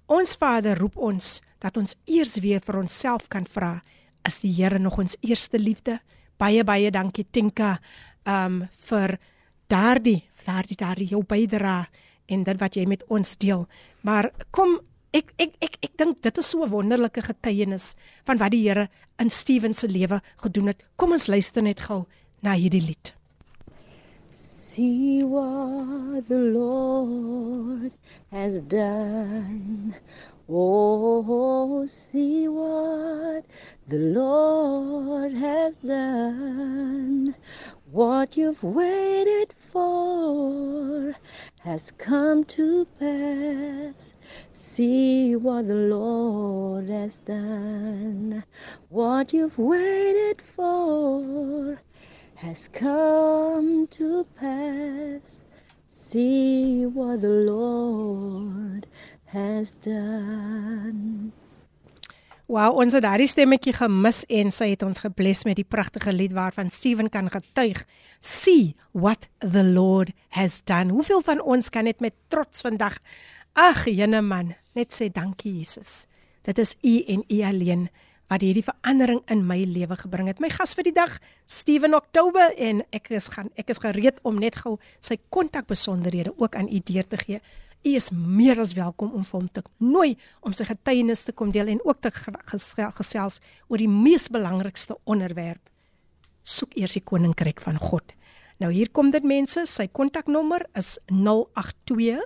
Ons 0.06 0.36
Vader 0.36 0.78
roep 0.78 0.96
ons 0.96 1.40
dat 1.58 1.76
ons 1.76 1.96
eers 2.04 2.36
weer 2.38 2.60
vir 2.60 2.76
onsself 2.76 3.28
kan 3.28 3.46
vra, 3.46 3.82
is 4.26 4.40
die 4.42 4.52
Here 4.52 4.78
nog 4.78 4.98
ons 4.98 5.16
eerste 5.22 5.58
liefde? 5.58 6.00
Baie 6.38 6.64
baie 6.64 6.90
dankie 6.90 7.26
Tinka 7.30 7.78
um 8.26 8.64
vir 8.88 9.18
daardie 9.70 10.22
daardie 10.46 10.78
daardie 10.78 11.08
jou 11.10 11.22
bydra 11.26 11.86
en 12.30 12.44
dit 12.46 12.60
wat 12.60 12.76
jy 12.76 12.86
met 12.86 13.04
ons 13.10 13.36
deel. 13.42 13.66
Maar 14.02 14.30
kom 14.50 14.78
ek 15.14 15.32
ek 15.38 15.56
ek 15.62 15.78
ek 15.82 15.96
dink 15.98 16.22
dit 16.22 16.38
is 16.38 16.46
so 16.46 16.64
'n 16.64 16.70
wonderlike 16.70 17.22
getuienis 17.22 17.94
van 18.24 18.38
wat 18.38 18.50
die 18.50 18.68
Here 18.68 18.88
in 19.18 19.30
Steven 19.30 19.74
se 19.74 19.88
lewe 19.88 20.20
gedoen 20.36 20.66
het. 20.66 20.82
Kom 20.96 21.12
ons 21.12 21.26
luister 21.26 21.62
net 21.62 21.80
gou 21.80 22.06
na 22.42 22.52
hierdie 22.54 22.82
lied. 22.82 23.14
See 24.32 25.24
what 25.24 26.28
the 26.28 26.38
Lord 26.52 27.92
has 28.30 28.60
done. 28.68 29.94
Oh, 30.48 31.86
see 31.86 32.46
what 32.48 33.44
the 33.89 33.99
Lord 33.99 35.32
has 35.34 35.76
done. 35.76 37.37
What 37.93 38.37
you've 38.37 38.64
waited 38.64 39.55
for 39.70 41.14
has 41.61 41.93
come 41.93 42.43
to 42.45 42.84
pass. 42.99 44.14
See 44.51 45.37
what 45.37 45.68
the 45.68 45.74
Lord 45.74 46.89
has 46.89 47.18
done. 47.18 48.43
What 48.89 49.32
you've 49.32 49.57
waited 49.57 50.43
for 50.43 51.80
has 52.34 52.66
come 52.66 53.87
to 53.87 54.24
pass. 54.34 55.37
See 55.87 56.87
what 56.87 57.20
the 57.20 57.28
Lord 57.28 58.89
has 59.26 59.74
done. 59.74 61.32
Wow, 62.47 62.76
ons 62.78 62.94
het 62.94 63.03
daardie 63.03 63.26
stemmetjie 63.26 63.72
gemis 63.74 64.20
en 64.30 64.53
sy 64.55 64.68
het 64.70 64.84
ons 64.86 65.03
gebless 65.03 65.42
met 65.49 65.59
die 65.59 65.66
pragtige 65.66 66.12
lied 66.14 66.30
waarvan 66.30 66.68
Steven 66.70 67.09
kan 67.11 67.26
getuig. 67.26 67.80
See 68.22 68.76
what 68.94 69.26
the 69.42 69.64
Lord 69.66 70.12
has 70.38 70.61
done. 70.62 70.94
Hoeveel 70.94 71.24
van 71.26 71.42
ons 71.42 71.72
kan 71.74 71.90
net 71.90 71.99
met 71.99 72.14
trots 72.30 72.62
vandag 72.62 73.01
Ag, 73.59 73.88
jene 73.90 74.20
man, 74.22 74.53
net 74.78 74.94
sê 74.94 75.09
dankie 75.11 75.57
Jesus. 75.57 76.05
Dit 76.47 76.61
is 76.62 76.76
U 76.86 76.94
en 77.16 77.24
U 77.26 77.40
alleen 77.51 77.88
wat 78.30 78.47
hierdie 78.47 78.62
verandering 78.66 79.24
in 79.32 79.42
my 79.49 79.64
lewe 79.66 79.99
gebring 79.99 80.30
het. 80.30 80.38
My 80.38 80.53
gas 80.55 80.78
vir 80.78 80.86
die 80.86 80.94
dag, 80.94 81.18
Steven 81.51 81.99
Oktober 81.99 82.55
en 82.55 82.84
ek 82.94 83.11
is 83.11 83.26
gaan 83.34 83.51
ek 83.59 83.74
is 83.74 83.82
gereed 83.82 84.22
om 84.22 84.38
net 84.38 84.61
gou 84.62 84.76
sy 85.03 85.18
kontakbesonderhede 85.34 86.36
ook 86.38 86.55
aan 86.55 86.70
u 86.70 86.78
deur 86.78 87.11
te 87.11 87.18
gee. 87.26 87.42
U 87.87 87.95
is 87.95 88.11
meer 88.11 88.59
as 88.59 88.72
welkom 88.74 89.12
om 89.14 89.22
hom 89.30 89.47
te 89.55 89.62
nooi 89.78 90.18
om 90.43 90.51
sy 90.57 90.64
getuienis 90.66 91.22
te 91.28 91.32
kom 91.32 91.53
deel 91.55 91.68
en 91.70 91.78
ook 91.87 92.01
te 92.03 92.11
gesels, 92.11 93.41
oor 93.70 93.78
die 93.78 93.91
mees 93.91 94.28
belangrikste 94.32 94.97
onderwerp. 95.07 95.70
Soek 96.43 96.74
eers 96.74 96.93
die 96.99 97.05
koninkryk 97.07 97.61
van 97.62 97.78
God. 97.78 98.03
Nou 98.59 98.74
hier 98.74 98.91
kom 98.91 99.14
dit 99.14 99.22
mense, 99.22 99.62
sy 99.70 99.87
kontaknommer 99.87 100.66
is 100.74 100.99
082 101.12 102.18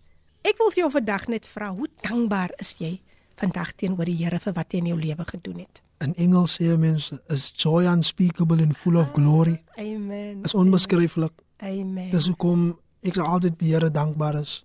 Ek 0.46 0.58
wil 0.58 0.70
vir 0.70 0.84
jou 0.84 0.90
vandag 0.90 1.26
net 1.28 1.46
vra, 1.46 1.72
hoe 1.74 1.88
dankbaar 2.06 2.54
is 2.62 2.76
jy 2.78 3.00
vandag 3.36 3.74
teenoor 3.76 4.08
die 4.08 4.16
Here 4.16 4.38
vir 4.40 4.54
wat 4.56 4.72
hy 4.72 4.78
in 4.78 4.92
jou 4.92 4.98
lewe 5.00 5.24
gedoen 5.28 5.58
het? 5.64 5.82
In 6.04 6.12
Engels 6.20 6.58
sê 6.58 6.76
mense 6.76 7.16
is 7.32 7.50
joy 7.56 7.86
unspeakable 7.88 8.62
and 8.62 8.76
full 8.76 8.98
of 9.00 9.12
glory. 9.16 9.62
Amen. 9.80 10.42
Is 10.44 10.54
onbeskryflik. 10.54 11.32
Amen. 11.64 12.10
Dis 12.12 12.28
hoekom 12.28 12.74
ek 13.02 13.16
altyd 13.16 13.58
die 13.58 13.72
Here 13.72 13.90
dankbaar 13.90 14.40
is 14.40 14.64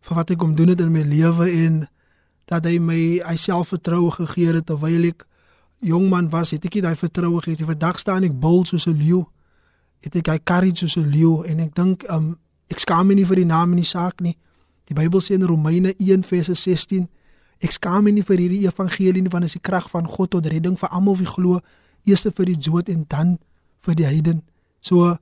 vir 0.00 0.16
wat 0.16 0.30
hy 0.32 0.36
kom 0.36 0.54
doen 0.56 0.72
het 0.72 0.80
in 0.80 0.92
my 0.92 1.02
lewe 1.04 1.50
en 1.50 1.86
dat 2.50 2.64
hy 2.64 2.78
my 2.82 3.00
hy 3.22 3.36
selfvertroue 3.36 4.10
gegee 4.10 4.54
het 4.54 4.66
terwyl 4.66 5.04
ek 5.10 5.26
jong 5.80 6.08
man 6.08 6.28
was, 6.30 6.50
het 6.50 6.64
ek 6.64 6.80
daai 6.82 6.96
vertroue 6.96 7.40
gehad 7.40 7.60
nie. 7.60 7.68
Vandag 7.68 8.00
staan 8.00 8.24
ek 8.24 8.36
bold 8.40 8.68
soos 8.68 8.86
'n 8.86 8.96
leeu. 8.96 9.24
Het 10.00 10.16
ek 10.16 10.28
hy 10.28 10.38
courage 10.44 10.76
soos 10.76 10.96
'n 10.96 11.08
leeu 11.08 11.44
en 11.44 11.60
ek 11.60 11.74
dink 11.74 12.04
um 12.08 12.38
ek 12.68 12.78
skaam 12.78 13.06
my 13.06 13.14
nie 13.14 13.24
vir 13.24 13.36
die 13.36 13.44
naam 13.44 13.70
en 13.72 13.76
die 13.76 13.84
saak 13.84 14.20
nie. 14.20 14.36
Die 14.88 14.94
Bybel 14.94 15.20
sê 15.20 15.34
in 15.34 15.44
Romeine 15.46 15.94
1:16 15.98 17.08
Ek 17.60 17.72
skaam 17.72 18.08
nie 18.08 18.22
vir 18.22 18.38
hierdie 18.40 18.64
evangelie 18.64 19.20
nie 19.20 19.28
want 19.28 19.44
dit 19.44 19.52
is 19.52 19.58
die 19.58 19.60
krag 19.68 19.90
van 19.90 20.06
God 20.08 20.30
tot 20.30 20.46
redding 20.46 20.78
vir 20.80 20.88
almal 20.88 21.18
wie 21.20 21.28
glo, 21.28 21.60
eers 22.08 22.24
vir 22.24 22.46
die 22.46 22.56
Jood 22.56 22.88
en 22.88 23.04
dan 23.08 23.38
vir 23.84 23.94
die 23.94 24.06
heiden. 24.06 24.42
So 24.80 25.18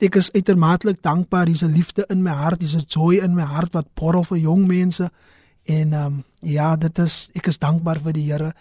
ek 0.00 0.16
is 0.16 0.30
uitermate 0.32 0.96
dankbaar, 1.02 1.46
dis 1.46 1.62
'n 1.62 1.72
liefde 1.72 2.04
in 2.08 2.22
my 2.22 2.30
hart, 2.30 2.60
dis 2.60 2.74
'n 2.74 2.84
joy 2.86 3.20
in 3.22 3.34
my 3.34 3.42
hart 3.44 3.72
wat 3.72 3.94
borrel 3.94 4.24
vir 4.24 4.38
jong 4.38 4.66
mense 4.66 5.10
En 5.64 5.92
ehm 5.92 6.04
um, 6.04 6.24
ja, 6.40 6.76
dit 6.76 6.98
is 6.98 7.28
ek 7.36 7.46
is 7.46 7.58
dankbaar 7.58 8.00
vir 8.00 8.16
die 8.16 8.24
Here. 8.32 8.52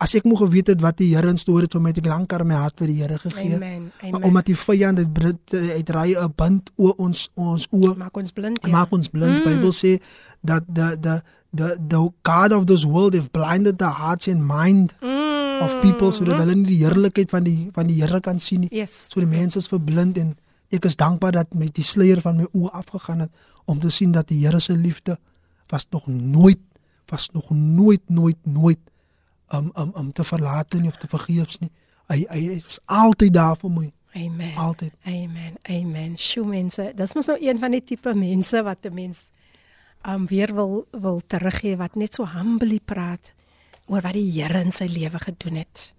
As 0.00 0.14
ek 0.16 0.24
moeg 0.24 0.38
geweet 0.40 0.70
het 0.72 0.80
wat 0.80 0.96
die 0.96 1.10
Here 1.14 1.28
instoor 1.28 1.60
het 1.66 1.74
vir 1.76 1.82
my, 1.84 1.90
het 1.92 1.98
ek 2.00 2.06
lankar 2.08 2.44
my 2.48 2.54
hart 2.56 2.78
vir 2.80 2.86
die 2.88 2.96
Here 3.02 3.18
gegee. 3.20 3.54
Amen. 3.58 3.90
Maar 4.00 4.14
Amen. 4.14 4.22
omdat 4.30 4.46
die 4.46 4.56
vyand 4.56 4.96
dit 4.96 5.12
brit- 5.12 5.52
hy 5.52 5.82
draai 5.82 6.14
'n 6.16 6.32
bind 6.36 6.70
oor 6.76 6.94
ons 6.98 7.28
ons 7.36 7.66
oë 7.70 7.96
maak 7.96 8.16
ons 8.16 8.32
blind. 8.32 8.58
ja. 8.62 8.68
maak 8.70 8.92
ons 8.92 9.08
blind. 9.08 9.38
Mm. 9.38 9.44
Bybel 9.44 9.72
sê 9.72 10.00
dat 10.42 10.62
the 10.72 10.96
the 11.00 11.22
the 11.54 11.76
the 11.88 12.00
God 12.22 12.52
of 12.52 12.64
this 12.66 12.84
world 12.84 13.14
have 13.14 13.30
blinded 13.30 13.78
the 13.78 13.90
hearts 13.90 14.26
and 14.28 14.40
mind 14.46 14.94
Mm. 15.02 15.60
of 15.62 15.80
people 15.80 16.10
sodat 16.12 16.38
hulle 16.38 16.54
nie 16.54 16.66
die 16.66 16.84
heerlikheid 16.84 17.30
van 17.30 17.42
die 17.44 17.68
van 17.72 17.86
die 17.86 18.00
Here 18.00 18.20
kan 18.20 18.38
sien 18.40 18.60
nie. 18.60 18.68
Yes. 18.72 19.06
So 19.12 19.20
die 19.20 19.26
mense 19.28 19.58
is 19.58 19.68
verblind 19.68 20.16
en 20.18 20.36
ek 20.70 20.84
is 20.84 20.96
dankbaar 20.96 21.32
dat 21.32 21.54
met 21.54 21.74
die 21.74 21.84
sluier 21.84 22.20
van 22.20 22.36
my 22.36 22.46
oë 22.54 22.70
afgegaan 22.72 23.20
het 23.20 23.30
om 23.66 23.78
te 23.78 23.90
sien 23.90 24.12
dat 24.12 24.28
die 24.28 24.46
Here 24.46 24.60
se 24.60 24.72
liefde 24.76 25.18
was 25.68 25.86
nog 25.90 26.06
nooit 26.06 26.58
was 27.10 27.28
nog 27.32 27.50
nooit 27.50 28.00
nooit 28.08 28.36
nooit 28.46 28.78
um 29.52 29.70
um 29.74 29.92
um 29.96 30.12
te 30.12 30.24
verlaat 30.24 30.72
nie 30.72 30.88
of 30.88 30.96
te 30.96 31.08
vergeefs 31.10 31.58
nie. 31.58 31.70
Hy 32.10 32.24
hy 32.28 32.42
is 32.56 32.78
altyd 32.86 33.34
daar 33.34 33.56
vir 33.56 33.70
my. 33.70 33.88
Amen. 34.18 34.56
Altyd. 34.58 34.94
Amen. 35.06 35.58
Amen. 35.62 36.16
Sjoe 36.18 36.46
mense, 36.46 36.92
dis 36.98 37.14
mos 37.14 37.28
nou 37.30 37.36
een 37.38 37.60
van 37.62 37.70
die 37.76 37.84
tipe 37.84 38.14
mense 38.14 38.62
wat 38.66 38.86
'n 38.86 38.94
mens 38.94 39.30
um 40.06 40.26
weer 40.26 40.54
wil 40.54 40.86
wil 40.90 41.20
teruggee 41.26 41.76
wat 41.76 41.94
net 41.94 42.14
so 42.14 42.26
humbly 42.26 42.80
praat 42.84 43.34
oor 43.86 44.00
wat 44.00 44.12
die 44.12 44.30
Here 44.30 44.60
in 44.60 44.72
sy 44.72 44.86
lewe 44.86 45.18
gedoen 45.18 45.56
het. 45.56 45.92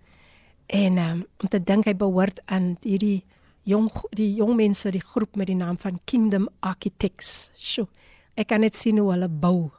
En 0.68 0.97
um 0.97 1.26
om 1.39 1.47
te 1.47 1.64
dink 1.64 1.86
hy 1.86 1.95
behoort 1.95 2.39
aan 2.45 2.78
hierdie 2.82 3.24
jong 3.64 3.91
die 4.12 4.34
jong 4.36 4.56
mense, 4.56 4.91
die 4.91 5.04
groep 5.04 5.36
met 5.36 5.47
die 5.47 5.56
naam 5.56 5.78
van 5.78 5.99
Kingdom 6.06 6.49
Architects. 6.60 7.52
Sjoe. 7.56 7.88
Ek 8.36 8.47
kan 8.47 8.60
net 8.60 8.76
sien 8.76 8.97
hoe 8.97 9.12
hulle 9.12 9.30
bou. 9.30 9.72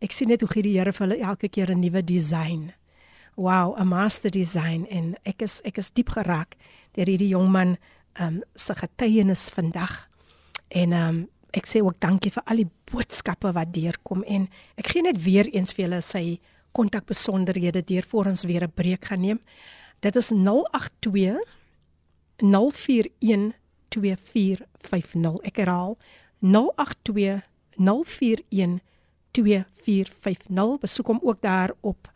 Ek 0.00 0.12
sien 0.12 0.28
net 0.28 0.40
hoe 0.40 0.50
gee 0.50 0.62
die 0.62 0.78
Here 0.78 0.92
vir 0.92 1.06
hulle 1.06 1.22
elke 1.22 1.48
keer 1.48 1.70
'n 1.70 1.80
nuwe 1.80 2.02
design. 2.02 2.72
Wow, 3.38 3.78
'n 3.78 3.86
master 3.86 4.30
design 4.30 4.82
en 4.90 5.14
ek 5.22 5.42
is 5.46 5.60
ek 5.62 5.78
is 5.78 5.92
diep 5.94 6.08
geraak 6.10 6.56
deur 6.98 7.06
hierdie 7.06 7.30
jong 7.30 7.46
man 7.54 7.76
um 8.18 8.40
se 8.58 8.74
getuienis 8.74 9.44
vandag. 9.54 10.08
En 10.74 10.92
um 10.92 11.28
ek 11.54 11.66
sê 11.70 11.78
ook 11.78 12.00
dankie 12.02 12.32
vir 12.34 12.42
al 12.50 12.56
die 12.56 12.70
boodskappe 12.90 13.52
wat 13.54 13.70
deurkom 13.70 14.24
en 14.26 14.48
ek 14.74 14.90
gee 14.90 15.02
net 15.06 15.22
weer 15.22 15.46
eens 15.54 15.70
vir 15.72 15.84
julle 15.84 16.02
sy 16.02 16.40
kontakbesonderhede 16.74 17.84
deur 17.86 18.02
voor 18.10 18.26
ons 18.26 18.42
weer 18.42 18.66
'n 18.66 18.74
breek 18.74 19.04
gaan 19.04 19.20
neem. 19.20 19.40
Dit 20.00 20.16
is 20.16 20.32
082 20.34 21.38
041 22.42 23.54
2450. 23.88 25.38
Ek 25.46 25.56
herhaal 25.56 25.96
082 26.42 27.42
041 27.78 28.80
2450. 29.30 30.78
Besoek 30.80 31.06
hom 31.06 31.20
ook 31.22 31.40
daar 31.40 31.70
op 31.80 32.10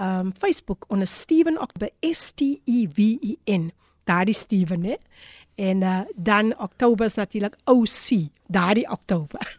um 0.00 0.32
Facebook 0.38 0.84
onder 0.88 1.06
Steven 1.06 1.60
Oktober 1.60 1.90
S 2.00 2.32
T 2.34 2.40
E 2.64 2.86
V 2.88 2.98
E 3.20 3.36
N. 3.44 3.72
Daardie 4.04 4.34
Steven 4.34 4.82
hè. 4.82 4.96
En 5.56 5.80
uh, 5.82 6.00
dan 6.16 6.58
Oktober 6.58 7.06
is 7.06 7.14
natuurlik 7.14 7.56
OC, 7.64 8.28
daardie 8.46 8.90
Oktober. 8.90 9.56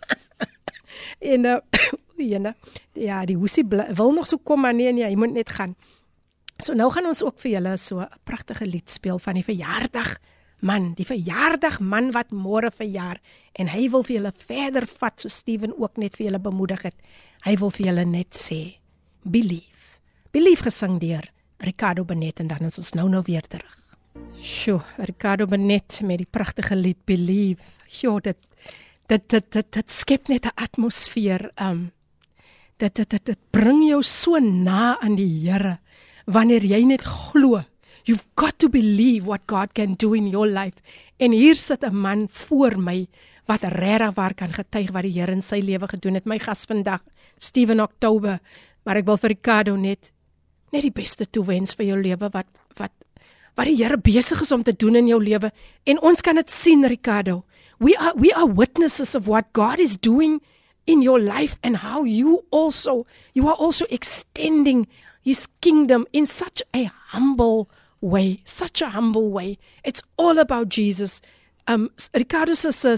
en 1.34 1.46
uh, 1.46 1.58
jene, 2.32 2.56
ja, 2.94 3.26
die 3.26 3.38
bly- 3.64 3.94
wil 3.94 4.12
nog 4.12 4.28
so 4.28 4.38
kom 4.38 4.62
maar 4.62 4.74
nee 4.74 4.94
nee, 4.94 5.06
hy 5.06 5.16
moet 5.16 5.34
net 5.34 5.50
gaan. 5.50 5.76
So 6.58 6.74
nou 6.74 6.92
gaan 6.92 7.06
ons 7.06 7.24
ook 7.24 7.40
vir 7.40 7.52
julle 7.52 7.78
so 7.78 8.00
'n 8.00 8.10
pragtige 8.24 8.66
lied 8.66 8.90
speel 8.90 9.20
van 9.20 9.34
die 9.34 9.44
verjaardag 9.44 10.18
man, 10.60 10.94
die 10.94 11.06
verjaardag 11.06 11.80
man 11.80 12.12
wat 12.12 12.32
môre 12.32 12.72
verjaar 12.72 13.22
en 13.54 13.68
hy 13.68 13.90
wil 13.90 14.04
vir 14.04 14.16
julle 14.16 14.34
verder 14.48 14.86
vat 14.86 15.22
so 15.22 15.28
Steven 15.30 15.74
ook 15.78 15.98
net 15.98 16.16
vir 16.16 16.26
julle 16.26 16.40
bemoedig 16.40 16.82
het. 16.82 16.96
Hy 17.46 17.56
wil 17.56 17.70
vir 17.70 17.86
julle 17.86 18.06
net 18.06 18.34
sê 18.34 18.80
believe. 19.24 19.77
Believe 20.38 20.68
gesing 20.68 21.00
deur 21.02 21.26
Ricardo 21.66 22.04
Benet 22.06 22.44
en 22.44 22.50
dan 22.52 22.68
is 22.68 22.76
ons 22.78 22.92
nou 22.94 23.08
nou 23.10 23.24
weer 23.26 23.46
terug. 23.50 23.72
Sjoe, 24.38 24.84
Ricardo 25.10 25.48
Benet 25.50 25.96
met 26.06 26.20
die 26.22 26.28
pragtige 26.30 26.76
lied 26.78 27.00
Believe. 27.10 27.64
Sjoe, 27.90 28.20
dit 28.22 28.38
dit 29.10 29.24
dit 29.34 29.48
dit, 29.56 29.68
dit 29.80 29.90
skep 29.90 30.30
net 30.30 30.46
'n 30.46 30.54
atmosfeer. 30.54 31.50
Um 31.58 31.92
dit 32.78 32.94
dit 32.96 33.10
dit, 33.10 33.26
dit 33.26 33.40
bring 33.50 33.88
jou 33.90 34.04
so 34.04 34.38
na 34.38 35.00
aan 35.02 35.16
die 35.16 35.50
Here 35.50 35.80
wanneer 36.28 36.62
jy 36.62 36.84
net 36.86 37.02
glo. 37.02 37.64
You've 38.06 38.28
got 38.36 38.60
to 38.60 38.70
believe 38.70 39.26
what 39.26 39.42
God 39.48 39.74
can 39.74 39.96
do 39.96 40.14
in 40.14 40.28
your 40.30 40.46
life. 40.46 40.78
En 41.18 41.32
hier 41.32 41.56
sit 41.56 41.84
'n 41.84 41.96
man 41.96 42.28
voor 42.30 42.78
my 42.78 43.08
wat 43.48 43.64
regtig 43.64 44.14
waar 44.14 44.34
kan 44.36 44.54
getuig 44.54 44.92
wat 44.92 45.04
die 45.04 45.20
Here 45.20 45.32
in 45.32 45.42
sy 45.42 45.60
lewe 45.60 45.88
gedoen 45.88 46.14
het. 46.14 46.26
My 46.26 46.38
gas 46.38 46.66
vandag, 46.66 47.02
Steven 47.38 47.82
Oktober, 47.82 48.40
maar 48.84 48.98
ek 48.98 49.06
wil 49.06 49.18
vir 49.18 49.30
Ricardo 49.30 49.76
net 49.76 50.12
net 50.72 50.84
die 50.84 50.93
beste 50.93 51.26
toewens 51.26 51.76
vir 51.78 51.91
jou 51.91 51.99
lewe 52.01 52.30
wat 52.34 52.47
wat 52.78 52.93
wat 53.57 53.65
die 53.65 53.78
Here 53.80 53.97
besig 53.97 54.41
is 54.41 54.51
om 54.53 54.63
te 54.63 54.76
doen 54.76 54.95
in 54.95 55.07
jou 55.07 55.20
lewe 55.24 55.51
en 55.86 56.01
ons 56.05 56.22
kan 56.22 56.38
dit 56.38 56.49
sien 56.49 56.86
Ricardo. 56.86 57.43
We 57.80 57.95
are 57.97 58.13
we 58.15 58.34
are 58.34 58.47
witnesses 58.47 59.15
of 59.15 59.28
what 59.28 59.53
God 59.53 59.80
is 59.80 59.97
doing 59.97 60.41
in 60.86 61.01
your 61.01 61.20
life 61.20 61.57
and 61.63 61.78
how 61.78 62.03
you 62.05 62.43
also 62.51 63.05
you 63.34 63.47
are 63.47 63.57
also 63.57 63.86
extending 63.89 64.88
his 65.22 65.47
kingdom 65.61 66.05
in 66.13 66.26
such 66.26 66.61
a 66.74 66.91
humble 67.11 67.70
way, 68.01 68.41
such 68.45 68.82
a 68.82 68.89
humble 68.89 69.30
way. 69.32 69.57
It's 69.84 70.03
all 70.18 70.39
about 70.39 70.70
Jesus. 70.70 71.22
Um 71.68 71.89
Ricardo 72.13 72.55
se 72.55 72.72
se 72.72 72.97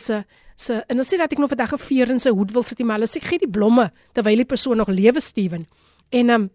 se 0.56 0.84
en 0.88 0.98
ons 1.00 1.08
sê 1.08 1.18
dat 1.18 1.32
ek 1.32 1.40
nog 1.40 1.50
vandag 1.50 1.74
'n 1.74 1.78
veer 1.78 2.10
in 2.10 2.20
sy 2.20 2.30
hoed 2.30 2.52
wil 2.52 2.64
sit, 2.64 2.80
maar 2.80 3.00
hulle 3.00 3.08
sê 3.08 3.22
gee 3.22 3.40
die 3.40 3.48
blomme 3.48 3.92
terwyl 4.14 4.36
die 4.36 4.46
persoon 4.46 4.78
nog 4.78 4.88
lewe, 4.88 5.22
Steven. 5.22 5.68
En 6.12 6.30
um 6.30 6.50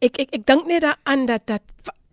ek 0.00 0.18
ek 0.24 0.34
ek 0.40 0.46
dink 0.48 0.66
net 0.66 0.82
daaraan 0.82 1.26
dat 1.28 1.46
dat 1.46 1.62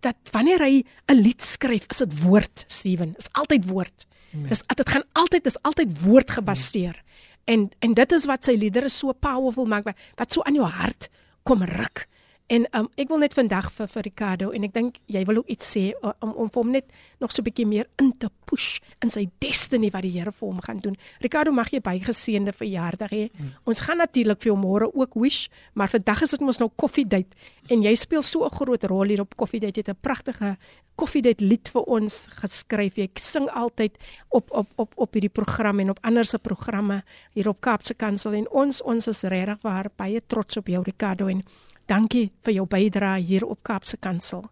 dat 0.00 0.30
wanneer 0.30 0.62
hy 0.62 0.84
'n 1.10 1.18
lied 1.18 1.42
skryf, 1.42 1.86
is 1.90 1.98
dit 1.98 2.22
woord, 2.22 2.64
Steven. 2.68 3.14
Is 3.18 3.28
altyd 3.32 3.66
woord. 3.66 4.06
Dis 4.30 4.62
dit 4.62 4.88
gaan 4.88 5.02
altyd 5.12 5.44
dis 5.44 5.62
altyd 5.62 6.00
woord 6.02 6.30
gebaseer. 6.30 7.02
En 7.44 7.70
en 7.80 7.94
dit 7.94 8.12
is 8.12 8.26
wat 8.26 8.44
sy 8.44 8.52
liedere 8.52 8.88
so 8.88 9.12
powerful 9.12 9.66
maak 9.66 9.84
wat, 9.84 9.96
wat 10.16 10.32
so 10.32 10.42
aan 10.42 10.54
jou 10.54 10.66
hart 10.66 11.08
kom 11.42 11.62
ruk. 11.62 12.06
En 12.51 12.65
um, 12.75 12.89
ek 12.99 13.07
wil 13.07 13.21
net 13.23 13.33
vandag 13.37 13.69
vir 13.71 13.87
vir 13.87 14.03
Ricardo 14.05 14.49
en 14.51 14.65
ek 14.67 14.73
dink 14.75 14.97
jy 15.11 15.21
wil 15.29 15.39
ook 15.41 15.51
iets 15.53 15.69
sê 15.77 15.83
uh, 15.95 16.11
om 16.25 16.33
om 16.43 16.49
vir 16.51 16.59
hom 16.59 16.73
net 16.75 16.89
nog 17.23 17.31
so 17.31 17.39
'n 17.41 17.47
bietjie 17.47 17.65
meer 17.65 17.87
in 18.03 18.11
te 18.19 18.27
push 18.45 18.81
in 19.01 19.09
sy 19.09 19.29
destiny 19.39 19.89
wat 19.93 20.03
die 20.03 20.11
Here 20.11 20.31
vir 20.31 20.47
hom 20.47 20.59
gaan 20.61 20.79
doen. 20.79 20.97
Ricardo, 21.21 21.51
mag 21.51 21.71
jy 21.71 21.79
bygeseënde 21.79 22.51
verjaardag 22.51 23.11
hê. 23.11 23.31
Mm. 23.31 23.53
Ons 23.65 23.79
gaan 23.79 23.97
natuurlik 23.97 24.41
vir 24.41 24.51
jou 24.51 24.57
môre 24.59 24.91
ook 24.93 25.15
wish, 25.15 25.47
maar 25.73 25.89
vandag 25.89 26.21
is 26.21 26.31
dit 26.31 26.41
mos 26.41 26.59
nou 26.59 26.69
koffiedייט 26.75 27.33
en 27.69 27.81
jy 27.81 27.95
speel 27.95 28.21
so 28.21 28.45
'n 28.45 28.51
groot 28.51 28.83
rol 28.83 29.07
hier 29.07 29.21
op 29.21 29.35
koffiedייט. 29.35 29.75
Jy 29.77 29.83
het 29.87 29.95
'n 29.95 30.01
pragtige 30.01 30.57
koffiedייט 30.95 31.41
lied 31.41 31.69
vir 31.69 31.81
ons 31.81 32.27
geskryf. 32.29 32.95
Jy 32.97 33.09
sing 33.15 33.49
altyd 33.49 33.97
op 34.29 34.51
op 34.51 34.67
op 34.75 34.93
op 34.95 35.13
hierdie 35.13 35.31
program 35.31 35.79
en 35.79 35.89
op 35.89 35.99
ander 36.03 36.25
se 36.25 36.37
programme 36.37 37.03
hier 37.33 37.47
op 37.47 37.61
Kaapse 37.61 37.93
Kansel 37.93 38.33
en 38.33 38.49
ons 38.51 38.81
ons 38.81 39.07
is 39.07 39.21
regtig 39.23 39.61
waar 39.61 39.89
baie 39.95 40.21
trots 40.27 40.57
op 40.57 40.67
jou 40.67 40.83
Ricardo 40.83 41.27
en 41.27 41.43
Dankie 41.88 42.28
vir 42.44 42.58
jou 42.58 42.66
bydrae 42.68 43.22
hier 43.24 43.46
op 43.46 43.62
Kaapse 43.64 43.96
Kansel. 43.96 44.44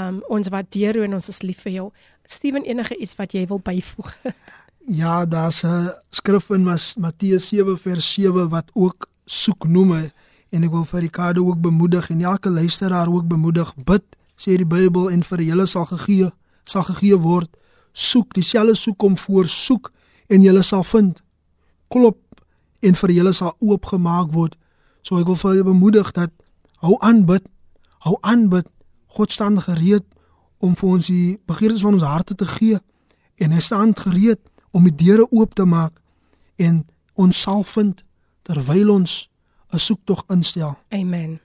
Um 0.00 0.22
ons 0.32 0.48
waardeer 0.48 0.96
jou 0.96 1.04
en 1.04 1.18
ons 1.18 1.28
is 1.28 1.42
lief 1.42 1.60
vir 1.66 1.72
jou. 1.72 1.86
Steven 2.24 2.64
enige 2.64 2.96
iets 2.96 3.18
wat 3.18 3.34
jy 3.36 3.46
wil 3.46 3.60
byvoeg? 3.60 4.16
Ja, 4.90 5.26
daar's 5.26 5.62
'n 5.62 5.92
skrif 6.08 6.50
in 6.50 6.64
Matteus 6.96 7.48
7 7.48 7.78
vers 7.78 8.12
7 8.12 8.48
wat 8.48 8.70
ook 8.72 9.08
soek 9.24 9.64
noem 9.68 9.92
en 10.50 10.64
ek 10.64 10.70
wil 10.70 10.84
vir 10.84 11.00
Ricardo 11.00 11.46
ook 11.46 11.60
bemoedig 11.60 12.10
en 12.10 12.20
elke 12.20 12.50
luisteraar 12.50 13.08
ook 13.08 13.28
bemoedig. 13.28 13.74
Bid, 13.84 14.02
sê 14.36 14.56
die 14.56 14.66
Bybel 14.66 15.10
en 15.10 15.22
vir 15.22 15.40
julle 15.40 15.66
sal 15.66 15.84
gegee 15.84 16.30
sal 16.64 16.82
gegee 16.82 17.16
word. 17.16 17.56
Soek, 17.92 18.34
dieselfde 18.34 18.74
soek 18.74 18.98
kom 18.98 19.18
voor, 19.18 19.46
soek 19.46 19.92
en 20.26 20.42
julle 20.42 20.62
sal 20.62 20.84
vind. 20.84 21.22
Klop 21.88 22.18
en 22.80 22.94
vir 22.94 23.10
julle 23.10 23.32
sal 23.32 23.56
oopgemaak 23.58 24.32
word. 24.32 24.56
So 25.02 25.18
ek 25.18 25.26
wil 25.26 25.36
vir 25.36 25.54
julle 25.54 25.64
bemoedig 25.64 26.12
dat 26.12 26.30
hou 26.84 26.96
aan 27.00 27.24
bid. 27.28 27.44
Hou 28.04 28.16
aan 28.20 28.48
bid. 28.48 28.68
God 29.16 29.32
staan 29.32 29.60
gereed 29.60 30.06
om 30.60 30.76
vir 30.76 30.88
ons 30.88 31.08
die 31.10 31.38
begeertes 31.48 31.82
van 31.84 31.96
ons 31.96 32.06
harte 32.06 32.36
te 32.36 32.46
gee 32.46 32.78
en 33.40 33.52
hy 33.56 33.60
staan 33.64 33.94
gereed 33.96 34.40
om 34.76 34.84
die 34.86 34.94
deure 34.94 35.26
oop 35.32 35.54
te 35.56 35.64
maak 35.64 35.96
en 36.60 36.84
ons 37.20 37.42
sal 37.46 37.64
vind 37.64 38.04
terwyl 38.46 38.90
ons 38.90 39.28
'n 39.72 39.78
soektog 39.78 40.24
instel. 40.28 40.76
Amen. 40.90 41.40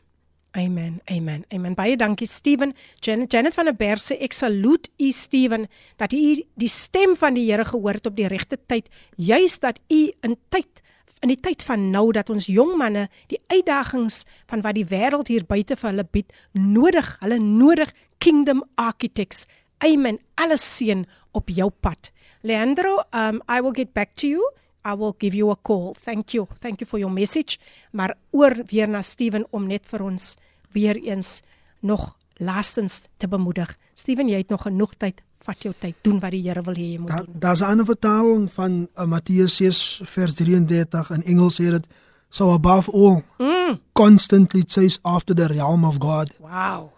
Amen. 0.56 1.02
Amen. 1.12 1.44
Amen. 1.52 1.74
Baie 1.76 1.98
dankie 1.98 2.28
Steven. 2.28 2.74
Janet, 3.00 3.32
Janet 3.32 3.54
van 3.54 3.66
der 3.66 3.76
Berg 3.76 4.00
sê 4.00 4.16
ek 4.24 4.34
saluut 4.34 4.88
u 4.98 5.12
Steven 5.12 5.68
dat 5.98 6.14
u 6.14 6.44
die 6.56 6.72
stem 6.72 7.16
van 7.16 7.34
die 7.34 7.52
Here 7.52 7.66
gehoor 7.66 7.94
het 8.00 8.06
op 8.06 8.16
die 8.16 8.28
regte 8.28 8.58
tyd, 8.66 8.88
juis 9.16 9.60
dat 9.60 9.80
u 9.92 10.12
in 10.22 10.38
tyd 10.50 10.82
in 11.26 11.34
die 11.34 11.42
tyd 11.42 11.64
van 11.66 11.90
nou 11.90 12.12
dat 12.14 12.30
ons 12.30 12.46
jong 12.52 12.76
manne 12.78 13.08
die 13.32 13.40
uitdagings 13.50 14.24
van 14.52 14.62
wat 14.62 14.78
die 14.78 14.86
wêreld 14.86 15.32
hier 15.32 15.46
buite 15.48 15.78
vir 15.80 15.90
hulle 15.90 16.06
bied 16.06 16.34
nodig, 16.54 17.08
hulle 17.24 17.40
nodig 17.42 17.94
kingdom 18.22 18.62
architects. 18.78 19.48
Amen. 19.84 20.20
Alles 20.38 20.64
seën 20.78 21.06
op 21.34 21.50
jou 21.50 21.72
pad. 21.82 22.12
Leandro, 22.46 23.02
um 23.10 23.42
I 23.50 23.62
will 23.62 23.74
get 23.74 23.94
back 23.94 24.14
to 24.22 24.30
you. 24.30 24.52
I 24.86 24.94
will 24.94 25.16
give 25.18 25.34
you 25.34 25.50
a 25.50 25.58
call. 25.58 25.96
Thank 25.98 26.36
you. 26.38 26.46
Thank 26.62 26.80
you 26.80 26.88
for 26.90 27.00
your 27.02 27.12
message. 27.12 27.58
Maar 27.92 28.14
oor 28.32 28.54
weer 28.70 28.88
na 28.88 29.02
Steven 29.02 29.48
om 29.50 29.66
net 29.66 29.90
vir 29.90 30.06
ons 30.06 30.36
weer 30.78 31.00
eens 31.02 31.42
nog 31.82 32.14
laastens 32.38 33.02
te 33.18 33.28
bemoedig. 33.28 33.74
Steven, 33.94 34.30
jy 34.30 34.46
het 34.46 34.54
nog 34.54 34.70
genoeg 34.70 34.94
tyd. 35.02 35.25
Vat 35.44 35.62
jou 35.64 35.74
tyd. 35.80 35.96
Doen 36.02 36.20
wat 36.20 36.32
die 36.32 36.42
Here 36.42 36.62
wil 36.64 36.74
hê 36.74 36.92
jy 36.94 36.98
moet 37.00 37.10
Da, 37.10 37.18
doen. 37.24 37.36
daar's 37.40 37.60
'n 37.62 37.66
ander 37.66 37.86
vertaling 37.86 38.52
van 38.54 38.88
uh, 38.98 39.06
Matteus 39.06 39.56
6 39.56 40.02
vers 40.04 40.34
33 40.34 41.10
in 41.12 41.24
Engels 41.24 41.60
sê 41.62 41.70
dit 41.70 41.86
so 42.30 42.52
above 42.52 42.92
all 42.92 43.24
Mm. 43.40 43.80
constantly 43.94 44.64
chase 44.68 45.00
after 45.04 45.36
the 45.36 45.46
realm 45.48 45.84
of 45.84 45.98
God 46.00 46.32
Wow. 46.40 46.92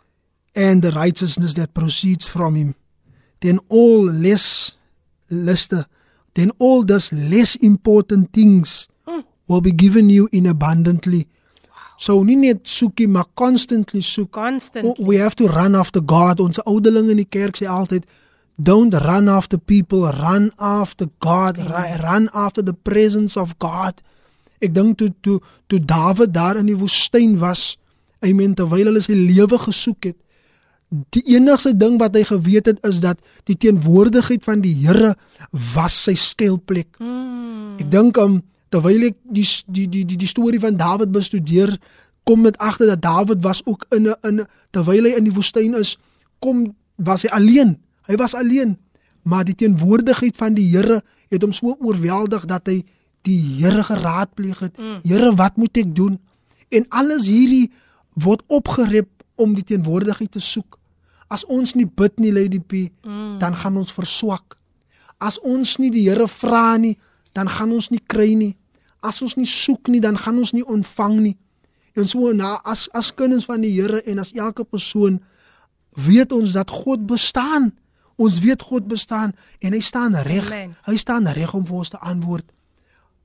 and 0.56 0.82
the 0.82 0.92
righteousness 0.92 1.54
that 1.54 1.74
proceeds 1.74 2.28
from 2.28 2.56
him 2.56 2.76
then 3.40 3.60
all 3.68 4.12
less 4.12 4.78
luster 5.30 5.86
then 6.34 6.52
all 6.58 6.84
those 6.86 7.16
less 7.16 7.56
important 7.56 8.32
things 8.34 8.88
will 9.48 9.62
be 9.62 9.72
given 9.76 10.10
you 10.10 10.28
in 10.32 10.46
abundantly 10.48 11.28
so 11.98 12.24
nie 12.24 12.36
net 12.36 12.68
soekie 12.68 13.08
maar 13.08 13.26
constantly 13.34 14.02
soek 14.02 14.32
Constantly. 14.32 15.06
we 15.06 15.18
have 15.18 15.36
to 15.36 15.48
run 15.48 15.76
after 15.76 16.02
God 16.02 16.40
ons 16.40 16.60
ouderlinge 16.66 17.10
in 17.12 17.18
die 17.18 17.26
kerk 17.30 17.56
sê 17.58 17.66
altyd 17.68 18.06
don't 18.58 18.94
run 18.94 19.30
after 19.30 19.58
people 19.58 20.06
run 20.10 20.52
after 20.58 21.08
God 21.20 21.58
ru- 21.58 21.98
run 22.04 22.30
after 22.34 22.64
the 22.64 22.74
presence 22.74 23.38
of 23.38 23.58
God 23.62 24.02
ek 24.60 24.74
dink 24.74 24.98
toe 24.98 25.14
toe 25.22 25.40
toe 25.68 25.80
Dawid 25.80 26.34
daar 26.34 26.58
in 26.58 26.66
die 26.66 26.78
woestyn 26.78 27.38
was 27.38 27.78
amen 28.26 28.58
terwyl 28.58 28.90
hulle 28.90 29.02
sy 29.02 29.14
lewe 29.14 29.60
gesoek 29.62 30.10
het 30.12 30.18
die 30.90 31.24
enigste 31.36 31.74
ding 31.76 31.98
wat 32.00 32.16
hy 32.16 32.24
geweet 32.28 32.70
het 32.72 32.80
is 32.88 33.02
dat 33.04 33.20
die 33.50 33.58
teenwoordigheid 33.60 34.44
van 34.48 34.62
die 34.64 34.74
Here 34.86 35.16
was 35.76 35.96
sy 36.08 36.16
skuilplek. 36.16 37.00
Mm. 37.00 37.76
Ek 37.82 37.90
dink 37.92 38.20
um 38.22 38.40
terwyl 38.72 39.10
ek 39.10 39.18
die 39.24 39.46
die 39.68 39.88
die 39.88 40.06
die, 40.08 40.20
die 40.20 40.30
storie 40.30 40.62
van 40.64 40.80
Dawid 40.80 41.12
bestudeer, 41.12 41.76
kom 42.28 42.44
dit 42.48 42.58
agter 42.64 42.94
dat 42.94 43.04
Dawid 43.04 43.44
was 43.44 43.62
ook 43.66 43.86
in 43.92 44.08
'n 44.08 44.16
in 44.24 44.46
terwyl 44.72 45.04
hy 45.04 45.16
in 45.18 45.28
die 45.28 45.36
woestyn 45.36 45.76
is, 45.76 45.98
kom 46.40 46.76
was 46.96 47.24
hy 47.24 47.30
alleen. 47.30 47.78
Hy 48.08 48.16
was 48.20 48.36
alleen, 48.36 48.78
maar 49.28 49.46
die 49.48 49.56
teenwoordigheid 49.56 50.36
van 50.40 50.56
die 50.56 50.70
Here 50.72 51.02
het 51.28 51.44
hom 51.44 51.52
so 51.56 51.76
oorweldig 51.80 52.48
dat 52.48 52.70
hy 52.72 52.82
die 53.28 53.40
Here 53.60 53.84
geraadpleeg 53.84 54.60
het. 54.64 54.78
Mm. 54.78 55.00
Here, 55.04 55.34
wat 55.36 55.58
moet 55.60 55.78
ek 55.78 55.96
doen? 55.96 56.18
En 56.72 56.88
alles 56.90 57.28
hierdie 57.28 57.68
word 58.16 58.44
opgerep 58.48 59.10
om 59.36 59.54
die 59.56 59.66
teenwoordigheid 59.68 60.32
te 60.32 60.44
soek. 60.44 60.80
As 61.28 61.44
ons 61.52 61.76
nie 61.76 61.88
bid 61.88 62.20
nie, 62.24 62.32
Lady 62.32 62.60
P, 62.60 62.88
mm. 63.04 63.38
dan 63.44 63.56
gaan 63.56 63.78
ons 63.78 63.92
verswak. 63.94 64.56
As 65.20 65.40
ons 65.44 65.76
nie 65.82 65.92
die 65.92 66.08
Here 66.08 66.28
vra 66.32 66.78
nie, 66.80 66.96
dan 67.36 67.50
gaan 67.52 67.74
ons 67.76 67.92
nie 67.94 68.02
kry 68.02 68.32
nie. 68.38 68.56
As 69.04 69.22
ons 69.22 69.36
nie 69.38 69.48
soek 69.50 69.92
nie, 69.92 70.02
dan 70.02 70.18
gaan 70.18 70.40
ons 70.40 70.56
nie 70.56 70.66
ontvang 70.66 71.20
nie. 71.20 71.36
En 71.98 72.08
so 72.10 72.32
na 72.34 72.58
as 72.66 72.86
as 72.98 73.10
kinders 73.18 73.48
van 73.50 73.64
die 73.66 73.74
Here 73.74 74.04
en 74.06 74.22
as 74.22 74.34
elke 74.38 74.64
persoon 74.64 75.20
weet 75.98 76.32
ons 76.32 76.54
dat 76.54 76.70
God 76.70 77.08
bestaan. 77.10 77.72
Ons 78.18 78.40
weet 78.42 78.62
God 78.66 78.88
bestaan 78.90 79.34
en 79.62 79.76
hy 79.76 79.80
staan 79.86 80.16
reg. 80.26 80.50
Hy 80.88 80.96
staan 80.98 81.30
reg 81.38 81.54
om 81.54 81.66
vir 81.66 81.82
ons 81.84 81.94
te 81.94 82.00
antwoord. 82.02 82.46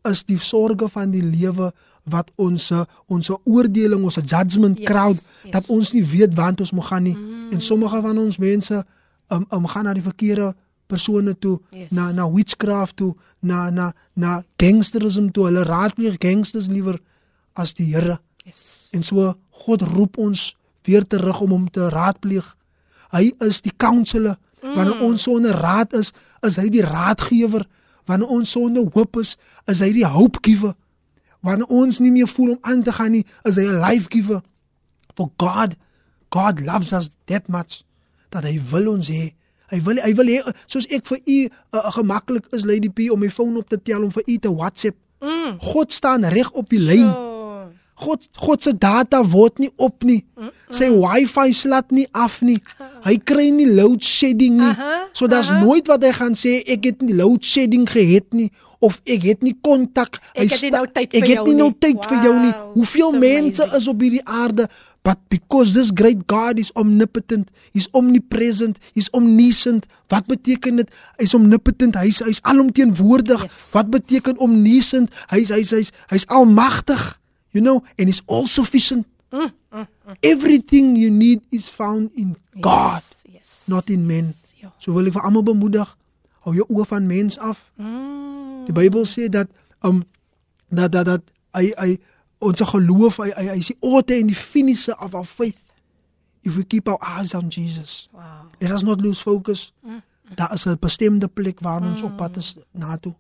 Is 0.09 0.25
die 0.29 0.39
sorge 0.43 0.89
van 0.93 1.13
die 1.15 1.23
lewe 1.25 1.71
wat 2.11 2.33
ons 2.37 2.73
ons 3.07 3.31
oordeling, 3.45 4.03
ons 4.05 4.19
judgment 4.21 4.79
Yes, 4.79 4.89
crowd 4.91 5.17
yes. 5.17 5.53
dat 5.53 5.69
ons 5.71 5.93
nie 5.95 6.03
weet 6.05 6.35
waant 6.35 6.61
ons 6.61 6.73
moet 6.75 6.85
gaan 6.91 7.03
nie. 7.07 7.17
Mm. 7.17 7.53
En 7.55 7.61
sommige 7.63 8.01
van 8.03 8.19
ons 8.19 8.39
mense 8.43 8.85
um, 9.31 9.47
um 9.51 9.67
gaan 9.71 9.87
na 9.87 9.95
die 9.95 10.03
verkeerde 10.05 10.53
persone 10.87 11.39
toe, 11.39 11.61
Yes. 11.71 11.91
na 11.91 12.11
na 12.13 12.27
witchcraft 12.31 12.97
toe, 12.97 13.15
na 13.41 13.71
na 13.71 13.93
na 14.15 14.43
gangsterism 14.57 15.31
toe. 15.31 15.47
Hulle 15.49 15.63
raadpleeg 15.65 16.19
gangsters 16.19 16.67
liewer 16.69 16.99
as 17.55 17.75
die 17.75 17.95
Here. 17.95 18.19
Yes. 18.45 18.89
En 18.93 19.03
so 19.03 19.35
God 19.65 19.83
roep 19.83 20.19
ons 20.19 20.57
weer 20.85 21.07
terug 21.07 21.41
om 21.41 21.51
hom 21.51 21.71
te 21.71 21.89
raadpleeg. 21.89 22.57
Hy 23.13 23.33
is 23.47 23.63
die 23.63 23.73
counselor. 23.77 24.37
Wanneer 24.63 24.95
Mm. 24.97 25.03
ons 25.03 25.23
sonder 25.23 25.51
raad 25.59 25.93
is, 25.93 26.13
is 26.47 26.57
hy 26.57 26.69
die 26.69 26.83
raadgewer. 26.87 27.67
Wanneer 28.07 28.29
ons 28.29 28.51
sonder 28.51 28.87
hoop 28.95 29.17
is, 29.21 29.37
is 29.67 29.81
hy 29.81 29.93
die 29.93 30.07
hope 30.07 30.39
giver. 30.43 30.75
Wanneer 31.43 31.67
ons 31.67 31.99
nie 31.99 32.11
meer 32.11 32.29
voel 32.31 32.51
om 32.51 32.59
aan 32.63 32.83
te 32.83 32.93
gaan 32.93 33.11
nie, 33.11 33.25
is 33.45 33.57
hy 33.57 33.67
'n 33.67 33.81
life 33.81 34.07
giver. 34.11 34.41
For 35.17 35.31
God, 35.37 35.75
God 36.31 36.61
loves 36.61 36.93
us 36.93 37.11
that 37.27 37.49
much 37.49 37.83
dat 38.31 38.45
hy 38.45 38.61
wil 38.71 38.89
ons 38.95 39.09
hê. 39.09 39.33
Hy 39.71 39.81
wil 39.83 39.97
hy 39.97 40.15
wil 40.15 40.27
hê 40.27 40.55
soos 40.67 40.87
ek 40.87 41.07
vir 41.07 41.19
u 41.27 41.49
uh, 41.73 41.91
gemaklik 41.93 42.47
is 42.53 42.65
Lady 42.65 42.89
P 42.89 43.11
om 43.11 43.19
my 43.21 43.29
foon 43.31 43.57
op 43.57 43.69
te 43.69 43.77
tel 43.83 44.03
om 44.03 44.11
vir 44.11 44.23
u 44.27 44.39
te 44.39 44.49
WhatsApp. 44.55 44.97
Mm. 45.21 45.59
God 45.61 45.93
staan 45.93 46.25
reg 46.25 46.51
op 46.53 46.69
die 46.69 46.79
lyn. 46.79 47.09
Oh, 47.09 47.32
God 48.03 48.27
God 48.41 48.63
se 48.67 48.73
data 48.79 49.23
word 49.23 49.59
nie 49.63 49.71
op 49.79 50.03
nie. 50.09 50.25
Sy 50.75 50.89
wifi 50.91 51.53
slat 51.55 51.93
nie 51.95 52.07
af 52.13 52.41
nie. 52.43 52.59
Hy 53.07 53.17
kry 53.23 53.51
nie 53.55 53.69
load 53.71 54.03
shedding 54.03 54.59
nie. 54.61 54.75
So 55.15 55.29
daar's 55.31 55.51
nooit 55.55 55.87
wat 55.91 56.03
hy 56.07 56.13
gaan 56.19 56.35
sê 56.39 56.59
ek 56.67 56.85
het 56.91 57.03
nie 57.07 57.15
load 57.19 57.45
shedding 57.47 57.87
gehad 57.89 58.27
nie 58.35 58.51
of 58.83 58.97
ek 59.07 59.23
het 59.23 59.43
nie 59.47 59.55
kontak. 59.63 60.17
Ek 60.35 60.43
Hy 60.43 60.47
het 60.49 60.51
nie 60.51 60.71
sta- 60.73 60.79
nou 60.81 60.87
tyd 60.91 61.13
Ek 61.15 61.21
vir 61.21 61.29
het 61.29 61.37
jou 61.37 61.45
nie 61.47 61.55
nou 61.61 61.69
nie. 61.71 61.79
tyd 61.79 62.09
vir 62.11 62.25
jou 62.27 62.33
nie. 62.41 62.51
Wow, 62.53 62.73
Hoeveel 62.75 63.13
it's 63.13 63.19
mense 63.23 63.63
amazing. 63.63 63.77
is 63.83 63.89
op 63.93 64.01
hierdie 64.03 64.25
aarde 64.27 64.67
but 65.05 65.19
because 65.29 65.73
this 65.75 65.91
great 65.95 66.21
God 66.31 66.59
is 66.63 66.71
omnipotent, 66.79 67.49
he's 67.75 67.89
omnipresent, 67.93 68.79
he's 68.95 69.09
omniscient. 69.11 69.87
Wat 70.09 70.27
beteken 70.31 70.77
dit? 70.79 70.89
Hy's 71.19 71.35
omnipotent, 71.35 71.97
hy's 71.99 72.21
hy's 72.23 72.39
alomteenwoordig. 72.47 73.43
Yes. 73.43 73.71
Wat 73.75 73.91
beteken 73.91 74.39
omniscient? 74.39 75.11
Hy's 75.31 75.51
hy's 75.51 75.71
hy's 75.75 75.91
hy's 76.11 76.27
almagtig. 76.31 77.19
You 77.53 77.61
know, 77.61 77.83
and 77.99 78.09
he's 78.09 78.23
all 78.27 78.47
sufficient. 78.47 79.07
Everything 80.23 80.97
you 80.97 81.11
need 81.11 81.41
is 81.51 81.69
found 81.69 82.11
in 82.15 82.37
God, 82.61 83.03
Yes. 83.03 83.25
yes. 83.33 83.63
not 83.69 83.89
in 83.91 84.07
men. 84.07 84.35
Ja. 84.61 84.71
So 84.79 84.93
wil 84.93 85.07
ek 85.09 85.15
vir 85.17 85.25
almal 85.27 85.43
bemoedig, 85.47 85.89
hou 86.45 86.55
jou 86.55 86.67
oë 86.69 86.87
van 86.91 87.07
mens 87.09 87.39
af. 87.39 87.59
Mm. 87.81 88.65
Die 88.69 88.75
Bybel 88.77 89.07
sê 89.09 89.29
dat 89.33 89.49
um 89.83 90.03
dat 90.71 90.93
dat 90.93 91.07
dat 91.07 91.23
hy 91.57 91.73
hy 91.79 91.97
ons 92.43 92.61
geloof 92.61 93.17
hy 93.23 93.31
hy, 93.37 93.47
hy 93.55 93.59
is 93.63 93.71
die 93.73 93.79
author 93.83 94.19
en 94.21 94.31
die 94.31 94.39
finisher 94.39 94.97
of 95.03 95.15
our 95.15 95.27
faith. 95.27 95.61
If 96.43 96.57
we 96.57 96.65
keep 96.65 96.89
our 96.89 96.99
eyes 97.01 97.35
on 97.35 97.49
Jesus. 97.51 98.09
Wow. 98.13 98.51
Let 98.61 98.71
us 98.73 98.83
not 98.83 99.01
lose 99.03 99.23
focus. 99.23 99.73
Daar 100.35 100.53
is 100.55 100.67
'n 100.67 100.77
bestemde 100.81 101.29
plek 101.29 101.61
waar 101.61 101.83
ons 101.83 102.03
op 102.03 102.17
pad 102.17 102.37
is 102.37 102.57
na 102.73 102.97
toe. 102.97 103.15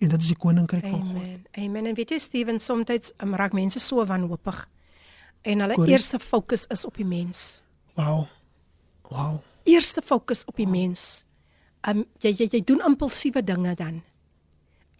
En 0.00 0.08
dit 0.08 0.22
is 0.22 0.30
die 0.32 0.36
koninkryk 0.36 0.86
van 0.86 1.02
God. 1.02 1.16
Amen. 1.16 1.46
Amen. 1.52 1.86
En 1.86 1.94
weet 1.94 2.10
jy 2.10 2.18
Steven, 2.18 2.60
soms 2.60 3.12
um, 3.20 3.34
raak 3.36 3.52
mense 3.52 3.80
so 3.80 4.04
wanhoopig 4.06 4.68
en 5.42 5.60
hulle 5.60 5.74
Correct. 5.74 5.92
eerste 5.92 6.18
fokus 6.18 6.66
is 6.66 6.84
op 6.84 6.96
die 6.96 7.04
mens. 7.04 7.62
Wow. 7.94 8.26
Wow. 9.08 9.40
Eerste 9.64 10.02
fokus 10.02 10.44
op 10.44 10.56
die 10.56 10.68
mens. 10.68 11.24
Um 11.88 12.04
jy 12.20 12.34
jy 12.36 12.48
jy 12.52 12.60
doen 12.64 12.82
impulsiewe 12.86 13.42
dinge 13.44 13.74
dan. 13.74 14.02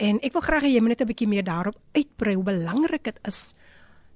En 0.00 0.20
ek 0.24 0.32
wil 0.32 0.44
graag 0.44 0.64
hê 0.64 0.72
jy 0.72 0.80
moet 0.80 0.96
net 0.96 1.02
'n 1.02 1.12
bietjie 1.12 1.28
meer 1.28 1.44
daarop 1.44 1.76
uitbrei 1.92 2.34
hoe 2.34 2.44
belangrik 2.44 3.04
dit 3.04 3.18
is 3.28 3.54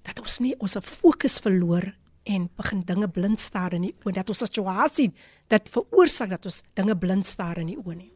dat 0.02 0.20
ons 0.20 0.39
nie 0.39 0.55
ons 0.59 0.77
fokus 0.81 1.39
verloor 1.39 1.94
en 2.24 2.48
begin 2.56 2.82
dinge 2.85 3.09
blind 3.09 3.40
staar 3.40 3.73
in 3.73 3.82
die 3.82 3.94
oë 4.05 4.12
dat 4.12 4.28
ons 4.28 4.39
situasie 4.39 5.12
dat 5.48 5.69
veroorsaak 5.69 6.31
dat 6.31 6.44
ons 6.44 6.62
dinge 6.74 6.97
blind 6.97 7.27
staar 7.27 7.59
in 7.59 7.66
die 7.66 7.77
oë 7.77 7.97
nie. 7.97 8.14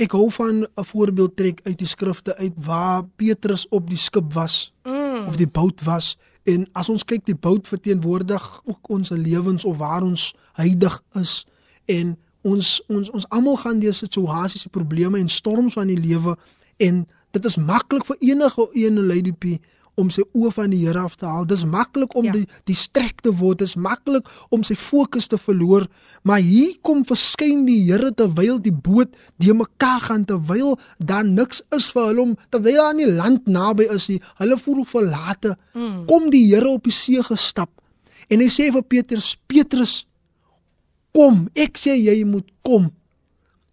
Ek 0.00 0.12
hou 0.16 0.30
van 0.30 0.64
'n 0.64 0.84
voorbeeld 0.84 1.36
trek 1.36 1.60
uit 1.62 1.78
die 1.78 1.86
skrifte 1.86 2.36
uit 2.36 2.52
waar 2.56 3.04
Petrus 3.16 3.68
op 3.68 3.88
die 3.88 3.98
skip 3.98 4.32
was 4.32 4.72
mm. 4.84 5.26
of 5.26 5.36
die 5.36 5.48
boot 5.48 5.84
was. 5.84 6.16
En 6.42 6.66
as 6.72 6.88
ons 6.88 7.04
kyk 7.04 7.24
die 7.24 7.36
boot 7.36 7.68
verteenwoordig 7.68 8.60
ook 8.64 8.88
ons 8.88 9.10
lewens 9.10 9.64
of 9.64 9.76
waar 9.76 10.02
ons 10.02 10.34
heilig 10.52 11.02
is. 11.12 11.46
En 11.84 12.16
ons 12.42 12.82
ons 12.88 13.10
ons 13.10 13.28
almal 13.28 13.56
gaan 13.56 13.78
deur 13.78 13.94
situasies, 13.94 14.66
probleme 14.70 15.18
en 15.18 15.28
storms 15.28 15.72
van 15.72 15.86
die 15.86 16.00
lewe. 16.00 16.36
En 16.76 17.06
dit 17.30 17.44
is 17.44 17.56
maklik 17.56 18.04
vir 18.04 18.16
enige 18.20 18.68
een 18.72 19.06
lady 19.06 19.32
P 19.32 19.60
om 20.00 20.08
sy 20.10 20.22
oë 20.32 20.50
van 20.56 20.70
die 20.72 20.80
Here 20.86 20.98
af 21.04 21.16
te 21.20 21.26
haal. 21.26 21.44
Dis 21.46 21.64
maklik 21.68 22.14
om 22.16 22.24
Ja. 22.24 22.32
ja. 22.32 22.40
die 22.40 22.46
distrek 22.64 23.20
te 23.22 23.32
word. 23.32 23.58
Dis 23.58 23.74
maklik 23.76 24.28
om 24.50 24.62
sy 24.64 24.74
fokus 24.74 25.26
te 25.28 25.38
verloor. 25.38 25.86
Maar 26.22 26.38
hier 26.40 26.78
kom 26.82 27.04
verskyn 27.04 27.66
die 27.66 27.82
Here 27.84 28.12
terwyl 28.14 28.58
die 28.60 28.72
boot 28.72 29.12
de 29.36 29.54
mekaar 29.54 30.00
gaan 30.00 30.24
terwyl 30.24 30.78
daar 30.98 31.24
niks 31.24 31.62
is 31.76 31.90
vir 31.92 32.06
hulle 32.10 32.20
om 32.22 32.36
terwyl 32.50 32.80
daar 32.82 32.94
nie 32.94 33.06
land 33.06 33.46
naby 33.46 33.88
is 33.92 34.08
nie. 34.08 34.20
Hulle 34.40 34.58
voel 34.58 34.84
verlate. 34.84 35.56
Mm. 35.74 36.06
Kom 36.06 36.30
die 36.30 36.46
Here 36.54 36.68
op 36.68 36.84
die 36.84 36.92
see 36.92 37.22
gestap. 37.22 37.70
En 38.30 38.40
hy 38.40 38.48
sê 38.48 38.70
vir 38.72 38.82
Petrus: 38.82 39.36
"Petrus, 39.46 40.06
kom. 41.12 41.48
Ek 41.54 41.76
sê 41.76 41.96
jy 41.96 42.24
moet 42.24 42.48
kom." 42.62 42.90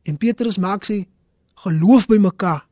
En 0.03 0.17
Petrus 0.17 0.57
maak 0.57 0.83
sy 0.85 1.05
geloof 1.63 2.07
bymekaar. 2.07 2.65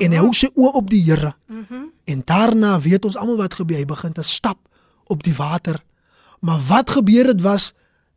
Mm. 0.00 0.06
En 0.06 0.16
hy 0.16 0.22
hou 0.24 0.32
sy 0.32 0.48
oë 0.56 0.72
op 0.80 0.90
die 0.90 1.02
Here. 1.04 1.34
Mm 1.46 1.66
-hmm. 1.68 1.92
En 2.04 2.22
daarna 2.24 2.80
weet 2.80 3.04
ons 3.04 3.16
almal 3.16 3.36
wat 3.36 3.54
gebeur. 3.54 3.76
Hy 3.76 3.84
begin 3.84 4.12
te 4.12 4.22
stap 4.22 4.58
op 5.06 5.22
die 5.22 5.34
water. 5.34 5.82
Maar 6.40 6.60
wat 6.68 6.90
gebeur 6.90 7.26
het 7.26 7.40
was 7.40 7.74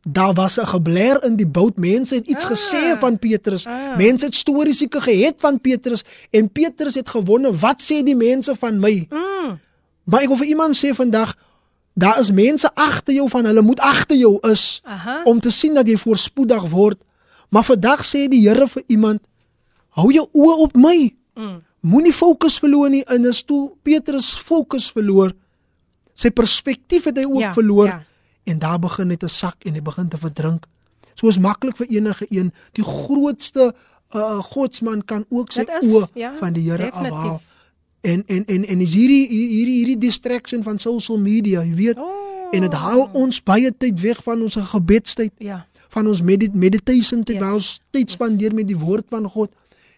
Daar 0.10 0.34
was 0.34 0.60
'n 0.60 0.68
gebler 0.68 1.24
in 1.24 1.36
die 1.36 1.48
boot. 1.48 1.78
Mense 1.78 2.16
het 2.16 2.28
iets 2.28 2.44
ah, 2.44 2.52
gesê 2.52 3.00
van 3.00 3.20
Petrus. 3.20 3.66
Ah. 3.68 3.98
Mense 3.98 4.26
het 4.26 4.36
stories 4.36 4.78
seker 4.78 5.02
gehet 5.02 5.34
van 5.38 5.62
Petrus 5.62 6.04
en 6.30 6.52
Petrus 6.52 6.96
het 6.96 7.10
gewonder, 7.10 7.58
wat 7.58 7.82
sê 7.82 8.04
die 8.04 8.16
mense 8.16 8.56
van 8.56 8.80
my? 8.80 9.08
Mm. 9.10 9.60
Maar 10.04 10.22
ek 10.22 10.28
wil 10.28 10.38
vir 10.38 10.48
iemand 10.48 10.76
sê 10.86 10.90
vandag, 10.90 11.38
daar 11.94 12.20
is 12.20 12.32
mense 12.32 12.72
agter 12.74 13.14
jou 13.14 13.30
van 13.30 13.46
hulle 13.46 13.62
moet 13.62 13.80
agter 13.80 14.18
jou 14.18 14.38
is 14.52 14.82
Aha. 14.84 15.22
om 15.24 15.40
te 15.40 15.50
sien 15.50 15.74
dat 15.74 15.88
jy 15.88 15.98
voorspoedig 15.98 16.70
word. 16.70 16.98
Maar 17.50 17.64
vandag 17.64 18.06
sê 18.06 18.28
die 18.28 18.50
Here 18.50 18.68
vir 18.68 18.84
iemand, 18.88 19.22
hou 19.90 20.12
jou 20.12 20.28
oë 20.32 20.58
op 20.58 20.76
my. 20.76 21.16
Mm. 21.34 21.62
Moenie 21.84 22.14
fokus 22.16 22.62
verloor 22.64 22.90
nie 22.90 23.04
in 23.12 23.28
'n 23.28 23.34
stoel. 23.34 23.78
Petrus 23.84 24.32
fokus 24.40 24.92
verloor. 24.92 25.34
Sy 26.14 26.30
perspektief 26.30 27.04
het 27.04 27.18
hy 27.18 27.26
ook 27.26 27.40
ja, 27.40 27.54
verloor 27.54 27.88
ja. 27.88 28.06
en 28.44 28.60
daar 28.60 28.80
begin 28.80 29.08
net 29.08 29.24
'n 29.24 29.30
sak 29.30 29.64
en 29.64 29.74
hy 29.74 29.82
begin 29.82 30.08
te 30.08 30.18
verdrink. 30.18 30.66
So 31.14 31.28
is 31.28 31.40
maklik 31.40 31.78
vir 31.78 31.88
enige 31.88 32.26
een. 32.30 32.54
Die 32.72 32.84
grootste 32.84 33.74
uh, 34.16 34.40
godsman 34.40 35.06
kan 35.06 35.26
ook 35.30 35.52
sy 35.52 35.66
oë 35.68 36.08
ja, 36.14 36.36
van 36.36 36.54
die 36.54 36.70
Here 36.70 36.92
afhaal. 36.92 37.42
En 38.02 38.24
en 38.28 38.46
en 38.46 38.66
en 38.66 38.82
is 38.82 38.94
hierdie 38.94 39.28
hierdie 39.28 39.78
hierdie 39.78 39.98
distraction 39.98 40.64
van 40.64 40.80
social 40.80 41.18
media, 41.18 41.64
jy 41.64 41.76
weet. 41.76 41.98
Oh. 41.98 42.52
En 42.52 42.62
dit 42.62 42.74
haal 42.74 43.10
ons 43.14 43.44
baie 43.44 43.72
tyd 43.78 44.00
weg 44.00 44.24
van 44.24 44.42
ons 44.42 44.56
gebedstyd. 44.56 45.32
Ja. 45.38 45.66
Van 45.90 46.08
ons 46.08 46.22
medit 46.22 46.54
meditation 46.54 47.24
tyd, 47.24 47.42
yes. 47.42 47.54
ons 47.54 47.82
tyd 47.92 48.12
spandeer 48.12 48.52
yes. 48.52 48.58
met 48.58 48.68
die 48.68 48.78
woord 48.78 49.06
van 49.10 49.30
God 49.30 49.52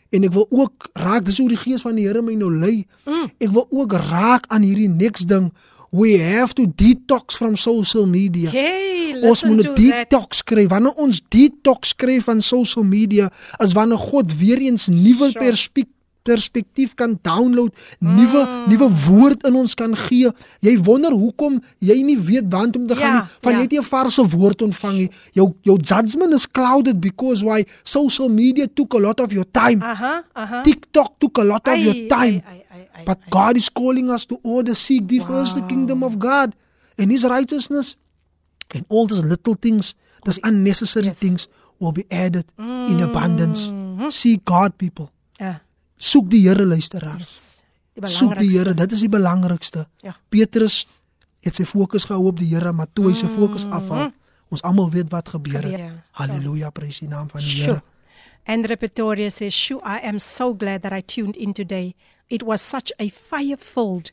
en 0.10 0.24
ek 0.24 0.34
wil 0.34 0.46
ook 0.50 0.90
raak 0.94 1.26
dis 1.26 1.38
hoe 1.42 1.50
die 1.50 1.60
gees 1.60 1.82
van 1.86 1.96
die 1.96 2.06
Here 2.08 2.22
my 2.22 2.36
nou 2.38 2.52
lei. 2.52 2.86
Mm. 3.06 3.32
Ek 3.40 3.52
wil 3.56 3.68
ook 3.70 3.94
raak 3.94 4.46
aan 4.54 4.62
hierdie 4.62 4.90
next 4.90 5.28
ding. 5.32 5.52
We 5.96 6.18
have 6.20 6.54
to 6.56 6.68
detox 6.68 7.38
from 7.40 7.56
social 7.56 8.06
media. 8.06 8.50
Hey, 8.52 9.16
ons 9.24 9.44
moet 9.44 9.64
'n 9.64 9.76
detox 9.76 10.44
kry. 10.44 10.68
Wanneer 10.68 10.94
ons 10.96 11.22
detox 11.30 11.96
kry 11.96 12.22
van 12.22 12.42
social 12.42 12.84
media, 12.84 13.32
as 13.58 13.74
wanneer 13.74 13.98
God 13.98 14.38
weer 14.38 14.60
eens 14.60 14.88
nuwe 14.88 15.32
sure. 15.32 15.40
perspektief 15.40 15.95
perspektief 16.26 16.94
kan 16.98 17.16
download, 17.22 17.74
nuwe 18.00 18.42
mm. 18.42 18.66
nuwe 18.72 18.88
woord 19.06 19.46
in 19.48 19.58
ons 19.60 19.76
kan 19.78 19.94
gee. 20.06 20.32
Jy 20.66 20.74
wonder 20.88 21.14
hoekom 21.14 21.60
jy 21.86 21.98
nie 22.08 22.18
weet 22.18 22.50
waar 22.54 22.72
om 22.74 22.88
te 22.90 22.98
gaan 22.98 23.12
ja, 23.12 23.18
nie. 23.20 23.42
Van 23.46 23.54
ja. 23.54 23.62
jy 23.62 23.68
het 23.68 23.76
'n 23.80 23.88
varse 23.90 24.24
woord 24.34 24.62
ontvang 24.66 24.96
nie. 24.98 25.10
Jou 25.38 25.48
jou 25.62 25.78
judgment 25.78 26.34
is 26.34 26.48
clouded 26.50 27.00
because 27.00 27.46
why 27.46 27.64
social 27.84 28.30
media 28.30 28.68
took 28.68 28.94
a 28.94 29.00
lot 29.00 29.20
of 29.22 29.32
your 29.32 29.46
time. 29.52 29.84
Aha, 29.84 30.24
aha. 30.34 30.62
TikTok 30.62 31.20
took 31.20 31.38
a 31.38 31.44
lot 31.44 31.68
of 31.68 31.74
ai, 31.74 31.84
your 31.84 31.98
time. 32.10 32.42
Ai, 32.46 32.66
ai, 32.72 32.88
ai, 32.96 33.04
But 33.06 33.20
ai. 33.26 33.30
God 33.30 33.58
is 33.58 33.70
calling 33.70 34.10
us 34.10 34.26
to 34.26 34.40
order 34.42 34.76
seek 34.76 35.08
the 35.08 35.20
wow. 35.20 35.28
first 35.28 35.56
the 35.56 35.66
kingdom 35.68 36.04
of 36.04 36.18
God 36.18 36.56
and 36.98 37.12
his 37.12 37.24
righteousness 37.24 37.96
and 38.74 38.86
all 38.90 39.06
those 39.06 39.24
little 39.24 39.56
things, 39.56 39.94
those 40.26 40.40
unnecessary 40.42 41.14
yes. 41.14 41.20
things 41.20 41.48
will 41.80 41.92
be 41.92 42.06
added 42.10 42.46
mm. 42.58 42.90
in 42.90 43.02
abundance. 43.02 43.68
Mm-hmm. 43.68 44.10
Seek 44.10 44.42
God 44.46 44.78
people. 44.78 45.12
Ja 45.40 45.65
soek 45.98 46.30
die 46.30 46.44
Here 46.48 46.66
luisteraars. 46.66 47.62
Yes, 47.96 48.18
soek 48.18 48.38
die 48.40 48.50
Here, 48.52 48.74
dit 48.74 48.92
is 48.92 49.06
die 49.06 49.10
belangrikste. 49.10 49.88
Ja. 50.04 50.16
Petrus 50.30 50.84
het 51.46 51.56
sy 51.56 51.66
fokus 51.66 52.08
gehou 52.10 52.28
op 52.32 52.40
die 52.42 52.50
Here, 52.52 52.74
maar 52.74 52.88
toe 52.94 53.10
hy 53.10 53.16
sy 53.18 53.30
fokus 53.32 53.66
afhaal, 53.66 54.12
ons 54.52 54.64
almal 54.68 54.92
weet 54.94 55.12
wat 55.14 55.30
gebeur 55.36 55.62
het. 55.64 55.78
Ja. 55.80 55.92
Halleluja, 56.20 56.72
prys 56.76 57.00
die 57.04 57.10
naam 57.12 57.30
van 57.32 57.42
die 57.42 57.62
Here. 57.64 57.82
And 58.46 58.68
Repertoria 58.70 59.32
says, 59.32 59.56
"Shoo, 59.56 59.80
I 59.82 60.00
am 60.06 60.20
so 60.20 60.54
glad 60.54 60.84
that 60.84 60.94
I 60.94 61.02
tuned 61.02 61.36
in 61.36 61.54
today. 61.54 61.96
It 62.30 62.44
was 62.44 62.62
such 62.62 62.92
a 63.00 63.10
fire-filled, 63.10 64.12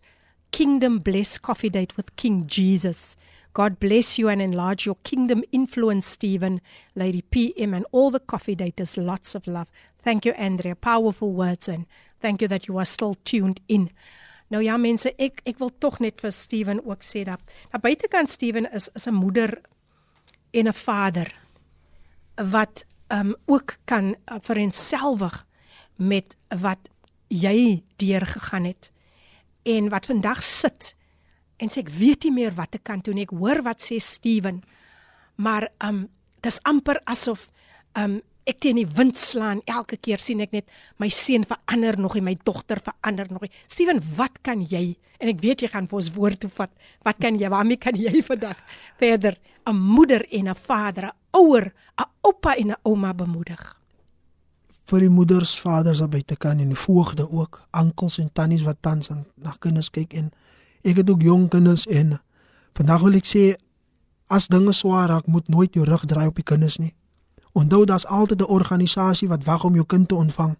kingdom-blessed 0.50 1.42
coffee 1.42 1.70
date 1.70 1.96
with 1.96 2.16
King 2.16 2.46
Jesus." 2.46 3.16
God 3.54 3.78
bless 3.78 4.18
you 4.18 4.30
and 4.30 4.40
enlarge 4.40 4.86
your 4.86 4.96
kingdom 5.02 5.42
influence, 5.52 6.08
Stephen, 6.08 6.62
Lady 6.94 7.20
PM, 7.20 7.74
and 7.74 7.84
all 7.92 8.10
the 8.10 8.20
coffee 8.20 8.56
daters. 8.56 8.96
Lots 8.96 9.34
of 9.34 9.46
love. 9.46 9.66
Thank 10.02 10.24
you 10.24 10.34
Andrea, 10.34 10.74
powerful 10.74 11.32
words 11.32 11.68
and 11.68 11.86
thank 12.20 12.40
you 12.40 12.48
that 12.48 12.66
you 12.66 12.76
are 12.78 12.84
still 12.84 13.14
tuned 13.22 13.60
in. 13.66 13.90
Nou 14.50 14.62
ja 14.62 14.76
mense, 14.76 15.14
ek 15.16 15.40
ek 15.48 15.58
wil 15.62 15.70
tog 15.80 16.00
net 16.02 16.20
vir 16.20 16.32
Steven 16.34 16.82
ook 16.84 17.04
sê 17.06 17.24
dat 17.24 17.40
daar 17.72 17.80
buitekant 17.80 18.30
Steven 18.30 18.68
is 18.72 18.88
is 18.94 19.06
'n 19.06 19.14
moeder 19.14 19.60
en 20.52 20.68
'n 20.68 20.72
vader 20.72 21.34
wat 22.36 22.84
um 23.08 23.34
ook 23.46 23.76
kan 23.84 24.16
uh, 24.26 24.36
verenselwig 24.40 25.46
met 25.96 26.36
wat 26.48 26.88
jy 27.28 27.84
deur 27.96 28.26
gegaan 28.26 28.64
het 28.64 28.90
en 29.62 29.88
wat 29.88 30.06
vandag 30.06 30.42
sit 30.42 30.94
en 31.56 31.70
sê 31.70 31.84
ek 31.84 31.92
weet 31.94 32.24
nie 32.24 32.32
meer 32.32 32.54
wat 32.54 32.74
ek 32.74 32.84
kan 32.84 33.00
doen 33.00 33.18
ek 33.18 33.30
hoor 33.30 33.62
wat 33.62 33.80
sê 33.82 34.00
Steven 34.00 34.62
maar 35.36 35.68
um 35.78 36.08
dis 36.40 36.60
amper 36.62 37.00
asof 37.04 37.50
um 37.98 38.20
ek 38.46 38.58
teen 38.60 38.76
die 38.80 38.88
wind 38.96 39.16
slaan 39.18 39.60
elke 39.70 39.96
keer 39.96 40.18
sien 40.18 40.40
ek 40.40 40.52
net 40.52 40.66
my 40.98 41.08
seun 41.08 41.44
verander 41.48 41.98
nog 41.98 42.16
en 42.16 42.24
my 42.24 42.36
dogter 42.44 42.80
verander 42.82 43.30
nog. 43.30 43.46
Steven, 43.66 44.02
wat 44.16 44.40
kan 44.42 44.64
jy? 44.68 44.96
En 45.22 45.28
ek 45.28 45.40
weet 45.40 45.62
jy 45.62 45.68
gaan 45.68 45.86
vir 45.90 46.00
ons 46.00 46.14
woord 46.16 46.40
toe 46.40 46.50
vat. 46.50 46.72
Wat 47.06 47.20
kan 47.22 47.38
jy? 47.38 47.48
Waarmee 47.48 47.78
kan 47.78 47.98
jy 47.98 48.22
vandag 48.22 48.58
verder 48.98 49.38
'n 49.66 49.76
moeder 49.76 50.26
en 50.30 50.48
'n 50.48 50.54
vader, 50.54 51.04
'n 51.04 51.16
ouer, 51.32 51.72
'n 51.98 52.10
oupa 52.22 52.56
en 52.56 52.70
'n 52.70 52.82
ouma 52.82 53.14
bemoedig? 53.14 53.82
vir 54.92 55.06
die 55.06 55.12
moeders, 55.12 55.56
vaders 55.62 56.02
daar 56.02 56.10
buite 56.12 56.36
kan 56.36 56.58
en 56.60 56.72
die 56.72 56.78
voogde 56.78 57.24
ook, 57.30 57.62
ankels 57.70 58.18
en 58.18 58.28
tannies 58.32 58.64
wat 58.66 58.82
tans 58.84 59.10
aan 59.10 59.24
na 59.40 59.54
kinders 59.58 59.90
kyk 59.90 60.12
en 60.18 60.30
ek 60.84 61.00
het 61.00 61.10
ook 61.10 61.22
jong 61.22 61.48
kinders 61.48 61.86
en 61.86 62.18
vandag 62.76 63.04
wil 63.06 63.16
ek 63.20 63.28
sê 63.28 63.44
as 64.32 64.48
dinge 64.48 64.72
swaar 64.72 65.08
raak, 65.08 65.26
moet 65.28 65.48
nooit 65.48 65.74
jou 65.76 65.84
rug 65.84 66.04
draai 66.08 66.26
op 66.26 66.38
die 66.40 66.46
kinders 66.46 66.78
nie. 66.80 66.94
Onthou 67.52 67.84
daar's 67.84 68.06
altyd 68.06 68.40
'n 68.40 68.44
organisasie 68.44 69.28
wat 69.28 69.44
wag 69.44 69.64
om 69.64 69.74
jou 69.74 69.86
kind 69.86 70.08
te 70.08 70.14
ontvang. 70.14 70.56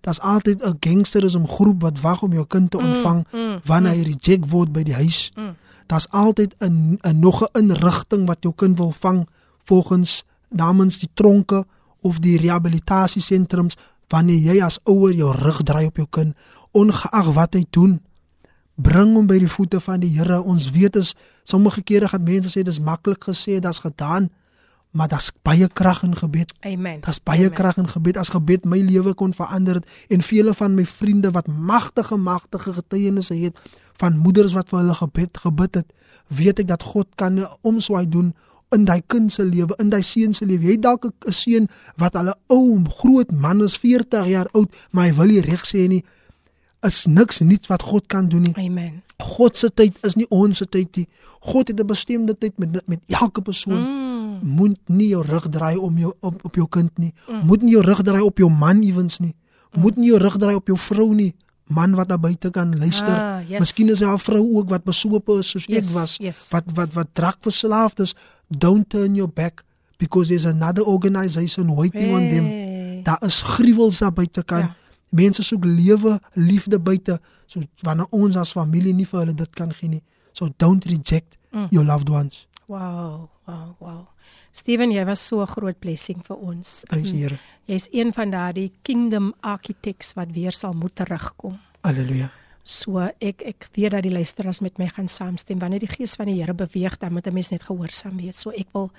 Daar's 0.00 0.20
altyd 0.20 0.62
'n 0.62 0.76
gangsterisme 0.80 1.46
groep 1.46 1.82
wat 1.82 2.00
wag 2.00 2.22
om 2.22 2.32
jou 2.32 2.46
kind 2.46 2.70
te 2.70 2.78
mm, 2.78 2.84
ontvang 2.84 3.26
mm, 3.32 3.40
mm, 3.40 3.60
wanneer 3.64 3.92
hy 3.92 4.02
reject 4.02 4.50
word 4.50 4.72
by 4.72 4.82
die 4.82 4.94
huis. 4.94 5.32
Mm. 5.34 5.56
Daar's 5.86 6.08
altyd 6.10 6.54
'n 6.58 6.98
'n 7.02 7.18
nog 7.18 7.42
'n 7.42 7.58
inrigting 7.58 8.26
wat 8.26 8.38
jou 8.40 8.54
kind 8.56 8.78
wil 8.78 8.90
vang 8.92 9.28
volgens 9.64 10.24
namens 10.48 10.98
die 10.98 11.10
tronke 11.14 11.64
of 12.00 12.18
die 12.18 12.38
rehabilitasiesentrums 12.38 13.76
wanneer 14.08 14.38
jy 14.38 14.62
as 14.62 14.78
ouer 14.84 15.12
jou 15.14 15.30
rug 15.36 15.62
draai 15.62 15.86
op 15.86 15.96
jou 15.96 16.06
kind 16.10 16.36
ongeag 16.70 17.32
wat 17.34 17.54
hy 17.54 17.64
doen 17.70 18.00
bring 18.80 19.14
hom 19.14 19.26
by 19.28 19.38
die 19.42 19.50
voete 19.50 19.80
van 19.80 20.00
die 20.00 20.10
Here 20.14 20.40
ons 20.42 20.70
weet 20.74 20.96
is 20.96 21.14
sommige 21.44 21.82
kere 21.82 22.08
gaan 22.08 22.24
mense 22.24 22.52
sê 22.52 22.64
dis 22.66 22.80
maklik 22.80 23.28
gesê 23.28 23.58
dit's 23.60 23.82
gedaan 23.84 24.30
maar 24.90 25.08
daar's 25.08 25.30
baie 25.42 25.68
krag 25.68 26.02
in 26.02 26.16
gebed. 26.16 26.54
Amen. 26.60 27.00
Daar's 27.00 27.22
baie 27.22 27.50
krag 27.50 27.76
in 27.76 27.88
gebed. 27.88 28.16
As 28.16 28.28
gebed 28.28 28.64
my 28.64 28.78
lewe 28.78 29.14
kon 29.14 29.34
verander 29.34 29.74
het 29.74 29.86
en 30.08 30.22
vele 30.22 30.54
van 30.54 30.74
my 30.74 30.84
vriende 30.84 31.30
wat 31.30 31.46
magtige 31.46 32.16
magtige 32.16 32.72
getuienisse 32.72 33.34
het 33.34 33.58
van 34.00 34.16
moeders 34.18 34.52
wat 34.52 34.68
vir 34.68 34.78
hulle 34.78 34.94
gebed 34.94 35.38
gebid 35.38 35.74
het, 35.74 35.92
weet 36.26 36.62
ek 36.62 36.66
dat 36.66 36.82
God 36.82 37.06
kan 37.14 37.38
'n 37.38 37.48
omswaai 37.60 38.08
doen 38.08 38.34
in 38.70 38.84
daai 38.84 39.02
kind 39.06 39.32
se 39.32 39.44
lewe, 39.44 39.74
in 39.78 39.90
daai 39.90 40.02
seun 40.02 40.34
se 40.34 40.46
lewe. 40.46 40.64
Jy 40.64 40.78
dalk 40.78 41.04
'n 41.04 41.32
seun 41.32 41.68
wat 41.96 42.16
al 42.16 42.28
'n 42.28 42.38
ou, 42.46 42.84
groot 42.88 43.30
man 43.30 43.62
is, 43.62 43.76
40 43.76 44.26
jaar 44.26 44.48
oud, 44.52 44.70
maar 44.90 45.04
hy 45.04 45.14
wil 45.14 45.26
nie 45.26 45.40
reg 45.40 45.64
sê 45.66 45.88
nie. 45.88 46.04
Is 46.82 47.06
niks 47.06 47.40
niets 47.40 47.66
wat 47.66 47.82
God 47.82 48.06
kan 48.06 48.28
doen 48.28 48.42
nie. 48.42 48.56
Amen. 48.56 49.02
God 49.18 49.56
se 49.56 49.70
tyd 49.74 49.98
is 50.02 50.14
nie 50.14 50.26
ons 50.28 50.56
se 50.56 50.66
tyd 50.66 50.96
nie. 50.96 51.08
God 51.40 51.68
het 51.68 51.80
'n 51.80 51.86
bestemde 51.86 52.38
tyd 52.38 52.58
met 52.58 52.86
met 52.86 53.00
elke 53.06 53.42
persoon. 53.42 53.82
Mm 53.82 54.09
moet 54.42 54.78
nie 54.86 55.08
jou 55.08 55.22
rug 55.26 55.48
draai 55.48 55.76
om 55.76 55.98
jou 55.98 56.12
op 56.20 56.44
op 56.44 56.54
jou 56.54 56.66
kind 56.68 56.98
nie. 56.98 57.12
Mm. 57.28 57.46
Moet 57.46 57.62
nie 57.62 57.72
jou 57.72 57.84
rug 57.84 58.02
draai 58.02 58.22
op 58.22 58.38
jou 58.38 58.50
man 58.50 58.82
ewens 58.82 59.18
nie. 59.18 59.34
Mm. 59.72 59.80
Moet 59.80 59.96
nie 59.96 60.10
jou 60.10 60.18
rug 60.18 60.36
draai 60.36 60.54
op 60.54 60.66
jou 60.66 60.78
vrou 60.78 61.14
nie. 61.14 61.34
Man 61.70 61.94
wat 61.94 62.08
daar 62.08 62.20
buite 62.20 62.50
kan 62.50 62.78
luister. 62.78 63.14
Ah, 63.14 63.48
yes. 63.48 63.58
Miskien 63.58 63.88
is 63.88 64.00
'n 64.02 64.18
vrou 64.18 64.56
ook 64.56 64.68
wat 64.68 64.84
besope 64.84 65.38
is 65.38 65.50
soos 65.50 65.64
yes, 65.64 65.88
ek 65.88 65.94
was. 65.94 66.16
Yes. 66.16 66.48
Wat 66.50 66.64
wat 66.74 66.92
wat 66.92 67.08
drak 67.12 67.36
verslaafd 67.40 68.00
is. 68.00 68.14
Don't 68.48 68.88
turn 68.88 69.14
your 69.14 69.30
back 69.30 69.64
because 69.96 70.28
there's 70.28 70.46
another 70.46 70.82
organization 70.84 71.74
waiting 71.74 72.10
hey. 72.10 72.14
on 72.14 72.28
them. 72.28 72.46
Daar 73.02 73.22
is 73.24 73.42
gruwels 73.42 73.98
daar 73.98 74.12
buite 74.12 74.42
kan. 74.44 74.58
Ja. 74.58 74.76
Mense 75.08 75.42
soek 75.42 75.64
lewe, 75.64 76.20
liefde 76.32 76.80
buite. 76.80 77.20
So 77.46 77.60
wanneer 77.80 78.06
ons 78.10 78.36
as 78.36 78.52
familie 78.52 78.94
nie 78.94 79.06
vir 79.06 79.20
hulle 79.20 79.34
dit 79.34 79.50
kan 79.54 79.72
gee 79.72 79.88
nie. 79.88 80.02
So 80.32 80.48
don't 80.56 80.84
reject 80.84 81.36
mm. 81.50 81.66
your 81.70 81.84
loved 81.84 82.08
ones. 82.08 82.46
Wow, 82.66 83.28
wow, 83.46 83.74
wow. 83.78 84.06
Steven, 84.52 84.90
jy 84.90 85.04
was 85.04 85.26
so 85.26 85.40
'n 85.40 85.46
groot 85.46 85.78
blessing 85.78 86.22
vir 86.26 86.36
ons. 86.36 86.84
Prys 86.88 87.10
die 87.10 87.22
Here. 87.22 87.38
Jy's 87.66 87.88
een 87.92 88.12
van 88.12 88.30
daardie 88.30 88.72
kingdom 88.82 89.34
architects 89.40 90.14
wat 90.14 90.32
weer 90.32 90.52
sal 90.52 90.72
moet 90.72 90.94
terugkom. 90.94 91.58
Halleluja. 91.82 92.30
So 92.62 92.98
ek 93.20 93.42
ek 93.42 93.68
weet 93.72 93.90
dat 93.90 94.02
die 94.02 94.12
luisteraars 94.12 94.60
met 94.60 94.78
my 94.78 94.88
gaan 94.88 95.08
saamstem 95.08 95.58
wanneer 95.58 95.80
die 95.80 95.94
gees 95.96 96.14
van 96.14 96.26
die 96.26 96.40
Here 96.40 96.54
beweeg, 96.54 96.98
dan 96.98 97.12
moet 97.12 97.26
'n 97.26 97.32
mens 97.32 97.50
net 97.50 97.62
gehoorsaam 97.62 98.16
wees. 98.16 98.40
So 98.40 98.50
ek 98.50 98.68
wil 98.72 98.90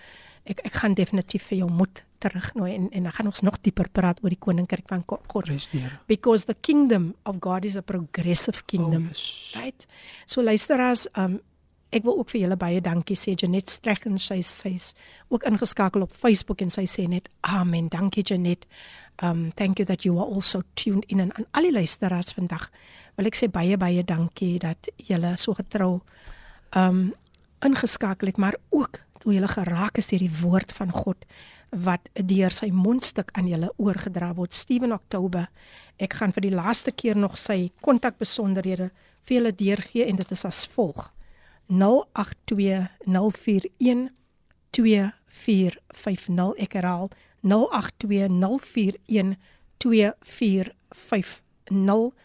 ek 0.46 0.60
ek 0.66 0.74
gaan 0.74 0.94
definitief 0.94 1.44
vir 1.44 1.58
jou 1.58 1.70
moet 1.70 2.04
terugnooi 2.20 2.74
en 2.74 2.90
en 2.92 3.04
dan 3.04 3.12
gaan 3.12 3.26
ons 3.26 3.42
nog 3.42 3.62
dieper 3.62 3.90
praat 3.90 4.20
oor 4.24 4.30
die 4.30 4.40
koninkryk 4.40 4.88
van 4.88 5.04
God. 5.08 5.22
Because 6.08 6.46
the 6.46 6.56
kingdom 6.62 7.16
of 7.26 7.36
God 7.40 7.66
is 7.66 7.76
a 7.76 7.82
progressive 7.82 8.66
kingdom. 8.66 9.04
Oh, 9.04 9.10
yes. 9.10 9.54
Right? 9.56 9.86
So 10.26 10.42
luisteraars, 10.42 11.08
um 11.16 11.40
ek 11.92 12.06
wil 12.08 12.18
ook 12.22 12.32
vir 12.32 12.46
julle 12.46 12.58
baie 12.60 12.82
dankie 12.82 13.18
sê 13.20 13.36
Janet 13.36 13.70
Strecken 13.70 14.18
sy 14.20 14.40
sy's 14.46 14.94
ook 15.30 15.44
ingeskakel 15.48 16.06
op 16.06 16.16
Facebook 16.16 16.64
en 16.64 16.72
sy 16.72 16.86
sê 16.88 17.08
net 17.12 17.30
amen. 17.42 17.90
Dankie 17.92 18.24
Janet. 18.24 18.66
Um 19.22 19.52
thank 19.56 19.80
you 19.80 19.86
that 19.86 20.06
you 20.08 20.18
are 20.20 20.28
also 20.28 20.64
tuned 20.76 21.06
in 21.08 21.22
aan 21.22 21.48
al 21.52 21.68
die 21.68 21.76
luisteraars 21.76 22.34
vandag. 22.34 22.70
Wil 23.18 23.28
ek 23.28 23.38
sê 23.38 23.52
baie 23.52 23.78
baie 23.78 24.04
dankie 24.08 24.58
dat 24.60 24.90
julle 24.98 25.36
so 25.38 25.54
getrou 25.54 26.02
um 26.76 27.12
ingeskakel 27.62 28.32
het, 28.32 28.38
maar 28.38 28.56
ook 28.72 29.02
hoe 29.24 29.34
julle 29.36 29.52
geraak 29.52 30.00
is 30.02 30.08
deur 30.10 30.24
die 30.24 30.38
woord 30.42 30.72
van 30.74 30.92
God 30.96 31.28
wat 31.72 32.10
deur 32.28 32.52
sy 32.52 32.68
mondstuk 32.76 33.32
aan 33.38 33.48
julle 33.48 33.70
oorgedra 33.80 34.34
word. 34.36 34.54
Steven 34.54 34.92
Oktober. 34.92 35.48
Ek 36.02 36.18
gaan 36.20 36.34
vir 36.36 36.48
die 36.48 36.56
laaste 36.56 36.92
keer 36.92 37.20
nog 37.20 37.38
sy 37.40 37.70
kontakbesonderhede 37.86 38.90
vir 39.28 39.38
julle 39.38 39.54
deurgee 39.56 40.08
en 40.08 40.20
dit 40.20 40.32
is 40.36 40.46
as 40.48 40.66
volg: 40.74 41.12
0820412450. 41.72 41.78
Ek 46.58 46.74
herhaal 46.74 47.10
0820412450 47.42 47.48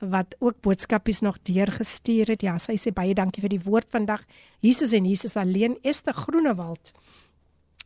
wat 0.00 0.34
ook 0.40 0.60
boodskapies 0.60 1.20
nog 1.20 1.38
deurgestuur 1.42 2.26
het. 2.32 2.42
Ja, 2.42 2.58
sy 2.58 2.76
sê 2.76 2.92
baie 2.92 3.14
dankie 3.14 3.42
vir 3.42 3.52
die 3.52 3.64
woord 3.64 3.86
vandag. 3.90 4.24
Jesus 4.60 4.92
en 4.92 5.04
Jesus 5.04 5.36
alleen. 5.36 5.76
Esther 5.82 6.14
Groenewald. 6.14 6.92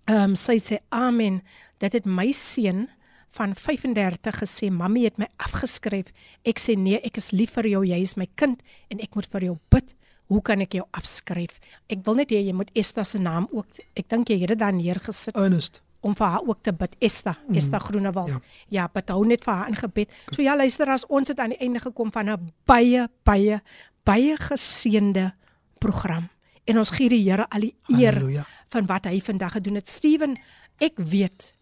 Ehm 0.06 0.30
um, 0.30 0.36
sy 0.36 0.58
sê 0.58 0.78
amen. 0.88 1.42
Dit 1.78 1.92
het 1.92 2.06
my 2.06 2.32
seun 2.32 2.88
van 3.30 3.54
35 3.54 4.38
gesê, 4.38 4.70
"Mamy 4.70 5.02
het 5.02 5.18
my 5.18 5.26
afgeskryf. 5.36 6.06
Ek 6.44 6.58
sê 6.58 6.78
nee, 6.78 7.00
ek 7.00 7.16
is 7.16 7.30
lief 7.30 7.50
vir 7.50 7.66
jou. 7.66 7.84
Jy 7.84 8.00
is 8.00 8.16
my 8.16 8.28
kind 8.34 8.62
en 8.88 9.00
ek 9.00 9.14
moet 9.14 9.26
vir 9.26 9.40
jou 9.42 9.58
bid." 9.68 9.97
Hoe 10.28 10.42
kan 10.44 10.60
ek 10.60 10.76
jou 10.76 10.84
afskryf? 10.96 11.58
Ek 11.88 12.04
wil 12.04 12.20
net 12.20 12.32
hê 12.34 12.42
jy 12.44 12.54
moet 12.56 12.70
Esther 12.76 13.06
se 13.08 13.18
naam 13.18 13.48
ook. 13.50 13.66
Ek 13.96 14.08
dink 14.12 14.28
jy 14.28 14.40
het 14.42 14.54
dit 14.54 14.60
daar 14.60 14.74
neergesit. 14.76 15.36
Ernest 15.36 15.82
om 16.00 16.14
vir 16.14 16.30
haar 16.30 16.44
ook 16.46 16.62
te 16.62 16.72
bid 16.72 16.94
Esther, 17.02 17.34
mm. 17.48 17.56
Esther 17.58 17.82
Groenewald. 17.82 18.30
Ja, 18.30 18.40
ja 18.68 18.86
bid 18.92 19.10
hou 19.10 19.24
net 19.26 19.44
vir 19.46 19.54
haar 19.54 19.70
in 19.72 19.78
gebed. 19.78 20.12
So 20.30 20.44
ja, 20.44 20.54
luister 20.56 20.90
as 20.94 21.06
ons 21.10 21.32
het 21.32 21.40
aan 21.42 21.56
die 21.56 21.60
einde 21.64 21.82
gekom 21.82 22.12
van 22.14 22.30
'n 22.30 22.52
baie 22.66 23.08
baie 23.24 23.60
baie 24.04 24.36
geseënde 24.36 25.32
program. 25.78 26.28
En 26.64 26.78
ons 26.78 26.90
gee 26.90 27.08
die 27.08 27.24
Here 27.24 27.46
al 27.48 27.60
die 27.60 27.74
eer 27.88 28.14
Halleluja. 28.14 28.46
van 28.68 28.86
wat 28.86 29.04
hy 29.04 29.20
vandag 29.20 29.52
gedoen 29.52 29.74
het. 29.74 29.88
Steven, 29.88 30.36
ek 30.78 30.98
weet 30.98 31.54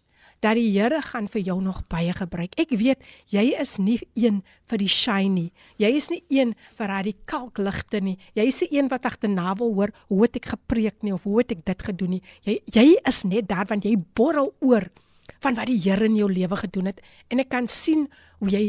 dat 0.47 0.55
die 0.55 0.69
Here 0.71 1.01
gaan 1.03 1.27
vir 1.27 1.41
jou 1.43 1.57
nog 1.61 1.81
baie 1.91 2.13
gebruik. 2.15 2.55
Ek 2.59 2.71
weet 2.79 3.03
jy 3.33 3.49
is 3.59 3.77
nie 3.83 3.99
een 4.15 4.41
vir 4.69 4.79
die 4.79 4.91
shiny. 4.91 5.47
Jy 5.81 5.91
is 5.99 6.09
nie 6.13 6.21
een 6.31 6.53
vir 6.77 6.93
daai 6.93 7.13
kalkligte 7.27 8.01
nie. 8.03 8.15
Jy 8.37 8.47
is 8.51 8.61
nie 8.63 8.69
een 8.79 8.91
wat 8.91 9.07
agterna 9.09 9.55
wil 9.59 9.73
hoor 9.75 9.93
hoe 10.07 10.23
het 10.23 10.39
ek 10.39 10.51
gepreek 10.53 11.03
nie 11.03 11.15
of 11.15 11.27
hoe 11.27 11.41
het 11.41 11.51
ek 11.57 11.65
dit 11.67 11.87
gedoen 11.89 12.17
nie. 12.17 12.23
Jy 12.47 12.59
jy 12.73 12.87
is 13.07 13.23
net 13.27 13.49
daar 13.51 13.67
want 13.67 13.85
jy 13.85 13.97
borrel 14.15 14.53
oor 14.63 14.87
van 15.43 15.57
wat 15.57 15.67
die 15.67 15.79
Here 15.83 16.05
in 16.07 16.15
jou 16.15 16.29
lewe 16.31 16.55
gedoen 16.63 16.91
het 16.91 17.01
en 17.29 17.43
ek 17.43 17.51
kan 17.51 17.67
sien 17.67 18.07
hoe 18.39 18.49
jy 18.49 18.63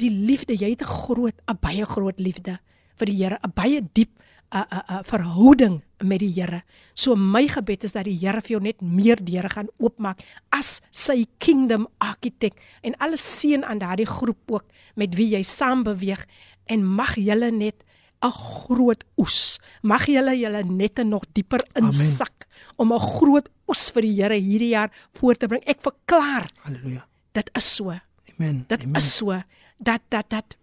die 0.00 0.10
liefde, 0.10 0.56
jy 0.56 0.70
het 0.72 0.82
'n 0.82 0.88
groot, 1.04 1.36
'n 1.46 1.58
baie 1.60 1.84
groot 1.84 2.18
liefde 2.18 2.58
vir 2.96 3.06
die 3.06 3.16
Here, 3.22 3.38
'n 3.44 3.52
baie 3.54 3.80
diep 3.92 4.10
'n 4.50 4.66
'n 4.70 5.04
verhouding 5.04 5.82
met 5.98 6.18
die 6.18 6.32
Here. 6.32 6.62
So 6.94 7.14
my 7.14 7.48
gebed 7.48 7.84
is 7.84 7.92
dat 7.92 8.04
die 8.04 8.18
Here 8.18 8.40
vir 8.40 8.50
jou 8.56 8.62
net 8.62 8.80
meer 8.80 9.24
deure 9.24 9.48
gaan 9.48 9.68
oopmaak 9.78 10.20
as 10.50 10.80
sy 10.90 11.26
kingdom 11.38 11.86
architect 11.98 12.58
en 12.82 12.96
alles 12.98 13.22
seën 13.22 13.64
aan 13.64 13.78
daardie 13.78 14.06
groep 14.06 14.50
ook 14.50 14.64
met 14.94 15.14
wie 15.14 15.28
jy 15.36 15.42
saam 15.42 15.82
beweeg 15.82 16.26
en 16.66 16.84
mag 16.84 17.14
julle 17.14 17.50
net 17.50 17.84
'n 18.22 18.32
groot 18.32 19.04
oes. 19.16 19.58
Mag 19.82 20.06
julle 20.06 20.34
julle 20.36 20.62
nette 20.64 21.04
nog 21.04 21.24
dieper 21.32 21.62
insak 21.74 22.46
om 22.76 22.92
'n 22.92 23.00
groot 23.00 23.48
oes 23.68 23.90
vir 23.90 24.02
die 24.02 24.22
Here 24.22 24.34
hierdie 24.34 24.74
jaar 24.74 24.90
voor 25.14 25.34
te 25.34 25.46
bring. 25.46 25.62
Ek 25.64 25.80
verklaar. 25.80 26.50
Halleluja. 26.62 27.06
Dit 27.32 27.50
is 27.54 27.74
so. 27.74 27.90
Amen. 28.38 28.64
Dit 28.68 28.82
Amen. 28.82 28.96
is 28.96 29.16
so. 29.16 29.42
Dat 29.78 30.00
dat 30.08 30.28
dat 30.28 30.56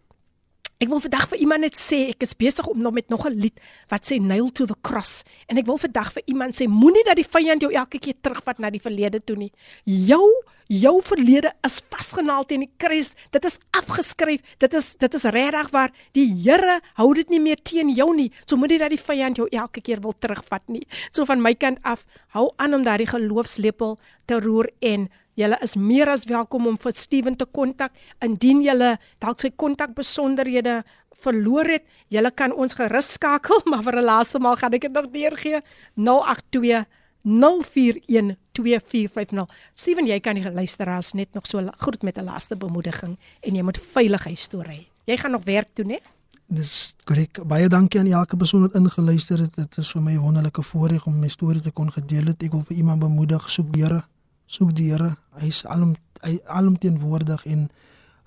Ek 0.77 0.91
wil 0.91 0.99
vandag 1.01 1.23
vir 1.31 1.39
iemand 1.41 1.65
net 1.65 1.77
sê 1.81 1.97
ek 2.11 2.21
is 2.21 2.35
besig 2.37 2.67
om 2.69 2.77
nog 2.77 2.93
met 2.93 3.09
nog 3.09 3.25
'n 3.25 3.33
lied 3.33 3.57
wat 3.89 4.05
sê 4.05 4.21
nail 4.21 4.51
to 4.51 4.65
the 4.65 4.77
cross 4.81 5.23
en 5.49 5.57
ek 5.57 5.65
wil 5.65 5.77
vandag 5.77 6.13
vir 6.13 6.23
iemand 6.27 6.53
sê 6.53 6.67
moenie 6.69 7.03
dat 7.03 7.15
die 7.15 7.25
vyand 7.25 7.61
jou 7.61 7.71
elke 7.73 7.97
keer 7.97 8.13
terugvat 8.21 8.59
na 8.59 8.69
die 8.69 8.79
verlede 8.79 9.19
toe 9.23 9.35
nie. 9.35 9.51
Jou 9.85 10.43
jou 10.67 11.01
verlede 11.01 11.51
is 11.63 11.81
vasgenaal 11.89 12.45
teen 12.45 12.59
die 12.59 12.71
kruis. 12.77 13.13
Dit 13.31 13.45
is 13.45 13.57
afgeskryf. 13.71 14.41
Dit 14.59 14.73
is 14.73 14.95
dit 14.95 15.13
is 15.13 15.23
regtig 15.23 15.71
waar 15.71 15.91
die 16.13 16.27
Here 16.43 16.81
hou 16.93 17.13
dit 17.13 17.29
nie 17.29 17.39
meer 17.39 17.57
teen 17.63 17.89
jou 17.89 18.15
nie. 18.15 18.31
So 18.45 18.55
moenie 18.55 18.77
dat 18.77 18.89
die 18.89 19.01
vyand 19.01 19.37
jou 19.37 19.47
elke 19.49 19.81
keer 19.81 19.99
wil 19.99 20.13
terugvat 20.19 20.61
nie. 20.67 20.85
So 21.11 21.25
van 21.25 21.41
my 21.41 21.55
kant 21.55 21.79
af, 21.81 22.05
hou 22.27 22.53
aan 22.57 22.73
om 22.73 22.83
daardie 22.83 23.07
geloofslepel 23.07 23.97
te 24.27 24.39
roer 24.39 24.69
en 24.79 25.09
Julle 25.37 25.59
is 25.61 25.75
meer 25.77 26.09
as 26.09 26.23
welkom 26.25 26.65
om 26.65 26.79
vir 26.81 26.95
Steven 26.97 27.35
te 27.37 27.45
kontak 27.45 27.93
indien 28.25 28.63
julle 28.65 28.95
dalk 29.21 29.43
sy 29.43 29.51
kontakbesonderhede 29.53 30.79
verloor 31.21 31.69
het. 31.69 31.85
Julle 32.13 32.31
kan 32.33 32.53
ons 32.53 32.73
gerus 32.77 33.13
skakel, 33.19 33.61
maar 33.69 33.83
vir 33.85 34.01
'n 34.01 34.09
laaste 34.09 34.39
maal 34.41 34.57
gaan 34.57 34.73
ek 34.73 34.89
dit 34.89 34.93
nog 34.93 35.11
deurgee. 35.13 35.61
082 35.93 36.85
04124550. 37.27 39.45
Steven, 39.75 40.07
jy 40.07 40.19
kan 40.19 40.35
die 40.35 40.51
luisteraars 40.51 41.13
net 41.13 41.33
nog 41.33 41.45
so 41.45 41.69
groet 41.77 42.01
met 42.01 42.17
'n 42.17 42.25
laaste 42.25 42.55
bemoediging 42.55 43.17
en 43.41 43.55
jy 43.55 43.61
moet 43.61 43.77
veilig 43.77 44.23
huis 44.23 44.47
toe 44.47 44.63
ry. 44.63 44.87
Jy 45.05 45.17
gaan 45.17 45.31
nog 45.31 45.43
werk 45.43 45.67
toe, 45.73 45.85
né? 45.85 45.99
Dis 46.47 46.95
korrek. 47.03 47.45
Baie 47.45 47.67
dankie 47.67 47.99
aan 47.99 48.07
elke 48.07 48.37
persoon 48.37 48.61
wat 48.61 48.73
ingeluister 48.73 49.39
het. 49.39 49.55
Dit 49.55 49.77
is 49.77 49.91
vir 49.91 50.01
my 50.01 50.13
'n 50.13 50.19
wonderlike 50.19 50.63
voorreg 50.63 51.05
om 51.05 51.19
my 51.19 51.27
storie 51.27 51.61
te 51.61 51.71
kon 51.71 51.91
gedeel 51.91 52.25
het. 52.25 52.43
Ek 52.43 52.51
wil 52.51 52.63
vir 52.63 52.77
iemand 52.77 52.99
bemoedig, 52.99 53.49
soek 53.49 53.73
die 53.73 53.83
Here 53.83 54.03
soek 54.47 54.73
die 54.75 54.91
Here. 54.91 55.15
Hy 55.37 55.51
is 55.51 55.63
alom 55.67 55.95
hy 56.25 56.39
alomteenwoordig 56.49 57.45
en 57.45 57.67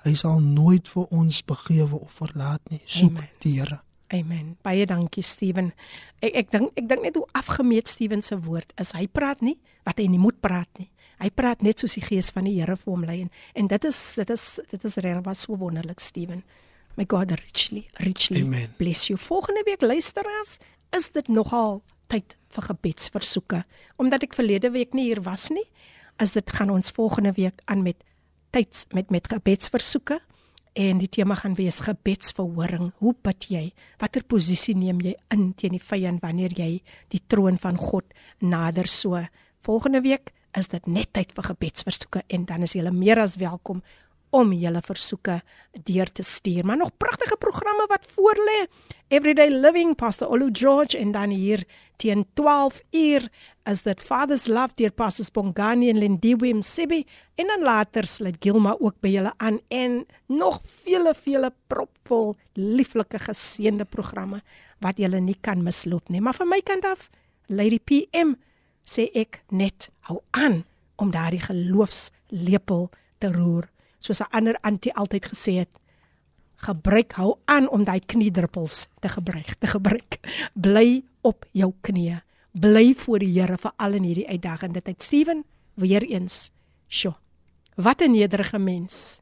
hy 0.04 0.12
sal 0.16 0.40
nooit 0.40 0.88
vir 0.88 1.08
ons 1.12 1.40
begewe 1.44 1.98
of 1.98 2.20
verlaat 2.20 2.62
nie. 2.70 2.80
Soek 2.86 3.16
Amen. 3.16 3.32
die 3.42 3.56
Here. 3.58 3.80
Amen. 4.14 4.56
Baie 4.66 4.86
dankie 4.90 5.22
Steven. 5.22 5.70
Ek 6.22 6.34
ek 6.42 6.48
dink 6.54 6.78
ek 6.78 6.88
dink 6.90 7.04
net 7.06 7.18
hoe 7.18 7.26
afgemeet 7.38 7.90
Steven 7.90 8.22
se 8.26 8.38
woord 8.42 8.72
is. 8.82 8.94
Hy 8.96 9.06
praat 9.06 9.42
nie 9.44 9.56
wat 9.86 10.00
hy 10.02 10.08
nie 10.10 10.22
moet 10.22 10.40
praat 10.42 10.70
nie. 10.80 10.88
Hy 11.20 11.28
praat 11.34 11.62
net 11.62 11.82
soos 11.82 11.94
die 11.98 12.04
gees 12.04 12.32
van 12.34 12.48
die 12.48 12.56
Here 12.58 12.76
vir 12.78 12.90
hom 12.90 13.04
lei 13.06 13.20
en, 13.26 13.30
en 13.54 13.70
dit 13.70 13.86
is 13.86 14.00
dit 14.18 14.34
is 14.34 14.46
dit 14.72 14.88
is 14.88 14.98
regtig 14.98 15.24
was 15.28 15.46
so 15.46 15.58
wonderlik 15.60 16.02
Steven. 16.02 16.42
My 16.98 17.06
God 17.08 17.36
richly 17.38 17.86
richly 18.02 18.42
Amen. 18.42 18.74
bless 18.78 19.08
you. 19.10 19.18
Volgende 19.18 19.62
week 19.66 19.82
luisteraars, 19.82 20.58
is 20.96 21.10
dit 21.14 21.28
nogal 21.28 21.82
tyd 22.10 22.34
vir 22.50 22.66
gebedsversoeke 22.66 23.62
omdat 24.02 24.26
ek 24.26 24.34
verlede 24.34 24.72
week 24.74 24.96
nie 24.96 25.06
hier 25.10 25.22
was 25.22 25.52
nie 25.54 25.66
is 26.20 26.34
dit 26.36 26.50
gaan 26.56 26.70
ons 26.70 26.92
volgende 26.96 27.32
week 27.32 27.62
aan 27.64 27.82
met 27.82 28.04
tyds 28.50 28.84
met 28.92 29.10
met 29.10 29.28
gebedsversoeke 29.30 30.20
en 30.72 30.98
die 30.98 31.08
tema 31.08 31.34
gaan 31.34 31.54
wees 31.58 31.80
gebedsverhoring. 31.82 32.92
Hoe 32.98 33.14
bid 33.22 33.46
jy? 33.50 33.62
Watter 33.98 34.22
posisie 34.24 34.76
neem 34.76 35.00
jy 35.02 35.16
in 35.34 35.50
teen 35.58 35.74
die 35.74 35.82
vyand 35.82 36.22
wanneer 36.22 36.54
jy 36.54 36.82
die 37.10 37.22
troon 37.26 37.58
van 37.58 37.78
God 37.80 38.06
nader 38.38 38.88
so? 38.88 39.18
Volgende 39.66 40.00
week 40.00 40.32
is 40.58 40.70
dit 40.70 40.86
net 40.86 41.12
tyd 41.14 41.32
vir 41.34 41.50
gebedsversoeke 41.52 42.22
en 42.28 42.46
dan 42.46 42.62
is 42.66 42.74
jy 42.74 42.86
meer 42.90 43.18
as 43.22 43.36
welkom 43.36 43.82
om 44.30 44.52
julle 44.52 44.80
versoeke 44.82 45.40
deur 45.86 46.10
te 46.12 46.22
stuur. 46.22 46.66
Maar 46.66 46.76
nog 46.76 46.96
pragtige 46.96 47.36
programme 47.36 47.86
wat 47.88 48.06
voorlê. 48.14 48.66
Everyday 49.08 49.50
Living 49.50 49.96
Pastor 49.96 50.28
Olu 50.28 50.48
George 50.52 50.98
en 50.98 51.12
dan 51.12 51.30
hier 51.30 51.64
teen 51.96 52.26
12 52.34 52.82
uur 52.90 53.28
is 53.64 53.82
dit 53.82 54.02
Father's 54.02 54.46
Love 54.46 54.74
deur 54.74 54.92
Pastor 54.92 55.24
Spongani 55.24 55.90
en 55.90 55.98
Lindiwe 55.98 56.54
Msebi 56.54 57.06
en 57.34 57.46
dan 57.46 57.62
later 57.62 58.06
sluit 58.06 58.36
Gilma 58.40 58.76
ook 58.78 59.00
by 59.00 59.08
julle 59.08 59.32
aan 59.36 59.58
en 59.68 60.06
nog 60.26 60.60
vele 60.84 61.14
vele 61.14 61.52
propvol 61.66 62.36
lieflike 62.54 63.18
geseënde 63.18 63.84
programme 63.84 64.42
wat 64.80 64.96
julle 64.98 65.20
nie 65.20 65.36
kan 65.40 65.62
misloop 65.62 66.08
nie. 66.08 66.20
Maar 66.20 66.38
van 66.38 66.48
my 66.48 66.60
kant 66.64 66.84
af, 66.84 67.10
Lady 67.46 67.80
PM 67.82 68.36
sê 68.86 69.10
ek 69.14 69.42
net 69.50 69.90
hou 70.08 70.20
aan 70.30 70.62
om 70.96 71.10
daardie 71.10 71.42
geloofslepel 71.42 72.88
te 73.18 73.32
roer 73.34 73.68
soos 74.00 74.20
'n 74.20 74.30
ander 74.30 74.56
antie 74.60 74.92
altyd 74.94 75.26
gesê 75.26 75.52
het 75.64 75.72
gebruik 76.56 77.12
hou 77.12 77.38
aan 77.44 77.68
om 77.68 77.84
daai 77.84 78.00
kniedruppels 78.00 78.88
te 79.00 79.08
gebruik 79.08 79.54
te 79.58 79.66
gebruik 79.66 80.20
bly 80.54 81.02
op 81.22 81.46
jou 81.52 81.72
knieë 81.80 82.20
bly 82.52 82.94
voor 82.94 83.22
die 83.22 83.32
Here 83.32 83.56
vir 83.58 83.72
al 83.76 83.94
in 83.98 84.06
hierdie 84.08 84.28
uitdagende 84.28 84.82
tyd 84.82 85.02
Steven 85.02 85.44
weer 85.74 86.02
eens 86.02 86.50
Sjoe. 86.88 87.14
Wat 87.76 88.02
'n 88.02 88.10
nederige 88.10 88.58
mens. 88.58 89.20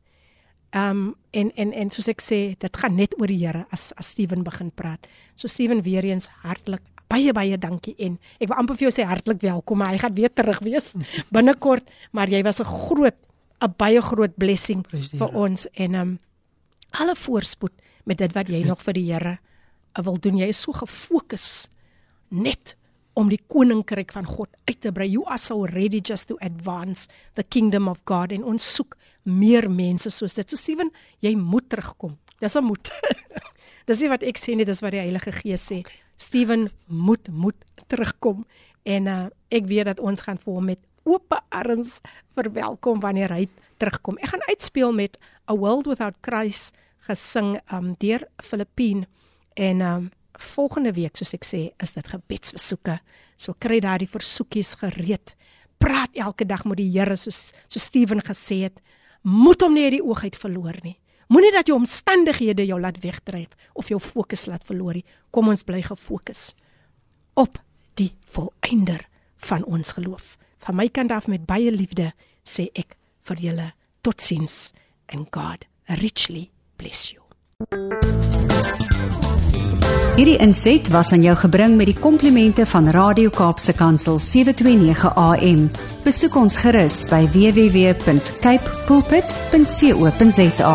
Um 0.70 1.14
en 1.30 1.52
en 1.54 1.72
en 1.72 1.90
soos 1.90 2.08
ek 2.08 2.20
sê, 2.20 2.56
dit 2.58 2.76
gaan 2.76 2.94
net 2.94 3.14
oor 3.20 3.26
die 3.26 3.46
Here 3.46 3.66
as 3.70 3.92
as 3.96 4.08
Steven 4.08 4.42
begin 4.42 4.70
praat. 4.70 5.06
So 5.34 5.48
Steven 5.48 5.82
weer 5.82 6.04
eens 6.04 6.28
hartlik 6.42 6.82
baie 7.08 7.32
baie 7.32 7.58
dankie 7.58 7.94
en 7.98 8.18
ek 8.38 8.48
wil 8.48 8.56
amper 8.56 8.76
vir 8.76 8.90
jou 8.90 9.02
sê 9.02 9.06
hartlik 9.06 9.40
welkom. 9.40 9.80
Hy 9.80 9.98
gaan 9.98 10.14
weer 10.14 10.32
terug 10.32 10.58
wees 10.58 10.92
binnekort, 11.34 11.90
maar 12.12 12.28
jy 12.28 12.42
was 12.42 12.60
'n 12.60 12.64
groot 12.64 13.16
'n 13.60 13.74
baie 13.76 14.00
groot 14.00 14.36
blessing 14.36 14.84
vir 14.90 15.28
ons 15.34 15.66
en 15.74 15.94
um 15.94 16.18
alle 16.90 17.14
voorspoed 17.16 17.72
met 18.04 18.18
dit 18.18 18.32
wat 18.32 18.48
jy 18.48 18.64
nog 18.64 18.82
vir 18.82 18.94
die 18.94 19.12
Here 19.12 19.38
wil 20.02 20.18
doen. 20.20 20.38
Jy 20.38 20.48
is 20.48 20.60
so 20.62 20.72
gefokus 20.72 21.68
net 22.30 22.76
om 23.18 23.28
die 23.32 23.40
koninkryk 23.50 24.12
van 24.14 24.28
God 24.28 24.48
uit 24.68 24.80
te 24.80 24.92
brei. 24.94 25.08
You 25.10 25.24
are 25.26 25.38
so 25.38 25.66
ready 25.66 26.00
just 26.00 26.28
to 26.28 26.38
advance 26.40 27.08
the 27.34 27.42
kingdom 27.42 27.88
of 27.88 28.04
God 28.06 28.32
en 28.32 28.44
ons 28.44 28.74
soek 28.76 28.96
meer 29.24 29.68
mense 29.70 30.10
soos 30.14 30.38
dit. 30.38 30.48
So 30.48 30.56
Steven, 30.56 30.92
jy 31.20 31.34
moet 31.34 31.68
terugkom. 31.68 32.16
Dis 32.38 32.54
'n 32.54 32.64
moet. 32.64 32.90
dis 33.88 34.00
nie 34.00 34.08
wat 34.08 34.22
ek 34.22 34.38
sê 34.38 34.54
nie, 34.54 34.64
dis 34.64 34.80
wat 34.80 34.92
die 34.92 35.02
Heilige 35.02 35.32
Gees 35.32 35.66
sê. 35.66 35.82
Steven 36.16 36.68
moet 36.86 37.28
moet 37.28 37.56
terugkom 37.88 38.44
en 38.84 39.06
uh, 39.06 39.26
ek 39.50 39.66
weet 39.66 39.86
dat 39.86 40.00
ons 40.00 40.20
gaan 40.20 40.38
vir 40.38 40.54
hom 40.54 40.64
met 40.64 40.80
oop 41.08 41.34
arms 41.48 41.98
verwelkom 42.36 43.00
wanneer 43.00 43.32
hy 43.32 43.46
terugkom. 43.80 44.18
Ek 44.20 44.34
gaan 44.34 44.44
uitspeel 44.50 44.92
met 44.92 45.18
A 45.48 45.56
World 45.56 45.88
Without 45.88 46.18
Christ 46.24 46.76
gesing 47.08 47.56
um, 47.72 47.94
deur 48.02 48.26
Filippine 48.44 49.06
en 49.56 49.80
um, 49.80 50.08
volgende 50.38 50.92
week 50.94 51.16
soos 51.18 51.34
ek 51.34 51.46
sê 51.46 51.62
is 51.82 51.94
dit 51.96 52.12
gebedsversoeke. 52.12 52.98
So 53.38 53.56
kry 53.58 53.80
daai 53.82 54.06
versoekies 54.10 54.76
gereed. 54.82 55.34
Praat 55.78 56.14
elke 56.18 56.46
dag 56.46 56.64
met 56.66 56.80
die 56.80 56.90
Here 56.92 57.16
soos 57.16 57.52
so 57.66 57.80
Steven 57.82 58.22
gesê 58.24 58.64
het. 58.68 58.80
Moet 59.22 59.62
hom 59.62 59.74
nie 59.74 59.88
uit 59.88 59.98
die 59.98 60.04
oog 60.04 60.24
uit 60.24 60.38
verloor 60.38 60.78
nie. 60.84 60.98
Moenie 61.28 61.52
dat 61.52 61.68
jou 61.68 61.76
omstandighede 61.76 62.64
jou 62.64 62.78
laat 62.80 63.02
wegdryf 63.02 63.52
of 63.76 63.90
jou 63.92 63.98
fokus 64.00 64.46
laat 64.48 64.64
verloor 64.64 64.96
nie. 64.96 65.04
Kom 65.30 65.50
ons 65.52 65.64
bly 65.66 65.82
gefokus 65.84 66.54
op 67.38 67.60
die 68.00 68.14
volëinder 68.32 69.04
van 69.46 69.64
ons 69.68 69.92
geloof. 69.92 70.37
Van 70.58 70.74
my 70.74 70.88
kant 70.88 71.12
af 71.12 71.26
met 71.26 71.46
baie 71.46 71.70
liefde 71.72 72.12
sê 72.44 72.68
ek 72.74 72.96
vir 73.28 73.36
julle 73.48 73.72
totsiens 74.02 74.72
and 75.12 75.26
God 75.30 75.66
richly 76.02 76.50
bless 76.76 77.12
you. 77.12 77.22
Hierdie 80.18 80.38
inset 80.42 80.88
was 80.90 81.12
aan 81.14 81.22
jou 81.22 81.36
gebring 81.38 81.76
met 81.78 81.86
die 81.92 81.98
komplimente 81.98 82.66
van 82.66 82.88
Radio 82.90 83.30
Kaapse 83.30 83.72
Kansel 83.78 84.18
729 84.18 85.14
AM. 85.14 85.68
Besoek 86.02 86.34
ons 86.40 86.58
gerus 86.58 87.04
by 87.06 87.22
www.cape 87.30 88.66
pulpit.co.za. 88.90 90.74